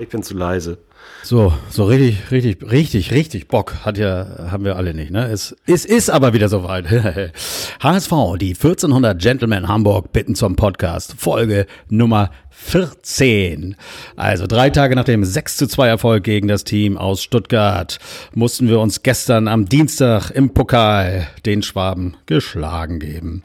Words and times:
Ich 0.00 0.10
bin 0.10 0.22
zu 0.22 0.34
leise. 0.34 0.78
So, 1.24 1.52
so 1.70 1.84
richtig, 1.86 2.30
richtig, 2.30 2.70
richtig, 2.70 3.10
richtig 3.10 3.48
Bock 3.48 3.84
hat 3.84 3.98
ja, 3.98 4.48
haben 4.52 4.64
wir 4.64 4.76
alle 4.76 4.94
nicht, 4.94 5.10
ne? 5.10 5.26
Es, 5.26 5.56
es 5.66 5.84
ist 5.84 6.08
aber 6.08 6.32
wieder 6.34 6.48
soweit. 6.48 6.86
HSV, 7.82 8.12
die 8.40 8.54
1400 8.54 9.20
Gentlemen 9.20 9.66
Hamburg 9.66 10.12
bitten 10.12 10.36
zum 10.36 10.54
Podcast. 10.54 11.16
Folge 11.18 11.66
Nummer 11.88 12.30
14. 12.50 13.74
Also 14.14 14.46
drei 14.46 14.70
Tage 14.70 14.94
nach 14.94 15.02
dem 15.02 15.24
6 15.24 15.56
zu 15.56 15.66
2 15.66 15.88
Erfolg 15.88 16.22
gegen 16.22 16.46
das 16.46 16.62
Team 16.62 16.96
aus 16.96 17.20
Stuttgart 17.20 17.98
mussten 18.32 18.68
wir 18.68 18.78
uns 18.78 19.02
gestern 19.02 19.48
am 19.48 19.68
Dienstag 19.68 20.30
im 20.30 20.54
Pokal 20.54 21.26
den 21.44 21.62
Schwaben 21.62 22.16
geschlagen 22.26 23.00
geben. 23.00 23.42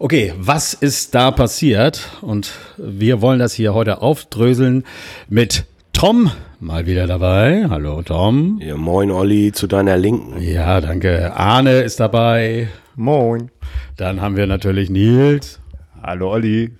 Okay, 0.00 0.34
was 0.38 0.74
ist 0.74 1.14
da 1.14 1.30
passiert? 1.30 2.08
Und 2.20 2.50
wir 2.78 3.20
wollen 3.20 3.38
das 3.38 3.54
hier 3.54 3.74
heute 3.74 4.02
aufdröseln 4.02 4.82
mit 5.28 5.66
Tom 5.94 6.30
mal 6.58 6.86
wieder 6.86 7.06
dabei. 7.06 7.66
Hallo 7.70 8.02
Tom. 8.02 8.60
Ja, 8.60 8.76
moin 8.76 9.10
Olli, 9.10 9.52
zu 9.52 9.68
deiner 9.68 9.96
Linken. 9.96 10.42
Ja, 10.42 10.80
danke. 10.80 11.32
Arne 11.34 11.80
ist 11.80 12.00
dabei. 12.00 12.68
Moin. 12.96 13.50
Dann 13.96 14.20
haben 14.20 14.36
wir 14.36 14.46
natürlich 14.46 14.90
Nils. 14.90 15.60
Hallo 16.02 16.32
Olli. 16.32 16.72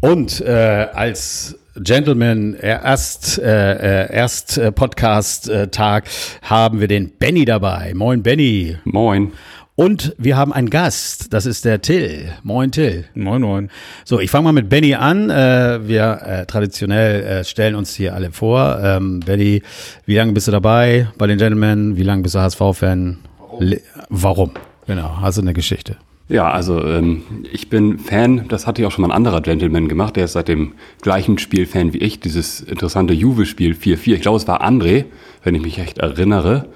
Und 0.00 0.40
äh, 0.40 0.86
als 0.94 1.58
Gentleman 1.74 2.54
erst 2.54 3.38
äh, 3.38 4.10
erst 4.12 4.56
äh, 4.56 4.70
Podcast 4.70 5.50
äh, 5.50 5.68
Tag 5.68 6.04
haben 6.42 6.80
wir 6.80 6.88
den 6.88 7.10
Benny 7.18 7.44
dabei. 7.44 7.92
Moin 7.94 8.22
Benny. 8.22 8.78
Moin. 8.84 9.32
Und 9.76 10.14
wir 10.16 10.38
haben 10.38 10.54
einen 10.54 10.70
Gast, 10.70 11.34
das 11.34 11.44
ist 11.44 11.66
der 11.66 11.82
Till. 11.82 12.32
Moin 12.42 12.72
Till. 12.72 13.04
Moin, 13.14 13.42
moin. 13.42 13.70
So, 14.06 14.18
ich 14.18 14.30
fange 14.30 14.44
mal 14.44 14.52
mit 14.52 14.70
Benny 14.70 14.94
an. 14.94 15.28
Äh, 15.28 15.86
wir 15.86 16.22
äh, 16.24 16.46
traditionell 16.46 17.22
äh, 17.22 17.44
stellen 17.44 17.74
uns 17.74 17.94
hier 17.94 18.14
alle 18.14 18.32
vor. 18.32 18.80
Ähm, 18.82 19.20
Benny, 19.20 19.62
wie 20.06 20.16
lange 20.16 20.32
bist 20.32 20.48
du 20.48 20.52
dabei 20.52 21.08
bei 21.18 21.26
den 21.26 21.36
Gentlemen? 21.36 21.98
Wie 21.98 22.04
lange 22.04 22.22
bist 22.22 22.34
du 22.34 22.38
HSV-Fan? 22.38 23.18
Warum? 23.38 23.76
Warum? 24.08 24.50
Genau, 24.86 25.20
hast 25.20 25.36
du 25.36 25.42
eine 25.42 25.52
Geschichte. 25.52 25.98
Ja, 26.30 26.50
also 26.50 26.82
ähm, 26.82 27.22
ich 27.52 27.68
bin 27.68 27.98
Fan, 27.98 28.48
das 28.48 28.66
hatte 28.66 28.80
ja 28.80 28.88
auch 28.88 28.92
schon 28.92 29.02
mal 29.02 29.08
ein 29.08 29.16
anderer 29.16 29.42
Gentleman 29.42 29.88
gemacht, 29.88 30.16
der 30.16 30.24
ist 30.24 30.32
seit 30.32 30.48
dem 30.48 30.72
gleichen 31.02 31.36
Spiel 31.36 31.66
Fan 31.66 31.92
wie 31.92 31.98
ich, 31.98 32.18
dieses 32.18 32.62
interessante 32.62 33.12
Juve-Spiel 33.12 33.74
4-4. 33.74 34.14
Ich 34.14 34.20
glaube, 34.22 34.38
es 34.38 34.48
war 34.48 34.66
André, 34.66 35.04
wenn 35.44 35.54
ich 35.54 35.60
mich 35.60 35.78
recht 35.78 35.98
erinnere 35.98 36.66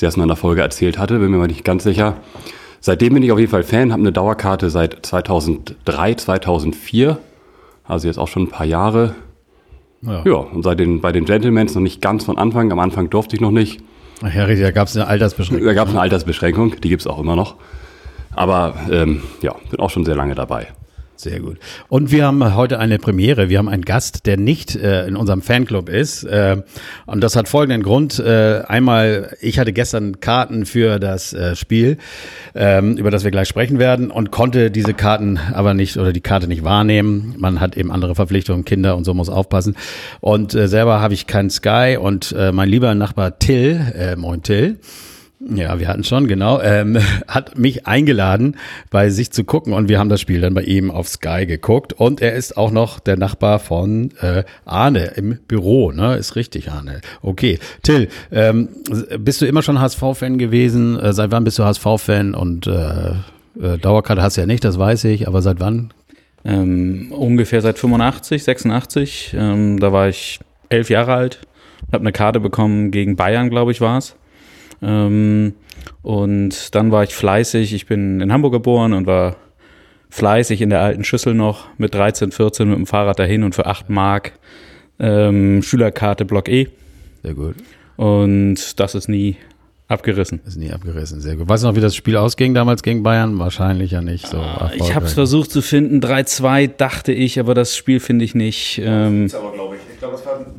dass 0.00 0.12
es 0.12 0.16
mal 0.16 0.24
in 0.24 0.28
der 0.28 0.36
Folge 0.36 0.62
erzählt 0.62 0.98
hatte, 0.98 1.18
bin 1.18 1.30
mir 1.30 1.38
mal 1.38 1.46
nicht 1.46 1.64
ganz 1.64 1.84
sicher. 1.84 2.16
Seitdem 2.80 3.14
bin 3.14 3.22
ich 3.22 3.30
auf 3.30 3.38
jeden 3.38 3.50
Fall 3.50 3.62
Fan, 3.62 3.92
habe 3.92 4.02
eine 4.02 4.12
Dauerkarte 4.12 4.68
seit 4.70 5.06
2003, 5.06 6.14
2004, 6.14 7.18
also 7.84 8.08
jetzt 8.08 8.18
auch 8.18 8.28
schon 8.28 8.44
ein 8.44 8.48
paar 8.48 8.66
Jahre. 8.66 9.14
Ja, 10.02 10.22
ja 10.24 10.34
und 10.34 10.62
seit 10.62 10.80
den, 10.80 11.00
bei 11.00 11.12
den 11.12 11.24
Gentlemans 11.24 11.74
noch 11.74 11.82
nicht 11.82 12.00
ganz 12.00 12.24
von 12.24 12.38
Anfang, 12.38 12.72
am 12.72 12.80
Anfang 12.80 13.08
durfte 13.08 13.36
ich 13.36 13.40
noch 13.40 13.52
nicht. 13.52 13.80
Ach 14.24 14.34
ja, 14.34 14.44
richtig, 14.44 14.64
da 14.64 14.70
gab 14.72 14.88
es 14.88 14.96
eine 14.96 15.06
Altersbeschränkung. 15.06 15.66
Da 15.66 15.74
gab 15.74 15.88
es 15.88 15.94
eine 15.94 16.00
Altersbeschränkung, 16.00 16.80
die 16.80 16.88
gibt 16.88 17.02
es 17.02 17.06
auch 17.06 17.18
immer 17.18 17.36
noch. 17.36 17.56
Aber 18.34 18.74
ähm, 18.90 19.22
ja, 19.42 19.54
bin 19.70 19.80
auch 19.80 19.90
schon 19.90 20.04
sehr 20.04 20.16
lange 20.16 20.34
dabei. 20.34 20.68
Sehr 21.22 21.38
gut. 21.38 21.58
Und 21.88 22.10
wir 22.10 22.26
haben 22.26 22.56
heute 22.56 22.80
eine 22.80 22.98
Premiere. 22.98 23.48
Wir 23.48 23.58
haben 23.58 23.68
einen 23.68 23.84
Gast, 23.84 24.26
der 24.26 24.36
nicht 24.36 24.74
äh, 24.74 25.06
in 25.06 25.14
unserem 25.14 25.40
Fanclub 25.40 25.88
ist. 25.88 26.24
Äh, 26.24 26.62
und 27.06 27.22
das 27.22 27.36
hat 27.36 27.48
folgenden 27.48 27.84
Grund. 27.84 28.18
Äh, 28.18 28.62
einmal, 28.66 29.36
ich 29.40 29.60
hatte 29.60 29.72
gestern 29.72 30.18
Karten 30.18 30.66
für 30.66 30.98
das 30.98 31.32
äh, 31.32 31.54
Spiel, 31.54 31.98
ähm, 32.56 32.96
über 32.96 33.12
das 33.12 33.22
wir 33.22 33.30
gleich 33.30 33.46
sprechen 33.46 33.78
werden, 33.78 34.10
und 34.10 34.32
konnte 34.32 34.72
diese 34.72 34.94
Karten 34.94 35.38
aber 35.38 35.74
nicht 35.74 35.96
oder 35.96 36.12
die 36.12 36.20
Karte 36.20 36.48
nicht 36.48 36.64
wahrnehmen. 36.64 37.36
Man 37.38 37.60
hat 37.60 37.76
eben 37.76 37.92
andere 37.92 38.16
Verpflichtungen, 38.16 38.64
Kinder 38.64 38.96
und 38.96 39.04
so 39.04 39.14
muss 39.14 39.28
aufpassen. 39.28 39.76
Und 40.20 40.56
äh, 40.56 40.66
selber 40.66 41.00
habe 41.00 41.14
ich 41.14 41.28
kein 41.28 41.50
Sky 41.50 41.98
und 42.00 42.34
äh, 42.36 42.50
mein 42.50 42.68
lieber 42.68 42.92
Nachbar 42.96 43.38
Till, 43.38 44.16
moin 44.16 44.42
Till, 44.42 44.80
ja, 45.48 45.78
wir 45.80 45.88
hatten 45.88 46.04
schon, 46.04 46.28
genau. 46.28 46.60
Ähm, 46.60 46.98
hat 47.28 47.58
mich 47.58 47.86
eingeladen, 47.86 48.56
bei 48.90 49.10
sich 49.10 49.32
zu 49.32 49.44
gucken 49.44 49.72
und 49.72 49.88
wir 49.88 49.98
haben 49.98 50.08
das 50.08 50.20
Spiel 50.20 50.40
dann 50.40 50.54
bei 50.54 50.62
ihm 50.62 50.90
auf 50.90 51.08
Sky 51.08 51.46
geguckt 51.46 51.92
und 51.92 52.20
er 52.20 52.34
ist 52.34 52.56
auch 52.56 52.70
noch 52.70 53.00
der 53.00 53.16
Nachbar 53.16 53.58
von 53.58 54.10
äh, 54.20 54.44
Arne 54.64 55.12
im 55.16 55.38
Büro, 55.48 55.92
ne? 55.92 56.16
Ist 56.16 56.36
richtig, 56.36 56.70
Arne. 56.70 57.00
Okay. 57.22 57.58
Till, 57.82 58.08
ähm, 58.30 58.68
bist 59.18 59.42
du 59.42 59.46
immer 59.46 59.62
schon 59.62 59.80
HSV-Fan 59.80 60.38
gewesen? 60.38 60.98
Äh, 60.98 61.12
seit 61.12 61.30
wann 61.30 61.44
bist 61.44 61.58
du 61.58 61.64
HSV-Fan? 61.64 62.34
Und 62.34 62.66
äh, 62.66 63.10
äh, 63.60 63.78
Dauerkarte 63.78 64.22
hast 64.22 64.36
du 64.36 64.42
ja 64.42 64.46
nicht, 64.46 64.64
das 64.64 64.78
weiß 64.78 65.04
ich, 65.04 65.26
aber 65.28 65.42
seit 65.42 65.60
wann? 65.60 65.92
Ähm, 66.44 67.12
ungefähr 67.12 67.60
seit 67.60 67.78
85, 67.78 68.42
86. 68.44 69.36
Ähm, 69.38 69.78
da 69.78 69.92
war 69.92 70.08
ich 70.08 70.40
elf 70.68 70.90
Jahre 70.90 71.14
alt, 71.14 71.40
habe 71.92 72.02
eine 72.02 72.12
Karte 72.12 72.40
bekommen 72.40 72.90
gegen 72.90 73.16
Bayern, 73.16 73.50
glaube 73.50 73.72
ich, 73.72 73.80
war 73.80 73.98
es. 73.98 74.16
Ähm, 74.82 75.54
und 76.02 76.74
dann 76.74 76.90
war 76.90 77.04
ich 77.04 77.14
fleißig. 77.14 77.72
Ich 77.72 77.86
bin 77.86 78.20
in 78.20 78.32
Hamburg 78.32 78.52
geboren 78.52 78.92
und 78.92 79.06
war 79.06 79.36
fleißig 80.10 80.60
in 80.60 80.70
der 80.70 80.80
alten 80.80 81.04
Schüssel 81.04 81.34
noch 81.34 81.68
mit 81.78 81.94
13, 81.94 82.32
14 82.32 82.68
mit 82.68 82.76
dem 82.76 82.86
Fahrrad 82.86 83.18
dahin 83.18 83.44
und 83.44 83.54
für 83.54 83.66
8 83.66 83.88
Mark 83.88 84.32
ähm, 84.98 85.62
Schülerkarte 85.62 86.24
Block 86.24 86.48
E. 86.48 86.68
Sehr 87.22 87.34
gut. 87.34 87.56
Und 87.96 88.78
das 88.78 88.94
ist 88.94 89.08
nie 89.08 89.36
abgerissen. 89.88 90.40
Ist 90.46 90.56
nie 90.56 90.70
abgerissen, 90.70 91.20
sehr 91.20 91.36
gut. 91.36 91.48
Weißt 91.48 91.62
du 91.62 91.68
noch, 91.68 91.76
wie 91.76 91.80
das 91.80 91.94
Spiel 91.94 92.16
ausging 92.16 92.54
damals 92.54 92.82
gegen 92.82 93.02
Bayern? 93.02 93.38
Wahrscheinlich 93.38 93.92
ja 93.92 94.00
nicht 94.00 94.26
so. 94.26 94.38
Ah, 94.38 94.70
ich 94.74 94.94
habe 94.94 95.06
es 95.06 95.12
versucht 95.14 95.50
zu 95.50 95.62
finden, 95.62 96.00
3-2 96.00 96.68
dachte 96.76 97.12
ich, 97.12 97.38
aber 97.38 97.54
das 97.54 97.76
Spiel 97.76 98.00
finde 98.00 98.24
ich 98.24 98.34
nicht. 98.34 98.80
Ähm, 98.84 99.30
aber, 99.32 99.52
glaube 99.52 99.76
ich. 99.76 99.91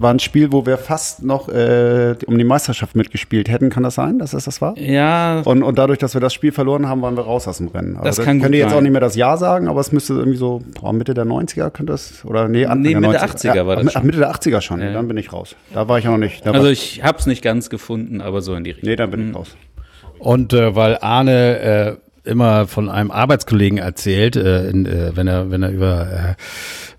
Es 0.03 0.05
war, 0.05 0.13
ein 0.13 0.19
Spiel, 0.19 0.51
wo 0.51 0.65
wir 0.65 0.77
fast 0.77 1.23
noch 1.23 1.47
äh, 1.47 2.15
um 2.27 2.37
die 2.37 2.43
Meisterschaft 2.43 2.93
mitgespielt 2.93 3.47
hätten. 3.47 3.69
Kann 3.69 3.83
das 3.83 3.95
sein, 3.95 4.19
dass 4.19 4.31
das 4.31 4.43
das 4.43 4.59
war? 4.59 4.77
Ja. 4.77 5.41
Und, 5.45 5.63
und 5.63 5.77
dadurch, 5.77 5.97
dass 5.97 6.13
wir 6.13 6.19
das 6.19 6.33
Spiel 6.33 6.51
verloren 6.51 6.89
haben, 6.89 7.01
waren 7.01 7.15
wir 7.15 7.23
raus 7.23 7.47
aus 7.47 7.59
dem 7.59 7.69
Rennen. 7.69 7.95
Also 7.95 8.05
das, 8.05 8.15
das 8.17 8.25
kann 8.25 8.41
könnt 8.41 8.53
ihr 8.53 8.59
jetzt 8.59 8.73
auch 8.73 8.81
nicht 8.81 8.91
mehr 8.91 8.99
das 8.99 9.15
Jahr 9.15 9.37
sagen, 9.37 9.69
aber 9.69 9.79
es 9.79 9.93
müsste 9.93 10.13
irgendwie 10.13 10.37
so 10.37 10.61
boah, 10.79 10.91
Mitte 10.91 11.13
der 11.13 11.23
90er 11.23 11.69
könnte 11.69 11.93
das 11.93 12.25
oder 12.25 12.49
nee, 12.49 12.65
Anfang 12.65 12.81
nee, 12.81 12.95
Mitte 12.95 13.11
der 13.13 13.29
80er 13.29 13.55
ja, 13.55 13.65
war 13.65 13.77
das. 13.77 13.95
Ach, 13.95 14.03
Mitte 14.03 14.17
der 14.17 14.31
80er 14.33 14.59
schon. 14.59 14.81
Ja. 14.81 14.91
Dann 14.91 15.07
bin 15.07 15.15
ich 15.15 15.31
raus. 15.31 15.55
Da 15.73 15.87
war 15.87 15.99
ich 15.99 16.07
auch 16.07 16.11
noch 16.11 16.17
nicht. 16.17 16.45
also 16.45 16.67
ich 16.67 17.01
habe 17.01 17.17
es 17.19 17.25
nicht 17.25 17.41
ganz 17.41 17.69
gefunden, 17.69 18.19
aber 18.19 18.41
so 18.41 18.55
in 18.55 18.65
die 18.65 18.71
Richtung. 18.71 18.89
Nee, 18.89 18.97
dann 18.97 19.09
bin 19.09 19.21
ich 19.21 19.27
hm. 19.27 19.35
raus. 19.35 19.55
Und 20.19 20.51
äh, 20.51 20.75
weil 20.75 20.97
Arne 20.99 21.59
äh, 21.59 21.95
immer 22.23 22.67
von 22.67 22.89
einem 22.89 23.11
Arbeitskollegen 23.11 23.77
erzählt, 23.77 24.35
äh, 24.35 24.69
in, 24.69 24.85
äh, 24.85 25.15
wenn 25.15 25.27
er 25.27 25.51
wenn 25.51 25.63
er 25.63 25.71
über 25.71 26.35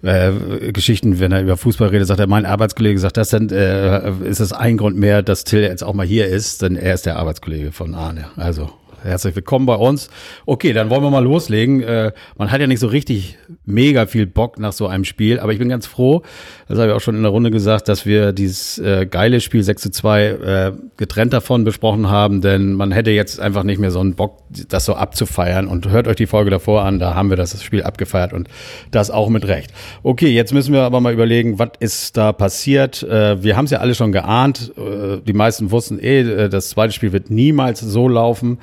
äh, 0.02 0.28
äh, 0.28 0.72
Geschichten, 0.72 1.18
wenn 1.18 1.32
er 1.32 1.42
über 1.42 1.56
Fußball 1.56 1.88
redet, 1.88 2.08
sagt 2.08 2.20
er, 2.20 2.26
mein 2.26 2.46
Arbeitskollege 2.46 2.98
sagt 2.98 3.16
das, 3.16 3.30
dann 3.30 3.48
äh, 3.50 4.10
ist 4.24 4.40
es 4.40 4.52
ein 4.52 4.76
Grund 4.76 4.96
mehr, 4.96 5.22
dass 5.22 5.44
Till 5.44 5.62
jetzt 5.62 5.82
auch 5.82 5.94
mal 5.94 6.06
hier 6.06 6.26
ist, 6.26 6.62
denn 6.62 6.76
er 6.76 6.94
ist 6.94 7.06
der 7.06 7.16
Arbeitskollege 7.16 7.72
von 7.72 7.94
Arne. 7.94 8.26
Also 8.36 8.70
Herzlich 9.04 9.36
willkommen 9.36 9.66
bei 9.66 9.74
uns. 9.74 10.08
Okay, 10.46 10.72
dann 10.72 10.88
wollen 10.88 11.02
wir 11.02 11.10
mal 11.10 11.22
loslegen. 11.22 11.82
Äh, 11.82 12.12
man 12.38 12.50
hat 12.50 12.62
ja 12.62 12.66
nicht 12.66 12.80
so 12.80 12.86
richtig 12.86 13.36
mega 13.66 14.06
viel 14.06 14.24
Bock 14.26 14.58
nach 14.58 14.72
so 14.72 14.86
einem 14.86 15.04
Spiel, 15.04 15.38
aber 15.38 15.52
ich 15.52 15.58
bin 15.58 15.68
ganz 15.68 15.86
froh, 15.86 16.22
das 16.68 16.78
habe 16.78 16.88
ich 16.88 16.94
auch 16.94 17.02
schon 17.02 17.14
in 17.14 17.20
der 17.20 17.30
Runde 17.30 17.50
gesagt, 17.50 17.88
dass 17.88 18.06
wir 18.06 18.32
dieses 18.32 18.78
äh, 18.78 19.04
geile 19.04 19.42
Spiel 19.42 19.62
6 19.62 19.82
zu 19.82 19.90
2 19.90 20.24
äh, 20.24 20.72
getrennt 20.96 21.34
davon 21.34 21.64
besprochen 21.64 22.08
haben, 22.08 22.40
denn 22.40 22.72
man 22.72 22.92
hätte 22.92 23.10
jetzt 23.10 23.40
einfach 23.40 23.62
nicht 23.62 23.78
mehr 23.78 23.90
so 23.90 24.00
einen 24.00 24.14
Bock, 24.14 24.38
das 24.68 24.86
so 24.86 24.94
abzufeiern. 24.94 25.68
Und 25.68 25.90
hört 25.90 26.08
euch 26.08 26.16
die 26.16 26.26
Folge 26.26 26.50
davor 26.50 26.84
an, 26.84 26.98
da 26.98 27.14
haben 27.14 27.28
wir 27.28 27.36
das 27.36 27.62
Spiel 27.62 27.82
abgefeiert 27.82 28.32
und 28.32 28.48
das 28.90 29.10
auch 29.10 29.28
mit 29.28 29.46
Recht. 29.46 29.70
Okay, 30.02 30.30
jetzt 30.30 30.54
müssen 30.54 30.72
wir 30.72 30.80
aber 30.80 31.02
mal 31.02 31.12
überlegen, 31.12 31.58
was 31.58 31.72
ist 31.78 32.16
da 32.16 32.32
passiert? 32.32 33.02
Äh, 33.02 33.42
wir 33.42 33.58
haben 33.58 33.66
es 33.66 33.70
ja 33.70 33.80
alle 33.80 33.94
schon 33.94 34.12
geahnt. 34.12 34.72
Äh, 34.78 35.18
die 35.20 35.34
meisten 35.34 35.70
wussten 35.70 35.98
eh, 35.98 36.20
äh, 36.20 36.48
das 36.48 36.70
zweite 36.70 36.94
Spiel 36.94 37.12
wird 37.12 37.28
niemals 37.28 37.80
so 37.80 38.08
laufen 38.08 38.58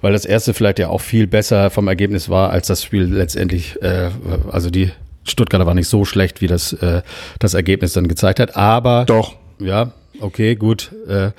weil 0.00 0.12
das 0.12 0.24
erste 0.24 0.54
vielleicht 0.54 0.78
ja 0.78 0.88
auch 0.88 1.00
viel 1.00 1.26
besser 1.26 1.70
vom 1.70 1.88
Ergebnis 1.88 2.28
war, 2.28 2.50
als 2.50 2.66
das 2.66 2.82
Spiel 2.82 3.04
letztendlich, 3.04 3.80
äh, 3.82 4.10
also 4.50 4.70
die 4.70 4.90
Stuttgarter 5.24 5.66
war 5.66 5.74
nicht 5.74 5.88
so 5.88 6.04
schlecht, 6.04 6.40
wie 6.40 6.46
das, 6.46 6.72
äh, 6.72 7.02
das 7.38 7.54
Ergebnis 7.54 7.92
dann 7.92 8.08
gezeigt 8.08 8.40
hat. 8.40 8.56
Aber 8.56 9.04
doch. 9.04 9.36
Ja, 9.58 9.92
okay, 10.20 10.54
gut. 10.54 10.92
Äh, 11.08 11.32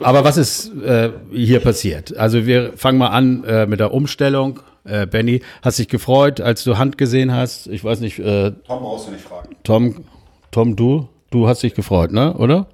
aber 0.00 0.24
was 0.24 0.36
ist 0.36 0.72
äh, 0.82 1.10
hier 1.30 1.60
passiert? 1.60 2.16
Also 2.16 2.46
wir 2.46 2.72
fangen 2.76 2.98
mal 2.98 3.08
an 3.08 3.44
äh, 3.44 3.66
mit 3.66 3.80
der 3.80 3.92
Umstellung. 3.92 4.60
Äh, 4.84 5.06
Benny, 5.06 5.42
hast 5.62 5.78
dich 5.78 5.88
gefreut, 5.88 6.40
als 6.40 6.64
du 6.64 6.78
Hand 6.78 6.98
gesehen 6.98 7.32
hast? 7.32 7.66
Ich 7.68 7.84
weiß 7.84 8.00
nicht. 8.00 8.18
Äh, 8.18 8.52
Tom 8.66 8.80
brauchst 8.80 9.08
du 9.08 9.12
nicht 9.12 9.24
fragen. 9.24 9.54
Tom, 9.62 10.04
Tom, 10.50 10.76
du, 10.76 11.08
du 11.30 11.46
hast 11.46 11.62
dich 11.62 11.74
gefreut, 11.74 12.10
ne? 12.10 12.34
Oder? 12.34 12.66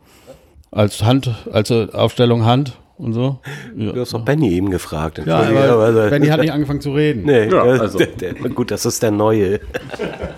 Als 0.71 1.03
Hand, 1.03 1.35
als 1.51 1.71
Aufstellung 1.71 2.45
Hand 2.45 2.79
und 2.99 3.13
so. 3.13 3.39
Ja. 3.77 3.93
Du 3.93 4.01
hast 4.01 4.13
doch 4.13 4.25
Benny 4.25 4.53
eben 4.53 4.71
gefragt. 4.71 5.23
Ja, 5.25 5.39
aber 5.39 5.85
also, 5.85 6.11
Benny 6.11 6.27
hat 6.27 6.41
nicht 6.41 6.53
angefangen 6.53 6.81
zu 6.81 6.93
reden. 6.93 7.25
Nee, 7.25 7.49
ja, 7.49 7.63
also. 7.63 7.99
der, 7.99 8.09
der, 8.09 8.35
gut, 8.35 8.71
das 8.71 8.85
ist 8.85 9.03
der 9.03 9.11
Neue. 9.11 9.61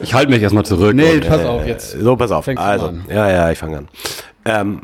Ich 0.01 0.15
halte 0.15 0.31
mich 0.31 0.43
erstmal 0.43 0.65
zurück. 0.65 0.95
Nee, 0.95 1.15
und, 1.15 1.27
pass 1.27 1.45
auf 1.45 1.67
jetzt. 1.67 1.93
So, 1.93 2.17
pass 2.17 2.31
auf. 2.31 2.47
Also, 2.49 2.93
ja, 3.09 3.31
ja, 3.31 3.51
ich 3.51 3.59
fange 3.59 3.79
an. 3.79 3.89
Ähm, 4.45 4.83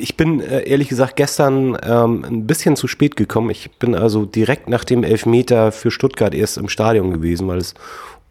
ich 0.00 0.16
bin 0.16 0.40
äh, 0.40 0.68
ehrlich 0.68 0.88
gesagt 0.88 1.16
gestern 1.16 1.76
ähm, 1.82 2.24
ein 2.24 2.46
bisschen 2.46 2.74
zu 2.74 2.88
spät 2.88 3.14
gekommen. 3.16 3.50
Ich 3.50 3.70
bin 3.78 3.94
also 3.94 4.24
direkt 4.24 4.68
nach 4.68 4.84
dem 4.84 5.04
Elfmeter 5.04 5.70
für 5.70 5.90
Stuttgart 5.90 6.34
erst 6.34 6.58
im 6.58 6.68
Stadion 6.68 7.12
gewesen, 7.12 7.46
weil 7.46 7.58
es 7.58 7.74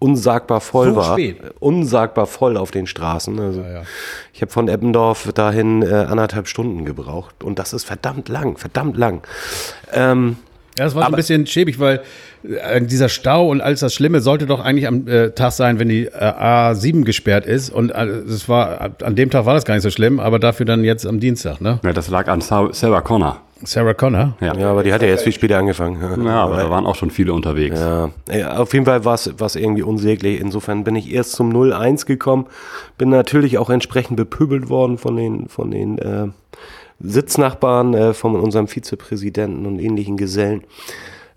unsagbar 0.06 0.62
voll 0.62 0.90
So 0.92 0.96
war. 0.98 1.14
spät? 1.14 1.38
Unsagbar 1.60 2.28
voll 2.28 2.58
auf 2.58 2.72
den 2.72 2.88
Straßen. 2.88 3.40
Also 3.40 3.62
ja. 3.62 3.82
ich 4.34 4.42
habe 4.42 4.52
von 4.52 4.68
Eppendorf 4.68 5.32
dahin 5.34 5.82
äh, 5.82 5.88
anderthalb 6.10 6.48
Stunden 6.48 6.86
gebraucht 6.86 7.44
und 7.44 7.58
das 7.60 7.74
ist 7.74 7.84
verdammt 7.86 8.30
lang, 8.30 8.58
verdammt 8.58 8.98
lang. 8.98 9.22
Ähm, 9.94 10.38
Ja, 10.78 10.86
das 10.86 10.96
war 10.96 11.04
so 11.04 11.08
ein 11.10 11.16
bisschen 11.16 11.48
schäbig, 11.48 11.80
weil 11.80 12.02
äh, 12.44 12.82
dieser 12.82 13.08
Stau 13.10 13.50
und 13.50 13.62
alles 13.62 13.80
das 13.80 13.94
Schlimme 13.94 14.20
sollte 14.20 14.46
doch 14.46 14.60
eigentlich 14.60 14.88
am 14.88 15.08
äh, 15.08 15.32
Tag 15.32 15.52
sein, 15.54 15.80
wenn 15.80 15.88
die 15.90 16.06
äh, 16.06 16.12
A7 16.12 17.04
gesperrt 17.06 17.46
ist. 17.46 17.70
Und 17.70 17.92
äh, 17.92 18.06
es 18.06 18.48
war 18.50 18.92
an 19.02 19.16
dem 19.16 19.30
Tag 19.30 19.46
war 19.46 19.54
das 19.54 19.64
gar 19.66 19.74
nicht 19.76 19.84
so 19.84 19.90
schlimm, 19.90 20.20
aber 20.20 20.38
dafür 20.38 20.66
dann 20.66 20.84
jetzt 20.84 21.06
am 21.08 21.20
Dienstag, 21.22 21.62
ne? 21.62 21.80
Ja, 21.84 21.94
das 21.94 22.10
lag 22.10 22.28
an 22.28 22.42
Sa- 22.42 22.70
Sarah 22.74 23.02
Connor. 23.02 23.42
Sarah 23.64 23.94
Connor. 23.94 24.36
Ja. 24.42 24.56
ja, 24.56 24.70
aber 24.70 24.84
die 24.84 24.92
hat 24.92 25.02
ja 25.02 25.08
erst 25.08 25.24
viel 25.24 25.34
später 25.34 25.58
angefangen. 25.58 26.26
Ja, 26.26 26.44
aber 26.44 26.58
da 26.58 26.70
waren 26.70 26.86
auch 26.86 26.96
schon 26.96 27.10
viele 27.10 27.34
unterwegs. 27.34 27.80
Ja, 27.80 28.10
ja, 28.30 28.58
auf 28.58 28.74
jeden 28.74 28.86
Fall 28.86 29.06
war 29.06 29.16
es 29.16 29.56
irgendwie 29.56 29.82
unsäglich. 29.82 30.42
Insofern 30.42 30.84
bin 30.84 30.96
ich 30.96 31.12
erst 31.12 31.32
zum 31.32 31.52
0-1 31.52 32.06
gekommen, 32.06 32.48
bin 32.98 33.10
natürlich 33.10 33.58
auch 33.58 33.70
entsprechend 33.70 34.18
bepöbelt 34.18 34.70
worden 34.70 34.98
von 34.98 35.16
den, 35.16 35.48
von 35.48 35.72
den 35.72 35.98
äh, 36.00 36.28
Sitznachbarn, 37.00 37.94
äh, 37.94 38.14
von 38.14 38.36
unserem 38.36 38.68
Vizepräsidenten 38.68 39.66
und 39.66 39.80
ähnlichen 39.80 40.18
Gesellen. 40.18 40.64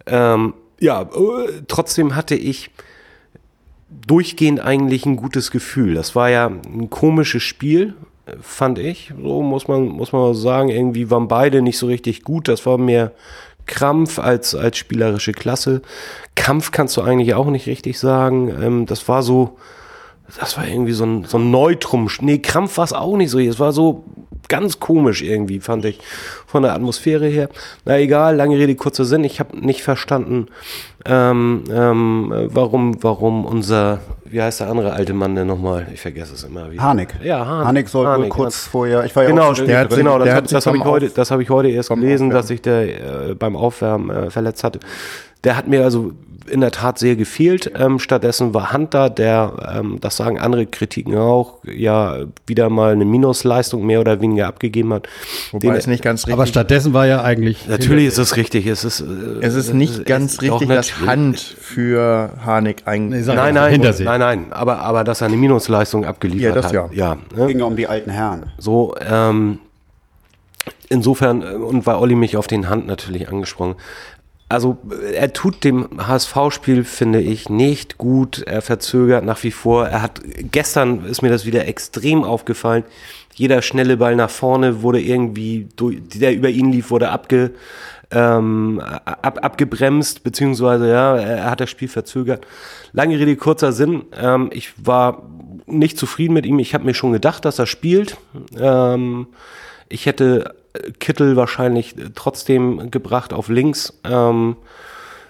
Ähm, 0.07 0.55
ja, 0.81 1.03
äh, 1.03 1.63
trotzdem 1.69 2.17
hatte 2.17 2.35
ich 2.35 2.71
durchgehend 4.07 4.61
eigentlich 4.61 5.07
ein 5.07 5.17
gutes 5.17 5.51
Gefühl. 5.51 5.95
Das 5.95 6.15
war 6.15 6.31
ja 6.31 6.47
ein 6.47 6.91
komisches 6.91 7.43
Spiel, 7.43 7.95
fand 8.41 8.79
ich. 8.79 9.13
So 9.23 9.43
muss 9.43 9.69
man, 9.69 9.87
muss 9.87 10.13
man 10.13 10.35
sagen. 10.35 10.69
Irgendwie 10.69 11.11
waren 11.11 11.29
beide 11.29 11.63
nicht 11.63 11.79
so 11.79 11.87
richtig 11.87 12.23
gut. 12.25 12.49
Das 12.49 12.67
war 12.67 12.79
mehr 12.79 13.13
Krampf 13.67 14.19
als, 14.19 14.55
als 14.55 14.79
spielerische 14.79 15.33
Klasse. 15.33 15.83
Kampf 16.35 16.71
kannst 16.71 16.97
du 16.97 17.03
eigentlich 17.03 17.35
auch 17.35 17.47
nicht 17.47 17.67
richtig 17.67 17.99
sagen. 17.99 18.49
Ähm, 18.63 18.87
das 18.87 19.09
war 19.09 19.23
so, 19.23 19.57
das 20.39 20.57
war 20.57 20.67
irgendwie 20.67 20.93
so 20.93 21.05
ein, 21.05 21.25
so 21.25 21.39
ein 21.39 21.51
Neutrum. 21.51 22.09
Nee, 22.21 22.39
Krampf 22.39 22.77
war 22.77 22.85
es 22.85 22.93
auch 22.93 23.17
nicht 23.17 23.31
so. 23.31 23.39
Es 23.39 23.59
war 23.59 23.73
so 23.73 24.05
ganz 24.49 24.81
komisch 24.81 25.23
irgendwie, 25.23 25.61
fand 25.61 25.85
ich, 25.85 26.01
von 26.47 26.63
der 26.63 26.73
Atmosphäre 26.73 27.27
her. 27.27 27.49
Na 27.85 27.99
egal, 27.99 28.37
lange 28.37 28.57
Rede, 28.57 28.75
kurzer 28.77 29.05
Sinn. 29.05 29.23
Ich 29.25 29.41
habe 29.41 29.59
nicht 29.59 29.83
verstanden, 29.83 30.47
ähm, 31.05 31.65
ähm, 31.71 32.33
warum, 32.51 33.03
warum 33.03 33.45
unser, 33.45 34.01
wie 34.25 34.41
heißt 34.41 34.61
der 34.61 34.69
andere 34.71 34.93
alte 34.95 35.13
Mann 35.13 35.35
denn 35.35 35.47
nochmal? 35.49 35.87
Ich 35.93 36.01
vergesse 36.01 36.33
es 36.35 36.45
immer 36.45 36.71
wieder. 36.71 36.83
Harnik. 36.83 37.15
Ja, 37.23 37.45
Harnik. 37.45 37.67
Hanik 37.69 37.89
soll 37.91 38.07
Harnik, 38.07 38.31
kurz 38.31 38.67
vorher, 38.67 39.05
ich 39.05 39.15
war 39.15 39.25
ja 39.25 39.29
Genau, 39.31 39.51
auch 39.51 39.57
schon 39.57 39.67
der, 39.67 39.85
drin. 39.85 39.99
genau, 39.99 40.19
das, 40.19 40.29
hab- 40.31 40.37
hat 40.37 40.49
sich 40.49 40.57
das 40.57 40.67
habe 40.67 40.77
ich 40.79 40.85
heute, 40.85 41.11
das 41.11 41.31
habe 41.31 41.43
ich 41.43 41.51
heute 41.51 41.69
erst 41.69 41.89
gelesen, 41.91 42.29
Aufwärmen. 42.29 42.31
dass 42.31 42.49
sich 42.49 42.63
der 42.63 43.29
äh, 43.31 43.35
beim 43.35 43.55
Aufwärmen 43.55 44.09
äh, 44.11 44.31
verletzt 44.31 44.65
hatte. 44.65 44.81
Der 45.45 45.57
hat 45.57 45.69
mir 45.69 45.85
also 45.85 46.13
in 46.49 46.61
der 46.61 46.71
Tat 46.71 46.99
sehr 46.99 47.15
gefehlt. 47.17 47.71
Ähm, 47.77 47.99
stattdessen 47.99 48.55
war 48.55 48.73
Hunter, 48.73 49.11
der, 49.11 49.75
ähm, 49.79 49.99
das 50.01 50.17
sagen 50.17 50.39
andere 50.39 50.67
Kritiken 50.67 51.17
auch, 51.17 51.59
ja 51.65 52.17
wieder 52.47 52.71
mal 52.71 52.93
eine 52.93 53.05
Minusleistung 53.05 53.85
mehr 53.87 54.01
oder 54.01 54.21
weniger 54.21 54.47
abgegeben 54.49 54.93
hat. 54.93 55.09
Wobei 55.53 55.69
Den- 55.69 55.77
es 55.77 55.87
nicht 55.87 56.03
ganz 56.03 56.23
richtig 56.23 56.33
Aber 56.35 56.47
stattdessen 56.47 56.93
war 56.93 57.07
ja 57.07 57.23
eigentlich. 57.23 57.69
Natürlich 57.69 58.07
ist 58.07 58.19
es 58.19 58.37
richtig. 58.37 58.67
Es 58.67 58.85
ist, 58.85 59.01
äh, 59.01 59.05
Es 59.41 59.55
ist 59.55 59.75
nicht 59.75 60.07
ganz 60.07 60.37
doch 60.39 60.61
richtig, 60.61 60.69
dass. 60.69 61.01
Hand 61.01 61.39
für 61.39 62.31
Harnik 62.45 62.83
Nee, 62.87 62.91
eigentlich. 62.93 63.25
sag- 63.25 63.37
Nein, 63.37 63.55
nein, 63.55 63.73
Hintersee. 63.73 64.05
nein, 64.05 64.21
nein. 64.21 64.47
Aber, 64.51 64.79
aber 64.81 65.05
dass 65.05 65.21
er 65.21 65.29
eine 65.29 65.37
Minusleistung 65.37 66.05
abgeliefert 66.05 66.43
Ja, 66.43 66.53
das 66.55 66.67
hat. 66.67 66.73
ja. 66.73 66.89
Ja, 66.93 67.17
ne? 67.37 67.47
ging 67.47 67.59
ja 67.59 67.65
um 67.65 67.77
die 67.77 67.87
alten 67.87 68.11
Herren. 68.11 68.47
So, 68.59 68.95
ähm, 69.09 69.59
insofern, 70.89 71.43
äh, 71.43 71.47
und 71.57 71.87
weil 71.87 71.97
Olli 71.97 72.15
mich 72.15 72.37
auf 72.37 72.47
den 72.47 72.69
Hand 72.69 72.87
natürlich 72.87 73.29
angesprochen, 73.29 73.75
also 74.49 74.79
äh, 74.91 75.15
er 75.15 75.33
tut 75.33 75.65
dem 75.65 75.89
HSV-Spiel, 75.99 76.85
finde 76.85 77.21
ich, 77.21 77.49
nicht 77.49 77.99
gut. 77.99 78.43
Er 78.43 78.63
verzögert 78.63 79.25
nach 79.25 79.43
wie 79.43 79.51
vor. 79.51 79.87
Er 79.87 80.03
hat, 80.03 80.21
gestern 80.51 81.05
ist 81.05 81.23
mir 81.23 81.31
das 81.31 81.47
wieder 81.47 81.67
extrem 81.67 82.25
aufgefallen. 82.25 82.85
Jeder 83.35 83.63
schnelle 83.63 83.97
Ball 83.97 84.17
nach 84.17 84.31
vorne 84.31 84.83
wurde 84.83 85.01
irgendwie, 85.01 85.69
durch, 85.77 85.99
der 86.15 86.35
über 86.35 86.49
ihn 86.49 86.73
lief, 86.73 86.91
wurde 86.91 87.11
abge, 87.11 87.53
ähm, 88.11 88.81
ab, 88.81 89.39
abgebremst, 89.43 90.25
beziehungsweise 90.25 90.89
ja, 90.89 91.17
er 91.17 91.51
hat 91.51 91.61
das 91.61 91.71
Spiel 91.71 91.89
verzögert. 91.89 92.47
Lange 92.93 93.19
Rede, 93.19 93.37
kurzer 93.37 93.73
Sinn. 93.73 94.07
Ähm, 94.19 94.51
ich 94.53 94.73
war 94.85 95.23
nicht 95.67 95.99
zufrieden 95.99 96.33
mit 96.33 96.47
ihm. 96.47 96.59
Ich 96.59 96.75
habe 96.75 96.85
mir 96.85 96.95
schon 96.95 97.13
gedacht, 97.13 97.45
dass 97.45 97.59
er 97.59 97.67
spielt. 97.67 98.17
Ähm, 98.59 99.29
ich 99.89 100.07
hätte 100.07 100.55
Kittel 101.01 101.37
wahrscheinlich 101.37 101.95
trotzdem 102.15 102.91
gebracht 102.91 103.33
auf 103.33 103.49
links. 103.49 103.93
Ähm, 104.05 104.57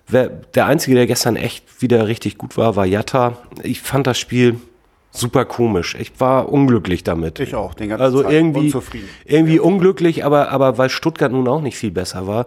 wer, 0.08 0.28
der 0.28 0.66
Einzige, 0.66 0.96
der 0.96 1.06
gestern 1.06 1.36
echt 1.36 1.80
wieder 1.82 2.06
richtig 2.08 2.38
gut 2.38 2.56
war, 2.56 2.76
war 2.76 2.86
Jatta. 2.86 3.38
Ich 3.62 3.80
fand 3.80 4.06
das 4.06 4.18
Spiel 4.18 4.56
super 5.10 5.44
komisch. 5.44 5.96
Ich 5.98 6.12
war 6.20 6.50
unglücklich 6.50 7.02
damit. 7.04 7.40
Ich 7.40 7.54
auch, 7.54 7.74
den 7.74 7.88
ganzen 7.88 8.02
Also 8.02 8.22
Zeit. 8.22 8.32
irgendwie, 8.32 8.66
Unzufrieden. 8.66 9.08
irgendwie 9.24 9.58
unglücklich, 9.58 10.24
aber, 10.24 10.50
aber 10.50 10.78
weil 10.78 10.90
Stuttgart 10.90 11.32
nun 11.32 11.48
auch 11.48 11.60
nicht 11.62 11.76
viel 11.78 11.90
besser 11.90 12.26
war, 12.26 12.46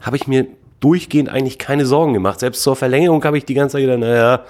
habe 0.00 0.16
ich 0.16 0.26
mir 0.26 0.46
durchgehend 0.80 1.28
eigentlich 1.28 1.58
keine 1.58 1.84
Sorgen 1.86 2.14
gemacht. 2.14 2.40
Selbst 2.40 2.62
zur 2.62 2.74
Verlängerung 2.74 3.22
habe 3.24 3.38
ich 3.38 3.44
die 3.44 3.54
ganze 3.54 3.74
Zeit 3.74 3.82
gedacht, 3.82 4.00
naja, 4.00 4.44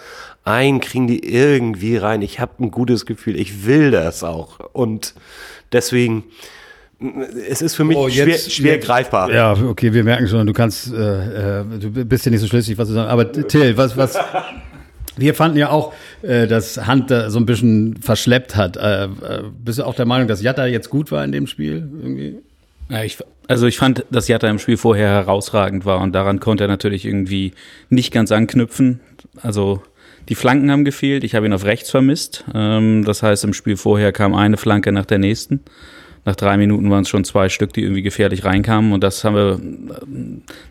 einen 0.45 0.81
kriegen 0.81 1.07
die 1.07 1.23
irgendwie 1.29 1.97
rein. 1.97 2.23
Ich 2.23 2.41
habe 2.41 2.53
ein 2.65 2.71
gutes 2.71 3.05
Gefühl. 3.05 3.39
Ich 3.39 3.67
will 3.67 3.91
das 3.91 4.25
auch. 4.25 4.59
Und 4.73 5.15
deswegen, 5.73 6.25
es 7.49 7.63
ist 7.63 7.75
für 7.75 7.85
mich 7.85 7.97
Oh, 7.97 8.09
schwer, 8.09 8.29
jetzt- 8.29 8.53
schwer 8.53 8.75
jetzt- 8.75 8.87
greifbar. 8.87 9.33
Ja, 9.33 9.53
okay, 9.53 9.93
wir 9.93 10.05
merken 10.05 10.29
schon, 10.29 10.47
du 10.47 10.53
kannst, 10.53 10.93
äh, 10.93 11.61
äh, 11.61 11.65
du 11.81 11.91
bist 12.05 12.25
ja 12.27 12.31
nicht 12.31 12.41
so 12.41 12.47
schlüssig, 12.47 12.77
was 12.79 12.89
du 12.89 12.95
sagst. 12.95 13.11
Aber 13.11 13.31
Till, 13.33 13.77
was, 13.77 13.97
was, 13.97 14.19
wir 15.17 15.35
fanden 15.35 15.57
ja 15.59 15.71
auch, 15.71 15.93
äh, 16.23 16.47
dass 16.47 16.87
Hand 16.87 17.11
da 17.11 17.31
so 17.31 17.39
ein 17.39 17.47
bisschen 17.47 17.97
verschleppt 18.03 18.55
hat. 18.57 18.77
Äh, 18.77 19.05
äh, 19.05 19.09
bist 19.65 19.79
du 19.79 19.85
auch 19.85 19.95
der 19.95 20.07
Meinung, 20.07 20.29
dass 20.29 20.43
Jatta 20.43 20.67
jetzt 20.67 20.91
gut 20.91 21.11
war 21.11 21.25
in 21.25 21.33
dem 21.33 21.47
Spiel? 21.47 21.89
Irgendwie? 22.03 22.39
Ja, 22.91 23.03
ich, 23.05 23.19
also 23.49 23.67
ich 23.67 23.79
fand, 23.79 24.05
dass 24.11 24.29
Jatta 24.29 24.49
im 24.51 24.59
Spiel 24.59 24.77
vorher 24.77 25.09
herausragend 25.09 25.85
war 25.85 26.01
und 26.01 26.13
daran 26.13 26.39
konnte 26.41 26.65
er 26.65 26.69
natürlich 26.69 27.05
irgendwie 27.07 27.53
nicht 27.89 28.13
ganz 28.13 28.31
anknüpfen. 28.33 29.01
Also 29.41 29.83
die 30.29 30.35
Flanken 30.35 30.71
haben 30.71 30.85
gefehlt, 30.85 31.25
ich 31.25 31.35
habe 31.35 31.47
ihn 31.47 31.53
auf 31.53 31.65
rechts 31.65 31.91
vermisst. 31.91 32.45
Ähm, 32.55 33.05
das 33.05 33.23
heißt, 33.23 33.45
im 33.45 33.53
Spiel 33.55 33.77
vorher 33.77 34.13
kam 34.13 34.35
eine 34.35 34.57
Flanke 34.57 34.93
nach 34.93 35.07
der 35.07 35.19
nächsten. 35.19 35.61
Nach 36.25 36.37
drei 36.37 36.57
Minuten 36.57 36.91
waren 36.91 37.03
es 37.03 37.09
schon 37.09 37.25
zwei 37.25 37.49
Stück, 37.49 37.73
die 37.73 37.83
irgendwie 37.83 38.03
gefährlich 38.03 38.45
reinkamen 38.45 38.93
und 38.93 39.03
das 39.03 39.25
haben 39.25 39.35
wir, 39.35 39.61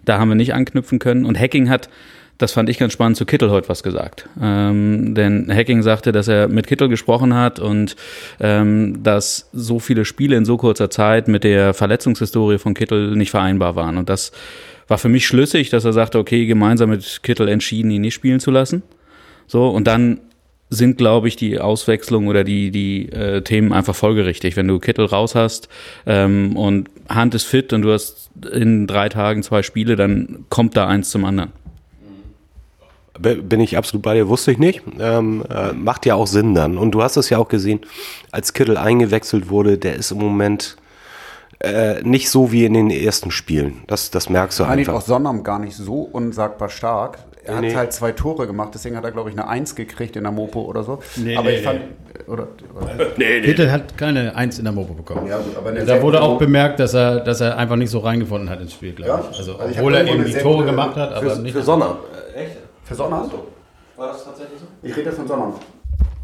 da 0.05 0.19
haben 0.19 0.29
wir 0.29 0.35
nicht 0.35 0.53
anknüpfen 0.53 0.99
können. 0.99 1.25
Und 1.25 1.39
Hacking 1.39 1.69
hat, 1.69 1.89
das 2.37 2.51
fand 2.53 2.69
ich 2.69 2.77
ganz 2.77 2.93
spannend, 2.93 3.17
zu 3.17 3.25
Kittel 3.25 3.49
heute 3.49 3.67
was 3.67 3.83
gesagt. 3.83 4.29
Ähm, 4.41 5.15
denn 5.15 5.51
Hacking 5.53 5.81
sagte, 5.81 6.11
dass 6.11 6.27
er 6.27 6.47
mit 6.47 6.67
Kittel 6.67 6.87
gesprochen 6.87 7.33
hat 7.33 7.59
und 7.59 7.95
ähm, 8.39 9.01
dass 9.03 9.49
so 9.51 9.79
viele 9.79 10.05
Spiele 10.05 10.35
in 10.37 10.45
so 10.45 10.57
kurzer 10.57 10.89
Zeit 10.89 11.27
mit 11.27 11.43
der 11.43 11.73
Verletzungshistorie 11.73 12.59
von 12.59 12.75
Kittel 12.75 13.15
nicht 13.15 13.31
vereinbar 13.31 13.75
waren. 13.75 13.97
Und 13.97 14.07
das 14.07 14.31
war 14.87 14.97
für 14.97 15.09
mich 15.09 15.27
schlüssig, 15.27 15.69
dass 15.69 15.83
er 15.83 15.93
sagte, 15.93 16.19
okay, 16.19 16.45
gemeinsam 16.45 16.91
mit 16.91 17.23
Kittel 17.23 17.47
entschieden, 17.47 17.91
ihn 17.91 18.01
nicht 18.01 18.13
spielen 18.13 18.39
zu 18.39 18.51
lassen. 18.51 18.83
So, 19.47 19.67
und 19.67 19.87
dann 19.87 20.19
sind, 20.69 20.97
glaube 20.97 21.27
ich, 21.27 21.35
die 21.35 21.59
Auswechslungen 21.59 22.29
oder 22.29 22.43
die, 22.43 22.71
die 22.71 23.11
äh, 23.11 23.41
Themen 23.41 23.73
einfach 23.73 23.95
folgerichtig. 23.95 24.55
Wenn 24.55 24.67
du 24.67 24.79
Kittel 24.79 25.05
raus 25.05 25.35
hast 25.35 25.67
ähm, 26.05 26.55
und 26.55 26.89
Hand 27.09 27.33
ist 27.33 27.45
fit 27.45 27.73
und 27.73 27.81
du 27.81 27.91
hast 27.91 28.29
in 28.51 28.85
drei 28.85 29.09
Tagen 29.09 29.41
zwei 29.41 29.63
Spiele, 29.63 29.95
dann 29.95 30.45
kommt 30.49 30.77
da 30.77 30.87
eins 30.87 31.09
zum 31.09 31.25
anderen. 31.25 31.51
Bin 33.19 33.59
ich 33.59 33.75
absolut 33.75 34.03
bei 34.03 34.13
dir, 34.13 34.29
wusste 34.29 34.51
ich 34.51 34.59
nicht. 34.59 34.81
Ähm, 34.97 35.43
äh, 35.49 35.73
macht 35.73 36.05
ja 36.05 36.15
auch 36.15 36.27
Sinn 36.27 36.55
dann. 36.55 36.77
Und 36.77 36.91
du 36.91 37.01
hast 37.01 37.17
es 37.17 37.29
ja 37.29 37.37
auch 37.37 37.49
gesehen, 37.49 37.81
als 38.31 38.53
Kittel 38.53 38.77
eingewechselt 38.77 39.49
wurde, 39.49 39.77
der 39.77 39.95
ist 39.95 40.11
im 40.11 40.19
Moment 40.19 40.77
äh, 41.59 42.01
nicht 42.03 42.29
so 42.29 42.53
wie 42.53 42.63
in 42.63 42.73
den 42.75 42.89
ersten 42.89 43.31
Spielen. 43.31 43.83
Das, 43.87 44.11
das 44.11 44.29
merkst 44.29 44.59
du 44.59 44.63
Eigentlich 44.63 44.87
einfach. 44.87 45.01
auch 45.01 45.05
Sonnam 45.05 45.43
gar 45.43 45.59
nicht 45.59 45.75
so 45.75 46.03
unsagbar 46.03 46.69
stark. 46.69 47.19
Er 47.49 47.55
hat 47.55 47.61
Nee. 47.61 47.75
halt 47.75 47.91
zwei 47.93 48.11
Tore 48.11 48.47
gemacht, 48.47 48.69
deswegen 48.73 48.95
hat 48.95 49.03
er, 49.03 49.11
glaube 49.11 49.29
ich, 49.29 49.35
eine 49.37 49.47
Eins 49.47 49.75
gekriegt 49.75 50.15
in 50.15 50.23
der 50.23 50.31
Mopo 50.31 50.61
oder 50.61 50.83
so. 50.83 50.99
Nee, 51.15 51.35
aber 51.35 51.49
nee, 51.49 51.55
ich 51.57 51.63
fand. 51.63 51.81
Oder, 52.27 52.47
oder, 52.75 53.05
Kittel 53.41 53.71
hat 53.71 53.97
keine 53.97 54.35
Eins 54.35 54.59
in 54.59 54.65
der 54.65 54.73
Mopo 54.73 54.93
bekommen. 54.93 55.27
ja, 55.27 55.37
gut, 55.37 55.55
aber 55.57 55.71
Da 55.71 56.01
wurde 56.01 56.21
auch 56.21 56.37
bemerkt, 56.37 56.79
dass 56.79 56.93
er, 56.93 57.21
dass 57.21 57.41
er 57.41 57.57
einfach 57.57 57.75
nicht 57.75 57.89
so 57.89 57.99
reingefunden 57.99 58.49
hat 58.49 58.61
ins 58.61 58.73
Spiel, 58.73 58.93
glaube 58.93 59.09
Ja, 59.11 59.23
ich. 59.31 59.37
Also, 59.37 59.55
also 59.57 59.71
ich 59.71 59.77
obwohl 59.77 59.95
hab 59.97 60.05
er 60.07 60.13
eben 60.13 60.25
die 60.25 60.33
Tore 60.33 60.65
gemacht 60.65 60.95
hat, 60.95 61.13
aber 61.13 61.29
Für, 61.31 61.41
nicht. 61.41 61.53
für 61.53 61.61
Sonner. 61.63 61.97
Echt? 62.35 62.57
Für 62.83 62.95
Sonnam? 62.95 63.29
War 63.97 64.07
das 64.07 64.23
tatsächlich 64.23 64.59
so? 64.59 64.65
Ich 64.81 64.95
rede 64.95 65.07
jetzt 65.09 65.17
von 65.17 65.27
Sonnam. 65.27 65.53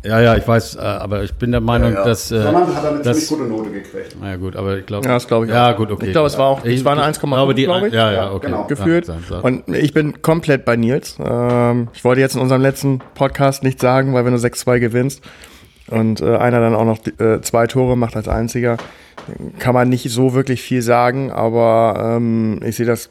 Ja, 0.05 0.21
ja, 0.21 0.35
ich 0.35 0.47
weiß, 0.47 0.75
äh, 0.75 0.79
aber 0.79 1.23
ich 1.23 1.33
bin 1.33 1.51
der 1.51 1.61
Meinung, 1.61 1.93
dass. 1.93 2.31
Äh, 2.31 2.41
Sonnam 2.43 2.67
hat 2.75 2.83
er 2.83 2.89
eine 2.91 2.99
das- 3.01 3.25
ziemlich 3.27 3.47
gute 3.47 3.57
Note 3.57 3.71
gekriegt. 3.71 4.15
Na 4.21 4.29
ja, 4.31 4.35
gut, 4.37 4.55
aber 4.55 4.77
ich 4.77 4.85
glaube. 4.85 5.05
Ja, 5.07 5.13
das 5.15 5.27
glaube 5.27 5.45
ich 5.47 5.51
Ja, 5.51 5.71
auch. 5.73 5.77
gut, 5.77 5.91
okay. 5.91 6.05
Ich 6.07 6.11
glaube, 6.11 6.27
es 6.27 6.37
war 6.37 6.45
auch- 6.47 6.63
es 6.65 6.85
war 6.85 6.91
eine 6.93 7.03
1,5, 7.03 7.37
glaube, 7.37 7.55
die- 7.55 7.63
glaube 7.63 7.87
ich. 7.87 7.93
Ja, 7.93 8.11
ja, 8.11 8.31
okay. 8.31 8.47
genau. 8.47 8.65
geführt. 8.67 9.07
Ja. 9.07 9.39
Und 9.39 9.67
ich 9.69 9.93
bin 9.93 10.21
komplett 10.21 10.63
bei 10.65 10.75
Nils. 10.75 11.17
Ähm, 11.23 11.87
ich 11.93 12.03
wollte 12.03 12.21
jetzt 12.21 12.35
in 12.35 12.41
unserem 12.41 12.61
letzten 12.61 12.99
Podcast 13.15 13.63
nicht 13.63 13.79
sagen, 13.81 14.13
weil 14.13 14.25
wenn 14.25 14.33
du 14.33 14.39
6-2 14.39 14.79
gewinnst 14.79 15.23
und 15.89 16.21
äh, 16.21 16.35
einer 16.37 16.59
dann 16.59 16.75
auch 16.75 16.85
noch 16.85 16.99
äh, 17.19 17.41
zwei 17.41 17.67
Tore 17.67 17.95
macht 17.97 18.15
als 18.15 18.27
einziger, 18.27 18.77
kann 19.59 19.73
man 19.73 19.89
nicht 19.89 20.09
so 20.11 20.33
wirklich 20.33 20.61
viel 20.61 20.81
sagen, 20.81 21.31
aber 21.31 22.15
ähm, 22.17 22.59
ich 22.63 22.75
sehe 22.75 22.85
das 22.85 23.09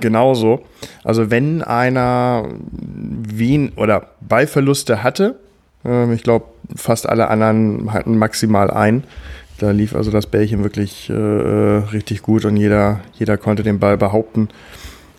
genauso. 0.00 0.60
Also 1.02 1.30
wenn 1.30 1.62
einer 1.62 2.44
Wien 2.84 3.72
oder 3.76 4.08
Ballverluste 4.20 5.02
hatte, 5.02 5.36
ähm, 5.86 6.12
ich 6.12 6.22
glaube 6.22 6.46
fast 6.74 7.08
alle 7.08 7.28
anderen 7.28 7.92
hatten 7.92 8.18
maximal 8.18 8.70
ein. 8.70 9.04
Da 9.58 9.70
lief 9.70 9.94
also 9.94 10.10
das 10.10 10.26
Bällchen 10.26 10.62
wirklich 10.62 11.08
äh, 11.08 11.12
richtig 11.12 12.22
gut 12.22 12.44
und 12.44 12.56
jeder, 12.56 13.00
jeder 13.14 13.38
konnte 13.38 13.62
den 13.62 13.78
Ball 13.78 13.96
behaupten. 13.96 14.48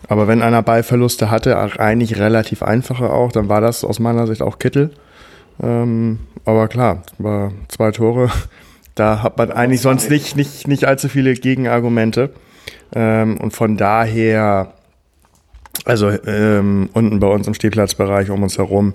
Aber 0.07 0.27
wenn 0.27 0.41
einer 0.41 0.61
Ballverluste 0.61 1.31
hatte, 1.31 1.57
eigentlich 1.79 2.19
relativ 2.19 2.61
einfache 2.61 3.09
auch, 3.09 3.31
dann 3.31 3.49
war 3.49 3.61
das 3.61 3.83
aus 3.83 3.99
meiner 3.99 4.27
Sicht 4.27 4.41
auch 4.41 4.59
Kittel. 4.59 4.91
Ähm, 5.61 6.19
aber 6.45 6.67
klar, 6.67 7.03
war 7.17 7.51
zwei 7.67 7.91
Tore. 7.91 8.29
Da 8.95 9.21
hat 9.21 9.37
man 9.37 9.51
eigentlich 9.51 9.81
sonst 9.81 10.09
nicht, 10.09 10.35
nicht, 10.35 10.67
nicht 10.67 10.85
allzu 10.85 11.07
viele 11.07 11.35
Gegenargumente. 11.35 12.31
Ähm, 12.95 13.37
und 13.37 13.51
von 13.51 13.77
daher, 13.77 14.73
also 15.85 16.09
ähm, 16.09 16.89
unten 16.93 17.19
bei 17.19 17.27
uns 17.27 17.47
im 17.47 17.53
Stehplatzbereich 17.53 18.29
um 18.29 18.43
uns 18.43 18.57
herum, 18.57 18.93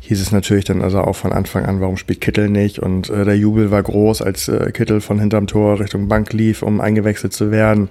hieß 0.00 0.20
es 0.20 0.32
natürlich 0.32 0.64
dann 0.64 0.82
also 0.82 1.00
auch 1.00 1.16
von 1.16 1.32
Anfang 1.32 1.64
an, 1.64 1.80
warum 1.80 1.96
spielt 1.96 2.20
Kittel 2.20 2.48
nicht? 2.48 2.78
Und 2.78 3.10
äh, 3.10 3.24
der 3.24 3.36
Jubel 3.36 3.70
war 3.70 3.82
groß, 3.82 4.22
als 4.22 4.48
äh, 4.48 4.70
Kittel 4.72 5.00
von 5.00 5.18
hinterm 5.18 5.46
Tor 5.46 5.80
Richtung 5.80 6.08
Bank 6.08 6.32
lief, 6.32 6.62
um 6.62 6.80
eingewechselt 6.80 7.32
zu 7.32 7.50
werden. 7.50 7.88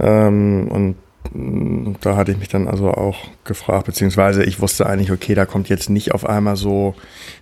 Ähm, 0.00 0.68
und 0.68 0.96
da 2.00 2.16
hatte 2.16 2.32
ich 2.32 2.38
mich 2.38 2.48
dann 2.48 2.68
also 2.68 2.90
auch 2.90 3.28
gefragt, 3.44 3.86
beziehungsweise 3.86 4.44
ich 4.44 4.60
wusste 4.60 4.86
eigentlich, 4.86 5.12
okay, 5.12 5.34
da 5.34 5.46
kommt 5.46 5.68
jetzt 5.68 5.90
nicht 5.90 6.12
auf 6.12 6.26
einmal 6.26 6.56
so 6.56 6.94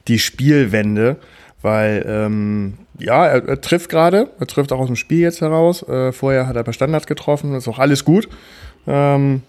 die 0.09 0.19
Spielwende, 0.19 1.17
weil 1.63 2.05
ähm, 2.09 2.75
ja, 2.99 3.27
er, 3.27 3.47
er 3.47 3.61
trifft 3.61 3.89
gerade, 3.89 4.31
er 4.39 4.47
trifft 4.47 4.73
auch 4.73 4.81
aus 4.81 4.87
dem 4.87 4.97
Spiel 4.97 5.21
jetzt 5.21 5.41
heraus. 5.41 5.83
Äh, 5.89 6.13
vorher 6.13 6.47
hat 6.47 6.57
er 6.57 6.65
bei 6.65 6.73
Standards 6.73 7.07
getroffen, 7.07 7.55
ist 7.55 7.69
auch 7.69 7.79
alles 7.79 8.05
gut. 8.05 8.29
Ähm, 8.87 9.43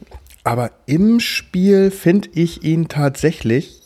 aber 0.48 0.72
im 0.86 1.20
Spiel 1.20 1.92
finde 1.92 2.30
ich 2.34 2.64
ihn 2.64 2.88
tatsächlich, 2.88 3.82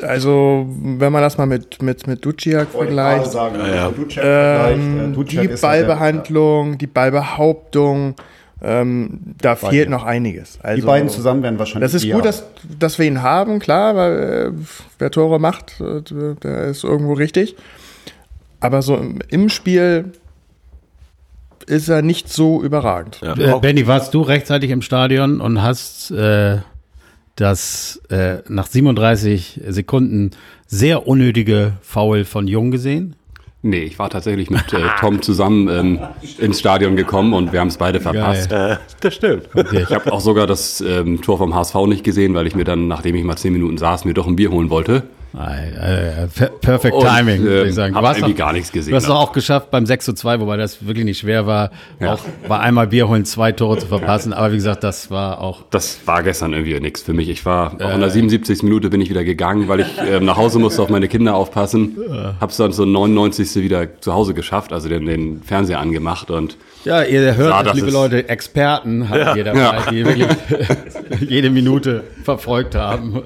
also 0.00 0.66
wenn 0.68 1.12
man 1.12 1.22
das 1.22 1.38
mal 1.38 1.46
mit, 1.46 1.82
mit, 1.82 2.06
mit 2.06 2.24
Duciak 2.24 2.68
vergleicht, 2.68 3.32
Sagen, 3.32 3.56
Ja, 3.58 3.90
ja. 3.90 4.70
Ähm, 4.70 5.10
äh, 5.10 5.14
Duciak 5.14 5.46
die 5.48 5.52
ist 5.54 5.62
ja 5.62 5.70
der- 5.72 5.78
Ballbehandlung, 5.86 6.78
die 6.78 6.86
Ballbehauptung, 6.86 8.14
ähm, 8.62 9.20
da 9.42 9.56
fehlt 9.56 9.90
noch 9.90 10.04
einiges. 10.04 10.58
Also, 10.62 10.80
Die 10.80 10.86
beiden 10.86 11.08
zusammen 11.08 11.42
werden 11.42 11.58
wahrscheinlich. 11.58 11.92
Das 11.92 12.00
ist 12.02 12.08
gut, 12.10 12.24
dass, 12.24 12.44
dass 12.78 12.98
wir 13.00 13.06
ihn 13.06 13.20
haben, 13.20 13.58
klar, 13.58 13.96
weil 13.96 14.52
äh, 14.56 14.58
wer 15.00 15.10
Tore 15.10 15.40
macht, 15.40 15.80
äh, 15.80 16.00
der 16.42 16.66
ist 16.66 16.84
irgendwo 16.84 17.14
richtig. 17.14 17.56
Aber 18.60 18.82
so 18.82 18.96
im, 18.96 19.18
im 19.28 19.48
Spiel 19.48 20.12
ist 21.66 21.88
er 21.88 22.02
nicht 22.02 22.28
so 22.28 22.62
überragend. 22.62 23.20
Ja. 23.22 23.34
Äh, 23.34 23.60
Benny, 23.60 23.86
warst 23.86 24.14
du 24.14 24.22
rechtzeitig 24.22 24.70
im 24.70 24.82
Stadion 24.82 25.40
und 25.40 25.62
hast 25.62 26.10
äh, 26.10 26.58
das 27.36 28.00
äh, 28.10 28.38
nach 28.48 28.66
37 28.66 29.60
Sekunden 29.68 30.30
sehr 30.66 31.06
unnötige 31.06 31.74
Foul 31.82 32.24
von 32.24 32.48
Jung 32.48 32.70
gesehen? 32.70 33.16
Nee, 33.66 33.84
ich 33.84 33.98
war 33.98 34.10
tatsächlich 34.10 34.50
mit 34.50 34.74
äh, 34.74 34.82
Tom 35.00 35.22
zusammen 35.22 35.68
ähm, 35.68 36.00
ins 36.38 36.60
Stadion 36.60 36.96
gekommen 36.96 37.32
und 37.32 37.50
wir 37.50 37.60
haben 37.60 37.68
es 37.68 37.78
beide 37.78 37.98
verpasst. 37.98 38.52
Äh, 38.52 38.76
das 39.00 39.14
stimmt. 39.14 39.48
Okay. 39.54 39.84
Ich 39.88 39.90
habe 39.94 40.12
auch 40.12 40.20
sogar 40.20 40.46
das 40.46 40.82
ähm, 40.82 41.22
Tor 41.22 41.38
vom 41.38 41.54
HSV 41.54 41.74
nicht 41.86 42.04
gesehen, 42.04 42.34
weil 42.34 42.46
ich 42.46 42.54
mir 42.54 42.64
dann, 42.64 42.88
nachdem 42.88 43.14
ich 43.14 43.24
mal 43.24 43.36
zehn 43.36 43.54
Minuten 43.54 43.78
saß, 43.78 44.04
mir 44.04 44.12
doch 44.12 44.26
ein 44.26 44.36
Bier 44.36 44.50
holen 44.50 44.68
wollte. 44.68 45.04
Äh, 45.36 46.22
äh, 46.24 46.26
per- 46.28 46.46
Perfect 46.48 46.94
Und, 46.94 47.06
Timing, 47.06 47.42
würde 47.42 47.62
ähm, 47.62 47.68
ich 47.68 47.74
sagen. 47.74 47.94
hab 47.96 48.04
hast 48.04 48.18
irgendwie 48.18 48.34
gar 48.34 48.52
nichts 48.52 48.70
gesehen 48.70 48.92
Du 48.92 48.96
hast 48.96 49.08
doch 49.08 49.14
davon. 49.14 49.28
auch 49.28 49.32
geschafft 49.32 49.70
beim 49.72 49.84
6 49.84 50.04
zu 50.04 50.12
2, 50.12 50.38
wobei 50.40 50.56
das 50.56 50.86
wirklich 50.86 51.04
nicht 51.04 51.18
schwer 51.18 51.46
war, 51.46 51.70
Ja. 51.98 52.12
auch 52.14 52.20
bei 52.48 52.58
einmal 52.60 52.86
Bier 52.86 53.08
holen 53.08 53.24
zwei 53.24 53.50
Tore 53.50 53.78
zu 53.78 53.86
verpassen. 53.86 54.32
Aber 54.32 54.52
wie 54.52 54.56
gesagt, 54.56 54.84
das 54.84 55.10
war 55.10 55.40
auch 55.40 55.62
Das 55.70 55.98
war 56.06 56.22
gestern 56.22 56.52
irgendwie 56.52 56.78
nichts 56.78 57.02
für 57.02 57.14
mich. 57.14 57.28
Ich 57.28 57.44
war 57.44 57.74
auch 57.82 57.94
in 57.94 58.00
der 58.00 58.10
77. 58.10 58.62
Minute 58.62 58.90
bin 58.90 59.00
ich 59.00 59.10
wieder 59.10 59.24
gegangen, 59.24 59.66
weil 59.66 59.80
ich 59.80 59.88
ähm, 60.08 60.24
nach 60.24 60.36
Hause 60.36 60.58
musste 60.60 60.82
auf 60.82 60.88
meine 60.88 61.08
Kinder 61.08 61.34
aufpassen. 61.34 61.96
Hab's 62.40 62.56
dann 62.58 62.72
so 62.72 62.84
99. 62.84 63.56
wieder 63.56 64.00
zu 64.00 64.14
Hause 64.14 64.34
geschafft, 64.34 64.72
also 64.72 64.88
den, 64.88 65.06
den 65.06 65.42
Fernseher 65.42 65.80
angemacht 65.80 66.30
und 66.30 66.56
Ja, 66.84 67.02
ihr 67.02 67.34
hört, 67.36 67.66
Ja, 67.66 67.72
liebe 67.72 67.90
Leute, 67.90 68.28
Experten 68.28 69.08
habt 69.08 69.36
ihr 69.36 69.44
dabei, 69.44 69.58
Ja. 69.60 69.90
die 69.90 70.04
wirklich 70.04 70.28
jede 71.28 71.48
Minute 71.50 72.04
verfolgt 72.24 72.74
haben. 72.74 73.22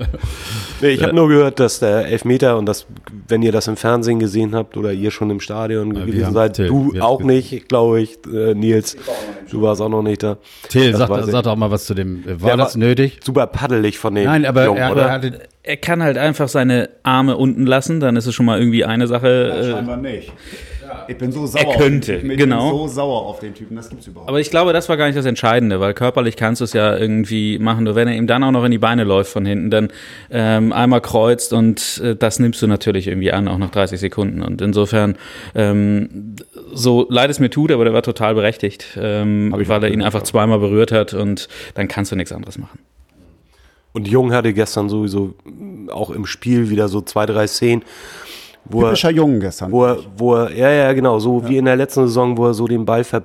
Nee, 0.81 0.91
ich 0.91 1.03
habe 1.03 1.13
nur 1.15 1.29
gehört, 1.29 1.59
dass 1.59 1.81
der 1.81 2.07
Elfmeter 2.07 2.57
und 2.57 2.67
das, 2.67 2.87
wenn 3.27 3.43
ihr 3.43 3.51
das 3.51 3.67
im 3.67 3.77
Fernsehen 3.77 4.21
gesehen 4.21 4.55
habt 4.55 4.77
oder 4.77 4.93
ihr 4.93 5.11
schon 5.11 5.29
im 5.31 5.41
Stadion 5.41 5.93
gewesen 5.93 6.33
seid, 6.33 6.55
Till, 6.55 6.69
du 6.69 6.93
auch 7.01 7.21
nicht, 7.23 7.69
glaube 7.69 8.01
ich, 8.01 8.19
äh, 8.33 8.55
Nils. 8.55 8.97
Du 9.51 9.61
warst 9.63 9.81
auch 9.81 9.89
noch 9.89 10.03
nicht 10.03 10.23
da. 10.23 10.37
Till, 10.69 10.93
Das 10.93 11.01
sag, 11.09 11.25
sag 11.25 11.43
doch 11.43 11.57
mal 11.57 11.71
was 11.71 11.85
zu 11.85 11.95
dem. 11.95 12.25
War 12.27 12.51
Der 12.51 12.57
das 12.59 12.75
war- 12.75 12.79
nötig? 12.81 13.19
Super 13.25 13.49
paddelig 13.49 13.99
von 13.99 14.15
den 14.15 14.27
Nein, 14.27 14.45
aber 14.47 14.67
Jungen, 14.67 14.79
er, 14.79 14.93
oder? 14.93 15.03
er 15.07 15.11
hatte. 15.13 15.41
Er 15.65 15.77
kann 15.77 16.03
halt 16.03 16.17
einfach 16.17 16.49
seine 16.49 16.89
Arme 17.03 17.37
unten 17.37 17.67
lassen, 17.67 18.01
dann 18.01 18.17
ist 18.17 18.27
es 18.27 18.35
schon 18.35 18.47
mal 18.47 18.59
irgendwie 18.59 18.85
eine 18.85 19.07
Sache. 19.07 19.51
Äh, 19.51 19.71
Scheinbar 19.73 19.97
nicht. 19.99 20.33
Ich 21.09 21.17
bin 21.17 21.33
so 21.33 21.47
sauer. 21.47 21.63
Er 21.63 21.79
könnte, 21.79 21.79
auf 21.79 21.89
den 21.89 22.01
Typen. 22.01 22.31
Ich 22.31 22.37
genau. 22.37 22.71
bin 22.71 22.79
so 22.79 22.89
sauer 22.89 23.27
auf 23.27 23.41
den 23.41 23.55
Typen. 23.55 23.77
Das 23.77 23.89
gibt's 23.89 24.07
überhaupt. 24.07 24.29
aber 24.29 24.41
ich 24.41 24.51
glaube, 24.51 24.75
das 24.75 24.89
war 24.91 24.99
gar 24.99 25.07
nicht 25.07 25.17
das 25.17 25.25
Entscheidende, 25.25 25.81
weil 25.81 25.95
körperlich 25.95 26.37
kannst 26.37 26.61
du 26.61 26.65
es 26.65 26.75
ja 26.75 26.97
irgendwie 26.97 27.59
machen. 27.59 27.85
Nur 27.85 27.95
wenn 27.95 28.09
er 28.09 28.15
ihm 28.15 28.27
dann 28.27 28.45
auch 28.45 28.51
noch 28.51 28.65
in 28.65 28.71
die 28.71 28.79
Beine 28.79 29.05
läuft 29.05 29.33
von 29.33 29.47
hinten, 29.47 29.71
dann 29.71 29.89
ähm, 30.31 30.73
einmal 30.73 31.01
kreuzt 31.01 31.55
und 31.55 32.01
äh, 32.05 32.15
das 32.15 32.39
nimmst 32.39 32.61
du 32.61 32.67
natürlich 32.67 33.09
irgendwie 33.09 33.33
an, 33.33 33.49
auch 33.49 33.59
nach 33.59 33.71
30 33.71 33.99
Sekunden. 33.99 34.43
Und 34.43 34.61
insofern, 34.61 35.17
ähm, 35.55 36.37
so 36.75 37.07
leid 37.09 37.31
es 37.31 37.41
mir 37.41 37.51
tut, 37.51 37.73
aber 37.73 37.85
der 37.85 37.95
war 37.95 38.03
total 38.03 38.35
berechtigt, 38.35 38.99
ähm, 39.01 39.53
weil 39.57 39.83
er 39.83 39.91
ihn 39.91 40.03
einfach 40.03 40.23
zweimal 40.23 40.59
berührt 40.59 40.93
hat 40.93 41.15
und 41.15 41.49
dann 41.75 41.89
kannst 41.89 42.13
du 42.13 42.17
nichts 42.17 42.33
anderes 42.33 42.59
machen. 42.59 42.79
Und 43.93 44.07
Jung 44.07 44.33
hatte 44.33 44.53
gestern 44.53 44.89
sowieso 44.89 45.35
auch 45.91 46.11
im 46.11 46.27
Spiel 46.27 46.71
wieder 46.71 46.89
so 46.89 47.01
zwei, 47.01 47.27
drei 47.27 47.47
Szenen, 47.47 47.83
wo 48.71 48.81
er, 48.81 48.87
Typischer 48.89 49.11
Jungen 49.11 49.41
gestern. 49.41 49.73
wo 49.73 49.85
er, 49.85 49.99
wo 50.17 50.35
er, 50.35 50.55
ja, 50.55 50.71
ja, 50.71 50.93
genau, 50.93 51.19
so 51.19 51.47
wie 51.49 51.57
in 51.57 51.65
der 51.65 51.77
letzten 51.77 52.07
Saison, 52.07 52.37
wo 52.37 52.47
er 52.47 52.55
so 52.55 52.67
den 52.67 52.85
Ball 52.85 53.05
ver 53.05 53.23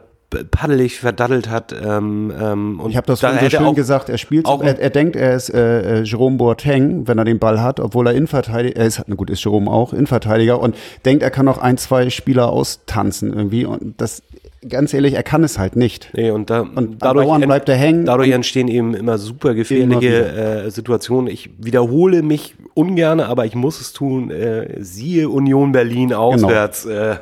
paddelig 0.51 0.99
verdattelt 0.99 1.49
hat. 1.49 1.73
Ähm, 1.73 2.31
ähm, 2.39 2.79
und 2.79 2.89
Ich 2.91 2.97
habe 2.97 3.07
das 3.07 3.19
da 3.19 3.29
vorhin 3.29 3.49
so 3.49 3.57
schön 3.57 3.65
auch- 3.65 3.75
gesagt. 3.75 4.09
Er 4.09 4.17
spielt, 4.17 4.45
auch- 4.45 4.61
er, 4.63 4.79
er 4.79 4.89
denkt, 4.89 5.15
er 5.15 5.35
ist 5.35 5.49
äh, 5.49 5.99
äh, 5.99 6.03
Jerome 6.03 6.37
Boateng, 6.37 7.07
wenn 7.07 7.17
er 7.17 7.25
den 7.25 7.39
Ball 7.39 7.61
hat, 7.61 7.79
obwohl 7.79 8.07
er 8.07 8.13
Innenverteidiger, 8.13 8.75
er 8.77 8.85
ist, 8.85 9.01
na 9.07 9.15
gut, 9.15 9.29
ist 9.29 9.43
Jerome 9.43 9.69
auch 9.71 9.93
Innenverteidiger 9.93 10.59
und 10.59 10.75
denkt, 11.05 11.23
er 11.23 11.31
kann 11.31 11.45
noch 11.45 11.57
ein, 11.57 11.77
zwei 11.77 12.09
Spieler 12.09 12.49
austanzen 12.49 13.33
irgendwie 13.33 13.65
und 13.65 13.99
das, 14.01 14.21
ganz 14.69 14.93
ehrlich, 14.93 15.13
er 15.13 15.23
kann 15.23 15.43
es 15.43 15.59
halt 15.59 15.75
nicht. 15.75 16.09
Nee, 16.13 16.31
und, 16.31 16.49
da, 16.49 16.61
Und 16.61 16.77
ent- 16.77 16.99
bleibt 17.45 17.67
er 17.69 17.75
hängen. 17.75 18.05
Dadurch 18.05 18.31
entstehen 18.31 18.67
eben 18.67 18.93
immer 18.93 19.17
super 19.17 19.53
gefährliche 19.53 20.07
Immer 20.09 20.37
äh, 20.65 20.71
Situationen. 20.71 21.27
Ich 21.31 21.49
wiederhole 21.59 22.21
mich 22.23 22.55
ungern, 22.73 23.19
aber 23.19 23.45
ich 23.45 23.55
muss 23.55 23.81
es 23.81 23.91
tun. 23.93 24.31
Äh, 24.31 24.77
siehe 24.81 25.29
Union 25.29 25.71
Berlin 25.73 26.09
Genau. 26.09 26.33
auswärts 26.33 26.85
äh, 26.85 27.15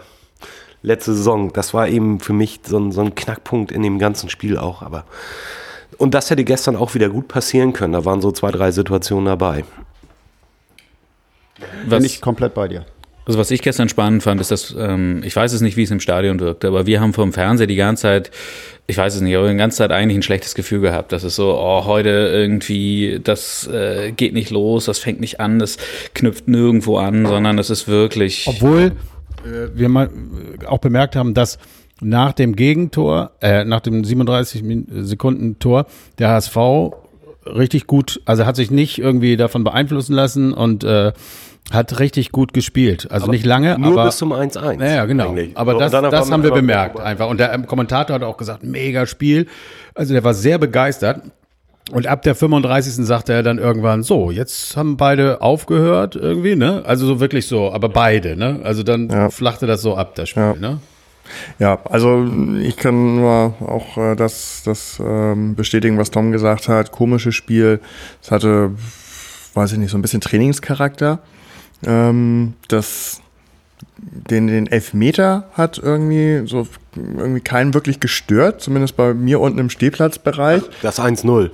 letzte 0.81 1.13
Saison. 1.13 1.53
Das 1.53 1.73
war 1.73 1.87
eben 1.87 2.19
für 2.19 2.33
mich 2.33 2.61
so 2.65 2.77
ein, 2.79 2.91
so 2.91 3.01
ein 3.01 3.15
Knackpunkt 3.15 3.71
in 3.71 3.83
dem 3.83 3.99
ganzen 3.99 4.29
Spiel 4.29 4.57
auch. 4.57 4.81
Aber 4.81 5.05
und 5.97 6.13
das 6.13 6.29
hätte 6.29 6.43
gestern 6.43 6.75
auch 6.75 6.95
wieder 6.95 7.09
gut 7.09 7.27
passieren 7.27 7.73
können. 7.73 7.93
Da 7.93 8.05
waren 8.05 8.21
so 8.21 8.31
zwei, 8.31 8.51
drei 8.51 8.71
Situationen 8.71 9.25
dabei. 9.25 9.63
Bin 11.87 12.03
ich 12.03 12.21
komplett 12.21 12.53
bei 12.53 12.67
dir. 12.67 12.85
Also 13.25 13.37
was 13.37 13.51
ich 13.51 13.61
gestern 13.61 13.87
spannend 13.87 14.23
fand, 14.23 14.41
ist, 14.41 14.49
dass 14.49 14.75
ähm, 14.77 15.21
ich 15.23 15.35
weiß 15.35 15.53
es 15.53 15.61
nicht, 15.61 15.77
wie 15.77 15.83
es 15.83 15.91
im 15.91 15.99
Stadion 15.99 16.39
wirkte, 16.39 16.67
aber 16.67 16.87
wir 16.87 16.99
haben 16.99 17.13
vom 17.13 17.33
Fernseher 17.33 17.67
die 17.67 17.75
ganze 17.75 18.01
Zeit, 18.01 18.31
ich 18.87 18.97
weiß 18.97 19.15
es 19.15 19.21
nicht, 19.21 19.35
aber 19.35 19.47
die 19.47 19.57
ganze 19.57 19.77
Zeit 19.77 19.91
eigentlich 19.91 20.17
ein 20.17 20.23
schlechtes 20.23 20.55
Gefühl 20.55 20.81
gehabt. 20.81 21.11
Das 21.11 21.23
ist 21.23 21.35
so, 21.35 21.55
oh, 21.55 21.85
heute 21.85 22.09
irgendwie, 22.09 23.21
das 23.23 23.67
äh, 23.67 24.11
geht 24.11 24.33
nicht 24.33 24.49
los, 24.49 24.85
das 24.85 24.97
fängt 24.97 25.19
nicht 25.19 25.39
an, 25.39 25.59
das 25.59 25.77
knüpft 26.15 26.47
nirgendwo 26.47 26.97
an, 26.97 27.27
sondern 27.27 27.59
es 27.59 27.69
ist 27.69 27.87
wirklich. 27.87 28.47
Obwohl 28.47 28.93
wir 29.43 29.89
mal 29.89 30.07
äh, 30.61 30.65
auch 30.65 30.79
bemerkt 30.79 31.15
haben, 31.15 31.33
dass 31.33 31.57
nach 32.01 32.33
dem 32.33 32.55
Gegentor, 32.55 33.31
äh, 33.41 33.63
nach 33.63 33.79
dem 33.81 34.03
37 34.03 34.63
Min- 34.63 34.87
Sekunden 35.05 35.59
Tor, 35.59 35.85
der 36.19 36.29
HSV 36.29 36.57
richtig 37.45 37.87
gut, 37.87 38.21
also 38.25 38.45
hat 38.45 38.55
sich 38.55 38.71
nicht 38.71 38.99
irgendwie 38.99 39.37
davon 39.37 39.63
beeinflussen 39.63 40.13
lassen 40.13 40.53
und 40.53 40.83
äh, 40.83 41.11
hat 41.71 41.99
richtig 41.99 42.31
gut 42.31 42.53
gespielt. 42.53 43.09
Also 43.11 43.27
nicht 43.27 43.45
lange, 43.45 43.77
Nur 43.79 43.91
aber 43.93 44.05
bis 44.05 44.17
zum 44.17 44.33
1-1. 44.33 44.79
Ja, 44.81 44.95
ja, 44.95 45.05
genau. 45.05 45.29
eigentlich. 45.29 45.55
Aber 45.55 45.75
das, 45.75 45.91
das 45.91 46.31
haben 46.31 46.43
wir 46.43 46.51
bemerkt 46.51 46.99
einfach. 46.99 47.29
Und 47.29 47.39
der 47.39 47.53
ähm, 47.53 47.67
Kommentator 47.67 48.15
hat 48.15 48.23
auch 48.23 48.37
gesagt, 48.37 48.63
mega 48.63 49.05
Spiel. 49.05 49.47
Also 49.93 50.13
der 50.13 50.23
war 50.23 50.33
sehr 50.33 50.57
begeistert. 50.57 51.21
Und 51.91 52.07
ab 52.07 52.21
der 52.21 52.35
35. 52.35 53.05
sagte 53.05 53.33
er 53.33 53.43
dann 53.43 53.57
irgendwann, 53.57 54.03
so, 54.03 54.31
jetzt 54.31 54.77
haben 54.77 54.97
beide 54.97 55.41
aufgehört 55.41 56.15
irgendwie, 56.15 56.55
ne? 56.55 56.83
Also 56.85 57.05
so 57.05 57.19
wirklich 57.19 57.47
so, 57.47 57.71
aber 57.73 57.89
beide, 57.89 58.35
ne? 58.37 58.59
Also 58.63 58.83
dann 58.83 59.09
Ja. 59.09 59.29
flachte 59.29 59.65
das 59.67 59.81
so 59.81 59.95
ab, 59.95 60.15
das 60.15 60.29
Spiel, 60.29 60.43
Ja. 60.43 60.53
ne? 60.55 60.79
Ja, 61.59 61.79
also 61.85 62.27
ich 62.61 62.75
kann 62.77 63.15
nur 63.15 63.53
auch 63.61 63.97
äh, 63.97 64.15
das, 64.15 64.63
das 64.65 65.01
ähm, 65.03 65.55
bestätigen, 65.55 65.97
was 65.97 66.11
Tom 66.11 66.31
gesagt 66.31 66.67
hat. 66.67 66.91
Komisches 66.91 67.35
Spiel. 67.35 67.79
Es 68.21 68.31
hatte, 68.31 68.71
weiß 69.53 69.71
ich 69.73 69.77
nicht, 69.77 69.91
so 69.91 69.97
ein 69.97 70.01
bisschen 70.01 70.21
Trainingscharakter. 70.21 71.19
Ähm, 71.85 72.53
das 72.67 73.21
den, 73.97 74.47
den 74.47 74.67
Elfmeter 74.67 75.45
hat 75.53 75.77
irgendwie 75.81 76.47
so 76.47 76.67
irgendwie 76.95 77.41
keinen 77.41 77.73
wirklich 77.73 77.99
gestört, 77.99 78.61
zumindest 78.61 78.97
bei 78.97 79.13
mir 79.13 79.39
unten 79.39 79.59
im 79.59 79.69
Stehplatzbereich. 79.69 80.63
Das 80.81 80.99
1-0. 80.99 81.51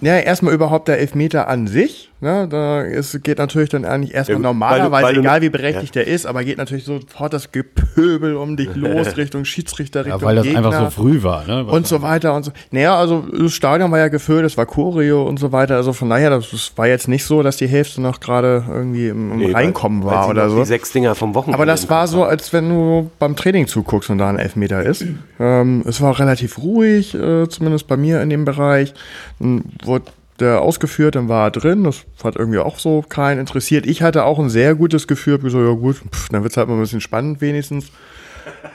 Ja, 0.00 0.18
erstmal 0.18 0.54
überhaupt 0.54 0.88
der 0.88 0.98
Elfmeter 0.98 1.48
an 1.48 1.66
sich. 1.66 2.11
Ne? 2.22 2.46
Da 2.48 2.82
ist, 2.82 3.22
geht 3.24 3.38
natürlich 3.38 3.68
dann 3.70 3.84
eigentlich 3.84 4.14
erstmal 4.14 4.38
Ja, 4.38 4.42
normalerweise, 4.44 4.90
weil 4.92 5.02
du- 5.02 5.06
weil 5.18 5.18
egal 5.24 5.42
wie 5.42 5.48
berechtigt 5.50 5.94
der 5.96 6.06
ist, 6.06 6.24
aber 6.24 6.44
geht 6.44 6.56
natürlich 6.56 6.84
sofort 6.84 7.32
das 7.32 7.50
Gepöbel 7.50 8.36
um 8.36 8.56
dich 8.56 8.68
los 8.76 9.16
Richtung 9.16 9.44
Schiedsrichter, 9.44 10.04
Richtung 10.04 10.20
Ja, 10.20 10.26
weil 10.26 10.36
das 10.36 10.44
Gegner 10.44 10.66
einfach 10.66 10.84
so 10.84 11.02
früh 11.02 11.22
war. 11.24 11.44
Ne? 11.46 11.64
und 11.64 11.86
so 11.86 12.00
weiter 12.00 12.34
und 12.34 12.44
so. 12.44 12.52
Naja, 12.70 12.96
also 12.96 13.24
das 13.36 13.52
Stadion 13.52 13.90
war 13.90 13.98
ja 13.98 14.06
gefüllt, 14.06 14.44
es 14.46 14.56
war 14.56 14.66
Choreo 14.66 15.24
und 15.24 15.38
so 15.40 15.50
weiter. 15.50 15.74
Also 15.74 15.92
von 15.92 16.08
daher, 16.08 16.30
das, 16.30 16.50
das 16.50 16.72
war 16.76 16.86
jetzt 16.86 17.08
nicht 17.08 17.24
so, 17.24 17.42
dass 17.42 17.56
die 17.56 17.66
Hälfte 17.66 18.00
noch 18.00 18.20
gerade 18.20 18.64
irgendwie 18.68 19.08
im, 19.08 19.32
im 19.32 19.38
Nee, 19.38 19.52
Reinkommen 19.52 20.04
weil- 20.04 20.10
weil 20.12 20.16
war 20.16 20.24
sie 20.26 20.30
oder 20.30 20.48
so. 20.50 20.58
Die 20.60 20.64
sechs 20.66 20.92
Dinger 20.92 21.16
vom 21.16 21.34
Wochenende. 21.34 21.56
Aber 21.56 21.66
das 21.66 21.90
war 21.90 22.06
so, 22.06 22.22
als 22.24 22.52
wenn 22.52 22.68
du 22.68 23.10
beim 23.18 23.34
Training 23.34 23.66
zuguckst 23.66 24.10
und 24.10 24.18
da 24.18 24.28
ein 24.28 24.38
Elfmeter 24.38 24.82
ist. 24.84 25.04
Ähm, 25.40 25.82
es 25.88 26.00
war 26.00 26.16
relativ 26.18 26.58
ruhig, 26.58 27.14
äh, 27.14 27.48
zumindest 27.48 27.88
bei 27.88 27.96
mir 27.96 28.22
in 28.22 28.30
dem 28.30 28.44
Bereich. 28.44 28.94
Wurde 29.40 30.04
der 30.40 30.60
ausgeführt, 30.60 31.14
dann 31.14 31.28
war 31.28 31.48
er 31.48 31.50
drin. 31.50 31.84
Das 31.84 32.04
hat 32.24 32.36
irgendwie 32.36 32.58
auch 32.58 32.78
so 32.78 33.02
keinen 33.02 33.40
interessiert. 33.40 33.86
Ich 33.86 34.02
hatte 34.02 34.24
auch 34.24 34.38
ein 34.38 34.50
sehr 34.50 34.74
gutes 34.74 35.06
Gefühl. 35.06 35.34
Hab 35.34 35.42
gesagt, 35.42 35.64
ja 35.64 35.74
gut, 35.74 35.96
pff, 36.10 36.28
dann 36.30 36.42
wird 36.42 36.52
es 36.52 36.56
halt 36.56 36.68
mal 36.68 36.74
ein 36.74 36.80
bisschen 36.80 37.00
spannend 37.00 37.40
wenigstens. 37.40 37.90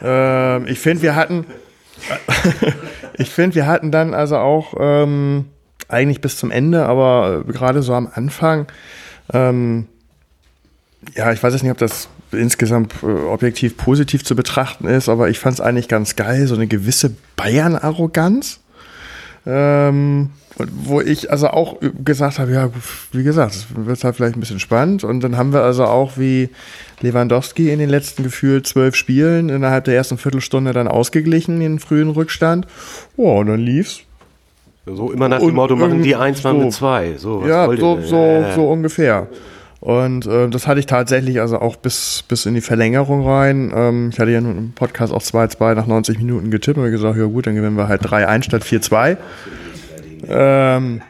Ähm, 0.02 0.66
ich 0.68 0.80
finde, 0.80 1.02
wir 1.02 1.16
hatten, 1.16 1.46
ich 3.18 3.30
finde, 3.30 3.56
wir 3.56 3.68
hatten 3.68 3.92
dann 3.92 4.14
also 4.14 4.38
auch 4.38 4.76
ähm, 4.80 5.46
eigentlich 5.90 6.22
bis 6.22 6.38
zum 6.38 6.52
Ende, 6.52 6.86
aber 6.86 7.44
äh, 7.46 7.52
gerade 7.52 7.82
so 7.82 7.94
am 7.94 8.08
Anfang, 8.14 8.68
ähm, 9.34 9.88
ja, 11.16 11.32
ich 11.32 11.42
weiß 11.42 11.54
jetzt 11.54 11.64
nicht, 11.64 11.72
ob 11.72 11.78
das 11.78 12.10
insgesamt 12.32 12.94
äh, 13.04 13.08
objektiv 13.08 13.78
positiv 13.78 14.24
zu 14.24 14.36
betrachten 14.36 14.88
ist, 14.88 15.10
aber 15.10 15.30
ich 15.30 15.40
fand 15.40 15.56
es 15.56 15.62
eigentlich 15.62 15.88
ganz 15.88 16.16
geil, 16.16 16.48
so 16.48 16.56
eine 16.56 16.68
gewisse 16.68 17.16
Bayern-Arroganz. 17.36 18.60
Ähm, 19.46 20.32
und 20.58 20.72
wo 20.74 21.02
ich 21.02 21.32
also 21.32 21.50
auch 21.50 21.78
gesagt 22.04 22.40
habe, 22.40 22.52
ja, 22.52 22.70
wie 23.12 23.24
gesagt, 23.24 23.54
es 23.54 23.68
wird 23.76 24.04
halt 24.04 24.16
vielleicht 24.16 24.36
ein 24.36 24.40
bisschen 24.40 24.60
spannend. 24.60 25.04
Und 25.04 25.22
dann 25.22 25.38
haben 25.38 25.54
wir 25.54 25.62
also 25.62 25.86
auch 25.86 26.18
wie 26.18 26.50
Lewandowski 27.02 27.72
in 27.72 27.78
den 27.78 27.90
letzten 27.90 28.24
gefühlt 28.24 28.66
zwölf 28.66 28.96
Spielen 28.96 29.50
innerhalb 29.50 29.86
der 29.86 29.96
ersten 29.96 30.18
Viertelstunde 30.18 30.74
dann 30.74 30.88
ausgeglichen, 30.88 31.60
den 31.60 31.78
frühen 31.78 32.10
Rückstand. 32.10 32.66
Oh, 33.18 33.40
und 33.40 33.48
dann 33.48 33.60
lief's. 33.60 34.02
So 34.88 35.12
immer 35.12 35.28
nach 35.30 35.40
dem 35.40 35.54
Motto, 35.54 35.76
machen 35.76 36.02
die 36.02 36.16
eins 36.16 36.42
so. 36.42 36.54
mit 36.54 36.74
zwei. 36.74 37.16
So, 37.18 37.46
Ja, 37.46 37.68
so, 37.76 38.02
so, 38.02 38.46
so 38.56 38.70
ungefähr. 38.70 39.28
Und 39.80 40.26
äh, 40.26 40.50
das 40.50 40.66
hatte 40.66 40.80
ich 40.80 40.88
tatsächlich 40.88 41.40
also 41.40 41.60
auch 41.60 41.76
bis, 41.76 42.24
bis 42.28 42.48
in 42.48 42.56
die 42.56 42.62
Verlängerung 42.62 43.28
rein. 43.28 43.72
Ähm, 43.76 44.10
ich 44.12 44.20
hatte 44.20 44.32
ja 44.32 44.42
nun 44.42 44.58
im 44.58 44.72
Podcast 44.72 45.14
auch 45.14 45.22
2-2 45.22 45.76
nach 45.76 45.86
90 45.86 46.18
Minuten 46.18 46.50
getippt 46.50 46.80
und 46.80 46.90
gesagt, 46.90 47.18
ja 47.18 47.26
gut, 47.26 47.46
dann 47.46 47.56
gewinnen 47.56 47.78
wir 47.78 47.88
halt 47.88 48.02
3-1 48.02 48.44
statt 48.44 48.64
4-2. 48.64 49.18
Ähm, 50.28 51.02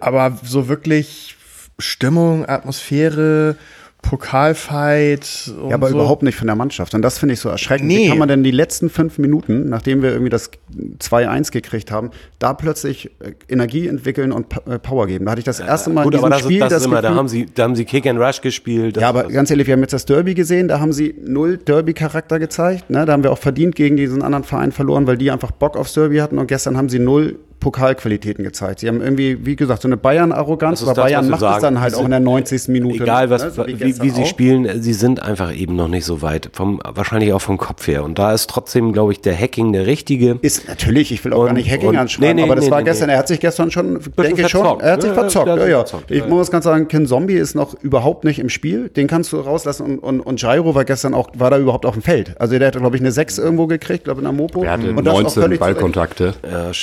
aber 0.00 0.38
so 0.42 0.68
wirklich 0.68 1.36
Stimmung, 1.78 2.48
Atmosphäre, 2.48 3.56
Pokalfight 4.02 5.52
und 5.60 5.70
Ja, 5.70 5.76
aber 5.76 5.88
so. 5.88 5.94
überhaupt 5.94 6.24
nicht 6.24 6.36
von 6.36 6.48
der 6.48 6.56
Mannschaft. 6.56 6.92
Und 6.94 7.02
das 7.02 7.18
finde 7.18 7.34
ich 7.34 7.40
so 7.40 7.48
erschreckend. 7.48 7.86
Nee. 7.86 8.04
Wie 8.04 8.08
kann 8.08 8.18
man 8.18 8.28
denn 8.28 8.42
die 8.42 8.50
letzten 8.50 8.90
fünf 8.90 9.18
Minuten, 9.18 9.68
nachdem 9.68 10.02
wir 10.02 10.10
irgendwie 10.10 10.28
das 10.28 10.50
2-1 10.98 11.52
gekriegt 11.52 11.92
haben, 11.92 12.10
da 12.40 12.52
plötzlich 12.52 13.10
äh, 13.20 13.32
Energie 13.48 13.86
entwickeln 13.86 14.32
und 14.32 14.46
äh, 14.66 14.80
Power 14.80 15.06
geben? 15.06 15.24
Da 15.26 15.30
hatte 15.30 15.38
ich 15.38 15.44
das 15.44 15.60
erste 15.60 15.90
Mal 15.90 16.02
Gut, 16.02 16.14
in 16.14 16.18
aber 16.18 16.30
diesem 16.30 16.38
das, 16.40 16.52
Spiel 16.52 16.62
ist, 16.62 16.72
das 16.72 16.80
ist 16.80 16.86
immer, 16.86 17.00
da 17.00 17.14
haben 17.14 17.28
sie, 17.28 17.46
da 17.46 17.62
haben 17.62 17.76
sie 17.76 17.84
Kick 17.84 18.06
and 18.06 18.18
Rush 18.18 18.40
gespielt. 18.40 18.96
Ja, 18.96 19.08
aber 19.08 19.24
ganz 19.24 19.50
ehrlich, 19.50 19.68
wir 19.68 19.74
haben 19.74 19.82
jetzt 19.82 19.92
das 19.92 20.04
Derby 20.04 20.34
gesehen, 20.34 20.66
da 20.66 20.80
haben 20.80 20.92
sie 20.92 21.14
null 21.24 21.58
Derby-Charakter 21.58 22.40
gezeigt. 22.40 22.90
Ne? 22.90 23.06
Da 23.06 23.12
haben 23.12 23.22
wir 23.22 23.30
auch 23.30 23.38
verdient 23.38 23.76
gegen 23.76 23.96
diesen 23.96 24.22
anderen 24.22 24.44
Verein 24.44 24.72
verloren, 24.72 25.06
weil 25.06 25.16
die 25.16 25.30
einfach 25.30 25.52
Bock 25.52 25.76
aufs 25.76 25.94
Derby 25.94 26.18
hatten 26.18 26.38
und 26.38 26.48
gestern 26.48 26.76
haben 26.76 26.88
sie 26.88 26.98
null 26.98 27.36
Pokalqualitäten 27.62 28.42
gezeigt. 28.44 28.80
Sie 28.80 28.88
haben 28.88 29.00
irgendwie, 29.00 29.46
wie 29.46 29.54
gesagt, 29.56 29.82
so 29.82 29.88
eine 29.88 29.96
Bayern-Arroganz, 29.96 30.82
aber 30.82 30.94
das, 30.94 31.04
Bayern 31.04 31.28
macht 31.28 31.40
es 31.42 31.48
sagen. 31.48 31.62
dann 31.62 31.80
halt 31.80 31.94
auch 31.94 32.04
in 32.04 32.10
der 32.10 32.20
90. 32.20 32.68
Minute. 32.68 33.02
egal 33.02 33.26
ne? 33.26 33.30
was, 33.30 33.54
So 33.54 33.66
wie, 33.66 33.74
gestern 33.74 34.04
wie 34.06 34.10
sie 34.10 34.22
auch. 34.22 34.26
spielen, 34.26 34.82
sie 34.82 34.92
sind 34.92 35.22
einfach 35.22 35.54
eben 35.54 35.76
noch 35.76 35.86
nicht 35.88 36.04
so 36.04 36.22
weit. 36.22 36.50
Vom, 36.52 36.80
wahrscheinlich 36.84 37.32
auch 37.32 37.40
vom 37.40 37.58
Kopf 37.58 37.86
her. 37.86 38.02
Und 38.04 38.18
da 38.18 38.32
ist 38.32 38.50
trotzdem, 38.50 38.92
glaube 38.92 39.12
ich, 39.12 39.20
der 39.20 39.38
Hacking 39.38 39.72
der 39.72 39.86
richtige. 39.86 40.38
Ist 40.42 40.66
natürlich, 40.68 41.12
ich 41.12 41.24
will 41.24 41.32
auch 41.32 41.40
Und- 41.40 41.46
gar 41.46 41.52
nicht 41.54 41.70
Hacking 41.70 41.90
und- 41.90 41.96
anschreiben, 41.96 42.34
nee, 42.36 42.42
nee, 42.42 42.46
aber 42.48 42.56
das 42.56 42.64
nee, 42.64 42.70
war 42.72 42.78
nee, 42.78 42.84
gestern, 42.84 43.06
nee. 43.06 43.12
er 43.14 43.18
hat 43.20 43.28
sich 43.28 43.38
gestern 43.40 43.70
schon, 43.70 44.00
denke 44.18 44.42
ich 44.42 44.48
schon, 44.48 44.60
verzockt. 44.62 44.82
er 44.82 44.92
hat 44.92 45.02
sich 45.02 45.12
verzockt, 45.12 45.46
ja, 45.46 45.56
ja, 45.56 45.66
ja, 45.68 45.76
verzockt, 45.78 46.10
Ich 46.10 46.18
ja, 46.18 46.26
muss 46.26 46.50
ganz 46.50 46.64
sagen, 46.64 46.88
Ken 46.88 47.06
Zombie 47.06 47.34
ist 47.34 47.54
noch 47.54 47.74
überhaupt 47.82 48.24
nicht 48.24 48.40
im 48.40 48.48
Spiel, 48.48 48.88
den 48.88 49.06
kannst 49.06 49.32
du 49.32 49.38
rauslassen 49.38 49.86
und, 49.86 49.98
und, 50.00 50.20
und 50.20 50.42
Jairo 50.42 50.74
war 50.74 50.84
gestern 50.84 51.14
auch, 51.14 51.28
war 51.34 51.50
da 51.50 51.58
überhaupt 51.58 51.86
auf 51.86 51.94
dem 51.94 52.02
Feld. 52.02 52.34
Also 52.40 52.58
der 52.58 52.68
hat, 52.68 52.76
glaube 52.76 52.96
ich, 52.96 53.02
eine 53.02 53.12
6 53.12 53.38
irgendwo 53.38 53.66
gekriegt, 53.68 54.04
glaube 54.04 54.20
ich, 54.20 54.26
in 54.26 54.34
der 54.34 54.42
Mopo. 54.42 54.64
Er 54.64 54.72
hatte 54.72 54.90
und 54.90 55.04
das 55.04 55.14
auch 55.14 55.22
19 55.22 55.42
völlig 55.42 55.58
zu 55.60 55.64
Recht. 55.64 55.74
Ballkontakte. 55.78 56.34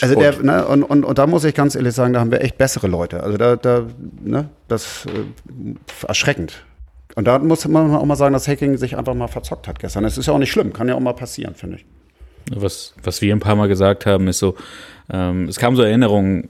Also 0.01 0.15
der, 0.15 0.41
ne, 0.41 0.65
und, 0.69 0.83
und, 0.83 1.03
und 1.03 1.17
da 1.17 1.27
muss 1.27 1.43
ich 1.43 1.53
ganz 1.53 1.75
ehrlich 1.75 1.93
sagen, 1.93 2.13
da 2.13 2.19
haben 2.19 2.31
wir 2.31 2.41
echt 2.41 2.57
bessere 2.57 2.87
Leute. 2.87 3.23
Also 3.23 3.37
da, 3.37 3.55
da 3.55 3.85
ne, 4.21 4.49
das 4.67 5.05
äh, 5.05 6.07
erschreckend. 6.07 6.63
Und 7.15 7.25
da 7.25 7.39
muss 7.39 7.67
man 7.67 7.95
auch 7.95 8.05
mal 8.05 8.15
sagen, 8.15 8.33
dass 8.33 8.47
Hacking 8.47 8.77
sich 8.77 8.95
einfach 8.95 9.13
mal 9.13 9.27
verzockt 9.27 9.67
hat 9.67 9.79
gestern. 9.79 10.03
Das 10.03 10.17
ist 10.17 10.27
ja 10.27 10.33
auch 10.33 10.37
nicht 10.37 10.51
schlimm, 10.51 10.73
kann 10.73 10.87
ja 10.87 10.95
auch 10.95 10.99
mal 10.99 11.13
passieren, 11.13 11.55
finde 11.55 11.77
ich. 11.77 11.85
Was, 12.51 12.93
was 13.03 13.21
wir 13.21 13.35
ein 13.35 13.39
paar 13.39 13.55
Mal 13.55 13.67
gesagt 13.67 14.05
haben, 14.05 14.27
ist 14.27 14.39
so, 14.39 14.55
ähm, 15.11 15.47
es 15.47 15.57
kam 15.57 15.75
so 15.75 15.81
Erinnerungen, 15.81 16.49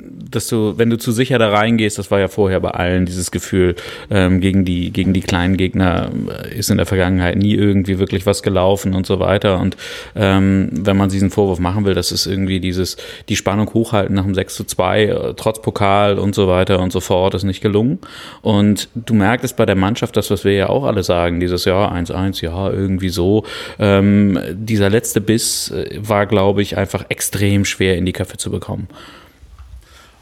dass 0.00 0.46
du, 0.46 0.78
wenn 0.78 0.90
du 0.90 0.96
zu 0.96 1.10
sicher 1.10 1.38
da 1.38 1.48
reingehst, 1.48 1.98
das 1.98 2.10
war 2.10 2.20
ja 2.20 2.28
vorher 2.28 2.60
bei 2.60 2.70
allen 2.70 3.04
dieses 3.04 3.30
Gefühl, 3.30 3.74
ähm, 4.10 4.40
gegen 4.40 4.64
die, 4.64 4.92
gegen 4.92 5.12
die 5.12 5.20
kleinen 5.20 5.56
Gegner 5.56 6.10
äh, 6.28 6.56
ist 6.56 6.70
in 6.70 6.76
der 6.76 6.86
Vergangenheit 6.86 7.36
nie 7.36 7.54
irgendwie 7.54 7.98
wirklich 7.98 8.24
was 8.24 8.42
gelaufen 8.42 8.94
und 8.94 9.06
so 9.06 9.18
weiter. 9.18 9.58
Und 9.58 9.76
ähm, 10.14 10.70
wenn 10.72 10.96
man 10.96 11.08
diesen 11.08 11.30
Vorwurf 11.30 11.58
machen 11.58 11.84
will, 11.84 11.94
das 11.94 12.12
ist 12.12 12.26
irgendwie 12.26 12.60
dieses, 12.60 12.96
die 13.28 13.34
Spannung 13.34 13.72
hochhalten 13.74 14.14
nach 14.14 14.22
dem 14.22 14.34
6 14.34 14.54
zu 14.54 14.64
2, 14.64 15.02
äh, 15.02 15.34
trotz 15.36 15.60
Pokal 15.62 16.18
und 16.18 16.34
so 16.34 16.46
weiter 16.46 16.78
und 16.78 16.92
so 16.92 17.00
fort, 17.00 17.34
ist 17.34 17.42
nicht 17.42 17.60
gelungen. 17.60 17.98
Und 18.40 18.88
du 18.94 19.14
merkst 19.14 19.44
es 19.44 19.52
bei 19.54 19.66
der 19.66 19.76
Mannschaft, 19.76 20.16
das, 20.16 20.30
was 20.30 20.44
wir 20.44 20.52
ja 20.52 20.68
auch 20.68 20.84
alle 20.84 21.02
sagen, 21.02 21.40
dieses 21.40 21.64
Jahr 21.64 21.92
1-1, 21.92 22.42
ja, 22.44 22.70
irgendwie 22.70 23.08
so. 23.08 23.44
Ähm, 23.80 24.38
dieser 24.52 24.90
letzte 24.90 25.20
Biss 25.20 25.72
äh, 25.72 25.98
war, 26.00 26.26
glaube 26.26 26.62
ich, 26.62 26.76
einfach 26.76 27.06
extrem 27.08 27.64
schwer 27.64 27.96
in 27.96 28.06
die 28.06 28.12
Köpfe 28.12 28.36
zu 28.36 28.52
bekommen. 28.52 28.86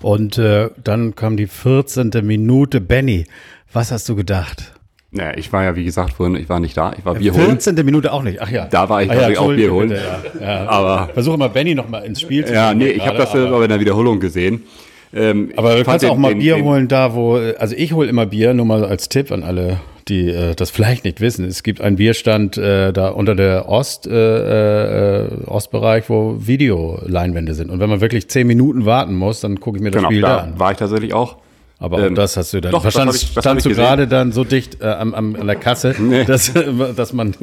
Und 0.02 0.38
äh, 0.38 0.70
dann 0.82 1.14
kam 1.14 1.36
die 1.36 1.46
14. 1.46 2.10
Minute. 2.22 2.80
Benny, 2.80 3.26
was 3.72 3.90
hast 3.92 4.08
du 4.08 4.14
gedacht? 4.16 4.72
Naja, 5.10 5.32
ich 5.36 5.52
war 5.52 5.64
ja, 5.64 5.76
wie 5.76 5.84
gesagt, 5.84 6.12
vorhin, 6.12 6.36
ich 6.36 6.48
war 6.48 6.60
nicht 6.60 6.76
da, 6.76 6.92
ich 6.98 7.04
war 7.04 7.14
Bier 7.14 7.32
holen. 7.32 7.46
14. 7.60 7.74
Minute 7.86 8.12
auch 8.12 8.22
nicht. 8.22 8.42
Ach 8.42 8.50
ja. 8.50 8.66
Da 8.66 8.88
war 8.88 9.02
ich 9.02 9.10
ah, 9.10 9.14
natürlich 9.14 9.38
auch 9.38 9.52
Bier 9.54 9.72
holen. 9.72 9.88
bitte, 9.88 10.02
ja. 10.40 10.46
Ja. 10.64 10.68
Aber 10.68 11.08
Versuche 11.14 11.38
mal 11.38 11.48
Benny 11.48 11.74
noch 11.74 11.88
mal 11.88 12.00
ins 12.04 12.20
Spiel 12.20 12.44
zu 12.44 12.52
ja, 12.52 12.74
nee, 12.74 12.88
ich 12.88 13.06
habe 13.06 13.16
das 13.16 13.30
aber 13.34 13.62
in 13.62 13.70
der 13.70 13.80
Wiederholung 13.80 14.20
gesehen. 14.20 14.64
Ähm, 15.14 15.52
Aber 15.56 15.74
du 15.74 15.80
ich 15.80 15.86
kannst 15.86 16.04
auch 16.04 16.14
den- 16.14 16.20
mal 16.20 16.30
den- 16.30 16.40
Bier 16.40 16.56
den- 16.56 16.64
holen 16.64 16.88
da, 16.88 17.14
wo, 17.14 17.36
also 17.36 17.74
ich 17.76 17.92
hole 17.92 18.08
immer 18.08 18.26
Bier, 18.26 18.52
nur 18.52 18.66
mal 18.66 18.84
als 18.84 19.08
Tipp 19.08 19.30
an 19.32 19.44
alle, 19.44 19.80
die 20.08 20.28
äh, 20.30 20.54
das 20.54 20.70
vielleicht 20.70 21.04
nicht 21.04 21.20
wissen. 21.20 21.44
Es 21.44 21.62
gibt 21.62 21.80
einen 21.80 21.96
Bierstand 21.96 22.56
äh, 22.58 22.92
da 22.92 23.08
unter 23.08 23.34
der 23.34 23.68
Ost, 23.68 24.06
äh, 24.06 25.24
äh, 25.26 25.28
Ostbereich, 25.46 26.08
wo 26.08 26.36
Videoleinwände 26.38 27.54
sind. 27.54 27.70
Und 27.70 27.80
wenn 27.80 27.90
man 27.90 28.00
wirklich 28.00 28.28
zehn 28.28 28.46
Minuten 28.46 28.84
warten 28.84 29.14
muss, 29.14 29.40
dann 29.40 29.60
gucke 29.60 29.78
ich 29.78 29.82
mir 29.82 29.90
das 29.90 29.98
Genau, 30.00 30.08
Spiel 30.10 30.20
da 30.22 30.28
da 30.28 30.42
an. 30.42 30.58
war 30.58 30.72
ich 30.72 30.78
tatsächlich 30.78 31.12
auch. 31.14 31.36
Aber 31.78 31.98
auch 31.98 32.02
ähm, 32.04 32.14
das 32.14 32.38
hast 32.38 32.54
du 32.54 32.60
dann. 32.62 32.72
doch, 32.72 32.82
hab 32.84 33.14
ich- 33.14 33.28
standst 33.38 33.66
du 33.66 33.70
gerade 33.70 34.06
dann 34.08 34.32
so 34.32 34.44
dicht 34.44 34.80
äh, 34.80 34.86
am, 34.86 35.12
am, 35.14 35.36
an 35.36 35.46
der 35.46 35.56
Kasse, 35.56 35.94
Nee. 36.00 36.24
dass, 36.24 36.50
dass 36.96 37.12
man 37.12 37.34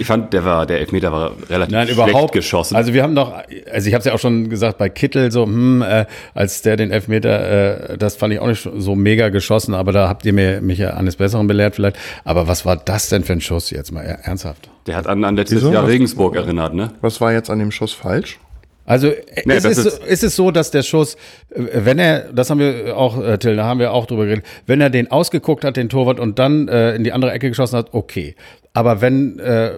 Ich 0.00 0.06
fand, 0.08 0.32
der 0.32 0.44
war, 0.44 0.66
der 0.66 0.80
Elfmeter 0.80 1.12
war 1.12 1.32
relativ 1.48 1.72
Nein, 1.72 1.86
schlecht 1.88 2.08
überhaupt 2.08 2.32
geschossen. 2.32 2.74
Also 2.74 2.94
wir 2.94 3.04
haben 3.04 3.14
doch, 3.14 3.32
also 3.72 3.86
ich 3.86 3.94
habe 3.94 4.00
es 4.00 4.06
ja 4.06 4.12
auch 4.12 4.18
schon 4.18 4.48
gesagt 4.48 4.78
bei 4.78 4.88
Kittel 4.88 5.30
so, 5.30 5.44
hm, 5.44 5.82
äh, 5.82 6.06
als 6.34 6.62
der 6.62 6.76
den 6.76 6.90
Elfmeter, 6.90 7.90
äh, 7.92 7.96
das 7.98 8.16
fand 8.16 8.32
ich 8.34 8.40
auch 8.40 8.48
nicht 8.48 8.68
so 8.78 8.96
mega 8.96 9.28
geschossen, 9.28 9.74
aber 9.74 9.92
da 9.92 10.08
habt 10.08 10.24
ihr 10.26 10.32
mir 10.32 10.60
mich 10.60 10.78
ja 10.78 10.94
eines 10.94 11.14
Besseren 11.14 11.46
belehrt 11.46 11.76
vielleicht. 11.76 11.96
Aber 12.24 12.48
was 12.48 12.66
war 12.66 12.76
das 12.76 13.08
denn 13.08 13.22
für 13.22 13.34
ein 13.34 13.40
Schuss 13.40 13.70
jetzt 13.70 13.92
mal 13.92 14.02
er- 14.02 14.18
ernsthaft? 14.24 14.68
der 14.88 14.96
hat 14.96 15.06
an, 15.06 15.22
an 15.22 15.36
letztes 15.36 15.58
Wieso? 15.58 15.72
Jahr 15.72 15.86
Regensburg 15.86 16.34
erinnert, 16.34 16.74
ne? 16.74 16.90
Was 17.02 17.20
war 17.20 17.32
jetzt 17.32 17.50
an 17.50 17.60
dem 17.60 17.70
Schuss 17.70 17.92
falsch? 17.92 18.40
Also 18.90 19.06
äh, 19.06 19.16
Nee, 19.44 19.54
ist, 19.56 19.64
es, 19.66 19.78
ist- 19.78 20.04
ist 20.04 20.24
es 20.24 20.34
so, 20.34 20.50
dass 20.50 20.72
der 20.72 20.82
Schuss, 20.82 21.14
äh, 21.50 21.62
wenn 21.84 22.00
er, 22.00 22.32
das 22.32 22.50
haben 22.50 22.58
wir 22.58 22.96
auch, 22.96 23.22
äh, 23.22 23.38
Till, 23.38 23.54
da 23.54 23.64
haben 23.64 23.78
wir 23.78 23.92
auch 23.92 24.06
drüber 24.06 24.24
geredet, 24.24 24.44
wenn 24.66 24.80
er 24.80 24.90
den 24.90 25.10
ausgeguckt 25.12 25.64
hat, 25.64 25.76
den 25.76 25.88
Torwart, 25.88 26.18
und 26.18 26.40
dann 26.40 26.66
äh, 26.66 26.96
in 26.96 27.04
die 27.04 27.12
andere 27.12 27.30
Ecke 27.30 27.48
geschossen 27.50 27.76
hat, 27.76 27.90
okay. 27.92 28.34
Aber 28.72 29.00
wenn 29.00 29.38
äh, 29.38 29.72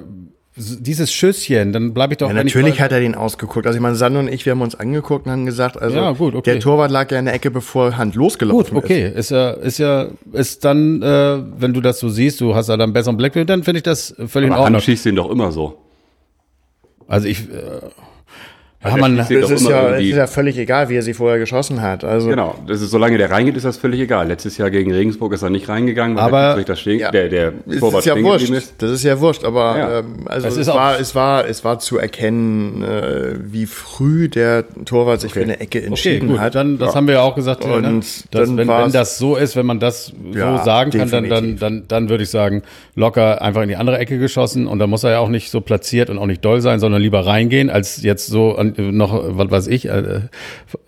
dieses 0.56 1.12
Schüsschen, 1.12 1.72
dann 1.74 1.92
bleibe 1.92 2.14
ich 2.14 2.18
doch 2.18 2.28
Ja, 2.28 2.34
natürlich 2.34 2.80
hat 2.80 2.90
er 2.92 3.00
den 3.00 3.14
ausgeguckt. 3.14 3.66
Also 3.66 3.76
ich 3.76 3.82
meine, 3.82 3.96
Sandro 3.96 4.20
und 4.20 4.28
ich, 4.28 4.46
wir 4.46 4.52
haben 4.52 4.62
uns 4.62 4.74
angeguckt 4.74 5.26
und 5.26 5.32
haben 5.32 5.44
gesagt, 5.46 5.80
also 5.80 5.94
Ja, 5.96 6.12
gut, 6.12 6.34
okay. 6.34 6.52
der 6.52 6.60
Torwart 6.60 6.90
lag 6.90 7.10
ja 7.10 7.18
in 7.18 7.26
der 7.26 7.34
Ecke, 7.34 7.50
bevor 7.50 7.96
Hand 7.98 8.14
losgelaufen 8.14 8.74
Gut, 8.74 8.84
okay, 8.84 9.12
ist 9.14 9.30
ja, 9.30 9.50
ist 9.50 9.78
ja, 9.78 10.06
ist 10.32 10.64
dann, 10.64 11.02
äh, 11.02 11.38
wenn 11.58 11.74
du 11.74 11.82
das 11.82 11.98
so 12.00 12.08
siehst, 12.08 12.40
du 12.40 12.54
hast 12.54 12.68
da 12.70 12.74
dann 12.78 12.84
einen 12.84 12.92
besseren 12.94 13.18
Blick, 13.18 13.34
dann 13.46 13.62
finde 13.62 13.78
ich 13.78 13.82
das 13.82 14.14
völlig 14.26 14.46
in 14.48 14.52
Aber 14.54 14.62
Ordnung. 14.62 14.76
Hand 14.76 14.84
schießt 14.84 15.04
ihn 15.06 15.16
doch 15.16 15.30
immer 15.30 15.52
so. 15.52 15.76
Also 17.08 17.28
ich, 17.28 17.40
äh, 17.40 17.52
Ja, 18.84 18.96
man, 18.96 19.16
Das 19.16 19.30
ist 19.30 19.68
ja, 19.68 19.90
ist 19.90 20.16
ja 20.16 20.26
völlig 20.26 20.58
egal, 20.58 20.88
wie 20.88 20.96
er 20.96 21.02
sie 21.02 21.14
vorher 21.14 21.38
geschossen 21.38 21.80
hat. 21.82 22.02
Also 22.02 22.28
Genau, 22.28 22.56
das 22.66 22.80
ist, 22.82 22.90
solange 22.90 23.16
der 23.16 23.30
reingeht, 23.30 23.56
ist 23.56 23.64
das 23.64 23.76
völlig 23.76 24.00
egal. 24.00 24.26
Letztes 24.26 24.58
Jahr 24.58 24.70
gegen 24.70 24.92
Regensburg 24.92 25.32
ist 25.34 25.42
er 25.42 25.50
nicht 25.50 25.68
reingegangen, 25.68 26.16
weil 26.16 26.24
Aber- 26.24 26.62
der 26.62 26.74
stehen, 26.76 26.98
Ja. 26.98 27.10
der, 27.12 27.28
der 27.28 27.52
Torwart 27.78 28.00
ist 28.00 28.06
ja 28.06 28.12
stehen 28.14 28.24
wurscht. 28.24 28.52
Das 28.78 28.90
ist 28.90 29.04
ja 29.04 29.20
wurscht, 29.20 29.44
aber 29.44 29.78
Ja. 29.78 29.98
ähm, 30.00 30.26
also 30.26 30.48
Es 30.48 30.56
es, 30.56 30.66
war, 30.66 30.98
es 30.98 31.14
war 31.14 31.48
es 31.48 31.64
war 31.64 31.78
zu 31.78 31.98
erkennen, 31.98 32.82
äh, 32.82 33.34
wie 33.52 33.66
früh 33.66 34.28
der 34.28 34.64
Torwart 34.84 35.20
sich 35.20 35.32
für 35.32 35.42
eine 35.42 35.60
Ecke 35.60 35.78
Okay, 35.78 35.86
entschieden 35.86 36.28
gut, 36.30 36.40
hat. 36.40 36.54
dann, 36.56 36.78
das 36.78 36.94
haben 36.96 37.06
wir 37.06 37.14
ja 37.14 37.20
auch 37.22 37.34
gesagt, 37.36 37.64
Und 37.64 37.82
ne? 37.82 38.00
dass, 38.00 38.24
dann 38.32 38.56
wenn, 38.56 38.66
wenn 38.68 38.90
das 38.92 39.16
so 39.18 39.36
ist, 39.36 39.54
wenn 39.54 39.66
man 39.66 39.78
das 39.80 40.06
so 40.32 40.38
Ja, 40.38 40.58
sagen 40.64 40.90
kann, 40.90 41.08
dann, 41.10 41.28
dann, 41.28 41.30
definitiv. 41.56 41.60
dann, 41.60 41.84
dann 41.86 42.08
würde 42.08 42.24
ich 42.24 42.30
sagen, 42.30 42.62
locker 42.96 43.40
einfach 43.42 43.62
in 43.62 43.68
die 43.68 43.76
andere 43.76 43.98
Ecke 43.98 44.18
geschossen 44.18 44.66
und 44.66 44.78
da 44.80 44.86
muss 44.86 45.04
er 45.04 45.12
ja 45.12 45.18
auch 45.20 45.28
nicht 45.28 45.50
so 45.50 45.60
platziert 45.60 46.10
und 46.10 46.18
auch 46.18 46.26
nicht 46.26 46.44
doll 46.44 46.60
sein, 46.60 46.80
sondern 46.80 47.00
lieber 47.00 47.24
reingehen, 47.26 47.70
als 47.70 48.02
jetzt 48.02 48.26
so 48.26 48.56
an, 48.56 48.71
noch, 48.76 49.22
was 49.36 49.50
weiß 49.50 49.66
ich, 49.68 49.86
äh, 49.86 50.20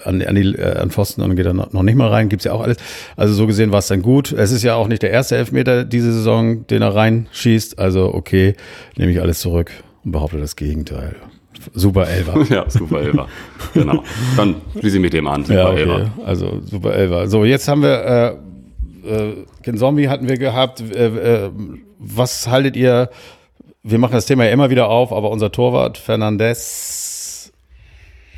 an, 0.05 0.23
an, 0.23 0.35
die, 0.35 0.55
äh, 0.55 0.77
an 0.77 0.91
Pfosten 0.91 1.23
und 1.23 1.29
dann 1.29 1.37
geht 1.37 1.47
er 1.47 1.55
noch, 1.55 1.73
nicht 1.83 1.97
mal 1.97 2.09
rein, 2.09 2.29
gibt's 2.29 2.45
ja 2.45 2.53
auch 2.53 2.61
alles. 2.63 2.77
Also 3.17 3.35
so 3.35 3.47
gesehen 3.47 3.73
war 3.73 3.79
es 3.81 3.87
dann 3.89 4.03
gut. 4.03 4.33
Es 4.33 4.53
ist 4.53 4.63
ja 4.63 4.75
auch 4.75 4.89
nicht 4.89 5.03
der 5.03 5.11
erste 5.11 5.37
Elfmeter 5.37 5.85
diese 5.85 6.13
Saison, 6.13 6.67
den 6.67 6.83
er 6.83 6.95
reinschießt, 6.95 7.79
also 7.79 8.13
okay, 8.15 8.55
nehme 8.97 9.13
ich 9.13 9.21
alles 9.21 9.41
zurück 9.41 9.71
und 10.05 10.13
behaupte 10.13 10.39
das 10.39 10.57
Gegenteil. 10.57 11.17
Super 11.73 12.09
Elfer. 12.09 12.45
Ja, 12.55 12.69
super 12.69 13.01
Elfer. 13.01 13.27
genau. 13.73 14.03
Dann 14.37 14.57
schließe 14.79 14.97
ich 14.97 15.03
mit 15.03 15.13
dem 15.13 15.27
an. 15.27 15.45
Super 15.45 15.55
Ja, 15.59 15.69
okay. 15.71 15.81
Elfer. 15.83 16.11
Also 16.27 16.61
super 16.65 16.95
Elfer. 16.95 17.29
So, 17.29 17.45
jetzt 17.45 17.69
haben 17.69 17.83
wir 17.83 18.39
äh, 19.05 19.09
äh, 19.09 19.45
Ken 19.63 19.79
Zombie 19.79 20.09
hatten 20.09 20.29
wir 20.29 20.37
gehabt. 20.37 20.81
Äh, 20.81 21.07
äh, 21.47 21.51
was 21.99 22.49
haltet 22.49 22.77
ihr? 22.77 23.09
Wir 23.83 23.99
machen 23.99 24.13
das 24.13 24.27
Thema 24.27 24.45
ja 24.45 24.51
immer 24.51 24.71
wieder 24.71 24.89
auf, 24.89 25.13
aber 25.13 25.31
unser 25.31 25.53
Torwart 25.53 25.99
Fernandes. 25.99 27.04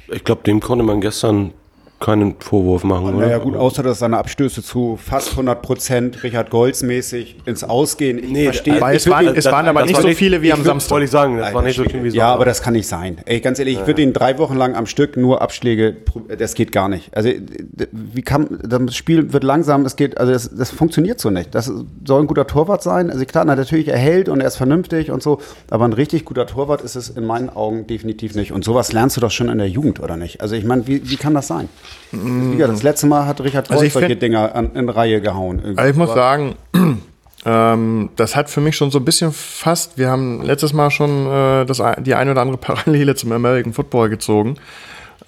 Ich 0.09 0.25
glaube, 0.25 0.43
dem 0.45 0.61
konnte 0.61 0.85
man 0.85 1.01
gestern 1.01 1.53
keinen 1.99 2.35
Vorwurf 2.41 2.85
machen, 2.85 3.15
oder? 3.15 3.27
Naja, 3.27 3.39
gut, 3.39 3.57
außer 3.57 3.83
dass 3.83 4.01
seine 4.01 4.19
Abstöße 4.19 4.63
zu 4.63 4.99
fast 5.03 5.31
100 5.31 5.63
Prozent 5.63 6.23
Richard 6.23 6.51
Golds 6.51 6.83
mäßig 6.83 7.37
ins 7.47 7.65
Ausgehen. 7.65 8.19
Ich 8.19 8.45
verstehe. 8.45 8.77
aber 8.77 8.93
es 8.95 9.09
waren- 9.09 9.35
es 9.35 9.47
waren 9.47 9.67
aber 9.67 9.85
nicht 9.87 10.01
so 10.01 10.09
viele 10.09 10.43
wie 10.43 10.53
am 10.53 10.61
würd- 10.61 10.65
Samstag. 10.65 10.91
Wollte 10.91 11.05
ich 11.07 11.11
sagen, 11.11 11.39
das 11.39 11.55
war 11.55 11.63
nicht 11.63 11.77
so 11.77 11.85
viel 11.85 12.05
wie 12.05 12.09
ja, 12.09 12.13
Sonntag. 12.27 12.35
aber 12.35 12.45
das 12.45 12.61
kann 12.63 12.75
nicht 12.75 12.87
sein. 12.87 13.17
Ey, 13.25 13.41
ganz 13.41 13.59
ehrlich, 13.59 13.79
ich 13.81 13.87
würde 13.87 14.03
ihn 14.03 14.13
drei 14.13 14.37
Wochen 14.39 14.57
lang 14.57 14.75
am 14.75 14.85
Stück 14.87 15.17
nur 15.17 15.41
Abschläge, 15.41 15.97
das 16.39 16.55
geht 16.55 16.71
gar 16.71 16.89
nicht. 16.91 17.17
Also, 17.17 17.31
d- 17.31 17.89
wie 17.93 18.23
kann, 18.23 18.59
das 18.63 18.95
Spiel 18.95 19.33
wird 19.33 19.43
langsam, 19.45 19.87
es 19.87 19.97
geht, 19.97 20.19
also 20.19 20.33
das, 20.33 20.51
das 20.55 20.71
funktioniert 20.71 21.19
so 21.19 21.31
nicht. 21.31 21.55
Das 21.55 21.73
soll 22.05 22.21
ein 22.23 22.27
guter 22.27 22.47
Torwart 22.47 22.83
sein. 22.83 23.11
Also 23.11 23.25
klar, 23.25 23.47
natürlich, 23.47 23.89
er 23.89 23.99
hält 23.99 24.29
und 24.29 24.41
er 24.43 24.49
ist 24.49 24.57
vernünftig 24.57 25.11
und 25.11 25.23
so, 25.23 25.41
aber 25.71 25.87
ein 25.87 25.95
richtig 25.95 26.27
guter 26.27 26.47
Torwart 26.47 26.83
ist 26.83 26.95
es 26.95 27.09
in 27.09 27.25
meinen 27.25 27.49
Augen 27.49 27.87
definitiv 27.87 28.35
nicht. 28.35 28.53
Und 28.53 28.65
sowas 28.65 28.93
lernst 28.93 29.17
du 29.17 29.23
doch 29.23 29.31
schon 29.31 29.49
in 29.49 29.57
der 29.59 29.69
Jugend, 29.69 30.01
oder 30.01 30.19
nicht? 30.19 30.43
Also 30.43 30.55
ich 30.57 30.65
meine, 30.65 30.87
wie, 30.87 31.09
wie 31.09 31.17
kann 31.17 31.33
das 31.33 31.47
sein? 31.47 31.71
Gesagt, 32.13 32.73
das 32.73 32.83
letzte 32.83 33.07
Mal 33.07 33.27
hat 33.27 33.41
Richard 33.41 33.71
Also 33.71 33.75
Golds 33.81 33.87
ich 33.89 33.93
solche 33.93 34.09
find- 34.09 34.23
Dinger 34.23 34.55
an, 34.55 34.71
in 34.75 34.89
Reihe 34.89 35.21
gehauen. 35.21 35.59
irgendwie. 35.63 35.79
Also 35.79 35.91
ich 35.91 35.97
muss 35.97 36.15
sagen, 36.15 36.55
ähm, 37.45 38.11
das 38.17 38.37
hat 38.37 38.51
für 38.51 38.61
mich 38.61 38.77
schon 38.77 38.91
so 38.91 38.99
ein 38.99 39.05
bisschen 39.05 39.33
fast, 39.33 39.99
wir 39.99 40.09
haben 40.11 40.43
letztes 40.43 40.73
Mal 40.73 40.91
schon 40.91 41.27
äh, 41.27 41.65
das, 41.67 41.81
ein- 41.81 42.03
die 42.05 42.15
eine 42.15 42.31
oder 42.33 42.41
andere 42.43 42.57
Parallele 42.59 43.15
zum 43.15 43.33
American 43.33 43.73
Football 43.73 44.09
gezogen. 44.09 44.57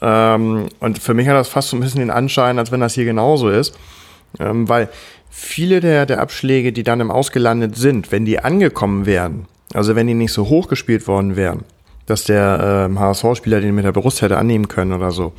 Ähm, 0.00 0.68
und 0.80 0.98
für 0.98 1.14
mich 1.14 1.26
hat 1.28 1.34
das 1.36 1.48
fast 1.48 1.70
so 1.70 1.76
ein 1.76 1.80
bisschen 1.80 2.00
den 2.00 2.10
Anschein, 2.10 2.58
als 2.58 2.70
wenn 2.72 2.80
das 2.80 2.94
hier 2.94 3.04
genauso 3.04 3.48
ist. 3.50 3.76
Ähm, 4.38 4.68
weil 4.68 4.88
viele 5.30 5.80
der, 5.80 6.06
der 6.06 6.20
Abschläge, 6.20 6.72
die 6.72 6.82
dann 6.82 7.00
im 7.00 7.10
Ausgelandet 7.10 7.76
sind, 7.76 8.12
wenn 8.12 8.24
die 8.24 8.38
angekommen 8.40 9.06
wären, 9.06 9.46
also 9.74 9.96
wenn 9.96 10.06
die 10.06 10.14
nicht 10.14 10.32
so 10.32 10.48
hoch 10.48 10.68
gespielt 10.68 11.06
worden 11.08 11.34
wären, 11.36 11.64
dass 12.06 12.24
der 12.24 12.86
ähm, 12.88 12.98
HSV-Spieler 13.00 13.60
den 13.60 13.74
mit 13.74 13.84
der 13.84 13.92
Brust 13.92 14.22
hätte 14.22 14.38
annehmen 14.38 14.68
können 14.68 14.92
oder 14.92 15.10
so, 15.10 15.32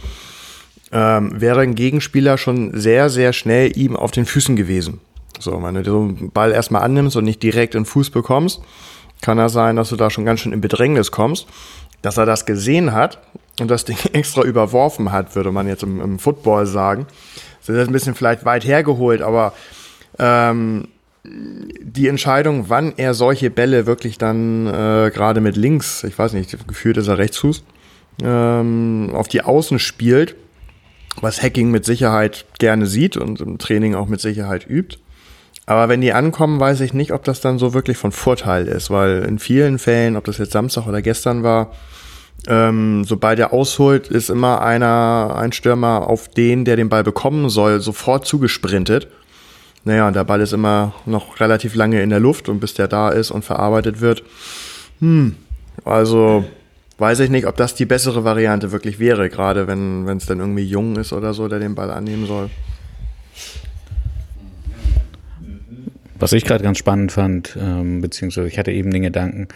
ähm, 0.91 1.39
wäre 1.39 1.62
ein 1.62 1.75
Gegenspieler 1.75 2.38
schon 2.38 2.78
sehr, 2.78 3.10
sehr 3.10 3.34
schnell 3.34 3.78
ihm 3.78 3.95
auf 3.95 4.12
den 4.12 4.25
Füßen 4.25 4.56
gewesen. 4.56 5.02
So, 5.39 5.62
wenn 5.63 5.84
du 5.84 6.02
einen 6.02 6.32
Ball 6.32 6.52
erstmal 6.52 6.82
annimmst 6.82 7.15
und 7.15 7.23
nicht 7.23 7.41
direkt 7.43 7.75
in 7.75 7.82
den 7.82 7.86
Fuß 7.86 8.10
bekommst, 8.10 8.62
kann 9.21 9.38
er 9.38 9.49
sein, 9.49 9.75
dass 9.75 9.89
du 9.89 9.95
da 9.95 10.10
schon 10.10 10.25
ganz 10.25 10.41
schön 10.41 10.54
in 10.54 10.62
Bedrängnis 10.62 11.12
kommst. 11.12 11.47
Dass 12.02 12.17
er 12.17 12.25
das 12.25 12.45
gesehen 12.45 12.93
hat 12.93 13.19
und 13.60 13.69
das 13.69 13.86
Ding 13.86 13.97
extra 14.13 14.41
überworfen 14.43 15.12
hat, 15.12 15.36
würde 15.36 15.52
man 15.52 15.67
jetzt 15.67 15.84
im, 15.84 16.02
im 16.02 16.19
Football 16.19 16.65
sagen. 16.65 17.08
Das 17.65 17.75
ist 17.75 17.88
ein 17.88 17.93
bisschen 17.93 18.15
vielleicht 18.15 18.45
weit 18.45 18.65
hergeholt, 18.65 19.21
aber 19.21 19.54
ähm, 20.17 20.88
die 21.23 22.08
Entscheidung, 22.08 22.65
wann 22.69 22.93
er 22.97 23.13
solche 23.13 23.49
Bälle 23.49 23.86
wirklich 23.86 24.17
dann 24.17 24.67
äh, 24.67 25.12
gerade 25.13 25.41
mit 25.41 25.58
links, 25.58 26.04
ich 26.04 26.17
weiß 26.17 26.34
nicht, 26.34 26.67
gefühlt 26.67 26.97
ist 26.97 27.08
er 27.08 27.17
Rechtsfuß, 27.17 27.63
ähm, 28.23 29.12
auf 29.13 29.28
die 29.28 29.41
Außen 29.41 29.80
spielt, 29.80 30.36
was 31.21 31.41
Hacking 31.41 31.71
mit 31.71 31.86
Sicherheit 31.86 32.45
gerne 32.60 32.86
sieht 32.86 33.17
und 33.17 33.41
im 33.41 33.58
Training 33.58 33.95
auch 33.95 34.08
mit 34.08 34.21
Sicherheit 34.21 34.67
übt. 34.69 34.97
Aber 35.65 35.88
wenn 35.88 36.01
die 36.01 36.13
ankommen, 36.13 36.60
weiß 36.60 36.82
ich 36.82 36.93
nicht, 36.93 37.13
ob 37.13 37.23
das 37.23 37.41
dann 37.41 37.60
so 37.60 37.73
wirklich 37.73 37.97
von 37.97 38.12
Vorteil 38.12 38.67
ist, 38.67 38.89
weil 38.89 39.23
in 39.23 39.38
vielen 39.38 39.77
Fällen, 39.77 40.17
ob 40.17 40.25
das 40.25 40.39
jetzt 40.39 40.51
Samstag 40.51 40.88
oder 40.88 41.01
gestern 41.01 41.43
war, 41.43 41.71
ähm, 42.47 43.03
sobald 43.03 43.38
er 43.38 43.53
ausholt, 43.53 44.08
ist 44.08 44.29
immer 44.29 44.62
einer, 44.62 45.36
ein 45.38 45.51
Stürmer 45.51 46.08
auf 46.08 46.27
den, 46.27 46.65
der 46.65 46.75
den 46.75 46.89
Ball 46.89 47.03
bekommen 47.03 47.49
soll, 47.49 47.82
sofort 47.82 48.25
zugesprintet. 48.25 49.08
Naja, 49.84 50.08
und 50.08 50.15
der 50.15 50.23
Ball 50.23 50.41
ist 50.41 50.53
immer 50.53 50.93
noch 51.05 51.39
relativ 51.39 51.75
lange 51.75 52.01
in 52.01 52.10
der 52.10 52.19
Luft 52.19 52.49
und 52.49 52.60
bis 52.60 52.73
der 52.73 52.88
da 52.88 53.10
ist 53.10 53.32
und 53.32 53.45
verarbeitet 53.45 54.01
wird. 54.01 54.23
Hm, 54.99 55.36
also 55.86 56.45
weiß 57.00 57.22
ich 57.22 57.30
nicht, 57.30 57.48
ob 57.48 57.56
das 57.56 57.76
die 57.76 57.86
bessere 57.86 58.24
Variante 58.24 58.72
wirklich 58.72 59.00
wäre, 59.00 59.30
gerade 59.30 59.68
wenn 59.68 60.08
es 60.08 60.26
dann 60.26 60.40
irgendwie 60.40 60.66
jung 60.66 60.98
ist 60.98 61.14
oder 61.14 61.34
so, 61.34 61.48
der 61.48 61.60
den 61.60 61.76
Ball 61.76 61.92
annehmen 61.92 62.26
soll. 62.26 62.50
Was 66.20 66.34
ich 66.34 66.44
gerade 66.44 66.64
ganz 66.64 66.78
spannend 66.78 67.14
fand, 67.14 67.58
ähm, 67.60 68.02
beziehungsweise 68.02 68.48
ich 68.48 68.60
hatte 68.60 68.72
eben 68.72 68.92
den 68.92 69.04
Gedanken, 69.04 69.48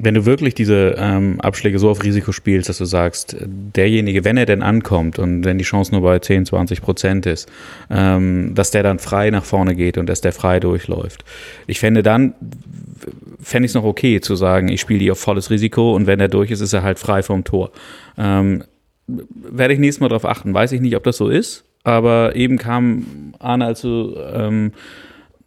wenn 0.00 0.14
du 0.14 0.26
wirklich 0.26 0.54
diese 0.54 0.94
ähm, 0.96 1.40
Abschläge 1.40 1.78
so 1.78 1.90
auf 1.90 2.04
Risiko 2.04 2.30
spielst, 2.30 2.68
dass 2.68 2.78
du 2.78 2.84
sagst, 2.84 3.36
derjenige, 3.40 4.24
wenn 4.24 4.36
er 4.36 4.46
denn 4.46 4.62
ankommt 4.62 5.18
und 5.18 5.44
wenn 5.44 5.58
die 5.58 5.64
Chance 5.64 5.92
nur 5.92 6.02
bei 6.02 6.20
10, 6.20 6.46
20 6.46 6.80
Prozent 6.80 7.26
ist, 7.26 7.50
ähm, 7.90 8.54
dass 8.54 8.70
der 8.70 8.84
dann 8.84 9.00
frei 9.00 9.30
nach 9.30 9.44
vorne 9.44 9.74
geht 9.74 9.98
und 9.98 10.08
dass 10.08 10.20
der 10.20 10.32
frei 10.32 10.60
durchläuft. 10.60 11.24
Ich 11.66 11.80
fände 11.80 12.04
dann, 12.04 12.34
fände 13.40 13.66
ich 13.66 13.70
es 13.70 13.74
noch 13.74 13.84
okay 13.84 14.20
zu 14.20 14.36
sagen, 14.36 14.68
ich 14.68 14.80
spiele 14.80 15.00
die 15.00 15.10
auf 15.10 15.18
volles 15.18 15.50
Risiko 15.50 15.96
und 15.96 16.06
wenn 16.06 16.20
er 16.20 16.28
durch 16.28 16.52
ist, 16.52 16.60
ist 16.60 16.72
er 16.72 16.84
halt 16.84 17.00
frei 17.00 17.24
vom 17.24 17.42
Tor. 17.42 17.72
Ähm, 18.16 18.62
werde 19.06 19.74
ich 19.74 19.80
nächstes 19.80 20.00
Mal 20.00 20.08
darauf 20.08 20.26
achten. 20.26 20.54
Weiß 20.54 20.70
ich 20.70 20.80
nicht, 20.80 20.94
ob 20.94 21.02
das 21.02 21.16
so 21.16 21.28
ist, 21.28 21.64
aber 21.82 22.36
eben 22.36 22.56
kam 22.56 23.34
Arne, 23.40 23.64
als 23.64 23.80
du 23.80 24.14
ähm, 24.32 24.72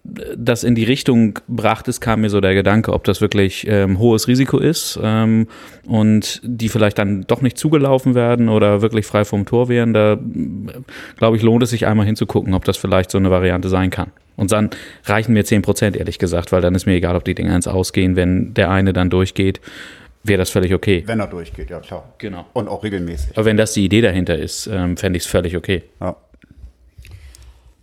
das 0.03 0.63
in 0.63 0.75
die 0.75 0.83
Richtung 0.83 1.39
brachtest, 1.47 2.01
kam 2.01 2.21
mir 2.21 2.29
so 2.29 2.41
der 2.41 2.55
Gedanke, 2.55 2.91
ob 2.93 3.03
das 3.03 3.21
wirklich 3.21 3.67
ähm, 3.67 3.99
hohes 3.99 4.27
Risiko 4.27 4.57
ist 4.57 4.99
ähm, 5.01 5.47
und 5.85 6.41
die 6.43 6.69
vielleicht 6.69 6.97
dann 6.97 7.21
doch 7.27 7.41
nicht 7.41 7.57
zugelaufen 7.57 8.15
werden 8.15 8.49
oder 8.49 8.81
wirklich 8.81 9.05
frei 9.05 9.25
vom 9.25 9.45
Tor 9.45 9.69
wären. 9.69 9.93
Da 9.93 10.17
glaube 11.17 11.37
ich, 11.37 11.43
lohnt 11.43 11.63
es 11.63 11.69
sich 11.69 11.85
einmal 11.85 12.05
hinzugucken, 12.05 12.53
ob 12.53 12.65
das 12.65 12.77
vielleicht 12.77 13.11
so 13.11 13.19
eine 13.19 13.29
Variante 13.29 13.69
sein 13.69 13.91
kann. 13.91 14.11
Und 14.37 14.51
dann 14.51 14.71
reichen 15.05 15.33
mir 15.33 15.45
10 15.45 15.61
Prozent, 15.61 15.95
ehrlich 15.95 16.17
gesagt, 16.17 16.51
weil 16.51 16.61
dann 16.61 16.73
ist 16.73 16.87
mir 16.87 16.93
egal, 16.93 17.15
ob 17.15 17.23
die 17.23 17.35
Dinger 17.35 17.55
ins 17.55 17.67
Ausgehen, 17.67 18.15
wenn 18.15 18.53
der 18.55 18.71
eine 18.71 18.93
dann 18.93 19.11
durchgeht, 19.11 19.61
wäre 20.23 20.39
das 20.39 20.49
völlig 20.49 20.73
okay. 20.73 21.03
Wenn 21.05 21.19
er 21.19 21.27
durchgeht, 21.27 21.69
ja 21.69 21.79
klar. 21.79 22.13
Genau. 22.17 22.45
Und 22.53 22.67
auch 22.67 22.83
regelmäßig. 22.83 23.37
Aber 23.37 23.45
wenn 23.45 23.57
das 23.57 23.73
die 23.73 23.85
Idee 23.85 24.01
dahinter 24.01 24.37
ist, 24.37 24.67
ähm, 24.67 24.97
fände 24.97 25.17
ich 25.17 25.23
es 25.25 25.29
völlig 25.29 25.55
okay. 25.55 25.83
Ja. 25.99 26.15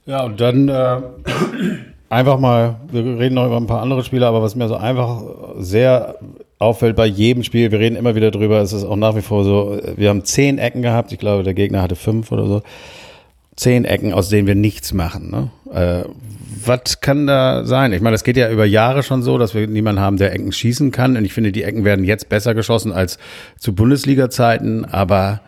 Ja, 0.07 0.23
und 0.25 0.41
dann 0.41 0.69
äh, 0.69 1.01
einfach 2.11 2.39
mal, 2.39 2.77
wir 2.91 3.19
reden 3.19 3.35
noch 3.35 3.47
über 3.47 3.57
ein 3.57 3.67
paar 3.67 3.83
andere 3.83 4.05
Spiele, 4.05 4.27
aber 4.27 4.43
was 4.43 4.55
mir 4.55 4.69
so 4.69 4.77
einfach 4.77 5.23
sehr 5.59 6.17
auffällt 6.59 6.97
bei 6.97 7.07
jedem 7.07 7.45
Spiel, 7.45 7.71
wir 7.71 7.79
reden 7.79 7.97
immer 7.97 8.15
wieder 8.15 8.31
drüber, 8.31 8.61
es 8.61 8.73
ist 8.73 8.85
auch 8.85 8.97
nach 8.97 9.17
wie 9.17 9.23
vor 9.23 9.45
so, 9.45 9.79
wir 9.97 10.09
haben 10.09 10.25
zehn 10.25 10.59
Ecken 10.59 10.83
gehabt, 10.83 11.13
ich 11.13 11.19
glaube, 11.19 11.43
der 11.43 11.55
Gegner 11.55 11.83
hatte 11.83 11.97
fünf 11.97 12.33
oder 12.33 12.47
so. 12.47 12.63
Zehn 13.57 13.85
Ecken, 13.85 14.13
aus 14.13 14.29
denen 14.29 14.47
wir 14.47 14.55
nichts 14.55 14.93
machen. 14.93 15.31
Ne? 15.31 15.51
Äh, 15.75 16.09
was 16.65 17.01
kann 17.01 17.27
da 17.27 17.65
sein? 17.65 17.93
Ich 17.93 18.01
meine, 18.01 18.15
das 18.15 18.23
geht 18.23 18.37
ja 18.37 18.51
über 18.51 18.65
Jahre 18.65 19.03
schon 19.03 19.23
so, 19.23 19.37
dass 19.37 19.53
wir 19.53 19.67
niemanden 19.67 20.01
haben, 20.01 20.17
der 20.17 20.33
Ecken 20.33 20.53
schießen 20.53 20.93
kann. 20.93 21.17
Und 21.17 21.25
ich 21.25 21.33
finde, 21.33 21.51
die 21.51 21.65
Ecken 21.65 21.85
werden 21.85 22.05
jetzt 22.05 22.29
besser 22.29 22.55
geschossen 22.55 22.93
als 22.93 23.19
zu 23.59 23.75
Bundesliga-Zeiten. 23.75 24.85
Aber 24.85 25.41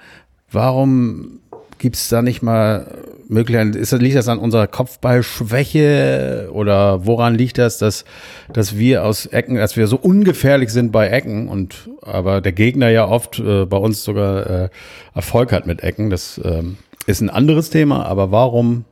warum 0.51 1.39
gibt's 1.81 2.09
da 2.09 2.23
nicht 2.23 2.43
mal 2.43 2.87
Möglichkeiten? 3.29 3.73
Ist, 3.75 3.90
liegt 3.93 4.14
das 4.14 4.29
an 4.29 4.38
unserer 4.38 4.69
Kopfballschwäche 4.69 6.51
oder 6.53 7.07
woran 7.07 7.35
liegt 7.35 7.59
das, 7.59 7.79
dass, 7.79 8.05
dass 8.53 8.79
wir 8.79 9.05
aus 9.05 9.27
Ecken, 9.27 9.57
dass 9.57 9.77
wir 9.77 9.88
so 9.88 9.97
ungefährlich 9.97 10.71
sind 10.71 10.93
bei 10.93 11.09
Ecken 11.09 11.49
und 11.49 11.90
aber 12.03 12.40
der 12.40 12.53
Gegner 12.53 12.90
ja 12.90 13.09
oft 13.09 13.40
äh, 13.40 13.64
bei 13.64 13.79
uns 13.79 14.05
sogar 14.05 14.64
äh, 14.64 14.69
Erfolg 15.14 15.53
hat 15.53 15.66
mit 15.66 15.83
Ecken? 15.83 16.11
Das 16.11 16.40
ähm, 16.45 16.77
ist 17.07 17.21
ein 17.23 17.31
anderes 17.31 17.71
Thema, 17.71 18.05
aber 18.07 18.31
warum 18.31 18.85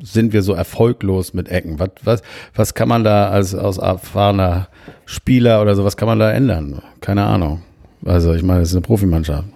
sind 0.00 0.32
wir 0.32 0.42
so 0.42 0.54
erfolglos 0.54 1.34
mit 1.34 1.48
Ecken? 1.48 1.80
Was, 1.80 1.90
was, 2.04 2.22
was 2.54 2.74
kann 2.74 2.88
man 2.88 3.02
da 3.02 3.30
als, 3.30 3.54
als 3.54 3.78
erfahrener 3.78 4.68
Spieler 5.06 5.60
oder 5.60 5.74
so, 5.74 5.84
was 5.84 5.96
kann 5.96 6.06
man 6.06 6.20
da 6.20 6.30
ändern? 6.30 6.82
Keine 7.00 7.24
Ahnung. 7.24 7.62
Also 8.04 8.32
ich 8.32 8.44
meine, 8.44 8.60
es 8.60 8.68
ist 8.68 8.76
eine 8.76 8.82
Profimannschaft. 8.82 9.48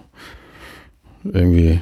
irgendwie. 1.23 1.79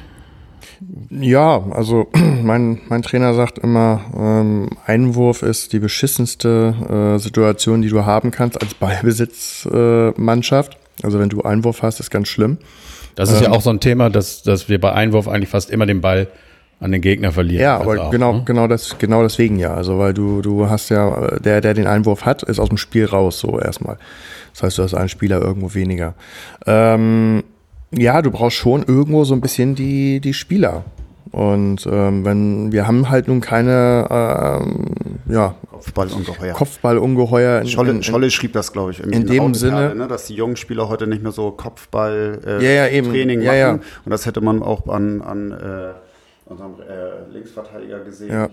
Ja, 1.10 1.62
also 1.70 2.08
mein, 2.42 2.80
mein 2.88 3.02
Trainer 3.02 3.34
sagt 3.34 3.58
immer, 3.58 4.00
ähm, 4.16 4.70
Einwurf 4.86 5.42
ist 5.42 5.72
die 5.72 5.78
beschissenste 5.78 7.16
äh, 7.16 7.18
Situation, 7.18 7.82
die 7.82 7.88
du 7.88 8.04
haben 8.04 8.30
kannst 8.30 8.60
als 8.60 8.74
Ballbesitzmannschaft. 8.74 10.74
Äh, 10.74 11.04
also 11.04 11.18
wenn 11.18 11.28
du 11.28 11.42
Einwurf 11.42 11.82
hast, 11.82 12.00
ist 12.00 12.10
ganz 12.10 12.28
schlimm. 12.28 12.58
Das 13.14 13.30
ist 13.30 13.38
ähm, 13.38 13.44
ja 13.44 13.50
auch 13.50 13.60
so 13.60 13.70
ein 13.70 13.80
Thema, 13.80 14.10
dass, 14.10 14.42
dass 14.42 14.68
wir 14.68 14.80
bei 14.80 14.92
Einwurf 14.92 15.28
eigentlich 15.28 15.50
fast 15.50 15.70
immer 15.70 15.86
den 15.86 16.00
Ball 16.00 16.28
an 16.80 16.90
den 16.90 17.00
Gegner 17.00 17.30
verlieren. 17.30 17.62
Ja, 17.62 17.78
aber 17.78 18.06
auch, 18.06 18.10
genau, 18.10 18.32
ne? 18.32 18.42
genau, 18.44 18.66
das, 18.66 18.98
genau 18.98 19.22
deswegen 19.22 19.58
ja. 19.58 19.74
Also 19.74 19.98
weil 19.98 20.14
du, 20.14 20.42
du 20.42 20.68
hast 20.68 20.88
ja, 20.88 21.38
der, 21.38 21.60
der 21.60 21.74
den 21.74 21.86
Einwurf 21.86 22.24
hat, 22.24 22.42
ist 22.42 22.58
aus 22.58 22.68
dem 22.68 22.78
Spiel 22.78 23.04
raus, 23.04 23.38
so 23.38 23.60
erstmal. 23.60 23.98
Das 24.52 24.64
heißt, 24.64 24.78
du 24.78 24.82
hast 24.82 24.94
einen 24.94 25.08
Spieler 25.08 25.40
irgendwo 25.40 25.74
weniger. 25.74 26.14
Ähm, 26.66 27.44
ja, 27.92 28.22
du 28.22 28.30
brauchst 28.30 28.56
schon 28.56 28.82
irgendwo 28.82 29.24
so 29.24 29.34
ein 29.34 29.40
bisschen 29.40 29.74
die, 29.74 30.20
die 30.20 30.34
Spieler. 30.34 30.84
Und 31.30 31.88
ähm, 31.90 32.26
wenn 32.26 32.72
wir 32.72 32.86
haben 32.86 33.08
halt 33.08 33.26
nun 33.26 33.40
keine 33.40 34.06
ähm, 34.10 34.92
ja, 35.28 35.54
Kopfballungeheuer. 35.70 36.52
Kopfballungeheuer. 36.52 37.60
In, 37.62 37.66
Scholle, 37.68 37.90
in, 37.92 38.02
Scholle 38.02 38.30
schrieb 38.30 38.52
das, 38.52 38.72
glaube 38.72 38.90
ich, 38.92 39.00
in, 39.00 39.10
in 39.10 39.26
dem 39.26 39.54
Sinne, 39.54 39.94
ne, 39.94 40.06
dass 40.08 40.26
die 40.26 40.34
jungen 40.34 40.56
Spieler 40.56 40.88
heute 40.88 41.06
nicht 41.06 41.22
mehr 41.22 41.32
so 41.32 41.50
Kopfball 41.50 42.38
äh, 42.46 42.64
ja, 42.64 42.86
ja, 42.86 43.02
Training 43.02 43.44
machen. 43.44 43.56
Ja, 43.56 43.72
Und 43.72 43.82
das 44.06 44.26
hätte 44.26 44.42
man 44.42 44.62
auch 44.62 44.86
an, 44.88 45.22
an 45.22 45.52
äh, 45.52 45.92
unserem 46.52 46.74
äh, 46.80 47.32
Linksverteidiger 47.32 48.00
gesehen. 48.00 48.32
Ja. 48.32 48.48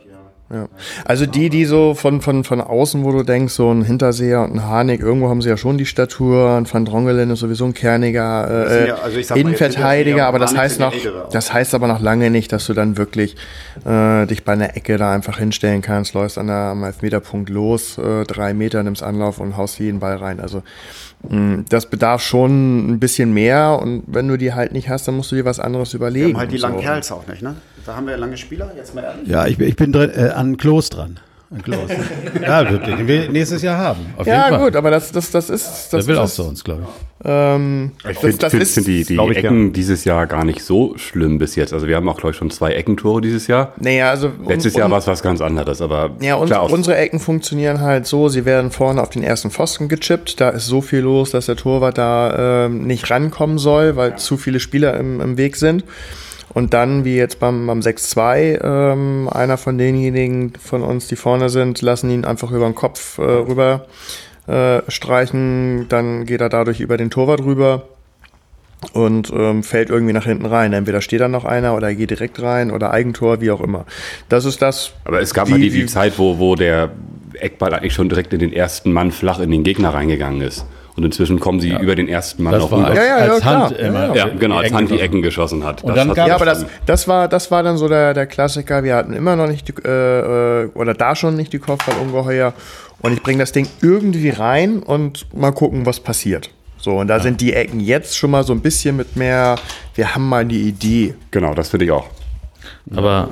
Ja. 0.51 0.67
Also 1.05 1.27
die, 1.27 1.49
die 1.49 1.65
so 1.65 1.93
von, 1.93 2.21
von, 2.21 2.43
von 2.43 2.59
außen, 2.59 3.03
wo 3.03 3.11
du 3.11 3.21
denkst, 3.21 3.53
so 3.53 3.71
ein 3.71 3.83
Hinterseher 3.83 4.41
und 4.41 4.53
ein 4.53 4.63
Harnik, 4.63 4.99
irgendwo 4.99 5.29
haben 5.29 5.43
sie 5.43 5.49
ja 5.49 5.57
schon 5.57 5.77
die 5.77 5.85
Statur, 5.85 6.55
ein 6.57 6.71
Van 6.71 6.85
Drongelen 6.85 7.29
ist 7.29 7.39
sowieso 7.39 7.65
ein 7.65 7.75
kerniger 7.75 8.67
äh, 8.67 8.87
ja, 8.87 8.95
also 8.95 9.35
Innenverteidiger, 9.35 10.25
aber 10.25 10.39
das 10.39 10.57
heißt 10.57 10.79
noch, 10.79 10.93
das 11.31 11.53
heißt 11.53 11.75
aber 11.75 11.87
noch 11.87 12.01
lange 12.01 12.31
nicht, 12.31 12.51
dass 12.51 12.65
du 12.65 12.73
dann 12.73 12.97
wirklich 12.97 13.35
äh, 13.85 14.25
dich 14.25 14.43
bei 14.43 14.53
einer 14.53 14.75
Ecke 14.75 14.97
da 14.97 15.13
einfach 15.13 15.37
hinstellen 15.37 15.83
kannst, 15.83 16.15
läufst 16.15 16.39
an 16.39 16.47
der, 16.47 16.55
am 16.55 16.83
Elfmeterpunkt 16.83 17.49
los, 17.49 17.99
äh, 17.99 18.23
drei 18.23 18.55
Meter 18.55 18.81
nimmst 18.81 19.03
Anlauf 19.03 19.39
und 19.39 19.55
haust 19.55 19.77
jeden 19.77 19.99
Ball 19.99 20.15
rein. 20.15 20.39
Also 20.39 20.63
hm, 21.29 21.65
das 21.69 21.85
bedarf 21.85 22.23
schon 22.23 22.89
ein 22.89 22.99
bisschen 22.99 23.35
mehr 23.35 23.77
und 23.79 24.01
wenn 24.07 24.27
du 24.27 24.35
die 24.35 24.53
halt 24.53 24.71
nicht 24.71 24.89
hast, 24.89 25.07
dann 25.07 25.15
musst 25.15 25.31
du 25.31 25.35
dir 25.35 25.45
was 25.45 25.59
anderes 25.59 25.93
überlegen. 25.93 26.29
Wir 26.29 26.33
haben 26.33 26.39
halt 26.39 26.51
die 26.51 26.57
langen 26.57 26.79
Kerls 26.79 27.11
auch 27.11 27.27
nicht, 27.27 27.43
ne? 27.43 27.55
Da 27.85 27.95
haben 27.95 28.07
wir 28.07 28.17
lange 28.17 28.37
Spieler, 28.37 28.71
jetzt 28.75 28.95
mal 28.95 29.03
ehrlich. 29.03 29.27
Ja, 29.27 29.47
ich, 29.47 29.59
ich 29.59 29.75
bin 29.75 29.91
drin, 29.91 30.11
äh, 30.15 30.29
an 30.29 30.57
Klos 30.57 30.89
dran. 30.89 31.19
An 31.51 31.63
Klos. 31.63 31.89
ja, 32.41 32.63
den 32.63 33.07
wir 33.07 33.29
nächstes 33.29 33.63
Jahr 33.63 33.77
haben. 33.77 34.05
ja, 34.25 34.55
gut, 34.57 34.75
aber 34.75 34.91
das, 34.91 35.11
das, 35.11 35.31
das 35.31 35.49
ist. 35.49 35.89
Das 35.91 36.05
Der 36.05 36.07
will 36.07 36.21
auch 36.21 36.29
zu 36.29 36.43
uns, 36.43 36.63
glaube 36.63 36.83
ich. 36.83 37.09
Ähm, 37.25 37.91
ich 38.09 38.17
finde 38.17 38.49
find, 38.49 38.67
find 38.67 38.87
die, 38.87 39.03
die 39.03 39.17
Ecken 39.17 39.65
ja. 39.67 39.71
dieses 39.73 40.05
Jahr 40.05 40.25
gar 40.27 40.45
nicht 40.45 40.63
so 40.63 40.95
schlimm 40.97 41.37
bis 41.37 41.55
jetzt. 41.55 41.73
Also 41.73 41.87
wir 41.87 41.95
haben 41.95 42.07
auch, 42.07 42.17
glaube 42.17 42.31
ich, 42.31 42.37
schon 42.37 42.49
zwei 42.49 42.71
Eckentore 42.73 43.19
dieses 43.21 43.47
Jahr. 43.47 43.73
Naja, 43.77 44.09
also 44.09 44.31
Letztes 44.47 44.75
Jahr 44.75 44.89
war 44.89 44.99
es 44.99 45.07
was 45.07 45.21
ganz 45.21 45.41
anderes, 45.41 45.81
aber 45.81 46.11
ja, 46.21 46.35
uns, 46.35 46.51
unsere 46.51 46.97
Ecken 46.97 47.19
funktionieren 47.19 47.81
halt 47.81 48.05
so, 48.05 48.29
sie 48.29 48.45
werden 48.45 48.71
vorne 48.71 49.01
auf 49.01 49.09
den 49.09 49.23
ersten 49.23 49.51
Pfosten 49.51 49.89
gechippt. 49.89 50.39
Da 50.39 50.49
ist 50.49 50.67
so 50.67 50.81
viel 50.81 50.99
los, 50.99 51.31
dass 51.31 51.47
der 51.47 51.57
Torwart 51.57 51.97
da 51.97 52.65
ähm, 52.65 52.85
nicht 52.85 53.09
rankommen 53.09 53.57
soll, 53.57 53.95
weil 53.95 54.11
ja. 54.11 54.17
zu 54.17 54.37
viele 54.37 54.59
Spieler 54.59 54.95
im, 54.97 55.19
im 55.19 55.37
Weg 55.37 55.55
sind. 55.55 55.83
Und 56.53 56.73
dann, 56.73 57.05
wie 57.05 57.15
jetzt 57.15 57.39
beim, 57.39 57.67
beim 57.67 57.79
6-2, 57.79 58.63
ähm, 58.63 59.29
einer 59.29 59.57
von 59.57 59.77
denjenigen 59.77 60.53
von 60.59 60.81
uns, 60.81 61.07
die 61.07 61.15
vorne 61.15 61.49
sind, 61.49 61.81
lassen 61.81 62.09
ihn 62.09 62.25
einfach 62.25 62.51
über 62.51 62.65
den 62.65 62.75
Kopf 62.75 63.17
äh, 63.19 63.21
rüber 63.21 63.85
äh, 64.47 64.81
streichen, 64.87 65.87
dann 65.89 66.25
geht 66.25 66.41
er 66.41 66.49
dadurch 66.49 66.79
über 66.79 66.97
den 66.97 67.11
Torwart 67.11 67.43
rüber 67.43 67.83
und 68.93 69.31
ähm, 69.31 69.63
fällt 69.63 69.89
irgendwie 69.89 70.13
nach 70.13 70.25
hinten 70.25 70.45
rein. 70.45 70.73
Entweder 70.73 71.01
steht 71.01 71.21
da 71.21 71.27
noch 71.27 71.45
einer 71.45 71.75
oder 71.75 71.89
er 71.89 71.95
geht 71.95 72.09
direkt 72.09 72.41
rein 72.41 72.71
oder 72.71 72.91
Eigentor, 72.91 73.41
wie 73.41 73.51
auch 73.51 73.61
immer. 73.61 73.85
Das 74.29 74.45
ist 74.45 74.61
das. 74.61 74.93
Aber 75.05 75.21
es 75.21 75.33
gab 75.33 75.47
wie, 75.47 75.51
mal 75.51 75.59
die, 75.59 75.69
die 75.69 75.85
Zeit, 75.85 76.17
wo, 76.17 76.39
wo 76.39 76.55
der 76.55 76.91
Eckball 77.33 77.73
eigentlich 77.73 77.93
schon 77.93 78.09
direkt 78.09 78.33
in 78.33 78.39
den 78.39 78.53
ersten 78.53 78.91
Mann 78.91 79.11
flach 79.11 79.39
in 79.39 79.51
den 79.51 79.63
Gegner 79.63 79.93
reingegangen 79.93 80.41
ist. 80.41 80.65
Und 80.99 81.05
inzwischen 81.05 81.39
kommen 81.39 81.61
sie 81.61 81.69
ja. 81.69 81.79
über 81.79 81.95
den 81.95 82.09
ersten 82.09 82.43
Mann 82.43 82.51
das 82.51 82.63
noch 82.63 82.73
rüber. 82.73 82.87
Als, 82.87 82.97
ja, 82.97 83.05
ja, 83.05 83.15
als 83.15 83.45
Hand 83.45 83.73
klar. 83.73 83.79
immer. 83.79 84.15
Ja, 84.17 84.27
genau, 84.27 84.57
als 84.57 84.73
Hand 84.73 84.91
die 84.91 84.99
Ecken 84.99 85.21
geschossen 85.21 85.63
hat. 85.63 85.81
Und 85.81 85.95
dann 85.95 86.13
ja, 86.13 86.35
aber 86.35 86.43
das, 86.43 86.65
das, 86.85 87.07
war, 87.07 87.29
das 87.29 87.49
war 87.51 87.63
dann 87.63 87.77
so 87.77 87.87
der, 87.87 88.13
der 88.13 88.25
Klassiker. 88.25 88.83
Wir 88.83 88.97
hatten 88.97 89.13
immer 89.13 89.37
noch 89.37 89.47
nicht, 89.47 89.69
die, 89.69 89.73
äh, 89.81 90.63
äh 90.63 90.69
oder 90.73 90.93
da 90.93 91.15
schon 91.15 91.37
nicht 91.37 91.53
die 91.53 91.59
Kopfballungeheuer. 91.59 92.53
Und 92.99 93.13
ich 93.13 93.23
bringe 93.23 93.39
das 93.39 93.53
Ding 93.53 93.65
irgendwie 93.81 94.27
rein 94.27 94.79
und 94.83 95.25
mal 95.33 95.51
gucken, 95.51 95.85
was 95.85 96.01
passiert. 96.01 96.49
So, 96.79 96.97
und 96.97 97.07
da 97.07 97.15
ja. 97.15 97.23
sind 97.23 97.39
die 97.39 97.53
Ecken 97.53 97.79
jetzt 97.79 98.17
schon 98.17 98.31
mal 98.31 98.43
so 98.43 98.51
ein 98.51 98.59
bisschen 98.59 98.97
mit 98.97 99.15
mehr, 99.15 99.55
wir 99.95 100.15
haben 100.15 100.27
mal 100.27 100.43
die 100.43 100.63
Idee. 100.67 101.13
Genau, 101.31 101.53
das 101.53 101.69
finde 101.69 101.85
ich 101.85 101.91
auch. 101.91 102.07
Aber 102.93 103.29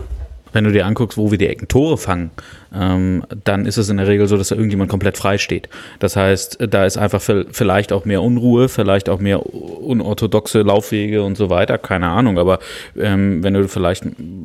wenn 0.53 0.63
du 0.63 0.71
dir 0.71 0.85
anguckst, 0.85 1.17
wo 1.17 1.31
wir 1.31 1.37
die 1.37 1.47
Ecken 1.47 1.67
Tore 1.67 1.97
fangen, 1.97 2.31
ähm, 2.73 3.23
dann 3.43 3.65
ist 3.65 3.77
es 3.77 3.89
in 3.89 3.97
der 3.97 4.07
Regel 4.07 4.27
so, 4.27 4.37
dass 4.37 4.49
da 4.49 4.55
irgendjemand 4.55 4.89
komplett 4.89 5.17
frei 5.17 5.37
steht. 5.37 5.69
Das 5.99 6.15
heißt, 6.15 6.59
da 6.69 6.85
ist 6.85 6.97
einfach 6.97 7.21
vielleicht 7.21 7.91
auch 7.91 8.05
mehr 8.05 8.21
Unruhe, 8.21 8.69
vielleicht 8.69 9.09
auch 9.09 9.19
mehr 9.19 9.45
unorthodoxe 9.45 10.61
Laufwege 10.61 11.23
und 11.23 11.37
so 11.37 11.49
weiter, 11.49 11.77
keine 11.77 12.07
Ahnung. 12.07 12.37
Aber 12.37 12.59
ähm, 12.97 13.43
wenn 13.43 13.53
du 13.53 13.67
vielleicht, 13.67 14.03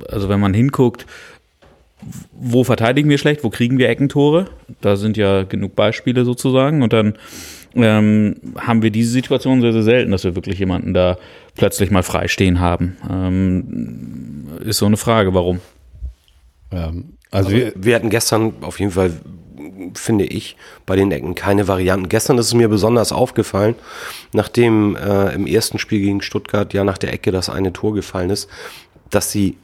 also 0.09 0.29
wenn 0.29 0.41
man 0.41 0.55
hinguckt, 0.55 1.07
wo 2.33 2.65
verteidigen 2.65 3.09
wir 3.09 3.19
schlecht, 3.19 3.45
wo 3.45 3.51
kriegen 3.51 3.79
wir 3.79 3.89
Eckentore? 3.89 4.47
Da 4.81 4.97
sind 4.97 5.17
ja 5.17 5.45
genug 5.45 5.77
Beispiele 5.77 6.25
sozusagen. 6.25 6.83
Und 6.83 6.93
dann 6.93 7.15
ähm, 7.75 8.37
haben 8.59 8.83
wir 8.83 8.91
diese 8.91 9.11
Situation 9.11 9.61
sehr, 9.61 9.73
sehr 9.73 9.83
selten, 9.83 10.11
dass 10.11 10.25
wir 10.25 10.35
wirklich 10.35 10.59
jemanden 10.59 10.95
da 10.95 11.17
plötzlich 11.57 11.91
mal 11.91 12.03
frei 12.03 12.29
stehen 12.29 12.61
haben. 12.61 12.97
Ähm, 13.11 14.47
ist 14.65 14.79
so 14.79 14.87
eine 14.87 14.97
Frage, 14.97 15.35
warum? 15.35 15.61
Ähm, 16.73 17.17
also, 17.31 17.51
wir, 17.51 17.73
wir 17.77 17.95
hatten 17.95 18.11
gestern 18.11 18.55
auf 18.63 18.81
jeden 18.81 18.93
Fall, 18.93 19.13
finde 19.95 20.25
ich, 20.25 20.57
bei 20.87 20.97
den 20.97 21.13
Ecken 21.13 21.35
keine 21.35 21.69
Varianten. 21.69 22.09
Gestern 22.09 22.39
ist 22.39 22.47
es 22.47 22.55
mir 22.55 22.69
besonders 22.69 23.13
aufgefallen, 23.13 23.75
nachdem 24.33 24.97
äh, 24.97 25.35
im 25.35 25.47
ersten 25.47 25.79
Spiel 25.79 26.01
gegen 26.01 26.23
Stuttgart 26.23 26.73
ja 26.75 26.85
nach 26.85 26.99
der 26.99 27.13
Ecke 27.13 27.33
das 27.33 27.49
eine 27.49 27.73
Tor 27.73 27.95
gefallen 27.95 28.31
ist, 28.31 28.49
dass 29.11 29.31
sie 29.31 29.57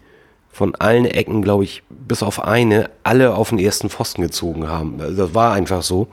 von 0.58 0.74
allen 0.74 1.04
Ecken, 1.04 1.42
glaube 1.42 1.62
ich, 1.62 1.84
bis 1.88 2.24
auf 2.24 2.42
eine, 2.42 2.90
alle 3.04 3.36
auf 3.36 3.50
den 3.50 3.60
ersten 3.60 3.90
Pfosten 3.90 4.22
gezogen 4.22 4.66
haben. 4.66 5.00
Also 5.00 5.26
das 5.26 5.34
war 5.34 5.52
einfach 5.52 5.82
so. 5.82 6.08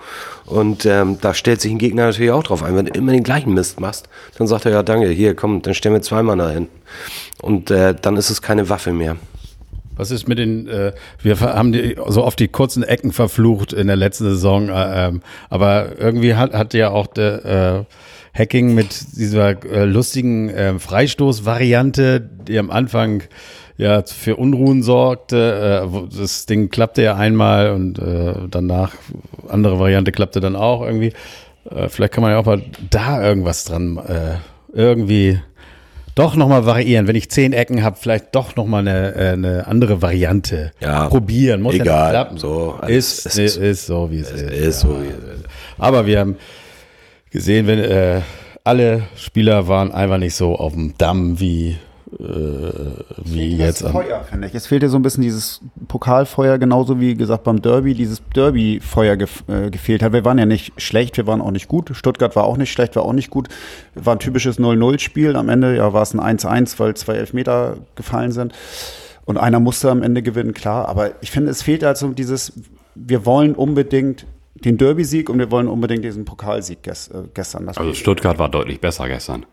Und 0.46 0.86
ähm, 0.86 1.18
da 1.20 1.34
stellt 1.34 1.62
sich 1.62 1.72
ein 1.72 1.80
Gegner 1.80 2.06
natürlich 2.06 2.32
auch 2.32 2.44
drauf 2.44 2.62
ein. 2.62 2.76
Wenn 2.76 2.86
du 2.86 2.92
immer 2.92 3.12
den 3.12 3.24
gleichen 3.24 3.56
Mist 3.56 3.80
machst, 3.80 4.08
dann 4.38 4.46
sagt 4.46 4.66
er, 4.66 4.72
ja 4.72 4.84
danke, 4.84 5.10
hier, 5.10 5.36
komm, 5.36 5.64
dann 5.64 5.74
stellen 5.74 5.96
wir 5.96 6.04
zweimal 6.04 6.38
dahin. 6.38 6.68
Und 7.42 7.72
äh, 7.72 7.96
dann 8.00 8.18
ist 8.18 8.30
es 8.30 8.44
keine 8.44 8.70
Waffe 8.70 8.94
mehr. 8.94 9.18
Was 9.96 10.12
ist 10.12 10.28
mit 10.28 10.40
den, 10.40 10.68
äh, 10.68 10.94
wir 11.22 11.40
haben 11.40 11.72
die, 11.72 11.96
so 12.08 12.24
oft 12.24 12.40
die 12.40 12.48
kurzen 12.48 12.84
Ecken 12.84 13.12
verflucht 13.12 13.74
in 13.74 13.88
der 13.88 13.96
letzten 13.96 14.26
Saison, 14.26 14.70
äh, 14.70 15.08
ähm, 15.08 15.22
aber 15.50 16.00
irgendwie 16.00 16.36
hat, 16.36 16.54
hat 16.54 16.74
ja 16.74 16.90
auch 16.90 17.08
der 17.08 17.86
äh, 17.86 18.40
Hacking 18.40 18.76
mit 18.76 19.18
dieser 19.18 19.64
äh, 19.66 19.86
lustigen 19.86 20.50
äh, 20.50 20.78
Freistoßvariante, 20.78 22.20
die 22.48 22.60
am 22.60 22.70
Anfang 22.70 23.24
ja 23.78 24.04
für 24.04 24.36
Unruhen 24.36 24.84
sorgte. 24.84 25.88
Äh, 25.88 26.18
das 26.18 26.46
Ding 26.46 26.70
klappte 26.70 27.02
ja 27.02 27.16
einmal 27.16 27.72
und 27.72 27.98
äh, 28.00 28.34
danach, 28.50 28.94
andere 29.48 29.80
Variante 29.80 30.12
klappte 30.12 30.42
dann 30.42 30.56
auch 30.56 30.82
irgendwie. 30.82 31.14
Äh, 31.70 31.88
vielleicht 31.88 32.14
kann 32.14 32.22
man 32.22 32.32
ja 32.32 32.40
auch 32.40 32.46
mal 32.46 32.62
da 32.90 33.24
irgendwas 33.26 33.64
dran 33.64 33.98
äh, 33.98 34.38
irgendwie 34.74 35.40
doch 36.16 36.36
nochmal 36.36 36.66
variieren. 36.66 37.08
Wenn 37.08 37.16
ich 37.16 37.30
zehn 37.30 37.54
Ecken 37.54 37.84
habe, 37.84 37.98
vielleicht 38.00 38.34
doch 38.34 38.56
nochmal 38.56 38.88
eine, 38.88 39.16
äh, 39.16 39.30
eine 39.34 39.68
andere 39.68 40.02
Variante 40.02 40.72
ja, 40.80 41.08
probieren. 41.08 41.62
Muss 41.62 41.76
egal, 41.76 41.88
ja 41.88 42.10
klappen. 42.10 42.38
So, 42.38 42.80
ist, 42.88 43.26
ist, 43.26 43.38
ist, 43.38 43.58
ist, 43.58 43.86
so, 43.86 44.10
wie 44.10 44.20
es, 44.20 44.32
es 44.32 44.42
ist. 44.42 44.52
ist 44.52 44.84
ja. 44.84 44.90
so, 44.90 45.02
wie 45.02 45.08
es 45.08 45.40
ist. 45.40 45.46
Aber 45.78 46.06
wir 46.06 46.20
haben 46.20 46.38
gesehen, 47.32 47.68
wenn 47.68 47.80
äh, 47.80 48.22
alle 48.64 49.04
Spieler 49.18 49.68
waren 49.68 49.92
einfach 49.92 50.18
nicht 50.18 50.36
so 50.36 50.56
auf 50.56 50.74
dem 50.74 50.98
Damm 50.98 51.40
wie 51.40 51.78
äh, 52.20 52.24
wie 53.24 53.58
jetzt. 53.58 53.84
Das 53.84 53.92
Feuer, 53.92 54.24
finde 54.24 54.48
ich. 54.48 54.56
Es 54.56 54.68
fehlt 54.68 54.84
ja 54.84 54.90
so 54.90 54.98
ein 54.98 55.02
bisschen 55.02 55.24
dieses 55.24 55.62
Pokalfeuer, 55.88 56.58
genauso 56.58 57.00
wie 57.00 57.16
gesagt 57.16 57.44
beim 57.44 57.62
Derby, 57.62 57.94
dieses 57.94 58.22
Derby-Feuer 58.36 59.18
gef 59.18 59.44
äh, 59.48 59.70
gefehlt 59.70 60.04
hat. 60.04 60.14
Wir 60.14 60.24
waren 60.24 60.38
ja 60.38 60.46
nicht 60.46 60.80
schlecht, 60.80 61.18
wir 61.18 61.28
waren 61.28 61.42
auch 61.42 61.52
nicht 61.52 61.68
gut. 61.68 61.92
Stuttgart 61.94 62.36
war 62.36 62.46
auch 62.46 62.58
nicht 62.58 62.72
schlecht, 62.72 62.96
war 62.96 63.04
auch 63.04 63.14
nicht 63.14 63.30
gut. 63.30 63.50
War 63.96 64.16
ein 64.16 64.20
typisches 64.20 64.60
0-0-Spiel. 64.60 65.36
Am 65.36 65.50
Ende 65.50 65.76
ja, 65.76 65.94
war 65.94 66.04
es 66.04 66.14
ein 66.14 66.38
1-1, 66.38 66.80
weil 66.80 66.96
zwei 66.96 67.16
Elfmeter 67.16 67.78
gefallen 67.96 68.32
sind. 68.32 68.54
Und 69.26 69.38
einer 69.38 69.60
musste 69.60 69.90
am 69.90 70.04
Ende 70.04 70.22
gewinnen, 70.22 70.54
klar. 70.54 70.88
Aber 70.88 71.12
ich 71.22 71.32
finde, 71.32 71.50
es 71.50 71.64
fehlt 71.64 71.84
also 71.84 72.10
dieses, 72.10 72.54
wir 72.94 73.26
wollen 73.26 73.56
unbedingt 73.56 74.28
den 74.54 74.78
Derby-Sieg 74.78 75.30
und 75.30 75.40
wir 75.40 75.52
wollen 75.52 75.68
unbedingt 75.68 76.04
diesen 76.06 76.24
Pokalsieg 76.24 76.82
ges 76.82 77.10
äh, 77.10 77.24
gestern. 77.34 77.68
also 77.68 77.94
Stuttgart 77.94 78.40
war 78.40 78.50
deutlich 78.50 78.80
besser 78.80 79.08
gestern. 79.08 79.46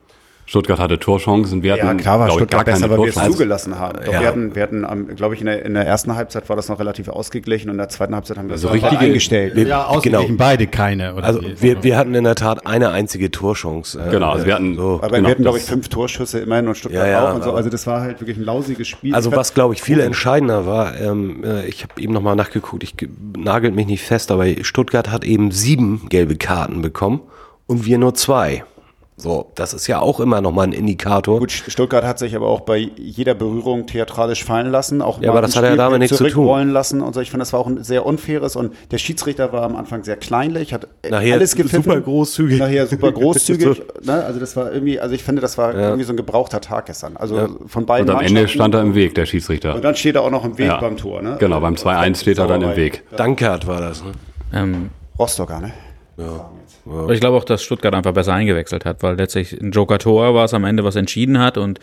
Stuttgart 0.44 0.78
hatte 0.80 0.98
Torchancen, 0.98 1.62
wir 1.62 1.72
hatten 1.74 1.86
Ja, 1.86 1.94
klar 1.94 2.18
war 2.20 2.28
Stuttgart 2.30 2.50
gar 2.50 2.64
besser, 2.64 2.88
keine 2.88 2.98
weil 2.98 3.06
wir 3.14 3.16
es 3.16 3.30
zugelassen 3.32 3.78
haben. 3.78 4.00
Doch 4.04 4.12
Ja. 4.12 4.20
Wir 4.20 4.26
hatten, 4.28 4.54
wir 4.54 4.62
hatten 4.62 5.14
glaube 5.16 5.34
ich, 5.34 5.40
in 5.40 5.46
der, 5.46 5.64
in 5.64 5.74
der 5.74 5.86
ersten 5.86 6.14
Halbzeit 6.16 6.48
war 6.48 6.56
das 6.56 6.68
noch 6.68 6.78
relativ 6.80 7.08
ausgeglichen 7.08 7.70
und 7.70 7.74
in 7.74 7.78
der 7.78 7.88
zweiten 7.88 8.14
Halbzeit 8.14 8.36
haben 8.38 8.48
wir 8.48 8.54
Also 8.54 8.68
es 8.68 8.74
richtige- 8.74 8.98
eingestellt. 8.98 9.56
Ja, 9.56 9.86
ausgeglichen 9.86 10.26
Genau. 10.26 10.38
beide 10.38 10.66
keine. 10.66 11.14
Oder 11.14 11.24
Also 11.24 11.40
wir, 11.60 11.82
wir 11.84 11.96
hatten 11.96 12.14
in 12.14 12.24
der 12.24 12.34
Tat 12.34 12.66
eine 12.66 12.90
einzige 12.90 13.30
Torchance. 13.30 13.98
äh, 13.98 14.10
Genau, 14.10 14.30
also 14.32 14.44
wir 14.44 14.54
hatten, 14.54 14.74
so. 14.76 14.98
Aber 15.00 15.08
genau, 15.16 15.28
wir 15.28 15.30
hatten, 15.30 15.42
glaube 15.42 15.58
ich, 15.58 15.64
das- 15.64 15.70
fünf 15.72 15.88
Torschüsse 15.88 16.40
immerhin 16.40 16.66
und 16.68 16.76
Stuttgart 16.76 17.06
Ja, 17.06 17.12
ja, 17.12 17.30
auch 17.30 17.34
und 17.36 17.44
so. 17.44 17.52
Also 17.52 17.70
das 17.70 17.86
war 17.86 18.00
halt 18.00 18.20
wirklich 18.20 18.36
ein 18.36 18.44
lausiges 18.44 18.88
Spiel. 18.88 19.14
Also 19.14 19.30
was, 19.32 19.54
glaube 19.54 19.74
ich, 19.74 19.80
viel 19.82 20.00
entscheidender 20.00 20.66
war, 20.66 21.00
ähm, 21.00 21.44
äh, 21.44 21.66
ich 21.66 21.84
habe 21.84 22.00
eben 22.00 22.12
nochmal 22.12 22.34
nachgeguckt, 22.36 22.82
ich 22.82 22.96
ge- 22.96 23.08
nagelt 23.38 23.74
mich 23.76 23.86
nicht 23.86 24.02
fest, 24.02 24.30
aber 24.32 24.46
Stuttgart 24.62 25.10
hat 25.10 25.24
eben 25.24 25.52
sieben 25.52 26.06
gelbe 26.08 26.34
Karten 26.36 26.82
bekommen 26.82 27.20
und 27.68 27.86
wir 27.86 27.96
nur 27.98 28.14
zwei. 28.14 28.64
So, 29.16 29.52
das 29.54 29.74
ist 29.74 29.86
ja 29.86 30.00
auch 30.00 30.20
immer 30.20 30.40
nochmal 30.40 30.66
ein 30.68 30.72
Indikator. 30.72 31.38
Gut, 31.38 31.52
Stuttgart 31.52 32.02
hat 32.02 32.18
sich 32.18 32.34
aber 32.34 32.48
auch 32.48 32.60
bei 32.62 32.78
jeder 32.96 33.34
Berührung 33.34 33.86
theatralisch 33.86 34.42
fallen 34.42 34.70
lassen, 34.72 35.02
auch 35.02 35.20
Ja, 35.20 35.30
aber 35.30 35.42
das 35.42 35.54
hat 35.54 35.62
ja 35.64 35.68
Spiel 35.68 35.76
damit 35.76 35.98
nichts 36.00 36.16
zu 36.16 36.24
tun. 36.24 36.32
zurückrollen 36.32 36.70
lassen 36.70 37.02
und 37.02 37.14
so. 37.14 37.20
Ich 37.20 37.30
finde, 37.30 37.42
das 37.42 37.52
war 37.52 37.60
auch 37.60 37.66
ein 37.66 37.84
sehr 37.84 38.06
unfaires 38.06 38.56
und 38.56 38.72
der 38.90 38.96
Schiedsrichter 38.98 39.52
war 39.52 39.62
am 39.64 39.76
Anfang 39.76 40.02
sehr 40.02 40.16
kleinlich, 40.16 40.72
hat 40.72 40.88
Nachher 41.08 41.34
alles 41.34 41.54
gepfiffen. 41.54 41.82
super 41.84 42.00
großzügig. 42.00 42.58
Nachher 42.58 42.86
super 42.86 43.12
großzügig. 43.12 43.82
Ne? 44.02 44.24
Also 44.24 44.40
das 44.40 44.56
war 44.56 44.72
irgendwie, 44.72 44.98
also 44.98 45.14
ich 45.14 45.22
finde, 45.22 45.42
das 45.42 45.58
war 45.58 45.74
irgendwie 45.74 46.04
so 46.04 46.14
ein 46.14 46.16
gebrauchter 46.16 46.60
Tag 46.62 46.86
gestern. 46.86 47.16
Also 47.18 47.58
von 47.66 47.84
beiden 47.86 48.08
Und 48.08 48.16
am 48.16 48.22
Ende 48.24 48.48
stand 48.48 48.74
er 48.74 48.80
im 48.80 48.94
Weg, 48.94 49.14
der 49.14 49.26
Schiedsrichter. 49.26 49.74
Und 49.74 49.84
dann 49.84 49.94
steht 49.94 50.14
er 50.16 50.22
auch 50.22 50.30
noch 50.30 50.44
im 50.44 50.56
Weg 50.56 50.66
Ja. 50.68 50.80
beim 50.80 50.96
Tor. 50.96 51.20
Ne? 51.22 51.36
Genau, 51.38 51.60
beim 51.60 51.74
2-1 51.74 52.16
steht 52.22 52.38
er 52.38 52.46
dann 52.46 52.62
im 52.62 52.74
Weg. 52.76 53.04
Dankert 53.14 53.66
war 53.66 53.80
das. 53.80 54.02
Ne? 54.02 54.12
Ähm, 54.54 54.90
Rostocker, 55.18 55.60
ne? 55.60 55.72
Aber 56.84 57.12
ich 57.12 57.20
glaube 57.20 57.36
auch, 57.36 57.44
dass 57.44 57.62
Stuttgart 57.62 57.94
einfach 57.94 58.12
besser 58.12 58.34
eingewechselt 58.34 58.84
hat, 58.84 59.02
weil 59.02 59.16
letztlich 59.16 59.52
ein 59.60 59.70
Joker-Tor 59.70 60.34
war 60.34 60.44
es 60.44 60.54
am 60.54 60.64
Ende, 60.64 60.82
was 60.82 60.96
entschieden 60.96 61.38
hat 61.38 61.56
und 61.56 61.78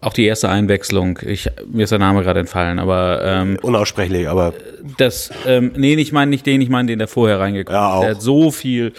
auch 0.00 0.12
die 0.12 0.26
erste 0.26 0.48
Einwechslung, 0.50 1.18
ich, 1.24 1.48
mir 1.70 1.84
ist 1.84 1.90
der 1.90 1.98
Name 1.98 2.22
gerade 2.22 2.40
entfallen, 2.40 2.78
aber 2.78 3.22
ähm, 3.24 3.58
Unaussprechlich, 3.62 4.28
aber 4.28 4.52
das, 4.98 5.30
ähm, 5.46 5.72
nee, 5.76 5.94
ich 5.94 6.12
meine 6.12 6.30
nicht 6.30 6.44
den, 6.44 6.60
ich 6.60 6.68
meine 6.68 6.88
den, 6.88 6.98
der 6.98 7.08
vorher 7.08 7.40
reingekommen 7.40 7.80
Ja, 7.80 7.94
auch. 7.94 8.00
Der 8.02 8.10
hat 8.10 8.22
so 8.22 8.50
viel, 8.50 8.92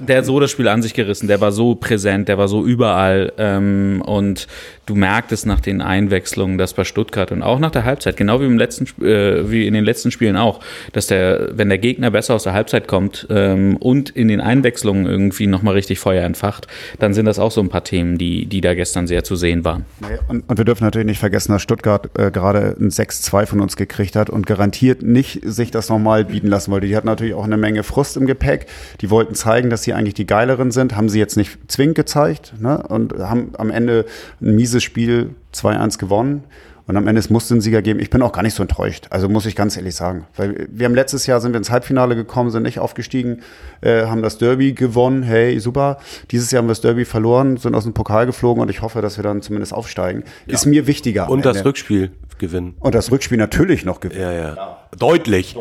der 0.00 0.18
hat 0.18 0.26
so 0.26 0.38
das 0.40 0.50
Spiel 0.50 0.68
an 0.68 0.82
sich 0.82 0.92
gerissen, 0.92 1.26
der 1.26 1.40
war 1.40 1.52
so 1.52 1.74
präsent, 1.74 2.28
der 2.28 2.36
war 2.36 2.48
so 2.48 2.64
überall 2.64 3.32
ähm, 3.38 4.02
und 4.04 4.46
du 4.84 4.94
merktest 4.94 5.46
nach 5.46 5.60
den 5.60 5.80
Einwechslungen, 5.80 6.58
dass 6.58 6.74
bei 6.74 6.84
Stuttgart 6.84 7.32
und 7.32 7.42
auch 7.42 7.58
nach 7.58 7.70
der 7.70 7.84
Halbzeit, 7.84 8.16
genau 8.16 8.40
wie 8.40 8.44
im 8.44 8.58
letzten, 8.58 8.84
äh, 9.04 9.50
wie 9.50 9.66
in 9.66 9.74
den 9.74 9.84
letzten 9.84 10.10
Spielen 10.10 10.36
auch, 10.36 10.60
dass 10.92 11.06
der, 11.06 11.50
wenn 11.52 11.68
der 11.68 11.78
Gegner 11.78 12.10
besser 12.10 12.34
aus 12.34 12.44
der 12.44 12.52
Halbzeit 12.52 12.86
kommt 12.86 13.26
ähm, 13.30 13.76
und 13.78 14.10
in 14.10 14.28
den 14.28 14.40
Einwechslungen 14.40 14.65
irgendwie 15.06 15.46
nochmal 15.46 15.74
richtig 15.74 15.98
Feuer 15.98 16.24
entfacht, 16.24 16.66
dann 16.98 17.14
sind 17.14 17.26
das 17.26 17.38
auch 17.38 17.50
so 17.50 17.60
ein 17.60 17.68
paar 17.68 17.84
Themen, 17.84 18.18
die, 18.18 18.46
die 18.46 18.60
da 18.60 18.74
gestern 18.74 19.06
sehr 19.06 19.24
zu 19.24 19.36
sehen 19.36 19.64
waren. 19.64 19.84
Und, 20.28 20.48
und 20.48 20.58
wir 20.58 20.64
dürfen 20.64 20.84
natürlich 20.84 21.06
nicht 21.06 21.18
vergessen, 21.18 21.52
dass 21.52 21.62
Stuttgart 21.62 22.10
äh, 22.18 22.30
gerade 22.30 22.76
ein 22.78 22.90
6-2 22.90 23.46
von 23.46 23.60
uns 23.60 23.76
gekriegt 23.76 24.16
hat 24.16 24.30
und 24.30 24.46
garantiert 24.46 25.02
nicht 25.02 25.40
sich 25.44 25.70
das 25.70 25.88
nochmal 25.88 26.24
bieten 26.24 26.48
lassen 26.48 26.70
wollte. 26.70 26.86
Die 26.86 26.96
hatten 26.96 27.06
natürlich 27.06 27.34
auch 27.34 27.44
eine 27.44 27.56
Menge 27.56 27.82
Frust 27.82 28.16
im 28.16 28.26
Gepäck. 28.26 28.66
Die 29.00 29.10
wollten 29.10 29.34
zeigen, 29.34 29.70
dass 29.70 29.82
sie 29.82 29.92
eigentlich 29.92 30.14
die 30.14 30.26
geileren 30.26 30.70
sind, 30.70 30.96
haben 30.96 31.08
sie 31.08 31.18
jetzt 31.18 31.36
nicht 31.36 31.58
zwingend 31.68 31.96
gezeigt 31.96 32.54
ne? 32.60 32.78
und 32.88 33.14
haben 33.18 33.52
am 33.58 33.70
Ende 33.70 34.06
ein 34.40 34.54
mieses 34.54 34.82
Spiel 34.82 35.30
2-1 35.54 35.98
gewonnen. 35.98 36.44
Und 36.86 36.96
am 36.96 37.08
Ende 37.08 37.18
es 37.18 37.30
musste 37.30 37.54
einen 37.54 37.60
Sieger 37.60 37.82
geben. 37.82 37.98
Ich 37.98 38.10
bin 38.10 38.22
auch 38.22 38.32
gar 38.32 38.42
nicht 38.42 38.54
so 38.54 38.62
enttäuscht. 38.62 39.06
Also 39.10 39.28
muss 39.28 39.44
ich 39.44 39.56
ganz 39.56 39.76
ehrlich 39.76 39.96
sagen. 39.96 40.26
Weil 40.36 40.68
wir 40.70 40.86
haben 40.86 40.94
letztes 40.94 41.26
Jahr 41.26 41.40
sind 41.40 41.52
wir 41.52 41.58
ins 41.58 41.70
Halbfinale 41.70 42.14
gekommen, 42.14 42.50
sind 42.50 42.62
nicht 42.62 42.78
aufgestiegen, 42.78 43.42
äh, 43.80 44.06
haben 44.06 44.22
das 44.22 44.38
Derby 44.38 44.72
gewonnen. 44.72 45.24
Hey, 45.24 45.58
super. 45.58 45.98
Dieses 46.30 46.50
Jahr 46.52 46.62
haben 46.62 46.68
wir 46.68 46.72
das 46.72 46.82
Derby 46.82 47.04
verloren, 47.04 47.56
sind 47.56 47.74
aus 47.74 47.84
dem 47.84 47.92
Pokal 47.92 48.26
geflogen 48.26 48.62
und 48.62 48.70
ich 48.70 48.82
hoffe, 48.82 49.02
dass 49.02 49.16
wir 49.16 49.24
dann 49.24 49.42
zumindest 49.42 49.74
aufsteigen. 49.74 50.22
Ist 50.46 50.66
mir 50.66 50.86
wichtiger. 50.86 51.28
und 51.28 51.44
das. 51.44 51.64
Rückspiel 51.64 52.12
gewinnen. 52.38 52.74
und 52.80 52.94
das 52.94 53.10
Rückspiel 53.10 53.38
natürlich 53.38 53.84
noch 53.84 54.00
gewinnen. 54.00 54.20
Ja, 54.20 54.32
ja. 54.32 54.78
Deutlich. 54.98 55.56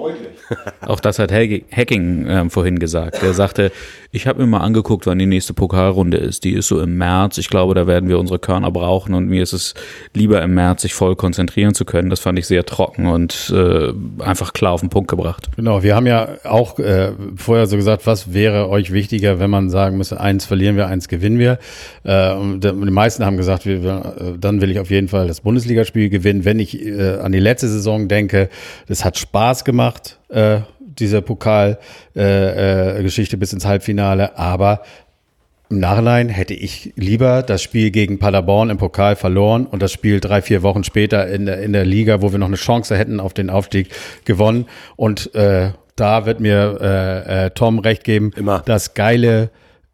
Auch 0.81 0.99
das 0.99 1.19
hat 1.19 1.31
Hacking 1.31 2.25
ähm, 2.27 2.49
vorhin 2.49 2.79
gesagt. 2.79 3.21
Er 3.21 3.33
sagte, 3.33 3.71
ich 4.11 4.27
habe 4.27 4.41
mir 4.41 4.47
mal 4.47 4.59
angeguckt, 4.59 5.07
wann 5.07 5.19
die 5.19 5.25
nächste 5.25 5.53
Pokalrunde 5.53 6.17
ist. 6.17 6.43
Die 6.43 6.53
ist 6.53 6.67
so 6.67 6.79
im 6.79 6.97
März. 6.97 7.37
Ich 7.37 7.49
glaube, 7.49 7.73
da 7.73 7.87
werden 7.87 8.07
wir 8.07 8.19
unsere 8.19 8.39
Körner 8.39 8.71
brauchen 8.71 9.13
und 9.13 9.27
mir 9.27 9.43
ist 9.43 9.53
es 9.53 9.73
lieber 10.13 10.41
im 10.41 10.53
März, 10.53 10.83
sich 10.83 10.93
voll 11.15 11.25
konzentrieren 11.25 11.73
zu 11.73 11.85
können. 11.85 12.09
Das 12.09 12.19
fand 12.19 12.37
ich 12.37 12.47
sehr 12.47 12.65
trocken 12.65 13.07
und 13.07 13.51
äh, 13.55 13.91
einfach 14.19 14.53
klar 14.53 14.73
auf 14.73 14.81
den 14.81 14.89
Punkt 14.89 15.09
gebracht. 15.09 15.49
Genau, 15.55 15.83
wir 15.83 15.95
haben 15.95 16.07
ja 16.07 16.27
auch 16.43 16.79
äh, 16.79 17.11
vorher 17.35 17.67
so 17.67 17.75
gesagt, 17.77 18.05
was 18.05 18.33
wäre 18.33 18.69
euch 18.69 18.91
wichtiger, 18.91 19.39
wenn 19.39 19.49
man 19.49 19.69
sagen 19.69 19.97
müsste, 19.97 20.19
eins 20.19 20.45
verlieren 20.45 20.75
wir, 20.75 20.87
eins 20.87 21.07
gewinnen 21.07 21.39
wir. 21.39 21.57
Äh, 22.03 22.33
und 22.33 22.63
die 22.63 22.71
meisten 22.71 23.25
haben 23.25 23.37
gesagt, 23.37 23.65
wir, 23.65 23.75
äh, 23.83 24.37
dann 24.39 24.61
will 24.61 24.71
ich 24.71 24.79
auf 24.79 24.91
jeden 24.91 25.07
Fall 25.07 25.27
das 25.27 25.41
Bundesligaspiel 25.41 26.09
gewinnen. 26.09 26.45
Wenn 26.45 26.59
ich 26.59 26.85
äh, 26.85 27.17
an 27.17 27.31
die 27.31 27.39
letzte 27.39 27.67
Saison 27.67 28.07
denke, 28.07 28.49
das 28.87 29.03
hat 29.05 29.17
Spaß 29.17 29.63
gemacht, 29.63 30.19
äh, 30.29 30.59
diese 30.79 31.21
Pokal-Geschichte 31.21 32.99
äh, 32.99 33.03
Geschichte 33.03 33.37
bis 33.37 33.51
ins 33.51 33.65
Halbfinale, 33.65 34.37
aber 34.37 34.81
im 35.69 35.79
Nachhinein 35.79 36.29
hätte 36.29 36.53
ich 36.53 36.93
lieber 36.95 37.41
das 37.41 37.63
Spiel 37.63 37.91
gegen 37.91 38.19
Paderborn 38.19 38.69
im 38.69 38.77
Pokal 38.77 39.15
verloren 39.15 39.65
und 39.65 39.81
das 39.81 39.91
Spiel 39.91 40.19
drei, 40.19 40.41
vier 40.41 40.63
Wochen 40.63 40.83
später 40.83 41.27
in 41.27 41.45
der, 41.45 41.61
in 41.61 41.73
der 41.73 41.85
Liga, 41.85 42.21
wo 42.21 42.31
wir 42.31 42.39
noch 42.39 42.47
eine 42.47 42.55
Chance 42.55 42.97
hätten 42.97 43.19
auf 43.19 43.33
den 43.33 43.49
Aufstieg, 43.49 43.89
gewonnen. 44.25 44.65
Und 44.95 45.33
äh, 45.35 45.71
da 45.95 46.25
wird 46.25 46.39
mir 46.39 46.77
äh, 46.81 47.45
äh, 47.45 47.49
Tom 47.51 47.79
recht 47.79 48.03
geben. 48.03 48.31
Immer. 48.35 48.61
Das 48.65 48.93
geile 48.93 49.49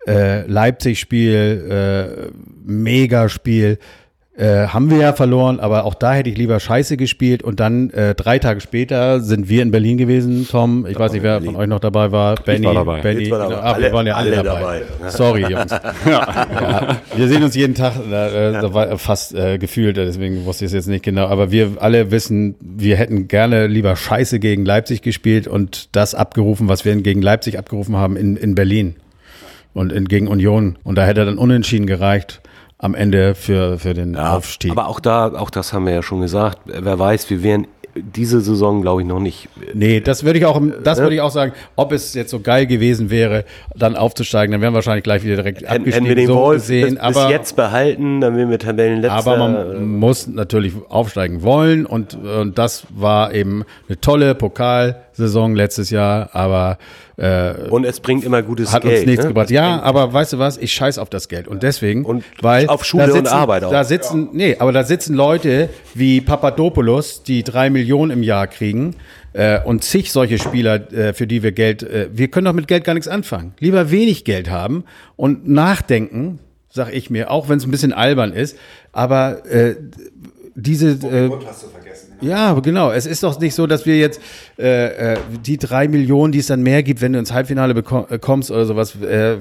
äh, 0.07 0.41
Leipzig-Spiel, 0.47 1.67
äh, 1.69 2.31
Megaspiel, 2.65 3.77
äh, 4.38 4.67
haben 4.67 4.89
wir 4.89 4.98
ja 4.98 5.12
verloren, 5.13 5.60
aber 5.60 5.84
auch 5.84 5.94
da 5.94 6.13
hätte 6.13 6.30
ich 6.30 6.38
lieber 6.38 6.60
Scheiße 6.60 6.96
gespielt 6.96 7.44
und 7.44 7.60
dann 7.60 7.89
äh, 7.89 8.15
drei 8.15 8.39
Tage 8.39 8.62
später 8.62 9.20
sind 9.20 9.50
wir 9.50 9.62
in 9.62 9.72
Berlin 9.72 9.98
gewesen, 9.98 10.48
Tom. 10.50 10.86
Ich 10.88 10.98
weiß 10.98 11.12
nicht, 11.12 11.22
wer 11.24 11.41
von 11.41 11.56
euch 11.58 11.67
noch 11.67 11.80
dabei 11.82 12.12
war. 12.13 12.36
Benny, 12.36 12.65
war 12.65 12.74
dabei. 12.74 13.02
Benny, 13.02 13.30
war 13.30 13.39
dabei. 13.39 13.56
Ah, 13.58 13.78
wir 13.78 13.86
Alle- 13.86 13.94
waren 13.94 14.08
ja 14.08 14.15
alle, 14.15 14.32
alle 14.38 14.44
dabei. 14.44 14.82
dabei. 15.00 15.10
Sorry, 15.12 15.41
Jungs. 15.41 15.72
Ja, 16.06 16.98
wir 17.15 17.28
sehen 17.28 17.44
uns 17.44 17.56
jeden 17.56 17.76
Tag, 17.76 17.94
äh, 17.98 18.52
da 18.54 18.74
war 18.74 18.98
fast 18.98 19.36
äh, 19.36 19.58
gefühlt, 19.58 19.98
äh, 19.98 20.06
deswegen 20.06 20.46
wusste 20.46 20.63
ich 20.65 20.70
es 20.70 20.74
jetzt 20.74 20.88
nicht 20.88 21.04
genau. 21.04 21.28
Aber 21.28 21.52
wir 21.52 21.72
alle 21.80 22.12
wissen, 22.12 22.56
wir 22.62 22.96
hätten 22.96 23.28
gerne 23.28 23.67
lieber 23.67 23.96
Scheiße 23.96 24.39
gegen 24.39 24.65
Leipzig 24.65 25.02
gespielt 25.02 25.48
und 25.48 25.89
das 25.96 26.15
abgerufen, 26.15 26.67
was 26.70 26.86
wir 26.86 26.96
gegen 26.96 27.22
Leipzig 27.22 27.58
abgerufen 27.60 27.98
haben 27.98 28.15
in, 28.15 28.38
in 28.38 28.56
Berlin 28.56 28.96
und 29.74 29.91
in, 29.91 30.06
gegen 30.06 30.28
Union. 30.28 30.78
Und 30.84 30.96
da 30.98 31.06
hätte 31.06 31.26
dann 31.26 31.38
unentschieden 31.38 31.86
gereicht 31.88 32.40
am 32.82 32.96
Ende 32.96 33.36
für, 33.36 33.78
für 33.78 33.94
den 33.94 34.17
Aufstieg. 34.17 34.72
Aber 34.72 34.88
auch 34.88 35.00
da, 35.00 35.34
auch 35.34 35.52
das 35.52 35.72
haben 35.72 35.86
wir 35.86 35.94
ja 35.94 36.04
schon 36.04 36.22
gesagt. 36.22 36.60
Wer 36.65 36.98
weiß, 36.98 37.30
wir 37.30 37.44
wären 37.44 37.67
diese 37.96 38.41
Saison, 38.41 38.82
glaube 38.82 39.02
ich, 39.02 39.08
noch 39.08 39.20
nicht. 39.20 39.50
Nee, 39.74 40.00
das 40.00 40.24
würde 40.24 40.39
ich 40.39 40.46
auch, 40.46 40.62
das 40.84 41.00
würde 41.00 41.15
ich 41.15 41.22
auch 41.22 41.32
sagen, 41.32 41.52
ob 41.76 41.91
es 41.91 42.13
jetzt 42.13 42.32
so 42.32 42.39
geil 42.39 42.65
gewesen 42.65 43.10
wäre, 43.10 43.44
dann 43.76 43.96
aufzusteigen, 43.96 44.52
dann 44.54 44.62
wären 44.62 44.72
wir 44.72 44.76
wahrscheinlich 44.76 45.04
gleich 45.04 45.24
wieder 45.24 45.36
direkt 45.36 45.65
abgestiegen, 45.65 45.91
hätten 45.94 46.06
wir 46.06 46.15
den 46.15 46.28
so 46.28 46.36
Wolf 46.36 46.62
gesehen, 46.62 46.96
bis, 46.96 47.08
bis 47.08 47.17
aber, 47.17 47.30
jetzt 47.30 47.56
behalten, 47.56 48.22
dann 48.22 48.38
wären 48.38 48.50
wir 48.50 48.60
Tabellenletzter. 48.60 49.17
aber 49.17 49.38
man 49.38 49.98
muss 49.98 50.28
natürlich 50.28 50.74
aufsteigen 50.88 51.44
wollen 51.44 51.86
und, 51.86 52.15
und 52.15 52.58
das 52.58 52.88
war 52.89 53.34
eben 53.34 53.65
eine 53.89 54.00
tolle 54.00 54.36
Pokalsaison 55.21 55.55
letztes 55.55 55.89
Jahr, 55.89 56.29
aber 56.34 56.77
äh, 57.17 57.69
und 57.69 57.86
es 57.86 57.99
bringt 57.99 58.23
immer 58.23 58.41
gutes 58.41 58.73
hat 58.73 58.84
Geld. 58.84 58.99
uns 58.99 59.05
nichts 59.05 59.23
ne? 59.23 59.29
gebracht. 59.29 59.51
Ja, 59.51 59.81
aber 59.81 60.12
weißt 60.12 60.34
du 60.34 60.39
was? 60.39 60.57
Ich 60.57 60.73
scheiß 60.73 60.97
auf 60.97 61.10
das 61.10 61.29
Geld. 61.29 61.47
Und 61.47 61.63
deswegen, 61.63 62.03
Und 62.05 62.23
weil 62.41 62.67
auf 62.67 62.84
Schule 62.84 63.07
da 63.07 63.12
und 63.12 63.17
sitzen, 63.19 63.34
Arbeit 63.34 63.63
auch. 63.63 63.71
Da 63.71 63.84
sitzen, 63.84 64.29
nee, 64.34 64.55
aber 64.57 64.71
da 64.71 64.84
sitzen 64.84 65.15
Leute 65.15 65.69
wie 65.93 66.21
Papadopoulos, 66.21 67.23
die 67.23 67.43
drei 67.43 67.69
Millionen 67.69 68.12
im 68.12 68.23
Jahr 68.23 68.47
kriegen. 68.47 68.95
Äh, 69.34 69.62
und 69.63 69.84
zig 69.84 70.12
solche 70.12 70.38
Spieler, 70.38 70.91
äh, 70.91 71.13
für 71.13 71.25
die 71.25 71.41
wir 71.41 71.53
Geld, 71.53 71.84
äh, 71.84 72.10
wir 72.12 72.27
können 72.27 72.45
doch 72.45 72.53
mit 72.53 72.67
Geld 72.67 72.84
gar 72.84 72.93
nichts 72.93 73.07
anfangen. 73.07 73.53
Lieber 73.60 73.89
wenig 73.89 74.25
Geld 74.25 74.49
haben 74.49 74.84
und 75.15 75.47
nachdenken, 75.47 76.39
sag 76.69 76.93
ich 76.93 77.10
mir, 77.10 77.31
auch 77.31 77.47
wenn 77.47 77.57
es 77.57 77.65
ein 77.65 77.71
bisschen 77.71 77.93
albern 77.93 78.34
ist, 78.34 78.57
aber 78.91 79.45
äh, 79.45 79.75
diese 80.55 80.89
äh, 81.07 81.29
ja, 82.21 82.53
genau. 82.60 82.91
Es 82.91 83.05
ist 83.05 83.23
doch 83.23 83.39
nicht 83.39 83.55
so, 83.55 83.67
dass 83.67 83.86
wir 83.86 83.97
jetzt 83.97 84.21
äh, 84.57 85.13
äh, 85.13 85.17
die 85.45 85.57
drei 85.57 85.88
Millionen, 85.88 86.31
die 86.31 86.39
es 86.39 86.47
dann 86.47 86.62
mehr 86.62 86.84
gibt, 86.84 87.01
wenn 87.01 87.13
du 87.13 87.19
ins 87.19 87.34
Halbfinale 87.34 87.73
äh, 87.73 88.19
kommst 88.19 88.51
oder 88.51 88.65
sowas, 88.65 88.95
äh, 89.01 89.38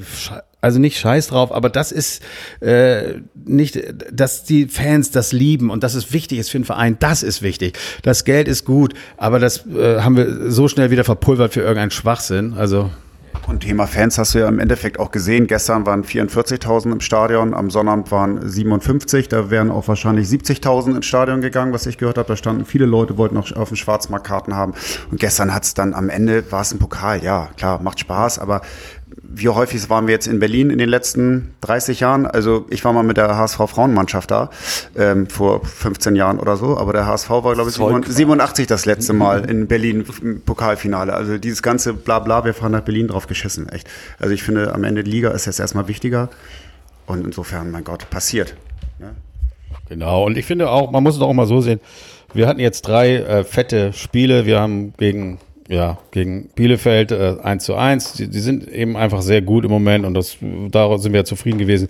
also 0.60 0.78
nicht 0.78 0.98
scheiß 0.98 1.28
drauf, 1.28 1.52
aber 1.52 1.70
das 1.70 1.92
ist 1.92 2.22
äh, 2.60 3.14
nicht, 3.44 3.78
dass 4.12 4.44
die 4.44 4.68
Fans 4.68 5.10
das 5.10 5.32
lieben 5.32 5.70
und 5.70 5.82
dass 5.82 5.94
es 5.94 6.12
wichtig 6.12 6.38
ist 6.38 6.50
für 6.50 6.58
den 6.58 6.64
Verein, 6.64 6.96
das 6.98 7.22
ist 7.22 7.42
wichtig. 7.42 7.78
Das 8.02 8.24
Geld 8.24 8.48
ist 8.48 8.64
gut, 8.64 8.94
aber 9.16 9.38
das 9.38 9.66
äh, 9.66 10.00
haben 10.00 10.16
wir 10.16 10.50
so 10.50 10.68
schnell 10.68 10.90
wieder 10.90 11.04
verpulvert 11.04 11.54
für 11.54 11.60
irgendeinen 11.60 11.90
Schwachsinn. 11.90 12.54
Also 12.54 12.90
Und 13.46 13.60
Thema 13.60 13.86
Fans 13.86 14.16
hast 14.18 14.34
du 14.34 14.38
ja 14.38 14.48
im 14.48 14.58
Endeffekt 14.58 15.00
auch 15.00 15.10
gesehen. 15.10 15.46
Gestern 15.46 15.84
waren 15.86 16.04
44.000 16.04 16.92
im 16.92 17.00
Stadion, 17.00 17.54
am 17.54 17.70
Sonnabend 17.70 18.10
waren 18.10 18.48
57. 18.48 19.28
Da 19.28 19.50
wären 19.50 19.70
auch 19.70 19.88
wahrscheinlich 19.88 20.28
70.000 20.28 20.96
ins 20.96 21.06
Stadion 21.06 21.40
gegangen, 21.40 21.72
was 21.72 21.86
ich 21.86 21.98
gehört 21.98 22.18
habe. 22.18 22.28
Da 22.28 22.36
standen 22.36 22.64
viele 22.64 22.86
Leute, 22.86 23.18
wollten 23.18 23.34
noch 23.34 23.50
auf 23.56 23.68
dem 23.68 23.76
Schwarzmarkt 23.76 24.26
Karten 24.26 24.54
haben. 24.54 24.74
Und 25.10 25.18
gestern 25.18 25.52
hat 25.52 25.64
es 25.64 25.74
dann 25.74 25.94
am 25.94 26.10
Ende, 26.10 26.50
war 26.52 26.60
es 26.62 26.72
ein 26.72 26.78
Pokal. 26.78 27.22
Ja, 27.24 27.48
klar, 27.56 27.82
macht 27.82 28.00
Spaß, 28.00 28.38
aber 28.38 28.60
wie 29.32 29.48
häufig 29.48 29.88
waren 29.88 30.06
wir 30.06 30.14
jetzt 30.14 30.26
in 30.26 30.40
Berlin 30.40 30.70
in 30.70 30.78
den 30.78 30.88
letzten 30.88 31.54
30 31.60 32.00
Jahren? 32.00 32.26
Also 32.26 32.66
ich 32.68 32.84
war 32.84 32.92
mal 32.92 33.04
mit 33.04 33.16
der 33.16 33.36
HSV 33.36 33.58
Frauenmannschaft 33.58 34.30
da 34.30 34.50
ähm, 34.96 35.28
vor 35.28 35.64
15 35.64 36.16
Jahren 36.16 36.40
oder 36.40 36.56
so, 36.56 36.76
aber 36.76 36.92
der 36.92 37.06
HSV 37.06 37.30
war 37.30 37.54
glaube 37.54 37.70
ich 37.70 37.76
87 37.76 38.66
das 38.66 38.86
letzte 38.86 39.12
Mal 39.12 39.48
in 39.48 39.68
Berlin 39.68 40.04
im 40.20 40.40
Pokalfinale. 40.40 41.14
Also 41.14 41.38
dieses 41.38 41.62
ganze 41.62 41.94
Blabla, 41.94 42.44
wir 42.44 42.54
fahren 42.54 42.72
nach 42.72 42.82
Berlin 42.82 43.08
drauf 43.08 43.28
geschissen, 43.28 43.68
echt. 43.68 43.88
Also 44.18 44.34
ich 44.34 44.42
finde 44.42 44.74
am 44.74 44.82
Ende 44.82 45.04
die 45.04 45.10
Liga 45.10 45.30
ist 45.30 45.46
jetzt 45.46 45.60
erstmal 45.60 45.86
wichtiger 45.86 46.28
und 47.06 47.24
insofern, 47.24 47.70
mein 47.70 47.84
Gott, 47.84 48.10
passiert. 48.10 48.56
Ja? 48.98 49.10
Genau, 49.88 50.24
und 50.24 50.36
ich 50.36 50.46
finde 50.46 50.70
auch, 50.70 50.90
man 50.90 51.02
muss 51.02 51.16
es 51.16 51.22
auch 51.22 51.32
mal 51.32 51.46
so 51.46 51.60
sehen, 51.60 51.80
wir 52.32 52.46
hatten 52.46 52.60
jetzt 52.60 52.82
drei 52.82 53.16
äh, 53.16 53.44
fette 53.44 53.92
Spiele, 53.92 54.46
wir 54.46 54.60
haben 54.60 54.92
gegen 54.96 55.38
ja, 55.70 55.98
gegen 56.10 56.48
Bielefeld 56.56 57.12
äh, 57.12 57.36
1 57.42 57.64
zu 57.64 57.76
1. 57.76 58.14
Die, 58.14 58.28
die 58.28 58.40
sind 58.40 58.68
eben 58.68 58.96
einfach 58.96 59.22
sehr 59.22 59.40
gut 59.40 59.64
im 59.64 59.70
Moment 59.70 60.04
und 60.04 60.14
das, 60.14 60.36
daraus 60.70 61.04
sind 61.04 61.12
wir 61.12 61.24
zufrieden 61.24 61.58
gewesen. 61.58 61.86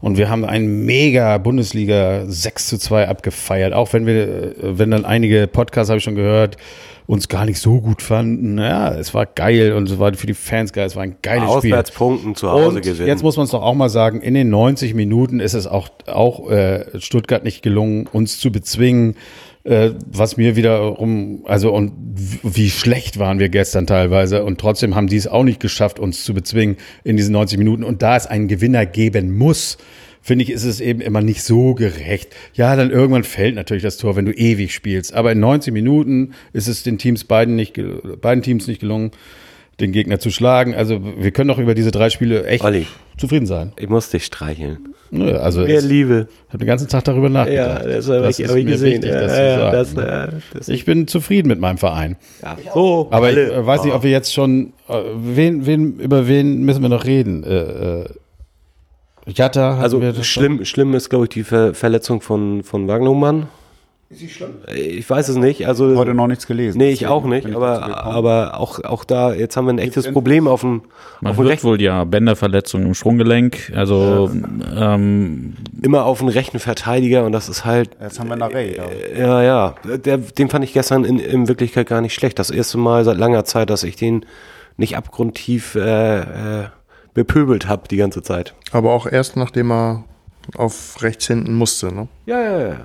Und 0.00 0.18
wir 0.18 0.30
haben 0.30 0.44
einen 0.44 0.86
mega 0.86 1.36
Bundesliga 1.38 2.26
6 2.28 2.68
zu 2.68 2.78
2 2.78 3.08
abgefeiert. 3.08 3.72
Auch 3.72 3.92
wenn 3.92 4.06
wir, 4.06 4.14
äh, 4.14 4.78
wenn 4.78 4.92
dann 4.92 5.04
einige 5.04 5.48
Podcasts, 5.48 5.90
habe 5.90 5.98
ich 5.98 6.04
schon 6.04 6.14
gehört, 6.14 6.58
uns 7.06 7.26
gar 7.28 7.44
nicht 7.44 7.58
so 7.58 7.80
gut 7.80 8.02
fanden. 8.02 8.56
Ja, 8.56 8.94
es 8.94 9.12
war 9.14 9.26
geil 9.26 9.72
und 9.72 9.90
es 9.90 9.98
war 9.98 10.14
für 10.14 10.28
die 10.28 10.34
Fans 10.34 10.72
geil. 10.72 10.86
Es 10.86 10.94
war 10.94 11.02
ein 11.02 11.16
geiles 11.20 11.50
Spiel. 11.54 11.72
Auswärtspunkten 11.72 12.36
zu 12.36 12.50
Hause 12.50 12.76
Und 12.76 12.82
gewinnen. 12.82 13.08
jetzt 13.08 13.24
muss 13.24 13.36
man 13.36 13.44
es 13.44 13.50
doch 13.50 13.62
auch 13.62 13.74
mal 13.74 13.88
sagen, 13.88 14.20
in 14.20 14.34
den 14.34 14.48
90 14.48 14.94
Minuten 14.94 15.40
ist 15.40 15.54
es 15.54 15.66
auch, 15.66 15.88
auch 16.06 16.50
äh, 16.50 16.84
Stuttgart 17.00 17.42
nicht 17.42 17.62
gelungen, 17.62 18.06
uns 18.06 18.38
zu 18.38 18.52
bezwingen. 18.52 19.16
Äh, 19.64 19.92
was 20.06 20.36
mir 20.36 20.56
wiederum, 20.56 21.42
also 21.46 21.72
und 21.72 21.92
wie 22.42 22.68
schlecht 22.68 23.18
waren 23.18 23.38
wir 23.38 23.48
gestern 23.48 23.86
teilweise 23.86 24.44
und 24.44 24.60
trotzdem 24.60 24.94
haben 24.94 25.06
die 25.06 25.16
es 25.16 25.26
auch 25.26 25.42
nicht 25.42 25.58
geschafft, 25.58 25.98
uns 25.98 26.22
zu 26.22 26.34
bezwingen 26.34 26.76
in 27.02 27.16
diesen 27.16 27.32
90 27.32 27.56
Minuten. 27.56 27.82
Und 27.82 28.02
da 28.02 28.14
es 28.14 28.26
einen 28.26 28.46
Gewinner 28.46 28.84
geben 28.84 29.34
muss, 29.34 29.78
finde 30.20 30.42
ich, 30.42 30.50
ist 30.50 30.64
es 30.64 30.80
eben 30.80 31.00
immer 31.00 31.22
nicht 31.22 31.42
so 31.42 31.74
gerecht. 31.74 32.28
Ja, 32.52 32.76
dann 32.76 32.90
irgendwann 32.90 33.24
fällt 33.24 33.54
natürlich 33.54 33.82
das 33.82 33.96
Tor, 33.96 34.16
wenn 34.16 34.26
du 34.26 34.32
ewig 34.32 34.74
spielst. 34.74 35.14
Aber 35.14 35.32
in 35.32 35.40
90 35.40 35.72
Minuten 35.72 36.34
ist 36.52 36.68
es 36.68 36.82
den 36.82 36.98
Teams 36.98 37.24
beiden 37.24 37.56
nicht, 37.56 37.80
beiden 38.20 38.42
Teams 38.42 38.66
nicht 38.66 38.80
gelungen, 38.80 39.12
den 39.80 39.92
Gegner 39.92 40.18
zu 40.18 40.30
schlagen. 40.30 40.74
Also 40.74 41.00
wir 41.18 41.30
können 41.30 41.48
doch 41.48 41.58
über 41.58 41.74
diese 41.74 41.90
drei 41.90 42.10
Spiele 42.10 42.46
echt 42.46 42.64
Olli. 42.64 42.86
zufrieden 43.16 43.46
sein. 43.46 43.72
Ich 43.78 43.88
muss 43.88 44.10
dich 44.10 44.24
streicheln. 44.24 44.78
Nö, 45.10 45.36
also 45.36 45.60
Mehr 45.60 45.78
ich 45.78 45.84
Liebe. 45.84 46.28
habe 46.48 46.58
den 46.58 46.66
ganzen 46.66 46.88
Tag 46.88 47.04
darüber 47.04 47.28
nachgedacht. 47.28 47.84
ich, 47.86 48.40
ich 48.40 48.66
gesehen. 48.66 48.92
wichtig, 48.94 49.10
ja, 49.10 49.20
das 49.20 49.38
ja, 49.38 49.70
zu 49.70 49.76
das, 49.76 49.90
sagen. 49.92 50.36
äh, 50.36 50.40
das, 50.58 50.68
ich 50.68 50.84
bin 50.84 51.06
zufrieden 51.06 51.48
mit 51.48 51.60
meinem 51.60 51.78
Verein. 51.78 52.16
ja. 52.42 52.56
So, 52.72 53.08
Aber 53.10 53.30
ich 53.30 53.36
alle. 53.36 53.52
äh, 53.52 53.66
weiß 53.66 53.84
nicht, 53.84 53.94
ob 53.94 54.02
wir 54.02 54.10
jetzt 54.10 54.32
schon, 54.32 54.72
äh, 54.88 54.94
wen, 55.16 55.66
wen, 55.66 55.98
über 56.00 56.26
wen 56.26 56.62
müssen 56.64 56.82
wir 56.82 56.88
noch 56.88 57.04
reden? 57.04 57.44
Äh, 57.44 58.00
äh, 58.00 58.04
Jatta, 59.26 59.78
Also 59.78 60.02
schlimm, 60.22 60.64
schlimm 60.64 60.94
ist, 60.94 61.08
glaube 61.10 61.24
ich, 61.26 61.30
die 61.30 61.44
Ver 61.44 61.74
Verletzung 61.74 62.20
von, 62.20 62.62
von 62.62 62.88
Wagnumann. 62.88 63.46
Ist 64.14 64.20
sie 64.20 64.28
schlimm? 64.28 64.50
Ich 64.72 65.10
weiß 65.10 65.28
es 65.28 65.34
nicht. 65.34 65.66
Also, 65.66 65.96
Heute 65.96 66.14
noch 66.14 66.28
nichts 66.28 66.46
gelesen. 66.46 66.78
nee, 66.78 66.90
ich 66.90 67.00
deswegen 67.00 67.10
auch 67.10 67.24
nicht. 67.24 67.48
ich 67.48 67.56
Aber, 67.56 68.04
aber 68.04 68.60
auch, 68.60 68.78
auch 68.84 69.02
da, 69.02 69.34
jetzt 69.34 69.56
haben 69.56 69.64
wir 69.66 69.72
ein 69.72 69.78
echtes 69.80 70.08
Problem 70.12 70.46
auf 70.46 70.60
dem, 70.60 70.82
Man 71.20 71.32
auf 71.32 71.36
dem 71.36 71.46
hört 71.46 71.64
wohl 71.64 71.82
ja 71.82 72.04
Bänderverletzung 72.04 72.82
im 72.82 72.94
Sprunggelenk. 72.94 73.72
Also 73.74 74.30
ähm, 74.76 75.54
immer 75.82 76.04
auf 76.04 76.20
den 76.20 76.28
rechten 76.28 76.60
Verteidiger 76.60 77.24
und 77.24 77.32
das 77.32 77.48
ist 77.48 77.64
halt, 77.64 77.90
Jetzt 78.00 78.20
haben 78.20 78.28
wir 78.28 78.36
Narey 78.36 78.76
da. 78.76 78.84
ja, 79.18 79.42
ja, 79.42 79.74
der, 79.96 80.18
den 80.18 80.48
fand 80.48 80.64
ich 80.64 80.72
gestern 80.74 81.04
in, 81.04 81.18
in 81.18 81.48
Wirklichkeit 81.48 81.88
gar 81.88 82.00
nicht 82.00 82.14
schlecht. 82.14 82.38
Das 82.38 82.50
erste 82.50 82.78
Mal 82.78 83.04
seit 83.04 83.16
langer 83.18 83.44
Zeit, 83.44 83.68
dass 83.68 83.82
ich 83.82 83.96
den 83.96 84.24
nicht 84.76 84.96
abgrundtief 84.96 85.74
äh, 85.74 86.20
äh, 86.20 86.64
bepöbelt 87.14 87.66
habe 87.66 87.88
die 87.88 87.96
ganze 87.96 88.22
Zeit. 88.22 88.54
Aber 88.70 88.92
auch 88.92 89.06
erst 89.10 89.36
nachdem 89.36 89.72
er 89.72 90.04
auf 90.56 91.02
rechts 91.02 91.26
hinten 91.26 91.54
musste. 91.54 91.92
Ne? 91.92 92.06
Ja, 92.26 92.40
ja, 92.40 92.60
ja. 92.60 92.76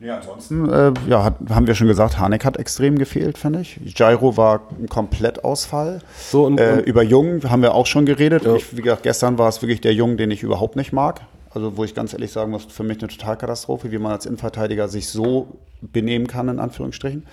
Ja, 0.00 0.16
ansonsten 0.16 0.66
äh, 0.70 0.92
ja, 1.08 1.22
hat, 1.24 1.34
haben 1.50 1.66
wir 1.66 1.74
schon 1.74 1.86
gesagt, 1.86 2.18
Hanek 2.18 2.44
hat 2.46 2.56
extrem 2.56 2.96
gefehlt, 2.98 3.36
finde 3.36 3.60
ich. 3.60 3.78
Jairo 3.96 4.36
war 4.38 4.62
ein 4.80 4.88
Komplettausfall. 4.88 6.00
So, 6.30 6.46
und- 6.46 6.58
äh, 6.58 6.72
und- 6.78 6.86
über 6.86 7.02
Jung 7.02 7.42
haben 7.50 7.60
wir 7.60 7.74
auch 7.74 7.86
schon 7.86 8.06
geredet. 8.06 8.46
Ich, 8.46 8.74
wie 8.76 8.80
gesagt, 8.80 9.02
gestern 9.02 9.36
war 9.36 9.48
es 9.48 9.60
wirklich 9.60 9.82
der 9.82 9.92
Jung, 9.92 10.16
den 10.16 10.30
ich 10.30 10.42
überhaupt 10.42 10.76
nicht 10.76 10.92
mag. 10.94 11.20
Also 11.52 11.76
wo 11.76 11.84
ich 11.84 11.94
ganz 11.94 12.12
ehrlich 12.12 12.30
sagen 12.32 12.50
muss, 12.52 12.64
für 12.64 12.84
mich 12.84 12.98
eine 13.00 13.08
Totalkatastrophe, 13.08 13.90
wie 13.90 13.98
man 13.98 14.12
als 14.12 14.24
Innenverteidiger 14.24 14.88
sich 14.88 15.08
so 15.08 15.48
benehmen 15.82 16.28
kann, 16.28 16.48
in 16.48 16.60
Anführungsstrichen. 16.60 17.26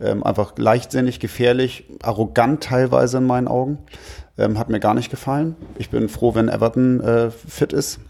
Ähm, 0.00 0.24
einfach 0.24 0.54
leichtsinnig, 0.56 1.20
gefährlich, 1.20 1.84
arrogant 2.02 2.64
teilweise 2.64 3.18
in 3.18 3.26
meinen 3.26 3.46
Augen. 3.46 3.78
Ähm, 4.38 4.58
hat 4.58 4.70
mir 4.70 4.80
gar 4.80 4.94
nicht 4.94 5.10
gefallen. 5.10 5.54
Ich 5.76 5.90
bin 5.90 6.08
froh, 6.08 6.34
wenn 6.34 6.48
Everton 6.48 7.00
äh, 7.00 7.30
fit 7.30 7.72
ist. 7.72 8.00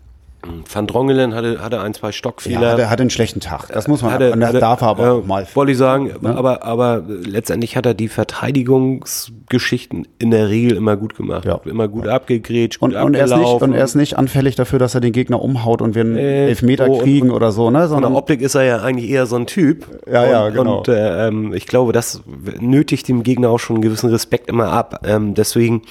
Van 0.72 0.86
Drongelen 0.86 1.34
hatte, 1.34 1.61
hatte 1.61 1.80
ein, 1.80 1.94
zwei 1.94 2.12
Stockfehler. 2.12 2.61
Ja, 2.62 2.76
der 2.76 2.90
hat 2.90 3.01
einen 3.01 3.11
schlechten 3.11 3.40
Tag. 3.40 3.68
Das 3.72 3.88
muss 3.88 4.03
man, 4.03 4.12
Hat 4.12 4.20
er- 4.20 4.32
und 4.32 4.40
das 4.40 4.49
hat 4.51 4.55
er- 4.57 4.61
darf 4.61 4.80
er 4.82 4.88
aber 4.88 5.05
ja, 5.07 5.20
mal. 5.26 5.46
Wollte 5.55 5.72
ich 5.72 5.78
sagen, 5.78 6.12
aber, 6.24 6.62
aber 6.64 7.03
letztendlich 7.07 7.76
hat 7.76 7.86
er 7.86 7.94
die 7.94 8.09
Verteidigungsgeschichten 8.09 10.07
in 10.18 10.30
der 10.30 10.49
Regel 10.49 10.76
immer 10.76 10.96
gut 10.96 11.16
gemacht. 11.16 11.44
Ja. 11.44 11.61
Immer 11.64 11.88
gut 11.88 12.07
abgegrätscht, 12.09 12.80
gut 12.80 12.94
Und, 12.94 13.03
und, 13.03 13.14
er 13.14 13.24
ist 13.24 13.36
nicht, 13.36 13.46
und 13.62 13.72
er 13.74 13.84
ist 13.84 13.94
nicht 13.94 14.16
anfällig 14.16 14.57
dafür, 14.57 14.78
dass 14.78 14.94
er 14.94 15.01
den 15.01 15.12
Gegner 15.12 15.40
umhaut 15.42 15.82
und 15.82 15.94
wir 15.94 16.03
einen 16.03 16.16
Äh, 16.16 16.49
Elfmeter 16.49 16.88
und- 16.90 17.03
kriegen 17.03 17.30
oder 17.30 17.53
so, 17.53 17.70
ne? 17.70 17.78
Von 17.78 17.80
der 17.80 17.88
Sondern 17.88 18.14
Optik 18.14 18.40
ist 18.40 18.55
er 18.55 18.62
ja 18.64 18.78
eigentlich 18.82 19.11
eher 19.11 19.26
so 19.26 19.36
ein 19.36 19.46
Typ. 19.46 19.86
Ja, 20.11 20.26
ja, 20.28 20.46
und, 20.46 20.55
genau. 20.55 20.78
Und 20.78 20.88
äh, 20.88 21.28
ähm, 21.28 21.53
ich 21.55 21.66
glaube, 21.66 21.92
das 21.92 22.22
nötigt 22.61 23.09
dem 23.09 23.22
Gegner 23.22 23.51
auch 23.51 23.59
schon 23.59 23.76
einen 23.76 23.82
gewissen 23.82 24.11
Respekt 24.11 24.49
immer 24.49 24.72
ab. 24.72 25.01
Ähm, 25.07 25.34
deswegen 25.34 25.82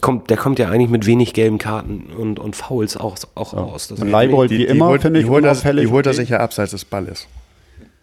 kommt, 0.00 0.30
der 0.30 0.36
kommt 0.36 0.58
ja 0.58 0.68
eigentlich 0.68 0.90
mit 0.90 1.06
wenig 1.06 1.32
gelben 1.32 1.58
Karten 1.58 2.10
und, 2.16 2.38
und 2.38 2.54
Fouls 2.56 2.96
auch, 2.96 3.16
auch 3.34 3.54
aus. 3.54 3.88
Das 3.88 4.00
und 4.00 4.10
Leibold 4.10 4.50
wie 4.50 4.64
immer, 4.64 4.88
holt, 4.88 5.02
finde 5.02 5.20
ich, 5.20 5.26
die 5.26 5.30
holt, 5.30 5.44
er, 5.44 5.52
unauffällig. 5.52 5.86
die 5.86 5.90
holt 5.90 6.06
er 6.06 6.14
sich 6.14 6.28
ja 6.28 6.38
abseits 6.40 6.72
des 6.72 6.84
Balles. 6.84 7.26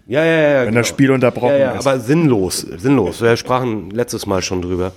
Ja, 0.07 0.23
ja, 0.25 0.31
ja. 0.31 0.59
Wenn 0.61 0.69
genau. 0.69 0.79
das 0.79 0.87
Spiel 0.87 1.11
unterbrochen 1.11 1.51
ja, 1.53 1.57
ja, 1.57 1.71
ist. 1.71 1.87
aber 1.87 1.99
sinnlos, 1.99 2.59
sinnlos. 2.59 3.21
Wir 3.21 3.37
sprachen 3.37 3.89
letztes 3.91 4.25
Mal 4.25 4.41
schon 4.41 4.61
drüber. 4.61 4.91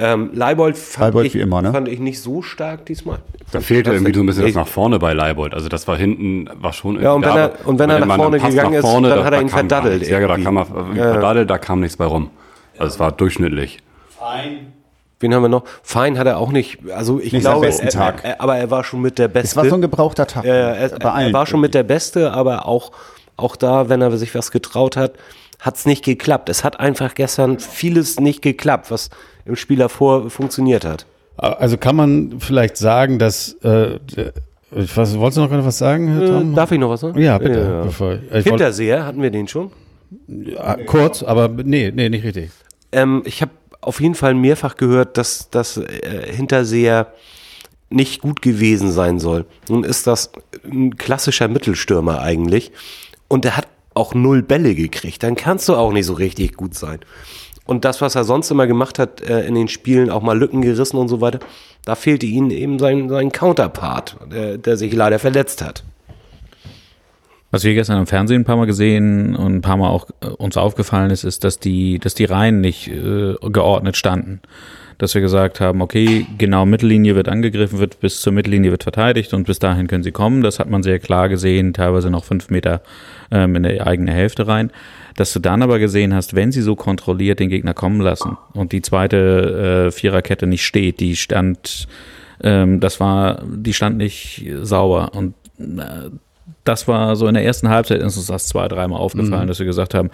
Ähm, 0.00 0.30
Leibold, 0.32 0.78
fand, 0.78 1.06
Leibold 1.08 1.26
ich, 1.26 1.34
wie 1.34 1.40
immer, 1.40 1.60
ne? 1.60 1.72
fand 1.72 1.88
ich 1.88 1.98
nicht 1.98 2.20
so 2.20 2.40
stark 2.40 2.86
diesmal. 2.86 3.18
Da 3.50 3.60
fehlte 3.60 3.92
irgendwie 3.92 4.14
so 4.14 4.20
ein 4.20 4.26
bisschen 4.26 4.46
das 4.46 4.54
nach 4.54 4.68
vorne 4.68 5.00
bei 5.00 5.12
Leibold. 5.12 5.54
Also 5.54 5.68
das 5.68 5.88
war 5.88 5.96
hinten, 5.96 6.48
war 6.54 6.72
schon 6.72 7.00
Ja, 7.00 7.12
und 7.12 7.24
wenn 7.24 7.36
er- 7.36 7.52
und 7.66 7.78
wenn 7.80 7.90
er 7.90 8.06
nach 8.06 8.16
vorne 8.16 8.38
gegangen 8.38 8.74
ist, 8.74 8.84
dann 8.84 9.02
da- 9.02 9.24
hat 9.24 9.32
er 9.34 9.40
da 9.64 9.80
ihn 9.80 9.92
nichts. 9.92 10.08
Ja, 10.08 10.20
da 10.20 10.26
irgendwie. 10.26 10.44
kam 10.44 10.56
er 10.56 10.66
verdattelt, 10.66 11.50
da 11.50 11.58
kam 11.58 11.80
nichts 11.80 11.96
bei 11.96 12.04
rum. 12.04 12.30
Also 12.78 12.94
es 12.94 13.00
war 13.00 13.10
durchschnittlich. 13.10 13.80
Wen 15.20 15.34
haben 15.34 15.42
wir 15.42 15.48
noch? 15.48 15.64
Fein 15.82 16.18
hat 16.18 16.26
er 16.26 16.38
auch 16.38 16.52
nicht, 16.52 16.78
also 16.94 17.18
ich 17.20 17.32
Nicht 17.32 17.42
glaube, 17.42 17.66
besten 17.66 17.86
er, 17.86 17.92
Tag. 17.92 18.24
Er, 18.24 18.40
aber 18.40 18.56
er 18.56 18.70
war 18.70 18.84
schon 18.84 19.00
mit 19.00 19.18
der 19.18 19.26
Es 19.26 19.32
Beste. 19.32 19.56
war 19.56 19.68
so 19.68 19.74
ein 19.74 19.80
gebrauchter 19.80 20.26
Tag. 20.26 20.44
Ja, 20.44 20.54
ja, 20.54 20.68
er, 20.70 20.88
bei 20.98 21.10
allen. 21.10 21.26
er 21.28 21.32
war 21.32 21.46
schon 21.46 21.60
mit 21.60 21.74
der 21.74 21.82
Beste, 21.82 22.32
aber 22.32 22.66
auch, 22.66 22.92
auch 23.36 23.56
da, 23.56 23.88
wenn 23.88 24.00
er 24.00 24.16
sich 24.16 24.34
was 24.34 24.50
getraut 24.52 24.96
hat, 24.96 25.14
hat 25.58 25.76
es 25.76 25.86
nicht 25.86 26.04
geklappt. 26.04 26.48
Es 26.48 26.62
hat 26.62 26.78
einfach 26.78 27.14
gestern 27.14 27.58
vieles 27.58 28.20
nicht 28.20 28.42
geklappt, 28.42 28.90
was 28.92 29.10
im 29.44 29.56
Spiel 29.56 29.78
davor 29.78 30.30
funktioniert 30.30 30.84
hat. 30.84 31.06
Also 31.36 31.76
kann 31.78 31.96
man 31.96 32.36
vielleicht 32.38 32.76
sagen, 32.76 33.18
dass 33.18 33.54
äh, 33.64 33.98
ich 34.76 34.96
weiß, 34.96 35.18
wolltest 35.18 35.38
du 35.38 35.40
noch 35.42 35.48
gerade 35.50 35.64
was 35.64 35.78
sagen, 35.78 36.08
Herr 36.08 36.26
Tom? 36.26 36.52
Äh, 36.52 36.56
darf 36.56 36.70
ich 36.72 36.78
noch 36.78 36.90
was 36.90 37.00
sagen? 37.00 37.20
ja, 37.20 37.38
bitte. 37.38 37.82
Bevor, 37.84 38.14
ich 38.14 38.30
wollte, 38.32 38.50
Hinterseher, 38.50 39.06
hatten 39.06 39.22
wir 39.22 39.30
den 39.30 39.48
schon? 39.48 39.72
ja, 40.28 40.76
kurz, 40.86 41.22
aber 41.22 41.48
nee, 41.48 41.92
nee, 41.94 42.08
nicht 42.08 42.24
richtig. 42.24 42.50
Ähm, 42.92 43.22
ich 43.24 43.42
habe 43.42 43.50
auf 43.80 44.00
jeden 44.00 44.14
Fall 44.14 44.34
mehrfach 44.34 44.76
gehört, 44.76 45.16
dass 45.16 45.50
das 45.50 45.76
äh, 45.76 46.32
Hinterseher 46.32 47.12
nicht 47.90 48.20
gut 48.20 48.42
gewesen 48.42 48.92
sein 48.92 49.18
soll. 49.18 49.46
Nun 49.68 49.84
ist 49.84 50.06
das 50.06 50.30
ein 50.64 50.96
klassischer 50.96 51.48
Mittelstürmer 51.48 52.20
eigentlich 52.20 52.72
und 53.28 53.44
der 53.44 53.56
hat 53.56 53.66
auch 53.94 54.14
null 54.14 54.42
Bälle 54.42 54.74
gekriegt. 54.74 55.22
Dann 55.22 55.36
kannst 55.36 55.68
du 55.68 55.74
auch 55.74 55.92
nicht 55.92 56.06
so 56.06 56.14
richtig 56.14 56.56
gut 56.56 56.74
sein. 56.74 57.00
Und 57.66 57.84
das, 57.84 58.00
was 58.00 58.14
er 58.14 58.24
sonst 58.24 58.50
immer 58.50 58.66
gemacht 58.66 58.98
hat 58.98 59.20
äh, 59.20 59.46
in 59.46 59.54
den 59.54 59.68
Spielen, 59.68 60.10
auch 60.10 60.22
mal 60.22 60.38
Lücken 60.38 60.62
gerissen 60.62 60.96
und 60.96 61.08
so 61.08 61.20
weiter, 61.20 61.40
da 61.84 61.94
fehlte 61.94 62.24
ihnen 62.24 62.50
eben 62.50 62.78
sein, 62.78 63.08
sein 63.08 63.30
Counterpart, 63.30 64.16
der, 64.32 64.58
der 64.58 64.76
sich 64.76 64.92
leider 64.92 65.18
verletzt 65.18 65.62
hat. 65.62 65.84
Was 67.50 67.64
wir 67.64 67.72
gestern 67.72 67.98
im 67.98 68.06
Fernsehen 68.06 68.42
ein 68.42 68.44
paar 68.44 68.56
Mal 68.56 68.66
gesehen 68.66 69.34
und 69.34 69.56
ein 69.56 69.60
paar 69.62 69.78
Mal 69.78 69.88
auch 69.88 70.08
äh, 70.20 70.26
uns 70.26 70.56
aufgefallen 70.56 71.10
ist, 71.10 71.24
ist, 71.24 71.44
dass 71.44 71.58
die, 71.58 71.98
dass 71.98 72.14
die 72.14 72.26
Reihen 72.26 72.60
nicht 72.60 72.88
äh, 72.88 73.34
geordnet 73.40 73.96
standen. 73.96 74.40
Dass 74.98 75.14
wir 75.14 75.22
gesagt 75.22 75.60
haben, 75.60 75.80
okay, 75.80 76.26
genau 76.38 76.66
Mittellinie 76.66 77.14
wird 77.14 77.28
angegriffen, 77.28 77.78
wird 77.78 78.00
bis 78.00 78.20
zur 78.20 78.32
Mittellinie 78.32 78.72
wird 78.72 78.82
verteidigt 78.82 79.32
und 79.32 79.46
bis 79.46 79.60
dahin 79.60 79.86
können 79.86 80.02
sie 80.02 80.10
kommen. 80.10 80.42
Das 80.42 80.58
hat 80.58 80.68
man 80.68 80.82
sehr 80.82 80.98
klar 80.98 81.28
gesehen, 81.28 81.72
teilweise 81.72 82.10
noch 82.10 82.24
fünf 82.24 82.50
Meter 82.50 82.82
ähm, 83.30 83.54
in 83.54 83.62
der 83.62 83.86
eigene 83.86 84.12
Hälfte 84.12 84.48
rein. 84.48 84.72
Dass 85.16 85.32
du 85.32 85.38
dann 85.38 85.62
aber 85.62 85.78
gesehen 85.78 86.12
hast, 86.14 86.34
wenn 86.34 86.52
sie 86.52 86.62
so 86.62 86.74
kontrolliert 86.74 87.38
den 87.38 87.48
Gegner 87.48 87.74
kommen 87.74 88.00
lassen 88.00 88.36
und 88.54 88.72
die 88.72 88.82
zweite 88.82 89.86
äh, 89.86 89.90
Viererkette 89.92 90.48
nicht 90.48 90.66
steht, 90.66 91.00
die 91.00 91.16
stand, 91.16 91.86
ähm, 92.42 92.80
das 92.80 92.98
war, 92.98 93.42
die 93.46 93.72
stand 93.72 93.98
nicht 93.98 94.44
sauber 94.62 95.12
und 95.14 95.34
äh, 95.58 96.10
das 96.64 96.88
war 96.88 97.16
so 97.16 97.26
in 97.26 97.34
der 97.34 97.44
ersten 97.44 97.68
Halbzeit 97.68 98.00
ist 98.00 98.16
uns 98.16 98.26
das 98.26 98.48
zwei, 98.48 98.68
dreimal 98.68 99.00
aufgefallen, 99.00 99.48
dass 99.48 99.58
wir 99.58 99.66
gesagt 99.66 99.94
haben, 99.94 100.10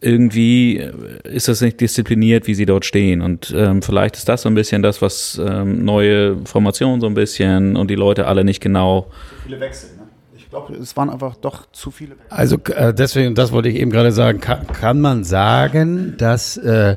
irgendwie 0.00 0.76
ist 1.24 1.48
das 1.48 1.60
nicht 1.60 1.80
diszipliniert, 1.80 2.46
wie 2.46 2.54
sie 2.54 2.66
dort 2.66 2.84
stehen. 2.84 3.20
Und 3.20 3.52
ähm, 3.56 3.82
vielleicht 3.82 4.16
ist 4.16 4.28
das 4.28 4.42
so 4.42 4.48
ein 4.48 4.54
bisschen 4.54 4.82
das, 4.82 5.02
was 5.02 5.40
ähm, 5.44 5.84
neue 5.84 6.36
Formationen 6.44 7.00
so 7.00 7.06
ein 7.06 7.14
bisschen 7.14 7.76
und 7.76 7.90
die 7.90 7.96
Leute 7.96 8.26
alle 8.26 8.44
nicht 8.44 8.60
genau. 8.60 9.10
Viele 9.44 9.60
Wechsel, 9.60 9.90
ne? 9.96 10.02
Ich 10.36 10.48
glaube, 10.50 10.74
es 10.76 10.96
waren 10.96 11.10
einfach 11.10 11.36
doch 11.36 11.70
zu 11.72 11.90
viele 11.90 12.12
Wechsel. 12.12 12.26
Also 12.30 12.56
äh, 12.74 12.94
deswegen, 12.94 13.34
das 13.34 13.52
wollte 13.52 13.68
ich 13.68 13.76
eben 13.76 13.90
gerade 13.90 14.12
sagen, 14.12 14.40
kann, 14.40 14.66
kann 14.68 15.00
man 15.00 15.24
sagen, 15.24 16.14
dass 16.16 16.56
äh, 16.56 16.96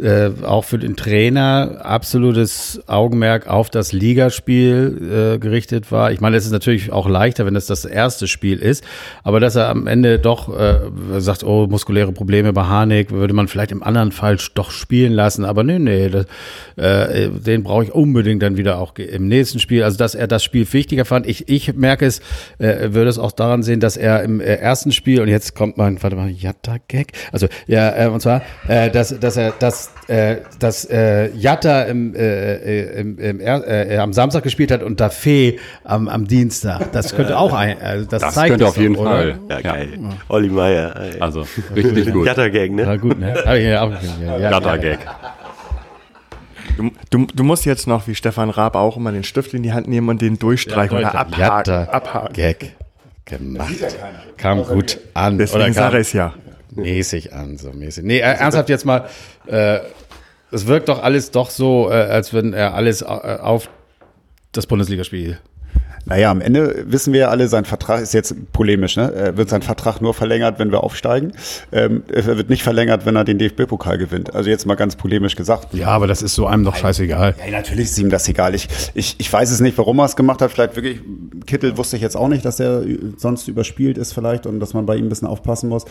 äh, 0.00 0.30
auch 0.44 0.64
für 0.64 0.78
den 0.78 0.96
Trainer 0.96 1.80
absolutes 1.82 2.80
Augenmerk 2.86 3.46
auf 3.46 3.70
das 3.70 3.92
Ligaspiel 3.92 5.34
äh, 5.34 5.38
gerichtet 5.38 5.92
war. 5.92 6.12
Ich 6.12 6.20
meine, 6.20 6.36
es 6.36 6.46
ist 6.46 6.52
natürlich 6.52 6.92
auch 6.92 7.08
leichter, 7.08 7.46
wenn 7.46 7.54
das 7.54 7.66
das 7.66 7.84
erste 7.84 8.26
Spiel 8.26 8.58
ist, 8.58 8.84
aber 9.22 9.40
dass 9.40 9.56
er 9.56 9.68
am 9.68 9.86
Ende 9.86 10.18
doch 10.18 10.48
äh, 10.58 10.80
sagt, 11.18 11.44
oh, 11.44 11.66
muskuläre 11.66 12.12
Probleme 12.12 12.52
bei 12.52 12.64
Harnik, 12.64 13.10
würde 13.10 13.34
man 13.34 13.48
vielleicht 13.48 13.72
im 13.72 13.82
anderen 13.82 14.12
Fall 14.12 14.38
doch 14.54 14.70
spielen 14.70 15.12
lassen, 15.12 15.44
aber 15.44 15.62
nee, 15.62 15.78
nee, 15.78 16.08
das, 16.08 16.26
äh, 16.76 17.28
den 17.28 17.62
brauche 17.62 17.84
ich 17.84 17.92
unbedingt 17.92 18.42
dann 18.42 18.56
wieder 18.56 18.78
auch 18.78 18.94
im 18.96 19.28
nächsten 19.28 19.58
Spiel. 19.58 19.82
Also, 19.82 19.98
dass 19.98 20.14
er 20.14 20.26
das 20.26 20.42
Spiel 20.42 20.70
wichtiger 20.72 21.04
fand. 21.04 21.26
Ich, 21.26 21.48
ich 21.48 21.74
merke 21.74 22.06
es, 22.06 22.20
äh, 22.58 22.92
würde 22.92 23.10
es 23.10 23.18
auch 23.18 23.32
daran 23.32 23.62
sehen, 23.62 23.80
dass 23.80 23.96
er 23.96 24.22
im 24.22 24.40
äh, 24.40 24.54
ersten 24.54 24.92
Spiel, 24.92 25.20
und 25.20 25.28
jetzt 25.28 25.54
kommt 25.54 25.76
mein, 25.76 26.02
warte 26.02 26.16
mal, 26.16 26.30
Jatta-Gag, 26.30 27.12
also 27.32 27.48
ja, 27.66 28.06
äh, 28.06 28.08
und 28.08 28.20
zwar, 28.20 28.42
äh, 28.68 28.90
dass, 28.90 29.18
dass 29.18 29.36
er 29.36 29.52
das 29.58 29.81
äh, 30.08 30.36
dass 30.58 30.84
äh, 30.84 31.30
Jatta 31.34 31.82
im, 31.82 32.14
äh, 32.14 32.54
äh 32.54 33.00
im, 33.00 33.18
im, 33.18 33.40
äh, 33.40 33.96
am 33.98 34.12
Samstag 34.12 34.42
gespielt 34.42 34.70
hat 34.70 34.82
und 34.82 35.00
Daffé 35.00 35.58
am, 35.84 36.08
am 36.08 36.26
Dienstag. 36.26 36.92
Das 36.92 37.14
könnte 37.14 37.38
auch 37.38 37.52
ein. 37.52 37.80
Also 37.80 38.06
das, 38.06 38.22
Das 38.22 38.34
zeigt 38.34 38.50
könnte 38.50 38.66
auf 38.66 38.76
jeden 38.76 38.94
doch, 38.94 39.04
Fall. 39.04 39.38
Ja, 39.48 39.60
geil. 39.60 39.88
Olli 40.28 40.48
Meier. 40.48 40.94
ey. 40.96 41.20
Also 41.20 41.46
richtig 41.74 42.12
gut. 42.12 42.26
Gatter-Gang, 42.26 42.74
ne? 42.74 42.82
Ja, 42.82 42.96
gut, 42.96 43.18
ne? 43.18 43.34
Hab 43.44 43.54
ich 43.56 43.64
ja 43.64 43.82
auch, 43.82 43.90
ja, 43.90 44.38
ja, 44.38 44.50
Gatter-Gag. 44.50 44.98
Du, 46.76 46.90
du, 47.10 47.26
du 47.34 47.44
musst 47.44 47.64
jetzt 47.64 47.86
noch, 47.86 48.08
wie 48.08 48.14
Stefan 48.14 48.50
Raab, 48.50 48.76
auch 48.76 48.96
immer 48.96 49.12
den 49.12 49.24
Stift 49.24 49.52
in 49.54 49.62
die 49.62 49.72
Hand 49.72 49.88
nehmen 49.88 50.08
und 50.08 50.22
den 50.22 50.38
durchstreichen 50.38 50.96
oder 50.96 51.14
abhaken. 51.14 51.40
Jatta 51.40 51.84
abhaken. 51.84 52.32
Gag 52.32 52.72
gemacht. 53.24 53.74
Kam 54.36 54.64
gut 54.64 54.98
an. 55.14 55.38
Deswegen 55.38 55.64
kam 55.66 55.72
sage 55.74 55.96
ich 55.98 56.08
es 56.08 56.12
ja. 56.12 56.34
Mäßig 56.74 57.32
an, 57.32 57.56
so 57.58 57.72
mäßig. 57.72 58.04
Nee, 58.04 58.18
äh, 58.18 58.22
ernsthaft 58.22 58.68
jetzt 58.68 58.84
mal, 58.84 59.08
äh, 59.46 59.80
es 60.50 60.66
wirkt 60.66 60.88
doch 60.88 61.02
alles 61.02 61.30
doch 61.30 61.50
so, 61.50 61.90
äh, 61.90 61.94
als 61.94 62.34
wenn 62.34 62.52
er 62.52 62.74
alles 62.74 63.02
äh, 63.02 63.04
auf 63.04 63.68
das 64.52 64.66
Bundesligaspiel 64.66 65.38
Naja, 66.04 66.30
am 66.30 66.40
Ende 66.40 66.84
wissen 66.86 67.12
wir 67.12 67.20
ja 67.20 67.28
alle, 67.28 67.48
sein 67.48 67.64
Vertrag 67.64 68.02
ist 68.02 68.12
jetzt 68.12 68.34
polemisch, 68.52 68.96
ne? 68.96 69.12
Er 69.14 69.36
wird 69.36 69.48
sein 69.48 69.62
Vertrag 69.62 70.00
nur 70.00 70.14
verlängert, 70.14 70.58
wenn 70.58 70.72
wir 70.72 70.82
aufsteigen. 70.82 71.32
Ähm, 71.70 72.02
er 72.12 72.36
wird 72.36 72.50
nicht 72.50 72.62
verlängert, 72.62 73.06
wenn 73.06 73.14
er 73.14 73.24
den 73.24 73.38
DFB-Pokal 73.38 73.98
gewinnt. 73.98 74.34
Also 74.34 74.50
jetzt 74.50 74.66
mal 74.66 74.74
ganz 74.74 74.96
polemisch 74.96 75.36
gesagt. 75.36 75.72
Ja, 75.74 75.88
aber 75.88 76.06
das 76.06 76.22
ist 76.22 76.34
so 76.34 76.46
einem 76.46 76.64
doch 76.64 76.74
scheißegal. 76.74 77.36
Ja, 77.44 77.50
natürlich 77.52 77.84
ist 77.84 77.98
ihm 77.98 78.10
das 78.10 78.28
egal. 78.28 78.54
Ich, 78.54 78.68
ich, 78.94 79.14
ich 79.18 79.32
weiß 79.32 79.50
es 79.50 79.60
nicht, 79.60 79.78
warum 79.78 80.00
er 80.00 80.06
es 80.06 80.16
gemacht 80.16 80.42
hat. 80.42 80.50
Vielleicht 80.50 80.74
wirklich, 80.74 81.00
Kittel 81.46 81.76
wusste 81.76 81.96
ich 81.96 82.02
jetzt 82.02 82.16
auch 82.16 82.28
nicht, 82.28 82.44
dass 82.44 82.58
er 82.58 82.82
sonst 83.16 83.46
überspielt 83.46 83.96
ist 83.96 84.12
vielleicht 84.12 84.46
und 84.46 84.58
dass 84.58 84.74
man 84.74 84.86
bei 84.86 84.96
ihm 84.96 85.06
ein 85.06 85.08
bisschen 85.08 85.28
aufpassen 85.28 85.68
muss. 85.68 85.84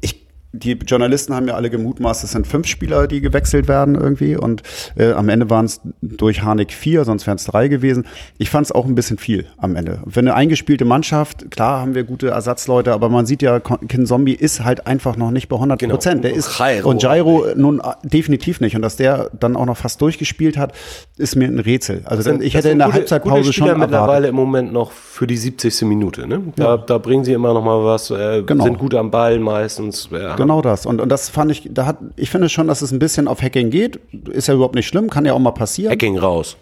Ich 0.00 0.23
die 0.56 0.72
Journalisten 0.72 1.34
haben 1.34 1.48
ja 1.48 1.54
alle 1.54 1.68
gemutmaßt, 1.70 2.22
es 2.24 2.32
sind 2.32 2.46
fünf 2.46 2.66
Spieler, 2.66 3.06
die 3.08 3.20
gewechselt 3.20 3.66
werden 3.68 3.94
irgendwie. 3.96 4.36
Und 4.36 4.62
äh, 4.96 5.12
am 5.12 5.28
Ende 5.28 5.50
waren 5.50 5.64
es 5.64 5.80
durch 6.00 6.42
Harnik 6.42 6.72
vier, 6.72 7.04
sonst 7.04 7.26
wären 7.26 7.36
es 7.36 7.44
drei 7.44 7.68
gewesen. 7.68 8.06
Ich 8.38 8.50
fand 8.50 8.66
es 8.66 8.72
auch 8.72 8.86
ein 8.86 8.94
bisschen 8.94 9.18
viel 9.18 9.46
am 9.58 9.74
Ende. 9.76 10.00
Für 10.08 10.20
eine 10.20 10.34
eingespielte 10.34 10.84
Mannschaft, 10.84 11.50
klar 11.50 11.80
haben 11.80 11.94
wir 11.94 12.04
gute 12.04 12.28
Ersatzleute, 12.28 12.92
aber 12.92 13.08
man 13.08 13.26
sieht 13.26 13.42
ja, 13.42 13.58
Kin 13.60 14.06
Zombie 14.06 14.32
ist 14.34 14.64
halt 14.64 14.86
einfach 14.86 15.16
noch 15.16 15.30
nicht 15.32 15.48
bei 15.48 15.56
100 15.56 15.88
Prozent. 15.88 16.24
Der 16.24 16.34
ist 16.34 16.58
Jairo. 16.58 16.88
und 16.88 17.02
Jairo 17.02 17.46
nun 17.56 17.80
äh, 17.80 17.82
definitiv 18.08 18.60
nicht. 18.60 18.76
Und 18.76 18.82
dass 18.82 18.96
der 18.96 19.30
dann 19.38 19.56
auch 19.56 19.66
noch 19.66 19.76
fast 19.76 20.00
durchgespielt 20.00 20.56
hat, 20.56 20.72
ist 21.18 21.34
mir 21.36 21.48
ein 21.48 21.58
Rätsel. 21.58 22.02
Also 22.04 22.22
denn, 22.22 22.40
ich 22.40 22.54
hätte 22.54 22.64
sind 22.64 22.72
in 22.72 22.78
der 22.78 22.86
gute- 22.88 22.98
Halbzeitpause 22.98 23.34
gute 23.42 23.52
schon 23.52 23.66
Spieler 23.66 23.78
mittlerweile 23.78 24.06
erwartet. 24.26 24.30
im 24.30 24.36
Moment 24.36 24.72
noch 24.72 24.92
für 24.92 25.26
die 25.26 25.36
70. 25.36 25.82
Minute. 25.82 26.26
Ne? 26.28 26.40
Da, 26.56 26.76
da 26.76 26.98
bringen 26.98 27.24
sie 27.24 27.32
immer 27.32 27.52
noch 27.54 27.64
mal 27.64 27.84
was, 27.84 28.10
äh, 28.10 28.42
Genau. 28.42 28.64
sind 28.64 28.78
gut 28.78 28.94
am 28.94 29.10
Ball 29.10 29.38
meistens. 29.38 30.08
Ja. 30.12 30.36
Genau 30.36 30.43
das. 30.62 30.86
Und, 30.86 31.00
und 31.00 31.08
das 31.08 31.28
fand 31.28 31.50
ich, 31.50 31.68
da 31.70 31.86
hat, 31.86 31.98
ich 32.16 32.30
finde 32.30 32.48
schon, 32.48 32.66
dass 32.68 32.82
es 32.82 32.92
ein 32.92 32.98
bisschen 32.98 33.28
auf 33.28 33.42
Hacking 33.42 33.70
geht. 33.70 33.96
Ist 34.30 34.48
ja 34.48 34.54
überhaupt 34.54 34.74
nicht 34.74 34.86
schlimm, 34.86 35.10
kann 35.10 35.24
ja 35.24 35.32
auch 35.32 35.38
mal 35.38 35.52
passieren. 35.52 35.92
Hacking 35.92 36.18
raus. 36.18 36.56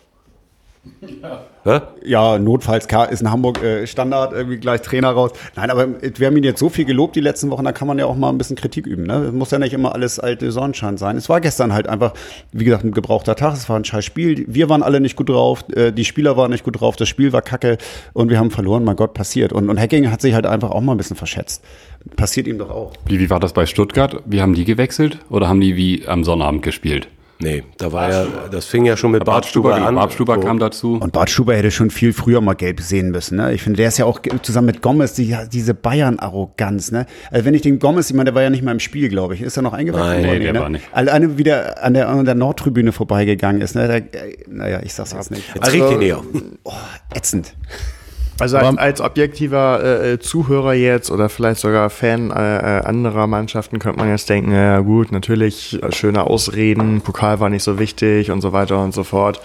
Hä? 1.64 1.80
Ja, 2.04 2.38
notfalls 2.40 2.88
ist 3.10 3.20
in 3.20 3.30
Hamburg 3.30 3.62
äh, 3.62 3.86
Standard, 3.86 4.32
irgendwie 4.32 4.58
gleich 4.58 4.82
Trainer 4.82 5.10
raus. 5.10 5.30
Nein, 5.54 5.70
aber 5.70 5.86
wir 6.02 6.26
haben 6.26 6.36
ihn 6.36 6.42
jetzt 6.42 6.58
so 6.58 6.68
viel 6.68 6.84
gelobt 6.84 7.14
die 7.14 7.20
letzten 7.20 7.50
Wochen, 7.50 7.64
da 7.64 7.70
kann 7.70 7.86
man 7.86 7.98
ja 8.00 8.06
auch 8.06 8.16
mal 8.16 8.30
ein 8.30 8.38
bisschen 8.38 8.56
Kritik 8.56 8.86
üben. 8.86 9.04
Ne? 9.04 9.26
Es 9.26 9.32
muss 9.32 9.52
ja 9.52 9.60
nicht 9.60 9.72
immer 9.72 9.94
alles 9.94 10.18
alte 10.18 10.50
Sonnenschein 10.50 10.96
sein. 10.96 11.16
Es 11.16 11.28
war 11.28 11.40
gestern 11.40 11.72
halt 11.72 11.86
einfach, 11.86 12.14
wie 12.50 12.64
gesagt, 12.64 12.84
ein 12.84 12.90
gebrauchter 12.90 13.36
Tag, 13.36 13.54
es 13.54 13.68
war 13.68 13.76
ein 13.76 13.84
scheiß 13.84 14.04
Spiel. 14.04 14.44
Wir 14.48 14.68
waren 14.68 14.82
alle 14.82 15.00
nicht 15.00 15.14
gut 15.14 15.28
drauf, 15.28 15.64
äh, 15.72 15.92
die 15.92 16.04
Spieler 16.04 16.36
waren 16.36 16.50
nicht 16.50 16.64
gut 16.64 16.80
drauf, 16.80 16.96
das 16.96 17.08
Spiel 17.08 17.32
war 17.32 17.42
kacke 17.42 17.78
und 18.12 18.28
wir 18.28 18.38
haben 18.38 18.50
verloren, 18.50 18.82
mein 18.82 18.96
Gott, 18.96 19.14
passiert. 19.14 19.52
Und, 19.52 19.70
und 19.70 19.78
Hacking 19.78 20.10
hat 20.10 20.20
sich 20.20 20.34
halt 20.34 20.46
einfach 20.46 20.70
auch 20.72 20.80
mal 20.80 20.92
ein 20.92 20.98
bisschen 20.98 21.16
verschätzt. 21.16 21.62
Passiert 22.16 22.48
ihm 22.48 22.58
doch 22.58 22.70
auch. 22.70 22.92
Wie, 23.06 23.20
wie 23.20 23.30
war 23.30 23.38
das 23.38 23.52
bei 23.52 23.66
Stuttgart? 23.66 24.20
Wie 24.26 24.42
haben 24.42 24.54
die 24.54 24.64
gewechselt? 24.64 25.18
Oder 25.30 25.48
haben 25.48 25.60
die 25.60 25.76
wie 25.76 26.08
am 26.08 26.24
Sonnabend 26.24 26.62
gespielt? 26.62 27.06
Nee, 27.42 27.64
da 27.76 27.92
war 27.92 28.10
ja, 28.10 28.26
das 28.50 28.66
fing 28.66 28.84
ja 28.84 28.96
schon 28.96 29.10
mit 29.10 29.24
Bartstuber, 29.24 29.70
Bartstuber 29.70 29.88
an. 29.88 29.94
Bartstuber 29.96 30.34
So. 30.36 30.40
kam 30.40 30.58
dazu. 30.58 30.98
Und 31.00 31.12
Bart 31.12 31.28
Schuber 31.28 31.54
hätte 31.56 31.70
schon 31.70 31.90
viel 31.90 32.12
früher 32.12 32.40
mal 32.40 32.54
gelb 32.54 32.80
sehen 32.80 33.10
müssen. 33.10 33.36
Ne? 33.36 33.52
Ich 33.52 33.62
finde, 33.62 33.78
der 33.78 33.88
ist 33.88 33.98
ja 33.98 34.04
auch 34.04 34.20
zusammen 34.42 34.66
mit 34.66 34.80
Gomez, 34.80 35.14
die, 35.14 35.36
diese 35.52 35.74
Bayern-Arroganz. 35.74 36.92
Ne? 36.92 37.06
Also 37.30 37.44
wenn 37.44 37.54
ich 37.54 37.62
den 37.62 37.78
Gomez, 37.78 38.10
ich 38.10 38.16
meine, 38.16 38.26
der 38.26 38.34
war 38.34 38.42
ja 38.42 38.50
nicht 38.50 38.62
mal 38.62 38.70
im 38.72 38.80
Spiel, 38.80 39.08
glaube 39.08 39.34
ich. 39.34 39.42
Ist 39.42 39.56
er 39.56 39.62
noch 39.62 39.72
eingewechselt 39.72 40.08
Nein, 40.08 40.24
worden? 40.24 40.38
nee, 40.38 40.44
der 40.44 40.52
ne? 40.52 40.60
war 40.60 40.68
nicht. 40.68 40.84
Alleine 40.92 41.36
wieder 41.38 41.82
an 41.82 41.94
der, 41.94 42.08
an 42.08 42.24
der 42.24 42.34
Nordtribüne 42.34 42.92
vorbeigegangen 42.92 43.60
ist. 43.60 43.74
Ne? 43.74 43.88
Der, 43.88 43.96
äh, 43.96 44.36
naja, 44.48 44.80
ich 44.82 44.94
sag's 44.94 45.12
jetzt 45.12 45.30
nicht. 45.30 45.52
Jetzt 45.54 45.72
regt 45.72 45.90
ihn 45.90 45.98
näher. 45.98 46.22
Oh, 46.64 46.72
ätzend. 47.14 47.54
Also 48.42 48.56
als, 48.58 48.78
als 48.78 49.00
objektiver 49.00 49.80
äh, 49.82 50.12
äh, 50.12 50.18
Zuhörer 50.18 50.74
jetzt 50.74 51.10
oder 51.10 51.28
vielleicht 51.28 51.60
sogar 51.60 51.90
Fan 51.90 52.30
äh, 52.30 52.34
äh, 52.34 52.84
anderer 52.84 53.26
Mannschaften 53.26 53.78
könnte 53.78 54.00
man 54.00 54.08
jetzt 54.08 54.28
denken, 54.28 54.52
ja 54.52 54.80
gut, 54.80 55.12
natürlich 55.12 55.80
äh, 55.82 55.92
schöne 55.92 56.24
Ausreden, 56.24 57.00
Pokal 57.02 57.38
war 57.38 57.50
nicht 57.50 57.62
so 57.62 57.78
wichtig 57.78 58.30
und 58.30 58.40
so 58.40 58.52
weiter 58.52 58.82
und 58.82 58.92
so 58.92 59.04
fort. 59.04 59.40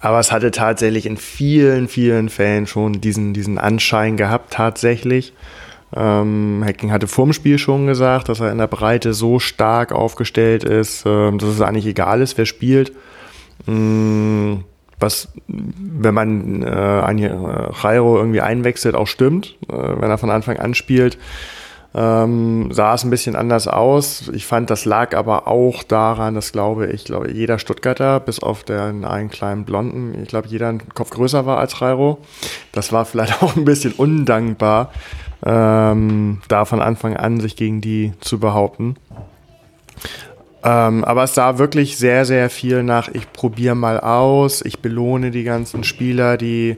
Aber 0.00 0.18
es 0.18 0.30
hatte 0.30 0.50
tatsächlich 0.50 1.06
in 1.06 1.16
vielen, 1.16 1.88
vielen 1.88 2.28
Fällen 2.28 2.66
schon 2.66 3.00
diesen, 3.00 3.32
diesen 3.32 3.56
Anschein 3.56 4.16
gehabt, 4.16 4.52
tatsächlich. 4.52 5.32
Ähm, 5.94 6.62
Hacking 6.66 6.90
hatte 6.90 7.06
vorm 7.06 7.32
Spiel 7.32 7.58
schon 7.58 7.86
gesagt, 7.86 8.28
dass 8.28 8.40
er 8.40 8.50
in 8.50 8.58
der 8.58 8.66
Breite 8.66 9.14
so 9.14 9.38
stark 9.38 9.92
aufgestellt 9.92 10.64
ist, 10.64 11.04
ähm, 11.06 11.38
dass 11.38 11.48
es 11.48 11.60
eigentlich 11.60 11.86
egal 11.86 12.20
ist, 12.20 12.36
wer 12.36 12.46
spielt. 12.46 12.92
Mm, 13.66 14.56
was, 15.02 15.28
wenn 15.46 16.14
man 16.14 16.62
äh, 16.62 16.66
ein 16.66 17.18
äh, 17.18 17.28
Jairo 17.82 18.16
irgendwie 18.16 18.40
einwechselt, 18.40 18.94
auch 18.94 19.06
stimmt, 19.06 19.56
äh, 19.68 19.74
wenn 19.74 20.10
er 20.10 20.18
von 20.18 20.30
Anfang 20.30 20.58
an 20.58 20.74
spielt. 20.74 21.18
Ähm, 21.94 22.72
sah 22.72 22.94
es 22.94 23.04
ein 23.04 23.10
bisschen 23.10 23.36
anders 23.36 23.68
aus. 23.68 24.30
Ich 24.32 24.46
fand, 24.46 24.70
das 24.70 24.86
lag 24.86 25.14
aber 25.14 25.46
auch 25.46 25.82
daran, 25.82 26.34
dass 26.34 26.52
glaube 26.52 26.86
ich, 26.86 27.04
glaube 27.04 27.30
jeder 27.30 27.58
Stuttgarter, 27.58 28.18
bis 28.20 28.38
auf 28.38 28.64
den 28.64 29.04
einen 29.04 29.28
kleinen 29.28 29.64
Blonden, 29.64 30.18
ich 30.22 30.28
glaube, 30.28 30.48
jeder 30.48 30.68
einen 30.68 30.88
Kopf 30.94 31.10
größer 31.10 31.44
war 31.44 31.58
als 31.58 31.78
Jairo. 31.78 32.18
Das 32.72 32.92
war 32.92 33.04
vielleicht 33.04 33.42
auch 33.42 33.56
ein 33.56 33.66
bisschen 33.66 33.92
undankbar, 33.92 34.90
ähm, 35.44 36.40
da 36.48 36.64
von 36.64 36.80
Anfang 36.80 37.16
an 37.16 37.40
sich 37.40 37.56
gegen 37.56 37.82
die 37.82 38.12
zu 38.20 38.38
behaupten. 38.38 38.96
Ähm, 40.64 41.04
aber 41.04 41.24
es 41.24 41.34
sah 41.34 41.58
wirklich 41.58 41.98
sehr, 41.98 42.24
sehr 42.24 42.48
viel 42.48 42.82
nach, 42.82 43.08
ich 43.08 43.32
probiere 43.32 43.74
mal 43.74 43.98
aus, 43.98 44.62
ich 44.64 44.78
belohne 44.78 45.32
die 45.32 45.42
ganzen 45.42 45.82
Spieler, 45.82 46.36
die 46.36 46.76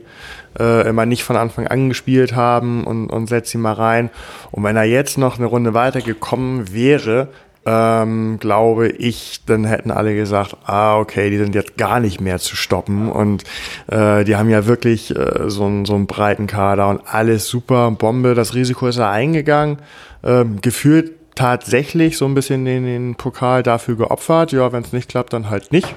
äh, 0.59 0.87
immer 0.87 1.05
nicht 1.05 1.23
von 1.23 1.35
Anfang 1.35 1.67
an 1.67 1.89
gespielt 1.89 2.35
haben 2.35 2.83
und, 2.85 3.09
und 3.09 3.27
setze 3.27 3.51
sie 3.51 3.57
mal 3.59 3.73
rein. 3.73 4.09
Und 4.51 4.63
wenn 4.63 4.75
er 4.75 4.85
jetzt 4.85 5.17
noch 5.17 5.37
eine 5.37 5.45
Runde 5.45 5.73
weitergekommen 5.73 6.73
wäre, 6.73 7.29
ähm, 7.67 8.37
glaube 8.39 8.89
ich, 8.89 9.41
dann 9.45 9.65
hätten 9.65 9.91
alle 9.91 10.15
gesagt, 10.15 10.55
ah, 10.65 10.97
okay, 10.97 11.29
die 11.29 11.37
sind 11.37 11.55
jetzt 11.55 11.77
gar 11.77 11.99
nicht 11.99 12.21
mehr 12.21 12.37
zu 12.39 12.55
stoppen. 12.55 13.11
Und 13.11 13.43
äh, 13.87 14.23
die 14.23 14.35
haben 14.35 14.49
ja 14.49 14.67
wirklich 14.67 15.15
äh, 15.15 15.49
so, 15.49 15.65
einen, 15.65 15.85
so 15.85 15.95
einen 15.95 16.05
breiten 16.05 16.47
Kader 16.47 16.89
und 16.89 17.01
alles 17.11 17.47
super, 17.47 17.89
Bombe, 17.91 18.35
das 18.35 18.53
Risiko 18.53 18.87
ist 18.87 18.97
er 18.97 19.09
eingegangen. 19.09 19.79
Ähm, 20.23 20.59
gefühlt 20.61 21.11
tatsächlich 21.35 22.17
so 22.17 22.25
ein 22.25 22.33
bisschen 22.33 22.65
den, 22.65 22.85
den 22.85 23.15
Pokal 23.15 23.63
dafür 23.63 23.95
geopfert. 23.95 24.51
Ja, 24.51 24.71
wenn 24.71 24.83
es 24.83 24.93
nicht 24.93 25.09
klappt, 25.09 25.33
dann 25.33 25.49
halt 25.49 25.71
nicht. 25.71 25.93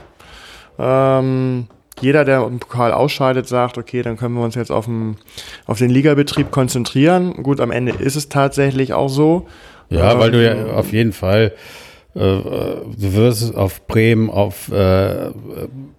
Ähm, 0.79 1.67
jeder, 2.01 2.25
der 2.25 2.45
im 2.47 2.61
Pokal 2.61 2.93
ausscheidet, 2.93 3.49
sagt, 3.49 3.79
okay, 3.79 4.03
dann 4.03 4.17
können 4.17 4.35
wir 4.35 4.45
uns 4.45 4.55
jetzt 4.55 4.71
auf 4.71 4.85
den, 4.85 5.17
auf 5.67 5.79
den 5.79 5.91
Ligabetrieb 5.91 6.51
konzentrieren. 6.51 7.43
Gut, 7.43 7.61
am 7.61 7.71
Ende 7.71 7.93
ist 7.93 8.17
es 8.17 8.29
tatsächlich 8.29 8.93
auch 8.93 9.09
so. 9.09 9.47
Ja, 9.89 10.13
Ähm, 10.13 10.19
weil 10.19 10.31
du 10.31 10.45
ja 10.45 10.73
auf 10.75 10.93
jeden 10.93 11.13
Fall 11.13 11.53
du 12.19 13.15
wirst 13.15 13.55
auf 13.55 13.87
Bremen, 13.87 14.29
auf 14.29 14.71
äh, 14.73 15.31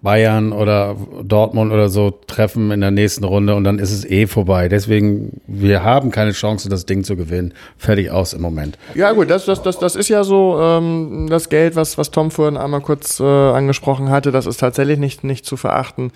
Bayern 0.02 0.52
oder 0.52 0.96
Dortmund 1.22 1.72
oder 1.72 1.88
so 1.88 2.10
treffen 2.26 2.70
in 2.70 2.80
der 2.80 2.90
nächsten 2.90 3.24
Runde 3.24 3.54
und 3.54 3.64
dann 3.64 3.78
ist 3.78 3.90
es 3.90 4.04
eh 4.04 4.26
vorbei. 4.26 4.68
Deswegen, 4.68 5.40
wir 5.46 5.82
haben 5.82 6.10
keine 6.10 6.32
Chance, 6.32 6.68
das 6.68 6.86
Ding 6.86 7.04
zu 7.04 7.16
gewinnen. 7.16 7.54
Fertig 7.76 8.10
aus 8.10 8.32
im 8.32 8.42
Moment. 8.42 8.78
Ja 8.94 9.12
gut, 9.12 9.30
das, 9.30 9.46
das, 9.46 9.62
das, 9.62 9.78
das 9.78 9.96
ist 9.96 10.08
ja 10.08 10.24
so 10.24 10.58
ähm, 10.60 11.26
das 11.28 11.48
Geld, 11.48 11.76
was, 11.76 11.98
was 11.98 12.10
Tom 12.10 12.30
vorhin 12.30 12.56
einmal 12.56 12.80
kurz 12.80 13.20
äh, 13.20 13.24
angesprochen 13.24 14.10
hatte, 14.10 14.30
das 14.30 14.46
ist 14.46 14.58
tatsächlich 14.58 14.98
nicht, 14.98 15.24
nicht 15.24 15.44
zu 15.46 15.56
verachten. 15.56 16.12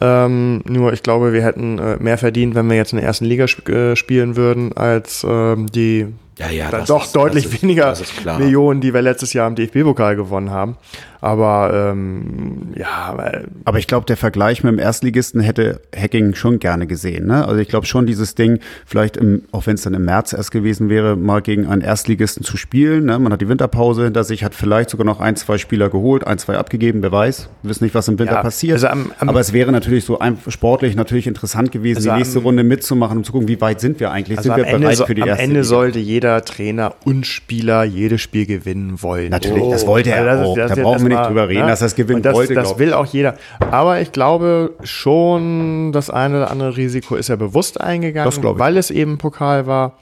Ähm, 0.00 0.62
nur 0.66 0.92
ich 0.92 1.02
glaube, 1.02 1.32
wir 1.32 1.42
hätten 1.42 1.78
äh, 1.78 1.96
mehr 1.98 2.18
verdient, 2.18 2.54
wenn 2.54 2.68
wir 2.68 2.76
jetzt 2.76 2.92
in 2.92 2.98
der 2.98 3.06
ersten 3.06 3.24
Liga 3.24 3.44
sp 3.50 3.66
äh, 3.68 3.96
spielen 3.96 4.36
würden, 4.36 4.72
als 4.76 5.24
ähm, 5.28 5.66
die 5.66 6.06
Ja, 6.38 6.48
ja, 6.50 6.70
dann 6.70 6.80
das 6.80 6.88
doch 6.88 7.04
ist- 7.04 7.16
deutlich 7.16 7.44
das 7.44 7.54
ist- 7.54 7.62
weniger 7.62 7.92
ist. 7.92 8.26
Millionen, 8.38 8.80
die 8.80 8.94
wir 8.94 9.02
letztes 9.02 9.32
Jahr 9.32 9.48
im 9.48 9.56
DFB-Pokal 9.56 10.14
gewonnen 10.16 10.50
haben. 10.50 10.76
Aber 11.20 11.90
ähm, 11.92 12.68
ja, 12.76 13.12
weil- 13.16 13.48
Aber 13.64 13.78
ich 13.78 13.86
glaube, 13.86 14.06
der 14.06 14.16
Vergleich 14.16 14.62
mit 14.62 14.72
dem 14.72 14.78
Erstligisten 14.78 15.40
hätte 15.40 15.80
Hacking 15.96 16.34
schon 16.34 16.58
gerne 16.60 16.86
gesehen. 16.86 17.26
Ne? 17.26 17.44
Also 17.46 17.60
ich 17.60 17.68
glaube 17.68 17.86
schon, 17.86 18.06
dieses 18.06 18.34
Ding, 18.36 18.60
vielleicht 18.86 19.16
im, 19.16 19.42
auch 19.50 19.66
wenn 19.66 19.74
es 19.74 19.82
dann 19.82 19.94
im 19.94 20.04
März 20.04 20.32
erst 20.32 20.52
gewesen 20.52 20.88
wäre, 20.88 21.16
mal 21.16 21.42
gegen 21.42 21.66
einen 21.66 21.82
Erstligisten 21.82 22.44
zu 22.44 22.56
spielen. 22.56 23.06
Ne? 23.06 23.18
Man 23.18 23.32
hat 23.32 23.40
die 23.40 23.48
Winterpause 23.48 24.04
hinter 24.04 24.22
sich, 24.24 24.44
hat 24.44 24.54
vielleicht 24.54 24.90
sogar 24.90 25.04
noch 25.04 25.20
ein, 25.20 25.34
zwei 25.36 25.58
Spieler 25.58 25.88
geholt, 25.90 26.26
ein, 26.26 26.38
zwei 26.38 26.56
abgegeben, 26.56 27.02
wer 27.02 27.10
weiß. 27.10 27.48
Wir 27.62 27.70
wissen 27.70 27.84
nicht, 27.84 27.94
was 27.94 28.06
im 28.08 28.18
Winter 28.18 28.34
Ja, 28.34 28.42
passiert. 28.42 28.74
also 28.74 28.86
am- 28.88 29.10
am- 29.18 29.28
Aber 29.28 29.40
es 29.40 29.52
wäre 29.52 29.72
natürlich 29.72 30.04
so 30.04 30.18
ein, 30.20 30.38
sportlich 30.48 30.94
natürlich 30.94 31.26
interessant 31.26 31.72
gewesen, 31.72 31.98
Also 31.98 32.10
die 32.10 32.16
nächste 32.16 32.38
am- 32.38 32.44
Runde 32.44 32.62
mitzumachen, 32.62 33.18
um 33.18 33.24
zu 33.24 33.32
gucken, 33.32 33.48
wie 33.48 33.60
weit 33.60 33.80
sind 33.80 33.98
wir 33.98 34.12
eigentlich? 34.12 34.38
also 34.38 34.48
sind 34.50 34.52
am, 34.52 34.58
wir 34.58 34.66
Ende, 34.66 34.80
bereit 34.80 34.96
so, 34.96 35.06
für 35.06 35.14
die 35.16 35.22
am 35.22 35.28
erste 35.28 35.42
Ende 35.42 35.54
Liga? 35.56 35.64
sollte 35.64 35.98
jeder 35.98 36.44
Trainer 36.44 36.94
und 37.04 37.26
Spieler 37.26 37.82
jedes 37.84 38.20
Spiel 38.20 38.46
gewinnen 38.46 39.02
wollen. 39.02 39.30
Natürlich, 39.30 39.64
das 39.70 39.86
wollte 39.86 40.10
er 40.10 40.28
Also 40.28 40.42
das 40.42 40.48
auch. 40.48 40.56
das 40.56 40.76
da 40.76 40.82
brauchen 40.82 41.02
wir 41.02 41.07
nicht 41.08 41.18
erstmal, 41.18 41.28
drüber 41.46 41.48
reden, 41.48 41.62
ne? 41.62 41.68
dass 41.68 41.80
das 41.80 41.94
gewinnen 41.94 42.22
das, 42.22 42.34
wollte. 42.34 42.54
Das 42.54 42.78
will 42.78 42.92
auch 42.92 43.06
jeder. 43.06 43.36
Aber 43.70 44.00
ich 44.00 44.12
glaube 44.12 44.72
schon, 44.82 45.92
das 45.92 46.10
eine 46.10 46.36
oder 46.38 46.50
andere 46.50 46.76
Risiko 46.76 47.16
ist 47.16 47.28
er 47.28 47.36
bewusst 47.36 47.80
eingegangen, 47.80 48.26
Das 48.30 48.40
glaub 48.40 48.56
ich. 48.56 48.60
weil 48.60 48.76
es 48.76 48.90
eben 48.90 49.18
Pokal 49.18 49.66
war. 49.66 49.98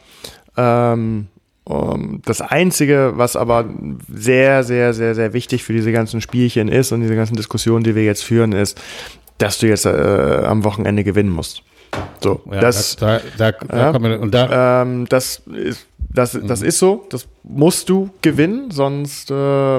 Ähm, 0.57 1.29
um, 1.65 2.23
das 2.25 2.41
Einzige, 2.41 3.15
was 3.17 3.35
aber 3.35 3.65
sehr, 4.13 4.63
sehr, 4.63 4.95
sehr, 4.95 5.15
sehr 5.17 5.33
wichtig 5.33 5.65
für 5.65 5.73
diese 5.73 5.91
ganzen 5.91 6.21
Spielchen 6.21 6.69
ist 6.69 6.93
und 6.93 7.01
diese 7.01 7.17
ganzen 7.17 7.35
Diskussionen, 7.37 7.83
die 7.83 7.97
wir 7.97 8.05
jetzt 8.05 8.23
führen, 8.23 8.53
ist, 8.53 8.81
dass 9.39 9.59
du 9.59 9.67
jetzt 9.67 9.85
äh, 9.85 10.43
am 10.47 10.63
Wochenende 10.63 11.03
gewinnen 11.03 11.31
musst. 11.31 11.63
So, 12.21 12.41
Ja, 12.51 12.61
das, 12.61 12.97
da, 12.97 13.21
da, 13.37 13.53
da 13.53 13.93
Ja. 13.93 14.01
wir, 14.01 14.21
und 14.21 14.33
da, 14.33 14.83
ähm, 14.83 15.07
das 15.09 15.43
ist 15.55 15.87
das, 16.13 16.39
das 16.47 16.61
Mhm. 16.61 16.67
ist 16.67 16.79
so, 16.79 17.05
das 17.11 17.27
musst 17.43 17.89
du 17.89 18.11
gewinnen, 18.23 18.71
sonst 18.71 19.31
äh, 19.31 19.79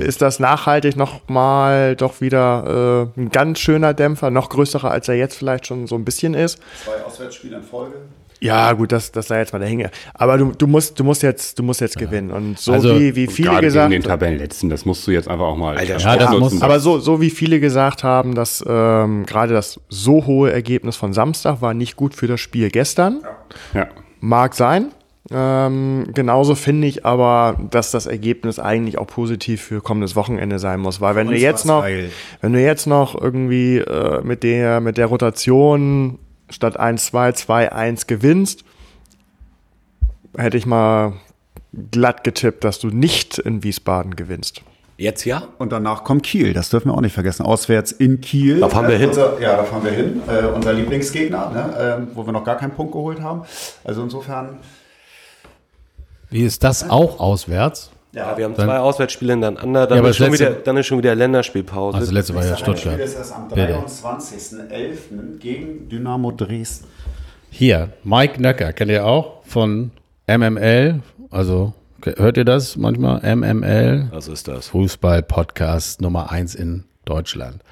ist 0.00 0.22
das 0.22 0.38
nachhaltig 0.40 0.96
nochmal 0.96 1.96
doch 1.96 2.20
wieder 2.20 3.10
äh, 3.16 3.20
ein 3.20 3.30
ganz 3.30 3.58
schöner 3.60 3.94
Dämpfer, 3.94 4.30
noch 4.30 4.48
größerer, 4.48 4.90
als 4.90 5.08
er 5.08 5.14
jetzt 5.16 5.36
vielleicht 5.36 5.66
schon 5.66 5.86
so 5.86 5.94
ein 5.96 6.04
bisschen 6.04 6.34
ist. 6.34 6.58
Zwei 6.84 7.02
Auswärtsspiele 7.04 7.56
in 7.56 7.62
Folge. 7.62 7.94
Ja, 8.38 8.74
gut, 8.74 8.92
das, 8.92 9.12
das 9.12 9.28
sei 9.28 9.38
jetzt 9.38 9.54
mal 9.54 9.60
dahinge. 9.60 9.90
Aber 10.12 10.36
du, 10.36 10.52
du 10.52 10.66
musst, 10.66 11.00
du 11.00 11.04
musst 11.04 11.22
jetzt, 11.22 11.58
du 11.58 11.62
musst 11.62 11.80
jetzt 11.80 11.96
gewinnen. 11.96 12.30
Und 12.30 12.58
so 12.58 12.72
Also, 12.74 13.00
wie, 13.00 13.16
wie 13.16 13.28
viele 13.28 13.48
Gerade 13.48 13.62
gesagt 13.66 13.90
gegen 13.90 14.02
den 14.02 14.06
Tabellenletzten, 14.08 14.68
das 14.68 14.84
musst 14.84 15.06
du 15.06 15.10
jetzt 15.10 15.26
einfach 15.26 15.46
auch 15.46 15.56
mal. 15.56 15.78
Alter, 15.78 15.96
Ja, 15.96 16.16
das 16.18 16.30
muss- 16.32 16.60
aber 16.60 16.78
so, 16.78 16.98
so 16.98 17.22
wie 17.22 17.30
viele 17.30 17.60
gesagt 17.60 18.04
haben, 18.04 18.34
dass 18.34 18.62
ähm, 18.68 19.24
gerade 19.24 19.54
das 19.54 19.80
so 19.88 20.26
hohe 20.26 20.52
Ergebnis 20.52 20.96
von 20.96 21.14
Samstag 21.14 21.62
war 21.62 21.72
nicht 21.72 21.96
gut 21.96 22.14
für 22.14 22.26
das 22.26 22.38
Spiel 22.40 22.68
gestern. 22.70 23.22
ja. 23.72 23.88
Mag 24.20 24.54
sein. 24.54 24.92
Ähm, 25.30 26.06
genauso 26.14 26.54
finde 26.54 26.86
ich 26.86 27.04
aber, 27.04 27.58
dass 27.70 27.90
das 27.90 28.06
Ergebnis 28.06 28.60
eigentlich 28.60 28.98
auch 28.98 29.08
positiv 29.08 29.60
für 29.60 29.80
kommendes 29.80 30.14
Wochenende 30.14 30.60
sein 30.60 30.78
muss, 30.78 31.00
weil 31.00 31.16
wenn 31.16 31.26
du 31.26 31.36
jetzt 31.36 31.64
noch, 31.64 31.82
geil. 31.82 32.10
wenn 32.40 32.52
du 32.52 32.62
jetzt 32.62 32.86
noch 32.86 33.20
irgendwie 33.20 33.78
äh, 33.78 34.22
mit 34.22 34.44
der 34.44 34.80
mit 34.80 34.98
der 34.98 35.06
Rotation 35.06 36.20
statt 36.48 36.78
1-2 36.78 37.44
2-1 37.44 38.06
gewinnst, 38.06 38.64
hätte 40.36 40.56
ich 40.56 40.66
mal 40.66 41.14
glatt 41.90 42.22
getippt, 42.22 42.62
dass 42.62 42.78
du 42.78 42.88
nicht 42.88 43.38
in 43.38 43.64
Wiesbaden 43.64 44.14
gewinnst. 44.14 44.62
Jetzt 44.98 45.24
ja? 45.26 45.42
Und 45.58 45.72
danach 45.72 46.04
kommt 46.04 46.22
Kiel, 46.22 46.54
das 46.54 46.70
dürfen 46.70 46.88
wir 46.90 46.94
auch 46.94 47.00
nicht 47.02 47.12
vergessen. 47.12 47.44
Auswärts 47.44 47.92
in 47.92 48.20
Kiel. 48.22 48.60
Da 48.60 48.68
fahren 48.70 48.88
wir 48.88 48.94
Äh, 48.94 48.98
hin. 48.98 49.08
Unser, 49.10 49.40
ja, 49.40 49.56
da 49.56 49.64
fahren 49.64 49.84
wir 49.84 49.92
hin. 49.92 50.22
Äh, 50.26 50.46
unser 50.46 50.72
Lieblingsgegner, 50.72 51.50
ne? 51.50 51.96
ähm, 51.98 52.08
wo 52.14 52.24
wir 52.24 52.32
noch 52.32 52.44
gar 52.44 52.56
keinen 52.56 52.70
Punkt 52.72 52.92
geholt 52.92 53.20
haben. 53.20 53.42
Also 53.84 54.02
insofern. 54.02 54.56
wie 56.30 56.42
ist 56.44 56.64
das 56.64 56.88
auch 56.88 57.20
auswärts? 57.20 57.90
Ja, 58.12 58.34
wir 58.38 58.46
haben 58.46 58.54
zwei 58.54 58.78
Auswärtsspiele 58.78 59.34
hintereinander, 59.34 59.86
dann, 59.86 60.02
Ja, 60.02 60.08
ist 60.08 60.16
schon 60.16 60.30
letzte- 60.30 60.46
wieder, 60.48 60.54
dann 60.62 60.76
ist 60.78 60.86
schon 60.86 60.96
wieder 60.98 61.14
Länderspielpause. 61.14 61.98
Also 61.98 62.12
letzte 62.12 62.34
war 62.34 62.44
ja 62.44 62.50
Das 62.52 62.60
Spiel 62.60 62.76
Stuttgart. 62.78 63.00
ist 63.00 63.14
erst 63.14 63.34
am 63.34 63.48
Bitte. 63.48 63.74
23.11. 63.74 65.38
gegen 65.38 65.88
Dynamo 65.90 66.30
Dresden. 66.32 66.86
Hier, 67.50 67.90
Mike 68.04 68.40
Nöcker, 68.40 68.72
kennt 68.72 68.90
ihr 68.90 69.04
auch 69.04 69.42
von 69.44 69.90
MML, 70.26 71.00
also 71.30 71.74
hört 72.04 72.36
ihr 72.36 72.44
das 72.44 72.76
manchmal? 72.76 73.20
MML, 73.36 74.08
Was 74.12 74.28
ist 74.28 74.48
das? 74.48 74.68
Fußball-Podcast 74.68 76.00
Nummer 76.00 76.30
eins 76.30 76.54
in 76.54 76.84
Deutschland. 77.04 77.62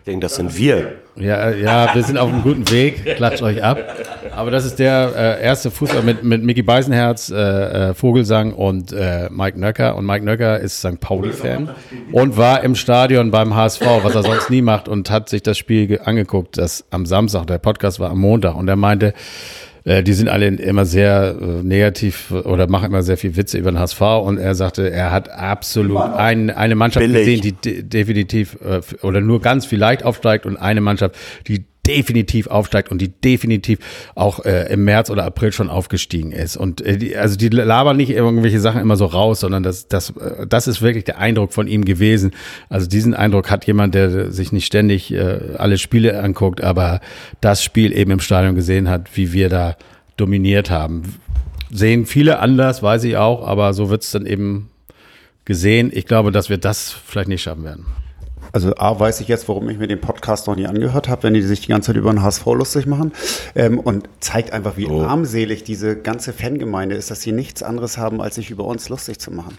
Ich 0.00 0.06
denke, 0.06 0.24
das 0.24 0.34
sind 0.34 0.56
wir. 0.58 0.94
Ja, 1.14 1.50
ja, 1.50 1.94
wir 1.94 2.02
sind 2.02 2.18
auf 2.18 2.28
einem 2.28 2.42
guten 2.42 2.68
Weg, 2.72 3.14
klatscht 3.16 3.40
euch 3.42 3.62
ab. 3.62 3.78
Aber 4.34 4.50
das 4.50 4.64
ist 4.64 4.80
der 4.80 5.12
äh, 5.16 5.44
erste 5.44 5.70
Fußball 5.70 6.02
mit, 6.02 6.24
mit 6.24 6.42
Mickey 6.42 6.62
Beisenherz, 6.62 7.30
äh, 7.30 7.36
äh, 7.90 7.94
Vogelsang 7.94 8.52
und 8.52 8.92
äh, 8.92 9.28
Mike 9.30 9.60
Nöcker. 9.60 9.94
Und 9.94 10.04
Mike 10.06 10.24
Nöcker 10.24 10.58
ist 10.58 10.78
St. 10.78 10.98
Pauli-Fan 10.98 11.70
und 12.10 12.36
war 12.36 12.64
im 12.64 12.74
Stadion 12.74 13.30
beim 13.30 13.54
HSV, 13.54 13.82
was 14.02 14.16
er 14.16 14.24
sonst 14.24 14.50
nie 14.50 14.62
macht, 14.62 14.88
und 14.88 15.08
hat 15.08 15.28
sich 15.28 15.42
das 15.44 15.56
Spiel 15.56 15.86
ge- 15.86 16.00
angeguckt, 16.00 16.58
das 16.58 16.84
am 16.90 17.06
Samstag, 17.06 17.46
der 17.46 17.58
Podcast 17.58 18.00
war 18.00 18.10
am 18.10 18.18
Montag. 18.18 18.56
Und 18.56 18.66
er 18.66 18.74
meinte, 18.76 19.14
äh, 19.84 20.02
die 20.02 20.12
sind 20.12 20.28
alle 20.28 20.46
immer 20.46 20.84
sehr 20.84 21.36
äh, 21.40 21.44
negativ 21.62 22.30
oder 22.30 22.68
machen 22.68 22.86
immer 22.86 23.02
sehr 23.02 23.16
viel 23.16 23.36
Witze 23.36 23.58
über 23.58 23.70
den 23.70 23.78
HSV. 23.78 24.00
Und 24.00 24.38
er 24.38 24.54
sagte, 24.54 24.90
er 24.90 25.10
hat 25.10 25.30
absolut 25.30 26.00
ein, 26.00 26.50
eine 26.50 26.74
Mannschaft 26.74 27.06
Billig. 27.06 27.42
gesehen, 27.42 27.42
die 27.42 27.52
de 27.52 27.82
definitiv 27.82 28.58
äh, 28.64 28.80
oder 29.04 29.20
nur 29.20 29.40
ganz 29.40 29.66
vielleicht 29.66 30.04
aufsteigt 30.04 30.46
und 30.46 30.56
eine 30.56 30.80
Mannschaft, 30.80 31.16
die 31.48 31.64
definitiv 31.86 32.46
aufsteigt 32.46 32.90
und 32.90 33.02
die 33.02 33.08
definitiv 33.08 33.80
auch 34.14 34.44
äh, 34.44 34.72
im 34.72 34.84
März 34.84 35.10
oder 35.10 35.24
April 35.24 35.52
schon 35.52 35.68
aufgestiegen 35.68 36.30
ist. 36.30 36.56
Und 36.56 36.80
äh, 36.80 36.96
die, 36.96 37.16
also 37.16 37.36
die 37.36 37.48
labern 37.48 37.96
nicht 37.96 38.10
irgendwelche 38.10 38.60
Sachen 38.60 38.80
immer 38.80 38.96
so 38.96 39.06
raus, 39.06 39.40
sondern 39.40 39.64
das, 39.64 39.88
das, 39.88 40.10
äh, 40.10 40.46
das 40.46 40.68
ist 40.68 40.80
wirklich 40.80 41.04
der 41.04 41.18
Eindruck 41.18 41.52
von 41.52 41.66
ihm 41.66 41.84
gewesen. 41.84 42.32
Also 42.68 42.86
diesen 42.86 43.14
Eindruck 43.14 43.50
hat 43.50 43.66
jemand, 43.66 43.96
der 43.96 44.30
sich 44.30 44.52
nicht 44.52 44.66
ständig 44.66 45.12
äh, 45.12 45.56
alle 45.58 45.76
Spiele 45.76 46.22
anguckt, 46.22 46.62
aber 46.62 47.00
das 47.40 47.64
Spiel 47.64 47.92
eben 47.92 48.12
im 48.12 48.20
Stadion 48.20 48.54
gesehen 48.54 48.88
hat, 48.88 49.16
wie 49.16 49.32
wir 49.32 49.48
da 49.48 49.76
dominiert 50.16 50.70
haben. 50.70 51.16
Sehen 51.70 52.06
viele 52.06 52.38
anders, 52.38 52.82
weiß 52.82 53.02
ich 53.04 53.16
auch, 53.16 53.46
aber 53.46 53.72
so 53.74 53.90
wird's 53.90 54.12
dann 54.12 54.26
eben 54.26 54.70
gesehen. 55.44 55.90
Ich 55.92 56.06
glaube, 56.06 56.30
dass 56.30 56.48
wir 56.48 56.58
das 56.58 56.92
vielleicht 56.92 57.28
nicht 57.28 57.42
schaffen 57.42 57.64
werden. 57.64 57.86
Also 58.52 58.74
A, 58.76 58.98
weiß 59.00 59.20
ich 59.20 59.28
jetzt, 59.28 59.48
warum 59.48 59.68
ich 59.70 59.78
mir 59.78 59.88
den 59.88 60.00
Podcast 60.00 60.46
noch 60.46 60.56
nie 60.56 60.66
angehört 60.66 61.08
habe, 61.08 61.22
wenn 61.24 61.34
die 61.34 61.40
sich 61.40 61.62
die 61.62 61.68
ganze 61.68 61.88
Zeit 61.88 61.96
über 61.96 62.10
den 62.10 62.22
HSV 62.22 62.44
lustig 62.46 62.86
machen. 62.86 63.12
Ähm, 63.54 63.78
und 63.78 64.08
zeigt 64.20 64.52
einfach, 64.52 64.76
wie 64.76 64.88
armselig 64.88 65.64
diese 65.64 65.96
ganze 65.96 66.34
Fangemeinde 66.34 66.94
ist, 66.94 67.10
dass 67.10 67.22
sie 67.22 67.32
nichts 67.32 67.62
anderes 67.62 67.96
haben, 67.96 68.20
als 68.20 68.34
sich 68.34 68.50
über 68.50 68.64
uns 68.64 68.90
lustig 68.90 69.18
zu 69.18 69.30
machen. 69.30 69.56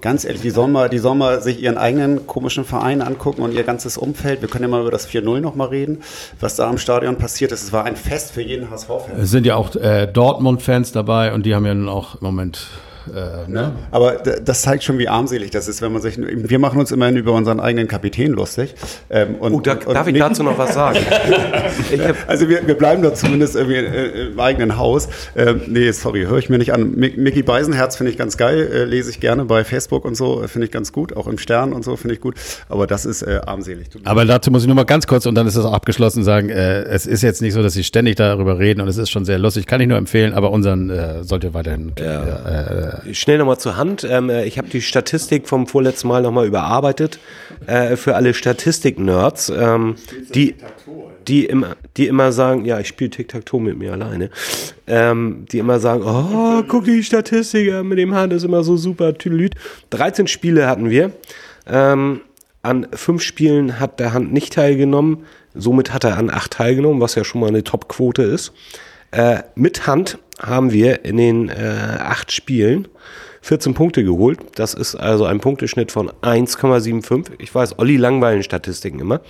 Ganz 0.00 0.24
ehrlich, 0.24 0.40
die 0.40 0.50
sollen 0.50 0.72
mal, 0.72 0.88
die 0.88 0.98
sollen 0.98 1.18
mal 1.18 1.42
sich 1.42 1.62
ihren 1.62 1.76
eigenen 1.76 2.26
komischen 2.26 2.64
Verein 2.64 3.02
angucken 3.02 3.42
und 3.42 3.52
ihr 3.52 3.62
ganzes 3.62 3.98
Umfeld. 3.98 4.40
Wir 4.40 4.48
können 4.48 4.64
ja 4.64 4.68
mal 4.68 4.80
über 4.80 4.90
das 4.90 5.06
4-0 5.06 5.40
nochmal 5.40 5.68
reden, 5.68 5.98
was 6.40 6.56
da 6.56 6.68
am 6.70 6.78
Stadion 6.78 7.16
passiert 7.16 7.52
ist. 7.52 7.62
Es 7.62 7.72
war 7.74 7.84
ein 7.84 7.96
Fest 7.96 8.32
für 8.32 8.40
jeden 8.40 8.70
HSV-Fan. 8.70 9.20
Es 9.20 9.30
sind 9.30 9.44
ja 9.44 9.56
auch 9.56 9.76
äh, 9.76 10.06
Dortmund-Fans 10.06 10.92
dabei 10.92 11.34
und 11.34 11.44
die 11.44 11.54
haben 11.54 11.66
ja 11.66 11.74
nun 11.74 11.90
auch 11.90 12.14
im 12.14 12.22
Moment. 12.22 12.68
Äh, 13.08 13.50
ne? 13.50 13.72
Aber 13.90 14.12
das 14.44 14.62
zeigt 14.62 14.84
schon, 14.84 14.98
wie 14.98 15.08
armselig 15.08 15.50
das 15.50 15.68
ist, 15.68 15.82
wenn 15.82 15.92
man 15.92 16.02
sich. 16.02 16.18
Wir 16.18 16.58
machen 16.58 16.78
uns 16.78 16.92
immerhin 16.92 17.16
über 17.16 17.32
unseren 17.32 17.60
eigenen 17.60 17.88
Kapitän 17.88 18.32
lustig. 18.32 18.74
Ähm, 19.08 19.36
und, 19.36 19.52
Oh, 19.54 19.60
da, 19.60 19.72
und, 19.72 19.86
und 19.86 19.94
darf 19.94 20.06
ich 20.06 20.12
Mick- 20.14 20.20
dazu 20.20 20.42
noch 20.42 20.58
was 20.58 20.74
sagen? 20.74 20.98
ich 21.92 22.00
hab, 22.00 22.16
Also 22.28 22.48
wir, 22.48 22.66
wir 22.66 22.74
bleiben 22.74 23.02
da 23.02 23.14
zumindest 23.14 23.56
irgendwie 23.56 23.76
äh, 23.76 24.28
im 24.32 24.38
eigenen 24.40 24.76
Haus. 24.76 25.08
Ähm, 25.36 25.62
nee, 25.66 25.90
sorry, 25.92 26.24
höre 26.24 26.38
ich 26.38 26.48
mir 26.50 26.58
nicht 26.58 26.72
an. 26.72 26.94
Mick- 26.94 27.16
Mickey 27.18 27.42
Beisenherz 27.42 27.96
finde 27.96 28.12
ich 28.12 28.18
ganz 28.18 28.36
geil, 28.36 28.68
äh, 28.72 28.84
lese 28.84 29.10
ich 29.10 29.20
gerne 29.20 29.44
bei 29.44 29.64
Facebook 29.64 30.04
und 30.04 30.14
so, 30.16 30.42
äh, 30.42 30.48
finde 30.48 30.66
ich 30.66 30.72
ganz 30.72 30.92
gut, 30.92 31.16
auch 31.16 31.26
im 31.26 31.38
Stern 31.38 31.72
und 31.72 31.84
so 31.84 31.96
finde 31.96 32.14
ich 32.14 32.20
gut. 32.20 32.34
Aber 32.68 32.86
das 32.86 33.04
ist 33.06 33.22
äh, 33.22 33.40
armselig. 33.46 33.88
Aber 34.04 34.24
dazu 34.24 34.50
muss 34.50 34.62
ich 34.62 34.66
nur 34.66 34.76
mal 34.76 34.84
ganz 34.84 35.06
kurz 35.06 35.26
und 35.26 35.34
dann 35.34 35.46
ist 35.46 35.56
das 35.56 35.64
auch 35.64 35.72
abgeschlossen 35.72 36.22
sagen, 36.24 36.48
äh, 36.50 36.82
es 36.82 37.06
ist 37.06 37.22
jetzt 37.22 37.40
nicht 37.42 37.54
so, 37.54 37.62
dass 37.62 37.72
sie 37.74 37.84
ständig 37.84 38.16
darüber 38.16 38.58
reden 38.58 38.80
und 38.80 38.88
es 38.88 38.96
ist 38.98 39.10
schon 39.10 39.24
sehr 39.24 39.38
lustig, 39.38 39.66
kann 39.66 39.80
ich 39.80 39.88
nur 39.88 39.98
empfehlen, 39.98 40.32
aber 40.34 40.50
unseren 40.50 40.90
äh, 40.90 41.24
sollt 41.24 41.44
ihr 41.44 41.54
weiterhin 41.54 41.92
äh, 41.96 42.99
Schnell 43.12 43.38
nochmal 43.38 43.58
zur 43.58 43.76
Hand. 43.76 44.06
Ähm, 44.08 44.30
äh, 44.30 44.44
ich 44.44 44.58
habe 44.58 44.68
die 44.68 44.82
Statistik 44.82 45.48
vom 45.48 45.66
vorletzten 45.66 46.08
Mal 46.08 46.22
nochmal 46.22 46.46
überarbeitet. 46.46 47.18
Äh, 47.66 47.96
für 47.96 48.16
alle 48.16 48.34
Statistik-Nerds, 48.34 49.50
ähm, 49.50 49.96
die, 50.34 50.54
die, 51.26 51.44
immer, 51.44 51.76
die 51.96 52.06
immer 52.06 52.32
sagen, 52.32 52.64
ja, 52.64 52.80
ich 52.80 52.88
spiele 52.88 53.10
Tic-Tac-Toe 53.10 53.60
mit 53.60 53.78
mir 53.78 53.92
alleine, 53.92 54.30
ähm, 54.86 55.46
die 55.50 55.58
immer 55.58 55.80
sagen, 55.80 56.02
oh, 56.04 56.62
guck 56.66 56.84
die 56.84 57.02
Statistik 57.02 57.82
mit 57.84 57.98
dem 57.98 58.14
Hand 58.14 58.32
ist 58.32 58.44
immer 58.44 58.62
so 58.64 58.76
super, 58.76 59.16
Tüdelüt. 59.16 59.54
13 59.90 60.26
Spiele 60.26 60.66
hatten 60.66 60.90
wir. 60.90 61.12
An 62.62 62.88
fünf 62.92 63.22
Spielen 63.22 63.80
hat 63.80 64.00
der 64.00 64.12
Hand 64.12 64.32
nicht 64.32 64.54
teilgenommen. 64.54 65.24
Somit 65.54 65.94
hat 65.94 66.04
er 66.04 66.18
an 66.18 66.30
acht 66.30 66.52
teilgenommen, 66.52 67.00
was 67.00 67.14
ja 67.14 67.24
schon 67.24 67.40
mal 67.40 67.48
eine 67.48 67.64
Top-Quote 67.64 68.22
ist. 68.22 68.52
Äh, 69.10 69.42
mit 69.54 69.86
Hand 69.86 70.18
haben 70.40 70.72
wir 70.72 71.04
in 71.04 71.16
den 71.16 71.48
äh, 71.48 71.98
acht 71.98 72.32
Spielen 72.32 72.88
14 73.42 73.74
Punkte 73.74 74.04
geholt. 74.04 74.38
Das 74.54 74.74
ist 74.74 74.94
also 74.94 75.24
ein 75.24 75.40
Punkteschnitt 75.40 75.92
von 75.92 76.10
1,75. 76.22 77.32
Ich 77.38 77.54
weiß, 77.54 77.78
Olli 77.78 77.96
langweilen 77.96 78.42
Statistiken 78.42 79.00
immer. 79.00 79.20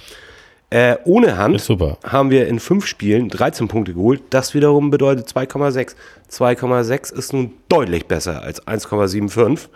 Äh, 0.70 0.97
ohne 1.05 1.37
Hand 1.37 1.68
haben 2.05 2.31
wir 2.31 2.47
in 2.47 2.61
fünf 2.61 2.87
Spielen 2.87 3.28
13 3.28 3.66
Punkte 3.66 3.95
geholt. 3.95 4.22
Das 4.31 4.55
wiederum 4.55 4.91
bedeutet 4.91 5.28
2,6. 5.28 5.97
2,6 6.31 7.12
ist 7.12 7.33
nun 7.33 7.55
deutlich 7.68 8.07
besser 8.07 8.43
als 8.43 8.64
1,75. 8.66 9.68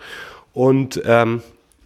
Und 0.53 1.01
ähm, 1.05 1.41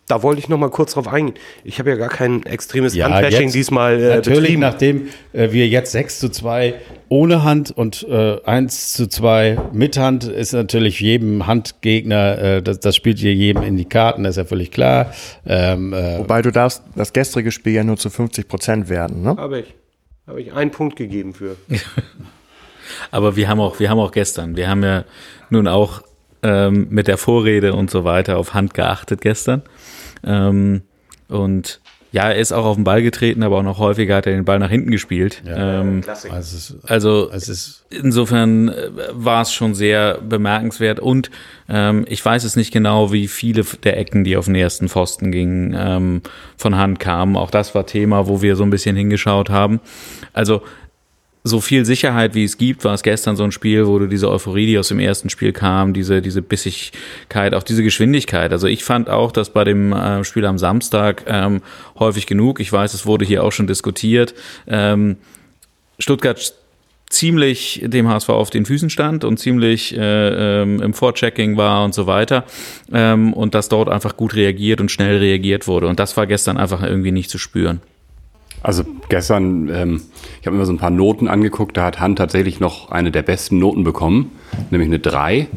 da 0.09 0.23
wollte 0.23 0.39
ich 0.39 0.49
noch 0.49 0.57
mal 0.57 0.71
kurz 0.71 0.93
drauf 0.93 1.07
eingehen. 1.07 1.35
Ich 1.63 1.77
habe 1.77 1.91
ja 1.91 1.95
gar 1.95 2.09
kein 2.09 2.43
extremes 2.43 2.95
Ja, 2.95 3.09
Handbashing 3.09 3.43
jetzt 3.43 3.53
diesmal 3.53 4.01
äh, 4.01 4.15
Natürlich, 4.15 4.39
betrieben. 4.41 4.59
nachdem 4.61 5.07
äh, 5.33 5.51
wir 5.51 5.67
jetzt 5.67 5.91
6 5.91 6.19
zu 6.19 6.29
2 6.29 6.73
ohne 7.09 7.43
Hand 7.43 7.69
und 7.69 8.07
äh, 8.09 8.41
1 8.43 8.93
zu 8.93 9.07
2 9.07 9.69
mit 9.71 9.97
Hand 9.97 10.23
ist 10.23 10.53
natürlich 10.53 10.99
jedem 10.99 11.45
Handgegner, 11.45 12.37
äh, 12.39 12.61
das, 12.63 12.79
das 12.79 12.95
spielt 12.95 13.19
hier 13.19 13.35
jedem 13.35 13.61
in 13.61 13.77
die 13.77 13.85
Karten, 13.85 14.23
das 14.23 14.31
ist 14.31 14.37
ja 14.37 14.45
völlig 14.45 14.71
klar. 14.71 15.13
Ähm, 15.45 15.93
äh, 15.93 16.17
Wobei 16.17 16.41
du 16.41 16.51
darfst 16.51 16.81
das 16.95 17.13
gestrige 17.13 17.51
Spiel 17.51 17.73
ja 17.73 17.83
nur 17.83 17.97
zu 17.97 18.09
50 18.09 18.47
Prozent 18.47 18.89
werden, 18.89 19.21
ne? 19.21 19.35
Habe 19.37 19.59
ich. 19.59 19.73
Habe 20.25 20.41
ich 20.41 20.53
einen 20.53 20.71
Punkt 20.71 20.95
gegeben 20.95 21.33
für. 21.35 21.55
Aber 23.11 23.35
wir 23.35 23.47
haben 23.47 23.59
auch, 23.59 23.79
wir 23.79 23.91
haben 23.91 23.99
auch 23.99 24.11
gestern, 24.11 24.57
wir 24.57 24.67
haben 24.67 24.83
ja 24.83 25.05
nun 25.51 25.67
auch 25.67 26.01
ähm, 26.41 26.87
mit 26.89 27.07
der 27.07 27.17
Vorrede 27.17 27.73
und 27.73 27.91
so 27.91 28.03
weiter 28.03 28.37
auf 28.37 28.53
Hand 28.53 28.73
geachtet 28.73 29.21
gestern. 29.21 29.61
Ähm, 30.23 30.81
und 31.27 31.79
ja, 32.11 32.23
er 32.29 32.37
ist 32.37 32.51
auch 32.51 32.65
auf 32.65 32.75
den 32.75 32.83
Ball 32.83 33.03
getreten, 33.03 33.43
aber 33.43 33.57
auch 33.57 33.63
noch 33.63 33.77
häufiger 33.77 34.15
hat 34.15 34.25
er 34.25 34.33
den 34.33 34.45
Ball 34.45 34.57
nach 34.57 34.69
hinten 34.69 34.89
gespielt. 34.89 35.43
ähm, 35.45 36.01
also 36.31 36.75
also 36.87 37.29
es 37.31 37.49
ist 37.49 37.85
insofern 37.91 38.69
äh, 38.69 38.89
war 39.11 39.43
es 39.43 39.53
schon 39.53 39.75
sehr 39.75 40.19
bemerkenswert 40.19 40.99
und 40.99 41.29
ähm, 41.67 42.05
ich 42.07 42.25
weiß 42.25 42.45
es 42.45 42.55
nicht 42.55 42.73
genau, 42.73 43.11
wie 43.11 43.27
viele 43.27 43.63
der 43.83 43.97
Ecken, 43.97 44.23
die 44.23 44.37
auf 44.37 44.45
den 44.45 44.55
ersten 44.55 44.89
Pfosten 44.89 45.31
gingen, 45.31 45.75
ähm, 45.77 46.21
von 46.57 46.77
Hand 46.77 46.99
kamen. 46.99 47.35
Auch 47.37 47.51
das 47.51 47.75
war 47.75 47.85
Thema, 47.85 48.27
wo 48.27 48.41
wir 48.41 48.55
so 48.55 48.63
ein 48.63 48.71
bisschen 48.71 48.95
hingeschaut 48.95 49.51
haben. 49.51 49.79
Also 50.33 50.63
so 51.43 51.61
viel 51.61 51.85
Sicherheit, 51.85 52.35
wie 52.35 52.43
es 52.43 52.57
gibt, 52.57 52.83
war 52.83 52.93
es 52.93 53.03
gestern 53.03 53.35
so 53.35 53.43
ein 53.43 53.51
Spiel, 53.51 53.87
wo 53.87 53.97
du 53.97 54.07
diese 54.07 54.29
Euphorie, 54.29 54.65
die 54.65 54.77
aus 54.77 54.89
dem 54.89 54.99
ersten 54.99 55.29
Spiel 55.29 55.53
kam, 55.53 55.93
diese, 55.93 56.21
diese 56.21 56.41
Bissigkeit, 56.41 57.53
auch 57.53 57.63
diese 57.63 57.83
Geschwindigkeit. 57.83 58.51
Also 58.51 58.67
ich 58.67 58.83
fand 58.83 59.09
auch, 59.09 59.31
dass 59.31 59.51
bei 59.51 59.63
dem 59.63 59.93
äh, 59.93 60.23
Spiel 60.23 60.45
am 60.45 60.57
Samstag 60.57 61.23
ähm, 61.27 61.61
häufig 61.97 62.27
genug, 62.27 62.59
ich 62.59 62.71
weiß, 62.71 62.93
es 62.93 63.05
wurde 63.05 63.25
hier 63.25 63.43
auch 63.43 63.51
schon 63.51 63.67
diskutiert, 63.67 64.33
ähm, 64.67 65.17
Stuttgart 65.97 66.53
ziemlich 67.09 67.81
dem 67.83 68.07
HSV 68.07 68.29
auf 68.29 68.49
den 68.51 68.65
Füßen 68.65 68.89
stand 68.89 69.23
und 69.23 69.37
ziemlich 69.37 69.97
äh, 69.97 70.61
ähm, 70.61 70.81
im 70.81 70.93
Vorchecking 70.93 71.57
war 71.57 71.83
und 71.83 71.93
so 71.95 72.05
weiter 72.05 72.45
ähm, 72.93 73.33
und 73.33 73.55
dass 73.55 73.67
dort 73.67 73.89
einfach 73.89 74.15
gut 74.15 74.35
reagiert 74.35 74.79
und 74.79 74.91
schnell 74.91 75.17
reagiert 75.17 75.67
wurde 75.67 75.87
und 75.87 75.99
das 75.99 76.15
war 76.17 76.27
gestern 76.27 76.57
einfach 76.57 76.83
irgendwie 76.83 77.11
nicht 77.11 77.31
zu 77.31 77.39
spüren. 77.39 77.81
Also 78.61 78.83
gestern, 79.07 79.69
ähm, 79.69 80.01
ich 80.41 80.47
habe 80.47 80.57
mir 80.57 80.65
so 80.65 80.73
ein 80.73 80.77
paar 80.77 80.89
Noten 80.89 81.27
angeguckt, 81.27 81.77
da 81.77 81.85
hat 81.85 81.99
Hand 81.99 82.17
tatsächlich 82.17 82.59
noch 82.59 82.91
eine 82.91 83.09
der 83.11 83.21
besten 83.21 83.57
Noten 83.57 83.83
bekommen, 83.85 84.31
nämlich 84.69 84.89
eine 84.89 84.99
3. 84.99 85.47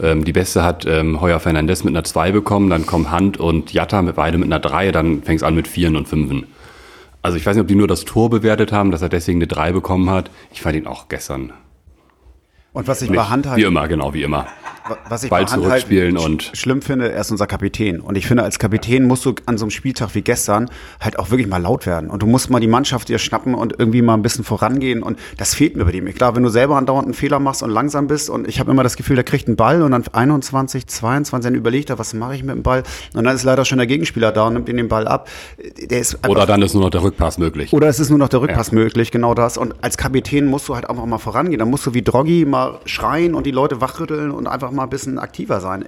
Ähm, 0.00 0.24
die 0.24 0.32
beste 0.32 0.62
hat 0.62 0.86
ähm, 0.86 1.20
Heuer 1.20 1.40
Fernandes 1.40 1.82
mit 1.82 1.92
einer 1.92 2.04
2 2.04 2.30
bekommen, 2.30 2.70
dann 2.70 2.86
kommen 2.86 3.10
Hand 3.10 3.38
und 3.38 3.72
Jatta 3.72 4.00
mit 4.02 4.14
beide 4.14 4.38
mit 4.38 4.46
einer 4.46 4.60
3, 4.60 4.92
dann 4.92 5.22
fängt 5.22 5.40
es 5.40 5.42
an 5.42 5.56
mit 5.56 5.66
4 5.66 5.88
und 5.88 6.06
5. 6.06 6.44
Also 7.20 7.36
ich 7.36 7.44
weiß 7.44 7.56
nicht, 7.56 7.62
ob 7.62 7.68
die 7.68 7.74
nur 7.74 7.88
das 7.88 8.04
Tor 8.04 8.30
bewertet 8.30 8.72
haben, 8.72 8.90
dass 8.92 9.02
er 9.02 9.08
deswegen 9.08 9.38
eine 9.38 9.48
3 9.48 9.72
bekommen 9.72 10.08
hat. 10.10 10.30
Ich 10.52 10.62
fand 10.62 10.76
ihn 10.76 10.86
auch 10.86 11.08
gestern 11.08 11.52
Und 12.72 12.86
was 12.86 13.02
ich 13.02 13.10
nicht. 13.10 13.18
bei 13.18 13.24
Hand 13.24 13.46
halt, 13.46 13.58
Wie 13.58 13.64
immer, 13.64 13.88
genau, 13.88 14.14
wie 14.14 14.22
immer. 14.22 14.46
Was 15.08 15.24
ich 15.24 15.30
Ball 15.30 15.46
zurückspielen 15.46 16.16
sch- 16.18 16.24
und- 16.24 16.50
schlimm 16.54 16.82
finde, 16.82 17.12
er 17.12 17.20
ist 17.20 17.30
unser 17.30 17.46
Kapitän. 17.46 18.00
Und 18.00 18.16
ich 18.16 18.26
finde, 18.26 18.42
als 18.42 18.58
Kapitän 18.58 19.04
musst 19.06 19.24
du 19.24 19.34
an 19.46 19.58
so 19.58 19.64
einem 19.64 19.70
Spieltag 19.70 20.14
wie 20.14 20.22
gestern 20.22 20.68
halt 21.00 21.18
auch 21.18 21.30
wirklich 21.30 21.46
mal 21.48 21.62
laut 21.62 21.86
werden. 21.86 22.10
Und 22.10 22.22
du 22.22 22.26
musst 22.26 22.50
mal 22.50 22.60
die 22.60 22.66
Mannschaft 22.66 23.08
dir 23.08 23.18
schnappen 23.18 23.54
und 23.54 23.74
irgendwie 23.78 24.02
mal 24.02 24.14
ein 24.14 24.22
bisschen 24.22 24.44
vorangehen. 24.44 25.02
Und 25.02 25.18
das 25.36 25.54
fehlt 25.54 25.76
mir 25.76 25.84
bei 25.84 25.92
dem. 25.92 26.06
Klar, 26.12 26.34
wenn 26.36 26.42
du 26.42 26.48
selber 26.48 26.76
andauernd 26.76 27.06
einen 27.06 27.14
Fehler 27.14 27.38
machst 27.38 27.62
und 27.62 27.70
langsam 27.70 28.06
bist 28.06 28.28
und 28.30 28.48
ich 28.48 28.58
habe 28.60 28.70
immer 28.70 28.82
das 28.82 28.96
Gefühl, 28.96 29.16
der 29.16 29.24
kriegt 29.24 29.46
einen 29.46 29.56
Ball 29.56 29.82
und 29.82 29.92
dann 29.92 30.04
21, 30.12 30.86
22, 30.86 31.48
dann 31.48 31.54
überlegt 31.54 31.90
er, 31.90 31.98
was 31.98 32.12
mache 32.14 32.34
ich 32.34 32.42
mit 32.42 32.54
dem 32.54 32.62
Ball? 32.62 32.82
Und 33.14 33.24
dann 33.24 33.34
ist 33.34 33.44
leider 33.44 33.64
schon 33.64 33.78
der 33.78 33.86
Gegenspieler 33.86 34.32
da 34.32 34.46
und 34.48 34.54
nimmt 34.54 34.68
ihn 34.68 34.76
den 34.76 34.88
Ball 34.88 35.06
ab. 35.06 35.28
Der 35.90 36.00
ist 36.00 36.16
einfach 36.16 36.28
Oder 36.30 36.46
dann 36.46 36.60
ist 36.62 36.74
nur 36.74 36.82
noch 36.82 36.90
der 36.90 37.02
Rückpass 37.02 37.38
möglich. 37.38 37.72
oder 37.72 37.86
es 37.88 38.00
ist 38.00 38.10
nur 38.10 38.18
noch 38.18 38.28
der 38.28 38.40
Rückpass 38.40 38.72
möglich, 38.72 39.10
genau 39.10 39.34
das. 39.34 39.56
Und 39.56 39.74
als 39.82 39.96
Kapitän 39.96 40.46
musst 40.46 40.68
du 40.68 40.74
halt 40.74 40.88
einfach 40.90 41.04
mal 41.06 41.18
vorangehen. 41.18 41.58
Da 41.58 41.64
musst 41.64 41.86
du 41.86 41.94
wie 41.94 42.02
Droggy 42.02 42.44
mal 42.44 42.80
schreien 42.84 43.34
und 43.34 43.46
die 43.46 43.50
Leute 43.52 43.80
wachrütteln 43.80 44.30
und 44.30 44.46
einfach 44.46 44.71
mal 44.72 44.84
ein 44.84 44.90
bisschen 44.90 45.18
aktiver 45.18 45.60
sein. 45.60 45.84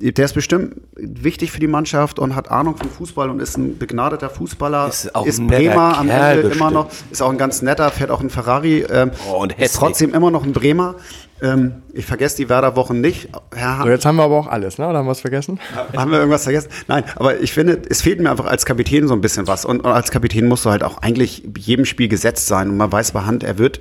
Der 0.00 0.24
ist 0.24 0.34
bestimmt 0.34 0.76
wichtig 0.96 1.50
für 1.52 1.60
die 1.60 1.66
Mannschaft 1.66 2.18
und 2.18 2.34
hat 2.36 2.50
Ahnung 2.50 2.76
vom 2.76 2.88
Fußball 2.90 3.30
und 3.30 3.40
ist 3.40 3.56
ein 3.56 3.78
begnadeter 3.78 4.30
Fußballer. 4.30 4.88
Ist 4.88 5.14
auch 5.14 5.26
ein 5.26 5.46
netter 5.46 5.56
Bremer 5.70 5.98
am 5.98 6.06
Kerl 6.08 6.30
Ende 6.36 6.40
immer 6.42 6.48
bestimmt. 6.50 6.72
noch. 6.72 6.88
Ist 7.10 7.22
auch 7.22 7.30
ein 7.30 7.38
ganz 7.38 7.62
netter, 7.62 7.90
fährt 7.90 8.10
auch 8.10 8.20
ein 8.20 8.30
Ferrari. 8.30 8.84
Ähm, 8.90 9.10
Oh, 9.30 9.36
und 9.42 9.52
ist 9.52 9.58
hässlich. 9.58 9.78
trotzdem 9.80 10.14
immer 10.14 10.30
noch 10.30 10.44
ein 10.44 10.52
Bremer. 10.52 10.94
Ähm, 11.42 11.82
ich 11.92 12.06
vergesse 12.06 12.36
die 12.38 12.48
Werder-Wochen 12.48 13.00
nicht. 13.00 13.28
Herr 13.54 13.80
So, 13.82 13.88
jetzt 13.88 14.06
haben 14.06 14.16
wir 14.16 14.22
aber 14.24 14.36
auch 14.38 14.46
alles, 14.46 14.78
ne? 14.78 14.88
Oder 14.88 14.98
haben 14.98 15.06
wir 15.06 15.10
was 15.10 15.20
vergessen? 15.20 15.58
haben 15.96 16.10
wir 16.10 16.18
irgendwas 16.18 16.44
vergessen? 16.44 16.68
Nein, 16.88 17.04
aber 17.16 17.40
ich 17.40 17.52
finde, 17.52 17.80
es 17.90 18.00
fehlt 18.00 18.20
mir 18.20 18.30
einfach 18.30 18.46
als 18.46 18.64
Kapitän 18.64 19.06
so 19.06 19.12
ein 19.14 19.20
bisschen 19.20 19.46
was. 19.46 19.64
Und, 19.66 19.80
und 19.80 19.90
als 19.92 20.10
Kapitän 20.10 20.46
musst 20.48 20.64
du 20.64 20.70
halt 20.70 20.82
auch 20.82 20.98
eigentlich 21.02 21.42
jedem 21.58 21.84
Spiel 21.84 22.08
gesetzt 22.08 22.46
sein. 22.46 22.70
Und 22.70 22.78
man 22.78 22.90
weiß 22.90 23.12
bei 23.12 23.22
Hand, 23.22 23.44
er 23.44 23.58
wird 23.58 23.80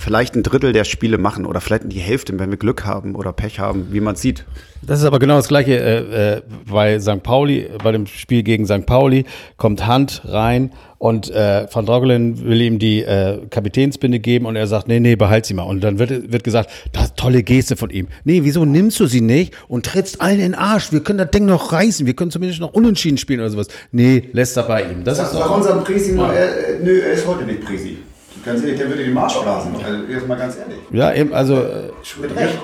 vielleicht 0.00 0.34
ein 0.34 0.42
Drittel 0.42 0.72
der 0.72 0.84
Spiele 0.84 1.18
machen 1.18 1.46
oder 1.46 1.60
vielleicht 1.60 1.92
die 1.92 2.00
Hälfte, 2.00 2.38
wenn 2.38 2.50
wir 2.50 2.56
Glück 2.56 2.84
haben 2.84 3.14
oder 3.14 3.32
Pech 3.32 3.60
haben, 3.60 3.88
wie 3.92 4.00
man 4.00 4.16
sieht. 4.16 4.44
Das 4.82 4.98
ist 4.98 5.04
aber 5.04 5.18
genau 5.18 5.36
das 5.36 5.48
gleiche 5.48 5.78
äh, 5.78 6.36
äh, 6.36 6.42
bei 6.70 6.98
St. 6.98 7.22
Pauli, 7.22 7.68
bei 7.84 7.92
dem 7.92 8.06
Spiel 8.06 8.42
gegen 8.42 8.64
St. 8.64 8.86
Pauli 8.86 9.26
kommt 9.58 9.86
Hand 9.86 10.22
rein 10.24 10.72
und 10.96 11.30
äh, 11.30 11.66
Van 11.70 11.84
Drogelen 11.84 12.42
will 12.44 12.62
ihm 12.62 12.78
die 12.78 13.02
äh, 13.02 13.40
Kapitänsbinde 13.50 14.20
geben 14.20 14.46
und 14.46 14.56
er 14.56 14.66
sagt, 14.66 14.88
nee, 14.88 14.98
nee, 14.98 15.16
behalt 15.16 15.44
sie 15.44 15.52
mal. 15.52 15.64
Und 15.64 15.84
dann 15.84 15.98
wird, 15.98 16.32
wird 16.32 16.44
gesagt, 16.44 16.70
das 16.92 17.04
ist 17.04 17.16
tolle 17.16 17.42
Geste 17.42 17.76
von 17.76 17.90
ihm. 17.90 18.08
Nee, 18.24 18.40
wieso 18.42 18.64
nimmst 18.64 18.98
du 19.00 19.06
sie 19.06 19.20
nicht 19.20 19.54
und 19.68 19.84
trittst 19.84 20.22
allen 20.22 20.36
in 20.36 20.52
den 20.52 20.54
Arsch? 20.54 20.92
Wir 20.92 21.00
können 21.00 21.18
das 21.18 21.30
Ding 21.30 21.44
noch 21.44 21.72
reißen, 21.72 22.06
wir 22.06 22.14
können 22.14 22.30
zumindest 22.30 22.60
noch 22.60 22.72
unentschieden 22.72 23.18
spielen 23.18 23.40
oder 23.40 23.50
sowas. 23.50 23.68
Nee, 23.92 24.30
lässt 24.32 24.56
er 24.56 24.62
bei 24.62 24.82
ihm. 24.84 25.04
Das 25.04 25.18
ist 25.18 25.34
doch, 25.34 25.54
unserem 25.54 25.84
Presi 25.84 26.12
mal, 26.12 26.34
nö, 26.82 27.00
er 27.00 27.12
ist 27.12 27.26
heute 27.26 27.44
nicht 27.44 27.60
Presi. 27.62 27.98
Ganz 28.44 28.62
ehrlich, 28.62 28.78
der 28.78 28.88
würde 28.88 29.04
den 29.04 29.12
Marsch 29.12 29.38
blasen. 29.38 29.74
Also, 29.76 30.04
jetzt 30.10 30.26
mal 30.28 30.36
ganz 30.36 30.56
ehrlich. 30.56 30.78
ja, 30.92 31.12
eben, 31.12 31.32
also 31.32 31.56
äh, 31.56 31.90
Mit 32.20 32.36
Recht. 32.36 32.58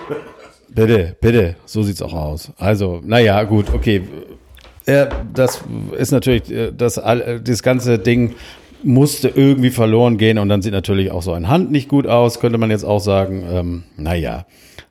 Bitte, 0.69 1.17
bitte, 1.21 1.57
so 1.65 1.83
sieht's 1.83 2.03
auch 2.03 2.13
aus. 2.13 2.51
Also, 2.59 3.01
naja, 3.05 3.43
gut, 3.45 3.73
okay. 3.73 4.03
Ja, 4.87 5.09
das 5.33 5.63
ist 5.99 6.13
natürlich, 6.13 6.51
äh, 6.51 6.73
das, 6.73 6.97
äh, 6.97 7.41
das 7.41 7.63
ganze 7.63 7.99
Ding 7.99 8.35
musste 8.83 9.29
irgendwie 9.29 9.71
verloren 9.71 10.17
gehen 10.19 10.39
und 10.39 10.49
dann 10.49 10.63
sieht 10.63 10.73
natürlich 10.73 11.11
auch 11.11 11.23
so 11.23 11.33
ein 11.33 11.49
Hand 11.49 11.73
nicht 11.73 11.89
gut 11.89 12.07
aus, 12.07 12.41
könnte 12.41 12.59
man 12.59 12.71
jetzt 12.71 12.85
auch 12.85 13.01
sagen. 13.01 13.45
Ähm, 13.51 13.83
naja, 13.97 14.47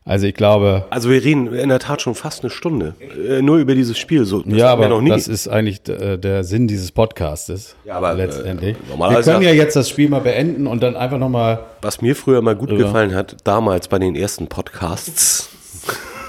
also 0.07 0.27
ich 0.27 0.35
glaube, 0.35 0.85
Also 0.91 1.09
wir 1.09 1.23
reden 1.23 1.51
in 1.53 1.69
der 1.69 1.79
Tat 1.79 2.01
schon 2.01 2.13
fast 2.15 2.43
eine 2.43 2.51
Stunde. 2.51 2.93
Äh, 3.27 3.41
nur 3.41 3.57
über 3.57 3.73
dieses 3.73 3.97
Spiel. 3.97 4.23
So, 4.25 4.41
das 4.43 4.51
ja, 4.53 4.57
wir 4.57 4.69
aber 4.69 4.87
noch 4.87 5.01
nie. 5.01 5.09
das 5.09 5.27
ist 5.27 5.47
eigentlich 5.47 5.87
äh, 5.89 6.17
der 6.17 6.43
Sinn 6.43 6.67
dieses 6.67 6.91
Podcastes. 6.91 7.75
Ja, 7.85 7.95
aber, 7.95 8.11
äh, 8.13 8.17
letztendlich. 8.25 8.75
Wir 8.77 8.89
normalerweise- 8.91 9.31
können 9.31 9.43
ja 9.43 9.51
jetzt 9.51 9.75
das 9.75 9.89
Spiel 9.89 10.07
mal 10.09 10.21
beenden 10.21 10.67
und 10.67 10.83
dann 10.83 10.95
einfach 10.95 11.17
nochmal. 11.17 11.59
Was 11.81 12.01
mir 12.01 12.15
früher 12.15 12.41
mal 12.43 12.55
gut 12.55 12.69
Ja. 12.71 12.77
gefallen 12.77 13.15
hat, 13.15 13.35
damals 13.43 13.87
bei 13.87 13.97
den 13.99 14.15
ersten 14.15 14.47
Podcasts, 14.47 15.49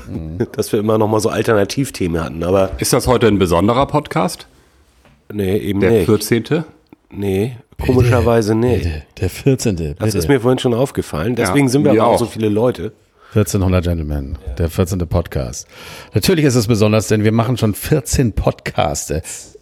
dass 0.52 0.72
wir 0.72 0.80
immer 0.80 0.96
noch 0.98 1.08
mal 1.08 1.20
so 1.20 1.28
Alternativthemen 1.28 2.22
hatten. 2.24 2.42
Aber 2.44 2.70
Ist 2.78 2.92
das 2.94 3.06
heute 3.06 3.26
ein 3.26 3.38
besonderer 3.38 3.86
Podcast? 3.86 4.46
nee, 5.32 5.56
eben 5.58 5.80
Der 5.80 5.90
nicht. 5.90 6.06
14. 6.06 6.64
Nee, 7.10 7.56
komischerweise 7.84 8.54
nicht. 8.54 8.88
Der 9.20 9.28
14. 9.30 9.76
Bitte. 9.76 9.96
Das 9.98 10.14
ist 10.14 10.28
mir 10.28 10.40
vorhin 10.40 10.58
schon 10.58 10.72
aufgefallen. 10.74 11.34
Deswegen 11.36 11.66
Ja, 11.66 11.70
sind 11.72 11.84
wir 11.84 11.90
aber 11.92 12.06
auch. 12.06 12.18
so 12.18 12.26
viele 12.26 12.48
Leute. 12.48 12.92
1400 13.36 13.84
Gentlemen, 13.84 14.38
der 14.56 14.70
14. 14.70 14.98
Podcast. 15.00 15.68
Natürlich 16.14 16.46
ist 16.46 16.54
es 16.54 16.68
besonders, 16.68 17.08
denn 17.08 17.22
wir 17.22 17.32
machen 17.32 17.58
schon 17.58 17.74
14 17.74 18.32
Podcasts. 18.32 19.58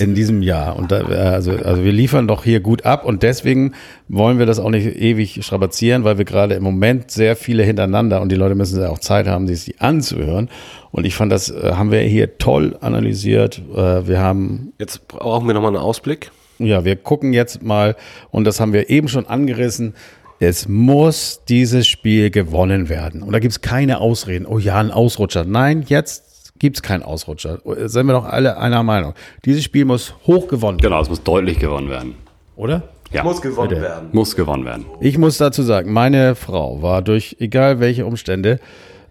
in 0.00 0.16
diesem 0.16 0.42
Jahr. 0.42 0.74
Und 0.74 0.90
da, 0.90 1.02
also, 1.02 1.52
also 1.52 1.84
wir 1.84 1.92
liefern 1.92 2.26
doch 2.26 2.42
hier 2.42 2.58
gut 2.58 2.84
ab 2.84 3.04
und 3.04 3.22
deswegen 3.22 3.74
wollen 4.08 4.40
wir 4.40 4.46
das 4.46 4.58
auch 4.58 4.70
nicht 4.70 4.96
ewig 4.96 5.44
strapazieren, 5.44 6.02
weil 6.02 6.18
wir 6.18 6.24
gerade 6.24 6.56
im 6.56 6.64
Moment 6.64 7.12
sehr 7.12 7.36
viele 7.36 7.62
hintereinander 7.62 8.20
und 8.20 8.32
die 8.32 8.36
Leute 8.36 8.56
müssen 8.56 8.80
ja 8.80 8.88
auch 8.88 8.98
Zeit 8.98 9.28
haben, 9.28 9.46
sich 9.46 9.64
die 9.64 9.78
anzuhören. 9.78 10.50
Und 10.90 11.04
ich 11.04 11.14
fand, 11.14 11.30
das 11.30 11.48
äh, 11.48 11.74
haben 11.74 11.92
wir 11.92 12.00
hier 12.00 12.38
toll 12.38 12.76
analysiert. 12.80 13.62
Äh, 13.72 14.08
wir 14.08 14.18
haben. 14.18 14.72
Jetzt 14.80 15.06
brauchen 15.06 15.46
wir 15.46 15.54
nochmal 15.54 15.76
einen 15.76 15.84
Ausblick. 15.84 16.32
Ja, 16.58 16.84
wir 16.84 16.96
gucken 16.96 17.32
jetzt 17.32 17.62
mal, 17.62 17.94
und 18.32 18.44
das 18.44 18.58
haben 18.58 18.72
wir 18.72 18.90
eben 18.90 19.06
schon 19.06 19.26
angerissen, 19.26 19.94
es 20.42 20.66
muss 20.68 21.42
dieses 21.48 21.86
Spiel 21.86 22.30
gewonnen 22.30 22.88
werden. 22.88 23.22
Und 23.22 23.32
da 23.32 23.38
gibt 23.38 23.52
es 23.52 23.60
keine 23.60 24.00
Ausreden. 24.00 24.44
Oh 24.44 24.58
ja, 24.58 24.78
ein 24.80 24.90
Ausrutscher. 24.90 25.44
Nein, 25.44 25.84
jetzt 25.86 26.58
gibt 26.58 26.78
es 26.78 26.82
keinen 26.82 27.04
Ausrutscher. 27.04 27.60
Sind 27.88 28.06
wir 28.06 28.12
doch 28.14 28.24
alle 28.24 28.56
einer 28.58 28.82
Meinung. 28.82 29.14
Dieses 29.44 29.62
Spiel 29.62 29.84
muss 29.84 30.14
hoch 30.26 30.48
gewonnen 30.48 30.78
werden. 30.78 30.90
Genau, 30.90 31.00
es 31.00 31.08
muss 31.08 31.22
deutlich 31.22 31.60
gewonnen 31.60 31.88
werden. 31.90 32.14
Oder? 32.56 32.82
Ja, 33.12 33.22
Muss 33.22 33.40
gewonnen 33.40 33.68
Bitte. 33.68 33.82
werden. 33.82 34.08
muss 34.12 34.34
gewonnen 34.34 34.64
werden. 34.64 34.86
Ich 35.00 35.16
muss 35.16 35.36
dazu 35.36 35.62
sagen, 35.62 35.92
meine 35.92 36.34
Frau 36.34 36.82
war 36.82 37.02
durch 37.02 37.36
egal 37.38 37.78
welche 37.78 38.04
Umstände 38.06 38.58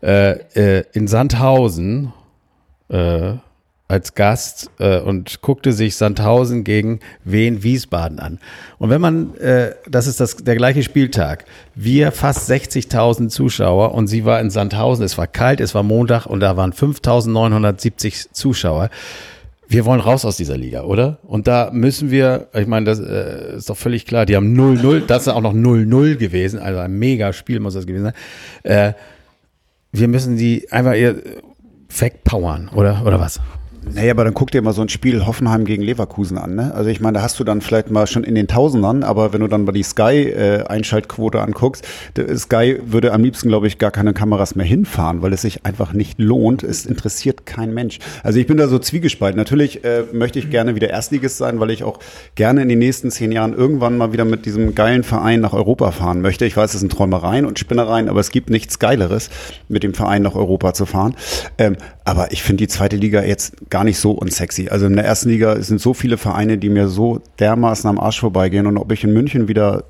äh, 0.01 0.31
äh, 0.55 0.83
in 0.93 1.07
Sandhausen 1.07 2.11
äh, 2.89 3.33
als 3.91 4.15
Gast 4.15 4.71
äh, 4.79 4.99
und 4.99 5.41
guckte 5.41 5.73
sich 5.73 5.97
Sandhausen 5.97 6.63
gegen 6.63 7.01
Wien 7.25 7.61
Wiesbaden 7.61 8.19
an. 8.19 8.39
Und 8.79 8.89
wenn 8.89 9.01
man, 9.01 9.35
äh, 9.35 9.73
das 9.89 10.07
ist 10.07 10.21
das, 10.21 10.37
der 10.37 10.55
gleiche 10.55 10.81
Spieltag, 10.81 11.43
wir 11.75 12.13
fast 12.13 12.49
60.000 12.49 13.27
Zuschauer 13.27 13.93
und 13.93 14.07
sie 14.07 14.23
war 14.23 14.39
in 14.39 14.49
Sandhausen, 14.49 15.03
es 15.03 15.17
war 15.17 15.27
kalt, 15.27 15.59
es 15.59 15.75
war 15.75 15.83
Montag 15.83 16.25
und 16.25 16.39
da 16.39 16.55
waren 16.55 16.71
5.970 16.71 18.31
Zuschauer. 18.31 18.89
Wir 19.67 19.85
wollen 19.85 19.99
raus 19.99 20.23
aus 20.23 20.37
dieser 20.37 20.57
Liga, 20.57 20.83
oder? 20.83 21.19
Und 21.23 21.47
da 21.47 21.69
müssen 21.73 22.11
wir, 22.11 22.47
ich 22.53 22.67
meine, 22.67 22.85
das 22.85 22.99
äh, 22.99 23.57
ist 23.57 23.69
doch 23.69 23.77
völlig 23.77 24.05
klar, 24.05 24.25
die 24.25 24.37
haben 24.37 24.57
0-0, 24.57 25.05
das 25.05 25.23
ist 25.23 25.27
auch 25.27 25.41
noch 25.41 25.53
0-0 25.53 26.15
gewesen, 26.15 26.59
also 26.59 26.79
ein 26.79 26.97
mega 26.97 27.33
Spiel 27.33 27.59
muss 27.59 27.73
das 27.73 27.85
gewesen 27.85 28.05
sein. 28.05 28.13
Äh, 28.63 28.93
wir 29.91 30.07
müssen 30.07 30.37
die 30.37 30.71
einfach 30.71 30.95
eher 30.95 31.15
wegpowern, 31.89 32.69
oder, 32.69 33.03
oder 33.05 33.19
was? 33.19 33.41
Naja, 33.83 34.11
aber 34.11 34.23
dann 34.23 34.35
guck 34.35 34.51
dir 34.51 34.61
mal 34.61 34.73
so 34.73 34.83
ein 34.83 34.89
Spiel 34.89 35.25
Hoffenheim 35.25 35.65
gegen 35.65 35.81
Leverkusen 35.81 36.37
an. 36.37 36.53
Ne? 36.53 36.71
Also 36.73 36.89
ich 36.91 37.01
meine, 37.01 37.17
da 37.17 37.23
hast 37.23 37.39
du 37.39 37.43
dann 37.43 37.61
vielleicht 37.61 37.89
mal 37.89 38.05
schon 38.05 38.23
in 38.23 38.35
den 38.35 38.47
Tausendern, 38.47 39.03
aber 39.03 39.33
wenn 39.33 39.41
du 39.41 39.47
dann 39.47 39.63
mal 39.63 39.71
die 39.71 39.81
Sky-Einschaltquote 39.81 41.41
anguckst, 41.41 41.87
der 42.15 42.37
Sky 42.37 42.79
würde 42.85 43.11
am 43.11 43.23
liebsten, 43.23 43.49
glaube 43.49 43.65
ich, 43.65 43.79
gar 43.79 43.89
keine 43.89 44.13
Kameras 44.13 44.55
mehr 44.55 44.67
hinfahren, 44.67 45.23
weil 45.23 45.33
es 45.33 45.41
sich 45.41 45.65
einfach 45.65 45.93
nicht 45.93 46.19
lohnt. 46.19 46.61
Es 46.61 46.85
interessiert 46.85 47.47
kein 47.47 47.73
Mensch. 47.73 47.97
Also 48.21 48.39
ich 48.39 48.45
bin 48.45 48.57
da 48.57 48.67
so 48.67 48.77
zwiegespalten. 48.77 49.37
Natürlich 49.37 49.83
äh, 49.83 50.03
möchte 50.13 50.37
ich 50.37 50.51
gerne 50.51 50.75
wieder 50.75 50.91
Erstligist 50.91 51.37
sein, 51.37 51.59
weil 51.59 51.71
ich 51.71 51.83
auch 51.83 51.99
gerne 52.35 52.61
in 52.61 52.69
den 52.69 52.79
nächsten 52.79 53.09
zehn 53.09 53.31
Jahren 53.31 53.53
irgendwann 53.53 53.97
mal 53.97 54.13
wieder 54.13 54.25
mit 54.25 54.45
diesem 54.45 54.75
geilen 54.75 55.03
Verein 55.03 55.41
nach 55.41 55.53
Europa 55.53 55.89
fahren 55.91 56.21
möchte. 56.21 56.45
Ich 56.45 56.55
weiß, 56.55 56.75
es 56.75 56.81
sind 56.81 56.91
Träumereien 56.91 57.45
und 57.45 57.57
Spinnereien, 57.57 58.09
aber 58.09 58.19
es 58.19 58.29
gibt 58.29 58.51
nichts 58.51 58.77
Geileres, 58.77 59.31
mit 59.69 59.81
dem 59.81 59.95
Verein 59.95 60.21
nach 60.21 60.35
Europa 60.35 60.75
zu 60.75 60.85
fahren. 60.85 61.15
Ähm, 61.57 61.77
aber 62.05 62.31
ich 62.31 62.43
finde 62.43 62.61
die 62.61 62.67
zweite 62.67 62.95
Liga 62.95 63.23
jetzt 63.23 63.70
gar 63.71 63.83
nicht 63.83 63.97
so 63.97 64.11
unsexy. 64.11 64.69
Also 64.69 64.85
in 64.85 64.95
der 64.95 65.05
ersten 65.05 65.29
Liga 65.29 65.59
sind 65.61 65.81
so 65.81 65.95
viele 65.95 66.17
Vereine, 66.17 66.59
die 66.59 66.69
mir 66.69 66.87
so 66.87 67.21
dermaßen 67.39 67.89
am 67.89 67.97
Arsch 67.99 68.19
vorbeigehen. 68.19 68.67
Und 68.67 68.77
ob 68.77 68.91
ich 68.91 69.03
in 69.03 69.11
München 69.13 69.47
wieder 69.47 69.85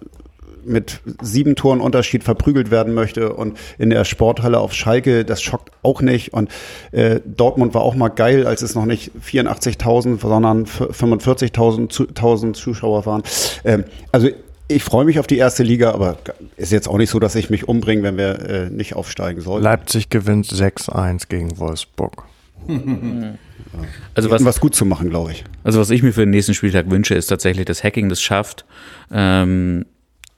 mit 0.63 1.01
sieben 1.23 1.55
Toren 1.55 1.81
Unterschied 1.81 2.23
verprügelt 2.23 2.69
werden 2.69 2.93
möchte 2.93 3.33
und 3.33 3.57
in 3.79 3.89
der 3.89 4.05
Sporthalle 4.05 4.59
auf 4.59 4.73
Schalke, 4.73 5.25
das 5.25 5.41
schockt 5.41 5.71
auch 5.81 6.01
nicht. 6.01 6.33
Und 6.33 6.51
äh, 6.91 7.19
Dortmund 7.25 7.73
war 7.73 7.81
auch 7.81 7.95
mal 7.95 8.09
geil, 8.09 8.45
als 8.45 8.61
es 8.61 8.75
noch 8.75 8.85
nicht 8.85 9.11
84.000, 9.27 10.19
sondern 10.21 10.65
45.000 10.65 11.89
zu- 11.89 12.07
1000 12.07 12.55
Zuschauer 12.55 13.05
waren. 13.07 13.23
Ähm, 13.63 13.85
also 14.11 14.29
ich 14.67 14.83
freue 14.83 15.03
mich 15.05 15.19
auf 15.19 15.25
die 15.27 15.37
erste 15.37 15.63
Liga, 15.63 15.91
aber 15.93 16.17
ist 16.57 16.71
jetzt 16.71 16.87
auch 16.87 16.97
nicht 16.97 17.09
so, 17.09 17.19
dass 17.19 17.35
ich 17.35 17.49
mich 17.49 17.67
umbringe, 17.67 18.03
wenn 18.03 18.17
wir 18.17 18.39
äh, 18.47 18.69
nicht 18.69 18.95
aufsteigen 18.95 19.41
sollten. 19.41 19.63
Leipzig 19.63 20.09
gewinnt 20.09 20.45
6-1 20.45 21.27
gegen 21.27 21.57
Wolfsburg. 21.57 22.23
Also 24.13 24.29
Was, 24.29 24.39
was, 24.41 24.45
was 24.45 24.59
gut 24.59 24.75
zu 24.75 24.85
machen, 24.85 25.09
glaube 25.09 25.31
ich. 25.31 25.43
Also 25.63 25.79
was 25.79 25.89
ich 25.89 26.03
mir 26.03 26.11
für 26.11 26.21
den 26.21 26.31
nächsten 26.31 26.53
Spieltag 26.53 26.89
wünsche, 26.89 27.15
ist 27.15 27.27
tatsächlich, 27.27 27.65
dass 27.65 27.83
Hacking 27.83 28.09
das 28.09 28.21
schafft, 28.21 28.65
ähm, 29.11 29.85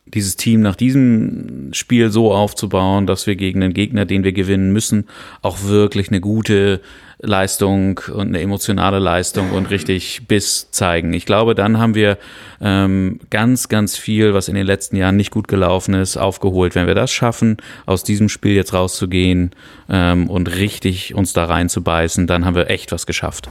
dieses 0.06 0.36
Team 0.36 0.62
nach 0.62 0.76
diesem 0.76 1.70
Spiel 1.74 2.12
so 2.12 2.32
aufzubauen, 2.34 3.08
dass 3.08 3.26
wir 3.26 3.36
gegen 3.36 3.62
den 3.62 3.74
Gegner, 3.74 4.06
den 4.06 4.24
wir 4.24 4.34
gewinnen 4.34 4.72
müssen, 4.72 5.06
auch 5.42 5.64
wirklich 5.64 6.10
eine 6.10 6.22
gute 6.22 6.82
Leistung 7.24 8.02
und 8.14 8.28
eine 8.28 8.42
emotionale 8.42 9.00
Leistung 9.00 9.52
und 9.52 9.70
richtig 9.70 10.28
Biss 10.28 10.70
zeigen. 10.72 11.14
Ich 11.14 11.26
glaube, 11.26 11.56
dann 11.56 11.80
haben 11.80 11.96
wir 11.96 12.18
ähm, 12.62 13.20
ganz, 13.30 13.70
ganz 13.70 13.98
viel, 13.98 14.34
was 14.34 14.50
in 14.50 14.56
den 14.56 14.66
letzten 14.66 14.98
Jahren 14.98 15.16
nicht 15.16 15.32
gut 15.32 15.48
gelaufen 15.48 15.94
ist, 15.94 16.18
aufgeholt. 16.18 16.76
Wenn 16.76 16.88
wir 16.88 16.96
das 16.96 17.12
schaffen, 17.12 17.58
aus 17.86 18.04
diesem 18.04 18.30
Spiel 18.30 18.54
jetzt 18.54 18.74
rauszugehen 18.74 19.52
ähm, 19.90 20.30
und 20.30 20.54
richtig 20.56 21.16
uns 21.16 21.34
da 21.34 21.46
reinzubeißen, 21.46 22.28
dann 22.28 22.46
haben 22.46 22.56
wir 22.56 22.70
echt 22.70 22.92
was 22.92 23.06
geschafft. 23.06 23.50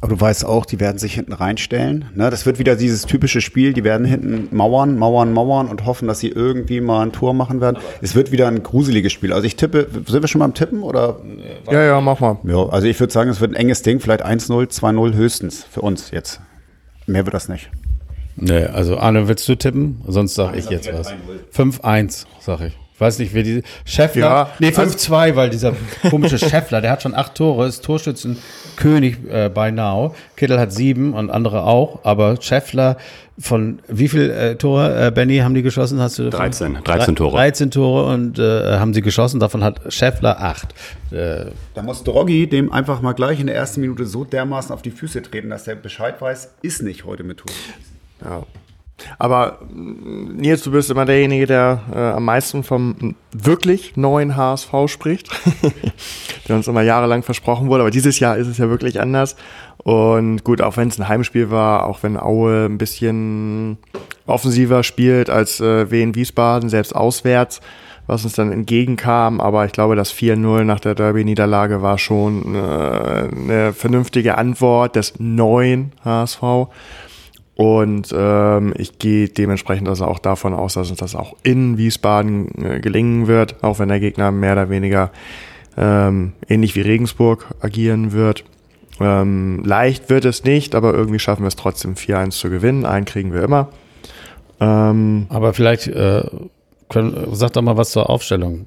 Aber 0.00 0.14
du 0.14 0.20
weißt 0.20 0.44
auch, 0.44 0.64
die 0.64 0.78
werden 0.78 0.98
sich 0.98 1.14
hinten 1.14 1.32
reinstellen. 1.32 2.06
Ne? 2.14 2.30
Das 2.30 2.46
wird 2.46 2.58
wieder 2.58 2.76
dieses 2.76 3.02
typische 3.02 3.40
Spiel, 3.40 3.72
die 3.72 3.84
werden 3.84 4.06
hinten 4.06 4.54
mauern, 4.56 4.96
mauern, 4.96 5.32
mauern 5.32 5.68
und 5.68 5.86
hoffen, 5.86 6.06
dass 6.06 6.20
sie 6.20 6.28
irgendwie 6.28 6.80
mal 6.80 7.02
ein 7.02 7.12
Tor 7.12 7.34
machen 7.34 7.60
werden. 7.60 7.78
Es 8.00 8.14
wird 8.14 8.30
wieder 8.30 8.46
ein 8.48 8.62
gruseliges 8.62 9.12
Spiel. 9.12 9.32
Also 9.32 9.46
ich 9.46 9.56
tippe, 9.56 9.88
sind 10.06 10.22
wir 10.22 10.28
schon 10.28 10.40
beim 10.40 10.54
Tippen 10.54 10.82
oder? 10.82 11.20
Ja, 11.70 11.82
ja, 11.82 12.00
mach 12.00 12.20
mal. 12.20 12.38
Ja, 12.44 12.68
also 12.68 12.86
ich 12.86 12.98
würde 13.00 13.12
sagen, 13.12 13.30
es 13.30 13.40
wird 13.40 13.52
ein 13.52 13.56
enges 13.56 13.82
Ding, 13.82 14.00
vielleicht 14.00 14.24
1-0, 14.24 14.68
2-0 14.68 15.14
höchstens 15.14 15.64
für 15.64 15.80
uns 15.80 16.10
jetzt. 16.10 16.40
Mehr 17.06 17.24
wird 17.26 17.34
das 17.34 17.48
nicht. 17.48 17.70
Nee, 18.36 18.64
also 18.66 18.98
Arne, 18.98 19.26
willst 19.26 19.48
du 19.48 19.56
tippen? 19.56 20.00
Sonst 20.06 20.34
sage 20.34 20.58
ich 20.58 20.70
jetzt 20.70 20.92
was. 20.92 21.12
5-1, 21.52 22.26
sag 22.40 22.60
ich. 22.60 22.78
Ich 22.98 23.00
weiß 23.00 23.20
nicht, 23.20 23.32
wer 23.32 23.44
die 23.44 23.62
Scheffler. 23.84 24.20
Ja, 24.26 24.50
nee, 24.58 24.70
5-2, 24.70 25.36
weil 25.36 25.50
dieser 25.50 25.72
komische 26.10 26.36
Scheffler, 26.36 26.80
der 26.80 26.90
hat 26.90 27.04
schon 27.04 27.14
acht 27.14 27.36
Tore, 27.36 27.68
ist 27.68 27.84
Torschützenkönig 27.84 29.18
äh, 29.30 29.48
bei 29.54 29.70
Now. 29.70 30.16
Kittel 30.34 30.58
hat 30.58 30.72
sieben 30.72 31.14
und 31.14 31.30
andere 31.30 31.62
auch, 31.62 32.00
aber 32.04 32.42
Scheffler 32.42 32.96
von 33.38 33.78
wie 33.86 34.08
viel 34.08 34.30
äh, 34.30 34.56
Tore, 34.56 35.06
äh, 35.06 35.10
Benny, 35.12 35.36
haben 35.38 35.54
die 35.54 35.62
geschossen? 35.62 36.00
Hast 36.00 36.18
du 36.18 36.28
13, 36.28 36.78
13 36.82 37.14
Tore. 37.14 37.36
13 37.36 37.70
Tore 37.70 38.12
und 38.12 38.40
äh, 38.40 38.78
haben 38.80 38.92
sie 38.92 39.00
geschossen, 39.00 39.38
davon 39.38 39.62
hat 39.62 39.80
Scheffler 39.92 40.40
acht. 40.40 40.74
Äh, 41.12 41.52
Da 41.74 41.82
muss 41.82 42.02
Droggi 42.02 42.48
dem 42.48 42.72
einfach 42.72 43.00
mal 43.00 43.12
gleich 43.12 43.38
in 43.38 43.46
der 43.46 43.54
ersten 43.54 43.80
Minute 43.80 44.06
so 44.06 44.24
dermaßen 44.24 44.74
auf 44.74 44.82
die 44.82 44.90
Füße 44.90 45.22
treten, 45.22 45.50
dass 45.50 45.62
der 45.62 45.76
Bescheid 45.76 46.20
weiß, 46.20 46.54
ist 46.62 46.82
nicht 46.82 47.04
heute 47.04 47.22
mit 47.22 47.38
Tore. 47.38 47.54
Ja. 48.24 48.42
Aber 49.18 49.58
mm, 49.72 50.36
Nils, 50.36 50.62
du 50.62 50.70
bist 50.70 50.90
immer 50.90 51.04
derjenige, 51.04 51.46
der 51.46 51.82
äh, 51.94 51.98
am 51.98 52.24
meisten 52.24 52.62
vom 52.62 53.14
wirklich 53.32 53.96
neuen 53.96 54.36
HSV 54.36 54.70
spricht, 54.86 55.30
der 56.48 56.56
uns 56.56 56.68
immer 56.68 56.82
jahrelang 56.82 57.22
versprochen 57.22 57.68
wurde. 57.68 57.82
Aber 57.82 57.90
dieses 57.90 58.18
Jahr 58.18 58.36
ist 58.36 58.46
es 58.46 58.58
ja 58.58 58.68
wirklich 58.68 59.00
anders. 59.00 59.36
Und 59.78 60.44
gut, 60.44 60.60
auch 60.60 60.76
wenn 60.76 60.88
es 60.88 60.98
ein 60.98 61.08
Heimspiel 61.08 61.50
war, 61.50 61.86
auch 61.86 62.02
wenn 62.02 62.16
Aue 62.16 62.66
ein 62.66 62.78
bisschen 62.78 63.78
offensiver 64.26 64.82
spielt 64.82 65.30
als 65.30 65.60
äh, 65.60 65.90
Wien 65.90 66.14
Wiesbaden, 66.14 66.68
selbst 66.68 66.94
auswärts, 66.94 67.60
was 68.06 68.24
uns 68.24 68.34
dann 68.34 68.52
entgegenkam. 68.52 69.40
Aber 69.40 69.64
ich 69.64 69.72
glaube, 69.72 69.96
das 69.96 70.12
4-0 70.12 70.64
nach 70.64 70.80
der 70.80 70.94
Derby-Niederlage 70.94 71.82
war 71.82 71.98
schon 71.98 72.54
äh, 72.54 72.58
eine 72.58 73.72
vernünftige 73.72 74.36
Antwort 74.36 74.96
des 74.96 75.14
neuen 75.18 75.92
HSV. 76.04 76.42
Und 77.58 78.14
ähm, 78.16 78.72
ich 78.78 79.00
gehe 79.00 79.28
dementsprechend 79.28 79.88
also 79.88 80.04
auch 80.04 80.20
davon 80.20 80.54
aus, 80.54 80.74
dass 80.74 80.90
uns 80.90 81.00
das 81.00 81.16
auch 81.16 81.34
in 81.42 81.76
Wiesbaden 81.76 82.52
äh, 82.64 82.78
gelingen 82.78 83.26
wird, 83.26 83.64
auch 83.64 83.80
wenn 83.80 83.88
der 83.88 83.98
Gegner 83.98 84.30
mehr 84.30 84.52
oder 84.52 84.70
weniger 84.70 85.10
ähm, 85.76 86.34
ähnlich 86.48 86.76
wie 86.76 86.82
Regensburg 86.82 87.46
agieren 87.60 88.12
wird. 88.12 88.44
Ähm, 89.00 89.64
leicht 89.64 90.08
wird 90.08 90.24
es 90.24 90.44
nicht, 90.44 90.76
aber 90.76 90.94
irgendwie 90.94 91.18
schaffen 91.18 91.42
wir 91.42 91.48
es 91.48 91.56
trotzdem 91.56 91.94
4-1 91.94 92.30
zu 92.30 92.48
gewinnen. 92.48 92.86
Einen 92.86 93.06
kriegen 93.06 93.32
wir 93.32 93.42
immer. 93.42 93.70
Ähm, 94.60 95.26
aber 95.28 95.52
vielleicht, 95.52 95.88
äh, 95.88 96.22
können, 96.88 97.26
sag 97.32 97.54
doch 97.54 97.62
mal 97.62 97.76
was 97.76 97.90
zur 97.90 98.08
Aufstellung. 98.08 98.66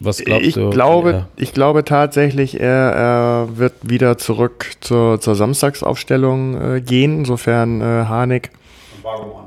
Was 0.00 0.18
glaubst 0.18 0.46
ich 0.46 0.54
du? 0.54 0.70
glaube, 0.70 1.10
Ja. 1.10 1.26
ich 1.36 1.52
glaube 1.52 1.84
tatsächlich, 1.84 2.58
er, 2.60 2.92
er 2.92 3.48
wird 3.58 3.74
wieder 3.82 4.18
zurück 4.18 4.66
zur, 4.80 5.20
zur 5.20 5.34
Samstagsaufstellung 5.34 6.76
äh, 6.76 6.80
gehen, 6.80 7.18
insofern 7.20 7.80
äh, 7.80 7.84
Harnik 7.84 8.50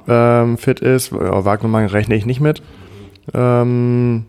ähm, 0.07 0.57
fit 0.57 0.79
ist. 0.79 1.11
Ja, 1.11 1.45
Wagnermann 1.45 1.85
rechne 1.87 2.15
ich 2.15 2.25
nicht 2.25 2.39
mit. 2.39 2.61
Ähm, 3.33 4.25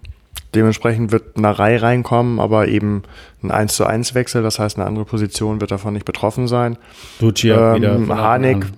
dementsprechend 0.55 1.13
wird 1.13 1.37
eine 1.37 1.59
Reihe 1.59 1.83
reinkommen, 1.83 2.41
aber 2.41 2.69
eben 2.69 3.03
ein 3.43 3.51
1 3.51 3.77
zu 3.77 3.85
1 3.85 4.15
Wechsel, 4.15 4.43
das 4.43 4.59
heißt, 4.59 4.79
eine 4.79 4.87
andere 4.87 5.05
Position 5.05 5.61
wird 5.61 5.71
davon 5.71 5.93
nicht 5.95 6.07
betroffen 6.07 6.49
sein. 6.49 6.77
Duccia 7.21 7.75
Ähm, 7.77 8.05
wieder. 8.07 8.17
Harnik, 8.17 8.65
an. 8.65 8.73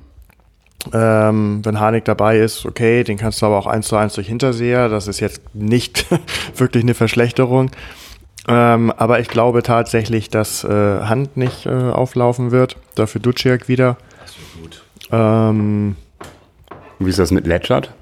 Ähm, 0.93 1.61
wenn 1.65 1.81
Harnik 1.81 2.05
dabei 2.05 2.39
ist, 2.39 2.65
okay, 2.65 3.03
den 3.05 3.19
kannst 3.19 3.43
du 3.43 3.47
aber 3.47 3.59
auch 3.59 3.67
eins 3.67 3.89
zu 3.89 3.97
eins 3.97 4.15
durch 4.15 4.29
Hinterseher. 4.29 4.89
Das 4.89 5.09
ist 5.09 5.21
jetzt 5.21 5.43
nicht 5.55 6.07
wirklich 6.57 6.85
eine 6.85 6.95
Verschlechterung. 6.95 7.71
Ähm, 8.47 8.93
aber 8.97 9.21
ich 9.21 9.29
glaube 9.29 9.63
tatsächlich, 9.63 10.31
dass 10.31 10.65
äh, 10.65 10.69
Hand 11.03 11.37
nicht 11.37 11.67
äh, 11.67 11.71
auflaufen 11.71 12.51
wird. 12.51 12.77
Dafür 12.95 13.21
Duciak 13.21 13.69
wieder. 13.69 13.99
Das 14.21 14.37
wird 14.39 14.63
gut. 14.63 14.83
Ähm, 15.13 15.97
Wie 16.99 17.11
ist 17.11 17.19
das 17.19 17.31
mit 17.31 17.47
Letschert? 17.47 17.93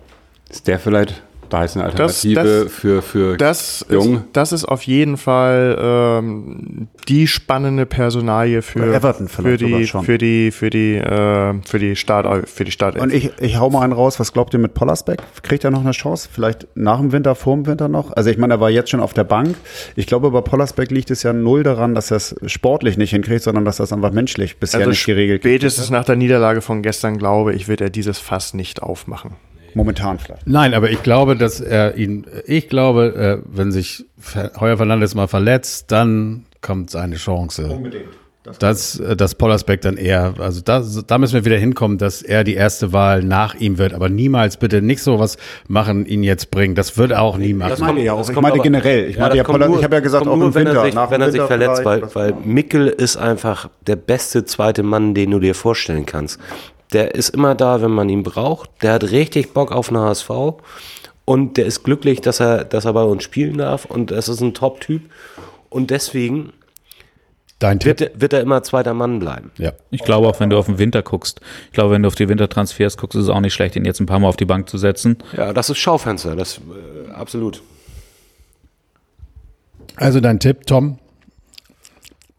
Ist 0.49 0.69
der 0.69 0.79
vielleicht 0.79 1.23
da 1.49 1.65
ist 1.65 1.77
eine 1.77 1.85
Alternative 1.87 2.35
Das- 2.35 2.65
das- 2.65 2.73
für, 2.73 3.03
für 3.03 3.37
das, 3.37 3.87
Jung? 3.91 4.17
ist, 4.17 4.23
das 4.33 4.53
ist 4.53 4.65
auf 4.65 4.83
jeden 4.83 5.17
Fall 5.17 5.77
ähm, 5.81 6.89
die 7.09 7.27
spannende 7.27 7.87
Personalie 7.87 8.63
für, 8.63 9.01
für 9.01 9.29
vielleicht 9.29 9.61
die 9.61 9.87
für 9.87 10.19
die 10.19 10.51
für 10.51 10.71
die 10.71 10.95
äh, 10.97 11.55
für 11.65 11.79
die 11.79 11.97
Start 11.97 12.49
für 12.49 12.65
die 12.65 12.71
Start. 12.73 12.99
Und 12.99 13.13
ich, 13.13 13.31
ich 13.41 13.59
hau 13.59 13.71
mal 13.71 13.83
einen 13.83 13.93
raus, 13.93 14.19
was 14.21 14.33
glaubt 14.33 14.53
ihr 14.55 14.61
mit 14.61 14.75
Pollersbeck? 14.75 15.21
Kriegt 15.43 15.65
er 15.65 15.71
noch 15.71 15.81
eine 15.81 15.93
Chance? 15.93 16.29
Vielleicht 16.33 16.67
nach 16.75 16.99
dem 16.99 17.13
Winter, 17.13 17.35
vor 17.35 17.55
dem 17.55 17.67
Winter 17.67 17.89
noch? 17.89 18.13
Also 18.13 18.31
ich 18.31 18.39
meine, 18.39 18.55
er 18.55 18.61
war 18.61 18.71
jetzt 18.71 18.91
schon 18.91 19.01
auf 19.01 19.15
der 19.15 19.25
Bank. 19.25 19.55
Ich 19.95 20.07
glaube, 20.07 20.31
bei 20.31 20.41
Pollersbeck 20.41 20.91
liegt 20.91 21.11
es 21.11 21.23
ja 21.23 21.33
null 21.33 21.63
daran, 21.63 21.95
dass 21.95 22.11
er 22.11 22.17
es 22.19 22.35
sportlich 22.47 22.97
nicht 22.97 23.11
hinkriegt, 23.11 23.43
sondern 23.43 23.65
dass 23.65 23.81
er 23.81 23.85
es 23.85 23.93
einfach 23.93 24.13
menschlich 24.13 24.59
bisher 24.59 24.81
also 24.81 24.91
nicht 24.91 25.05
geregelt 25.07 25.43
kriegt. 25.43 25.55
spätestens 25.55 25.91
nach 25.91 26.05
der 26.05 26.17
Niederlage 26.17 26.61
von 26.61 26.83
gestern 26.83 27.19
glaube 27.19 27.55
ich, 27.55 27.69
wird 27.69 27.81
er 27.81 27.91
dieses 27.91 28.19
Fass 28.19 28.55
nicht 28.55 28.83
aufmachen. 28.83 29.33
Momentan 29.77 30.19
vielleicht. 30.19 30.47
Nein, 30.47 30.73
aber 30.73 30.91
ich 30.91 31.03
glaube, 31.03 31.37
dass 31.37 31.61
er 31.61 31.97
ihn, 31.99 32.27
ich 32.47 32.71
glaube, 32.71 33.43
äh, 33.45 33.47
wenn 33.55 33.71
sich 33.73 34.07
Heuer 34.59 34.79
Fernandes 34.79 35.15
mal 35.15 35.29
verletzt, 35.29 35.93
dann 35.93 36.47
kommt 36.63 36.89
seine 36.91 37.17
Chance. 37.17 37.69
Unbedingt. 37.69 38.07
Dass, 38.59 38.99
äh, 38.99 39.17
dass 39.17 39.35
Pollersbeck 39.35 39.83
dann 39.83 39.99
eher, 39.99 40.35
also 40.39 40.63
da, 40.65 40.83
da 41.07 41.19
müssen 41.19 41.35
wir 41.35 41.45
wieder 41.45 41.59
hinkommen, 41.59 41.99
dass 41.99 42.23
er 42.23 42.43
die 42.43 42.55
erste 42.55 42.95
Wahl 42.95 43.23
nach 43.23 43.55
ihm 43.57 43.77
wird. 43.77 43.93
Aber 43.93 44.09
niemals 44.09 44.57
bitte 44.57 44.81
nicht 44.81 45.03
sowas 45.03 45.37
machen, 45.69 46.07
ihn 46.07 46.23
jetzt 46.23 46.51
bringen. 46.51 46.75
Das 46.75 46.97
wird 46.97 47.11
er 47.11 47.21
auch 47.21 47.37
nie 47.37 47.53
machen. 47.53 47.71
Das 47.71 47.81
meine 47.81 48.01
ich 48.01 48.11
auch. 48.11 48.31
Ich 48.31 48.41
meine 48.41 48.59
generell. 48.61 49.11
Ich 49.11 49.19
meine, 49.19 49.37
ja, 49.37 49.43
ich 49.43 49.49
habe 49.85 49.97
ja 49.97 50.01
gesagt, 50.01 50.27
auch 50.27 50.37
nur, 50.37 50.47
im 50.47 50.55
wenn 50.55 50.67
Winter, 50.67 50.79
Er 50.79 50.85
sich, 50.87 50.95
nach 50.95 51.11
wenn 51.11 51.21
er 51.21 51.33
sich 51.33 51.43
verletzt, 51.43 51.85
weil, 51.85 52.15
weil 52.15 52.35
Mickel 52.45 52.87
ist 52.87 53.17
einfach 53.19 53.69
der 53.87 53.97
beste 53.97 54.47
zweite 54.47 54.83
Mann, 54.83 55.13
den 55.13 55.33
du 55.33 55.41
dir 55.41 55.55
vorstellen 55.55 56.07
kannst. 56.07 56.39
Der 56.97 57.15
ist 57.15 57.29
immer 57.29 57.55
da, 57.55 57.83
wenn 57.83 57.91
man 57.91 58.09
ihn 58.09 58.23
braucht. 58.23 58.71
Der 58.83 58.95
hat 58.95 59.05
richtig 59.11 59.53
Bock 59.53 59.71
auf 59.71 59.89
den 59.89 59.99
HSV. 59.99 60.31
Und 61.27 61.59
der 61.59 61.67
ist 61.67 61.83
glücklich, 61.83 62.23
dass 62.23 62.41
er, 62.41 62.65
dass 62.65 62.87
er 62.87 62.95
bei 62.95 63.03
uns 63.03 63.23
spielen 63.23 63.59
darf. 63.59 63.85
Und 63.85 64.11
das 64.11 64.29
ist 64.31 64.41
ein 64.41 64.55
Top-Typ. 64.55 65.03
Und 65.69 65.91
deswegen 65.91 66.55
Dein 67.59 67.79
Tipp? 67.81 67.87
wird, 67.87 68.01
er- 68.01 68.21
wird 68.21 68.33
er 68.33 68.41
immer 68.41 68.63
zweiter 68.63 68.95
Mann 68.95 69.19
bleiben. 69.19 69.51
Ja. 69.59 69.73
Ich 69.91 70.05
glaube 70.05 70.27
auch, 70.27 70.41
wenn 70.41 70.49
du 70.49 70.57
auf 70.57 70.67
den 70.67 70.79
Winter 70.79 71.03
guckst, 71.03 71.41
ich 71.67 71.73
glaube, 71.73 71.91
wenn 71.93 72.03
du 72.03 72.07
auf 72.07 72.15
die 72.15 72.29
Wintertransfers 72.31 72.97
guckst, 72.97 73.15
ist 73.17 73.25
es 73.25 73.29
auch 73.29 73.41
nicht 73.41 73.53
schlecht, 73.53 73.77
ihn 73.77 73.85
jetzt 73.85 74.01
ein 74.01 74.07
paar 74.07 74.19
Mal 74.19 74.29
auf 74.29 74.37
die 74.37 74.45
Bank 74.47 74.69
zu 74.71 74.79
setzen. 74.79 75.19
Ja, 75.37 75.53
das 75.53 75.69
ist 75.69 75.77
Schaufenster. 75.79 76.35
Das 76.35 76.59
äh, 76.59 77.11
absolut. 77.13 77.63
Also 79.97 80.21
dein 80.21 80.39
Tipp, 80.41 80.67
Tom? 80.67 80.99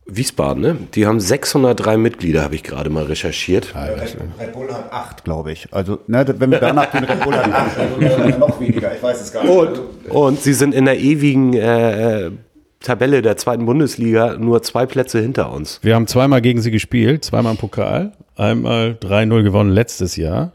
Wiesbaden, 0.09 0.61
ne? 0.61 0.77
Die 0.93 1.05
haben 1.05 1.19
603 1.19 1.97
Mitglieder, 1.97 2.41
habe 2.41 2.55
ich 2.55 2.63
gerade 2.63 2.89
mal 2.89 3.03
recherchiert. 3.03 3.73
Red 3.75 4.53
Bull 4.53 4.71
hat 4.71 4.91
acht, 4.91 5.25
glaube 5.25 5.51
ich. 5.51 5.67
Also, 5.71 5.99
ne, 6.07 6.25
wenn 6.37 6.49
wir 6.49 6.59
danach 6.59 6.91
gehen, 6.91 7.03
Red 7.03 7.23
Bull 7.23 7.35
hat 7.35 7.51
acht, 7.51 7.77
also 7.77 8.37
noch 8.37 8.59
weniger. 8.59 8.95
Ich 8.95 9.03
weiß 9.03 9.21
es 9.21 9.33
gar 9.33 9.43
nicht. 9.43 9.53
Und, 9.53 9.81
und 10.09 10.41
sie 10.41 10.53
sind 10.53 10.73
in 10.73 10.85
der 10.85 10.97
ewigen 10.99 11.53
äh, 11.53 12.31
Tabelle 12.79 13.21
der 13.21 13.35
zweiten 13.37 13.65
Bundesliga 13.65 14.37
nur 14.37 14.61
zwei 14.63 14.85
Plätze 14.85 15.19
hinter 15.19 15.51
uns. 15.51 15.79
Wir 15.83 15.95
haben 15.95 16.07
zweimal 16.07 16.41
gegen 16.41 16.61
sie 16.61 16.71
gespielt, 16.71 17.25
zweimal 17.25 17.53
im 17.53 17.57
Pokal, 17.57 18.13
einmal 18.35 18.97
3-0 19.01 19.43
gewonnen 19.43 19.71
letztes 19.71 20.15
Jahr 20.15 20.53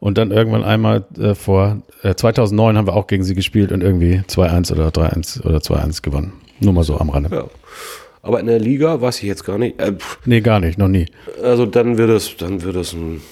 und 0.00 0.18
dann 0.18 0.30
irgendwann 0.30 0.64
einmal 0.64 1.04
äh, 1.18 1.34
vor 1.34 1.82
äh, 2.02 2.14
2009 2.14 2.76
haben 2.76 2.86
wir 2.86 2.94
auch 2.94 3.06
gegen 3.06 3.22
sie 3.22 3.34
gespielt 3.34 3.70
und 3.70 3.82
irgendwie 3.82 4.22
2-1 4.26 4.72
oder 4.72 4.88
3-1 4.88 5.46
oder 5.46 5.58
2-1 5.58 6.02
gewonnen. 6.02 6.32
Nur 6.60 6.72
mal 6.72 6.84
so 6.84 6.98
am 6.98 7.10
Rande. 7.10 7.34
Ja. 7.34 7.44
Aber 8.22 8.38
in 8.40 8.46
der 8.46 8.58
Liga 8.58 9.00
weiß 9.00 9.18
ich 9.18 9.24
jetzt 9.24 9.44
gar 9.44 9.56
nicht. 9.58 9.80
Äh, 9.80 9.92
pff, 9.92 10.18
Nee, 10.26 10.40
gar 10.40 10.60
nicht, 10.60 10.78
noch 10.78 10.88
nie. 10.88 11.06
also 11.42 11.64
dann 11.66 11.96
wird 11.98 12.10
es, 12.10 12.36
dann 12.36 12.62
wird 12.62 12.76
es 12.76 12.92
ein, 12.92 13.22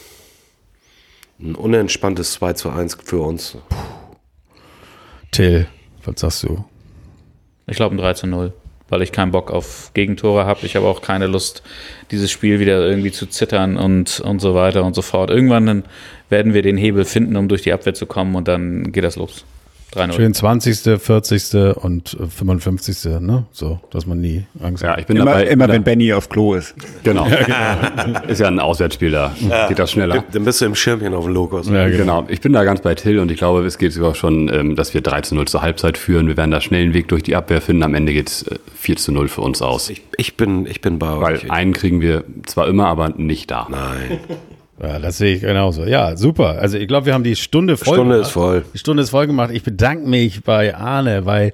ein 1.40 1.54
unentspanntes 1.54 2.32
2 2.34 2.52
zu 2.54 2.70
1 2.70 2.96
für 3.04 3.18
uns. 3.20 3.58
Till, 5.30 5.66
was 6.04 6.20
sagst 6.20 6.42
du? 6.44 6.64
Ich 7.66 7.76
glaube 7.76 7.94
ein 7.94 7.98
3 7.98 8.14
zu 8.14 8.26
0, 8.26 8.52
weil 8.88 9.02
ich 9.02 9.12
keinen 9.12 9.30
Bock 9.30 9.50
auf 9.50 9.90
Gegentore 9.92 10.46
habe. 10.46 10.64
Ich 10.64 10.74
habe 10.74 10.86
auch 10.86 11.02
keine 11.02 11.26
Lust, 11.26 11.62
dieses 12.10 12.30
Spiel 12.30 12.58
wieder 12.60 12.80
irgendwie 12.88 13.12
zu 13.12 13.26
zittern 13.26 13.76
und, 13.76 14.20
und 14.20 14.40
so 14.40 14.54
weiter 14.54 14.84
und 14.84 14.94
so 14.94 15.02
fort. 15.02 15.28
Irgendwann 15.30 15.66
dann 15.66 15.84
werden 16.30 16.54
wir 16.54 16.62
den 16.62 16.78
Hebel 16.78 17.04
finden, 17.04 17.36
um 17.36 17.48
durch 17.48 17.62
die 17.62 17.72
Abwehr 17.74 17.92
zu 17.94 18.06
kommen 18.06 18.34
und 18.36 18.48
dann 18.48 18.90
geht 18.90 19.04
das 19.04 19.16
los. 19.16 19.44
3-0. 19.94 20.12
Schön 20.12 20.34
20., 20.34 21.00
40. 21.00 21.54
und 21.76 22.14
äh, 22.20 22.26
55. 22.26 23.04
Ne? 23.20 23.46
So, 23.52 23.80
dass 23.90 24.06
man 24.06 24.20
nie 24.20 24.44
Angst 24.62 24.82
Ja, 24.82 24.90
hat. 24.92 25.00
ich 25.00 25.06
bin 25.06 25.16
Immer, 25.16 25.26
dabei. 25.32 25.46
immer 25.46 25.66
wenn 25.68 25.82
Benny 25.82 26.12
auf 26.12 26.28
Klo 26.28 26.54
ist. 26.54 26.74
Genau. 27.04 27.26
Ist 28.28 28.40
ja 28.40 28.48
ein 28.48 28.60
Auswärtsspiel 28.60 29.10
da. 29.10 29.34
Geht 29.68 29.78
das 29.78 29.92
schneller. 29.92 30.24
Dann 30.30 30.44
bist 30.44 30.60
du 30.60 30.66
im 30.66 30.74
Schirmchen 30.74 31.14
auf 31.14 31.24
dem 31.24 31.32
Logos. 31.32 31.68
Ja, 31.68 31.88
Genau, 31.88 32.24
ich 32.28 32.40
bin 32.40 32.52
da 32.52 32.64
ganz 32.64 32.80
bei 32.82 32.94
Till 32.94 33.18
und 33.18 33.30
ich 33.30 33.38
glaube, 33.38 33.64
es 33.64 33.78
geht 33.78 33.92
sogar 33.92 34.14
schon, 34.14 34.52
ähm, 34.52 34.76
dass 34.76 34.92
wir 34.94 35.00
3 35.00 35.22
zu 35.22 35.34
0 35.34 35.48
zur 35.48 35.62
Halbzeit 35.62 35.96
führen. 35.96 36.26
Wir 36.28 36.36
werden 36.36 36.50
da 36.50 36.60
schnell 36.60 36.82
einen 36.82 36.94
Weg 36.94 37.08
durch 37.08 37.22
die 37.22 37.34
Abwehr 37.34 37.60
finden. 37.62 37.82
Am 37.82 37.94
Ende 37.94 38.12
geht 38.12 38.28
es 38.28 38.44
4 38.76 38.96
zu 38.96 39.10
0 39.12 39.28
für 39.28 39.40
uns 39.40 39.62
aus. 39.62 39.88
Ich, 39.90 40.02
ich, 40.16 40.36
bin, 40.36 40.66
ich 40.66 40.80
bin 40.80 40.98
bei 40.98 41.18
Weil 41.20 41.34
euch. 41.36 41.50
einen 41.50 41.72
kriegen 41.72 42.00
wir 42.02 42.24
zwar 42.46 42.68
immer, 42.68 42.86
aber 42.88 43.08
nicht 43.10 43.50
da. 43.50 43.66
Nein. 43.70 44.18
Ja, 44.80 44.98
das 44.98 45.18
sehe 45.18 45.34
ich 45.34 45.40
genauso. 45.40 45.84
Ja, 45.84 46.16
super. 46.16 46.58
Also 46.60 46.78
ich 46.78 46.86
glaube, 46.86 47.06
wir 47.06 47.14
haben 47.14 47.24
die 47.24 47.36
Stunde 47.36 47.76
voll 47.76 47.94
Stunde 47.94 48.14
gemacht. 48.14 48.28
ist 48.28 48.32
voll. 48.32 48.64
Die 48.72 48.78
Stunde 48.78 49.02
ist 49.02 49.10
voll 49.10 49.26
gemacht. 49.26 49.50
Ich 49.52 49.62
bedanke 49.64 50.08
mich 50.08 50.44
bei 50.44 50.74
Arne, 50.74 51.22
bei 51.22 51.52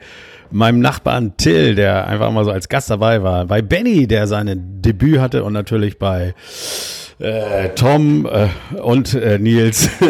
meinem 0.51 0.81
Nachbarn 0.81 1.37
Till, 1.37 1.75
der 1.75 2.07
einfach 2.07 2.31
mal 2.31 2.45
so 2.45 2.51
als 2.51 2.68
Gast 2.68 2.91
dabei 2.91 3.22
war, 3.22 3.47
bei 3.47 3.62
Benny, 3.62 4.07
der 4.07 4.27
sein 4.27 4.81
Debüt 4.83 5.20
hatte 5.20 5.43
und 5.43 5.53
natürlich 5.53 5.99
bei 5.99 6.35
äh, 7.19 7.69
Tom 7.71 8.27
äh, 8.27 8.49
und 8.81 9.15
äh, 9.15 9.39
Nils. 9.39 9.89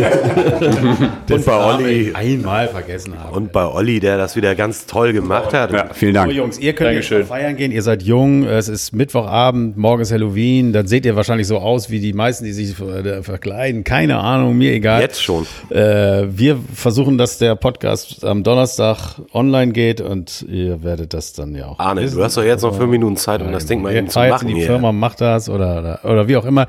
Und 1.31 1.45
bei 1.47 1.57
Olli. 1.57 2.13
Einmal 2.15 2.69
vergessen 2.69 3.19
haben. 3.19 3.35
Und 3.35 3.53
bei 3.53 3.67
Olli, 3.67 4.01
der 4.01 4.17
das 4.19 4.37
wieder 4.37 4.55
ganz 4.55 4.87
toll 4.87 5.13
gemacht 5.13 5.53
hat. 5.53 5.73
Ja, 5.73 5.89
vielen 5.93 6.15
So, 6.15 6.21
Dank. 6.21 6.33
Jungs, 6.33 6.59
ihr 6.59 6.73
könnt 6.75 6.93
jetzt 6.95 7.11
Dankeschön. 7.11 7.21
noch 7.23 7.29
feiern 7.29 7.57
gehen, 7.57 7.73
ihr 7.73 7.83
seid 7.83 8.03
jung, 8.03 8.45
es 8.45 8.69
ist 8.69 8.93
Mittwochabend, 8.93 9.77
morgen 9.77 10.03
ist 10.03 10.13
Halloween, 10.13 10.73
dann 10.73 10.87
seht 10.87 11.05
ihr 11.07 11.17
wahrscheinlich 11.17 11.47
so 11.47 11.59
aus 11.59 11.91
wie 11.91 12.01
die 12.01 12.13
meisten, 12.13 12.45
die 12.45 12.53
sich 12.53 12.79
äh, 12.81 13.23
verkleiden. 13.23 13.85
Keine 13.85 14.19
Ahnung, 14.19 14.57
mir 14.57 14.73
egal. 14.73 15.01
Jetzt 15.01 15.23
schon. 15.23 15.47
Äh, 15.71 16.25
wir 16.29 16.59
versuchen, 16.75 17.19
dass 17.19 17.39
der 17.39 17.55
Podcast 17.57 18.25
am 18.25 18.43
Donnerstag 18.43 19.19
online 19.33 19.73
geht 19.73 20.01
und 20.01 20.45
ihr 20.49 20.83
werdet 20.83 21.15
das 21.15 21.33
dann 21.33 21.55
ja 21.55 21.67
auch. 21.69 21.79
Arne, 21.79 22.03
wissen. 22.03 22.17
du 22.19 22.25
hast 22.25 22.37
doch 22.37 22.45
jetzt 22.45 22.63
noch 22.63 22.77
fünf 22.77 22.91
Minuten 22.91 23.17
Zeit, 23.17 23.43
um 23.43 23.53
das 23.53 23.67
Ding 23.67 23.83
mal 23.83 23.95
eben 23.95 24.09
zu 24.09 24.19
machen 24.21 24.49
die 24.49 24.55
hier. 24.55 24.67
Firma 24.67 24.93
macht 24.93 25.21
das 25.21 25.49
oder, 25.49 25.79
oder, 25.79 26.01
oder 26.05 26.29
wie 26.29 26.37
auch 26.37 26.45
immer. 26.45 26.67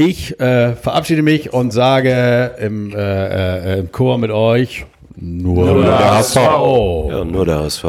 Ich 0.00 0.38
äh, 0.38 0.76
verabschiede 0.76 1.22
mich 1.22 1.52
und 1.52 1.72
sage 1.72 2.54
im, 2.60 2.94
äh, 2.94 3.74
äh, 3.74 3.80
im 3.80 3.90
Chor 3.90 4.16
mit 4.18 4.30
euch 4.30 4.86
nur, 5.16 5.82
der 5.82 6.18
HSV. 6.18 6.36
Ja, 6.36 7.24
nur 7.24 7.44
der 7.44 7.58
HSV. 7.64 7.84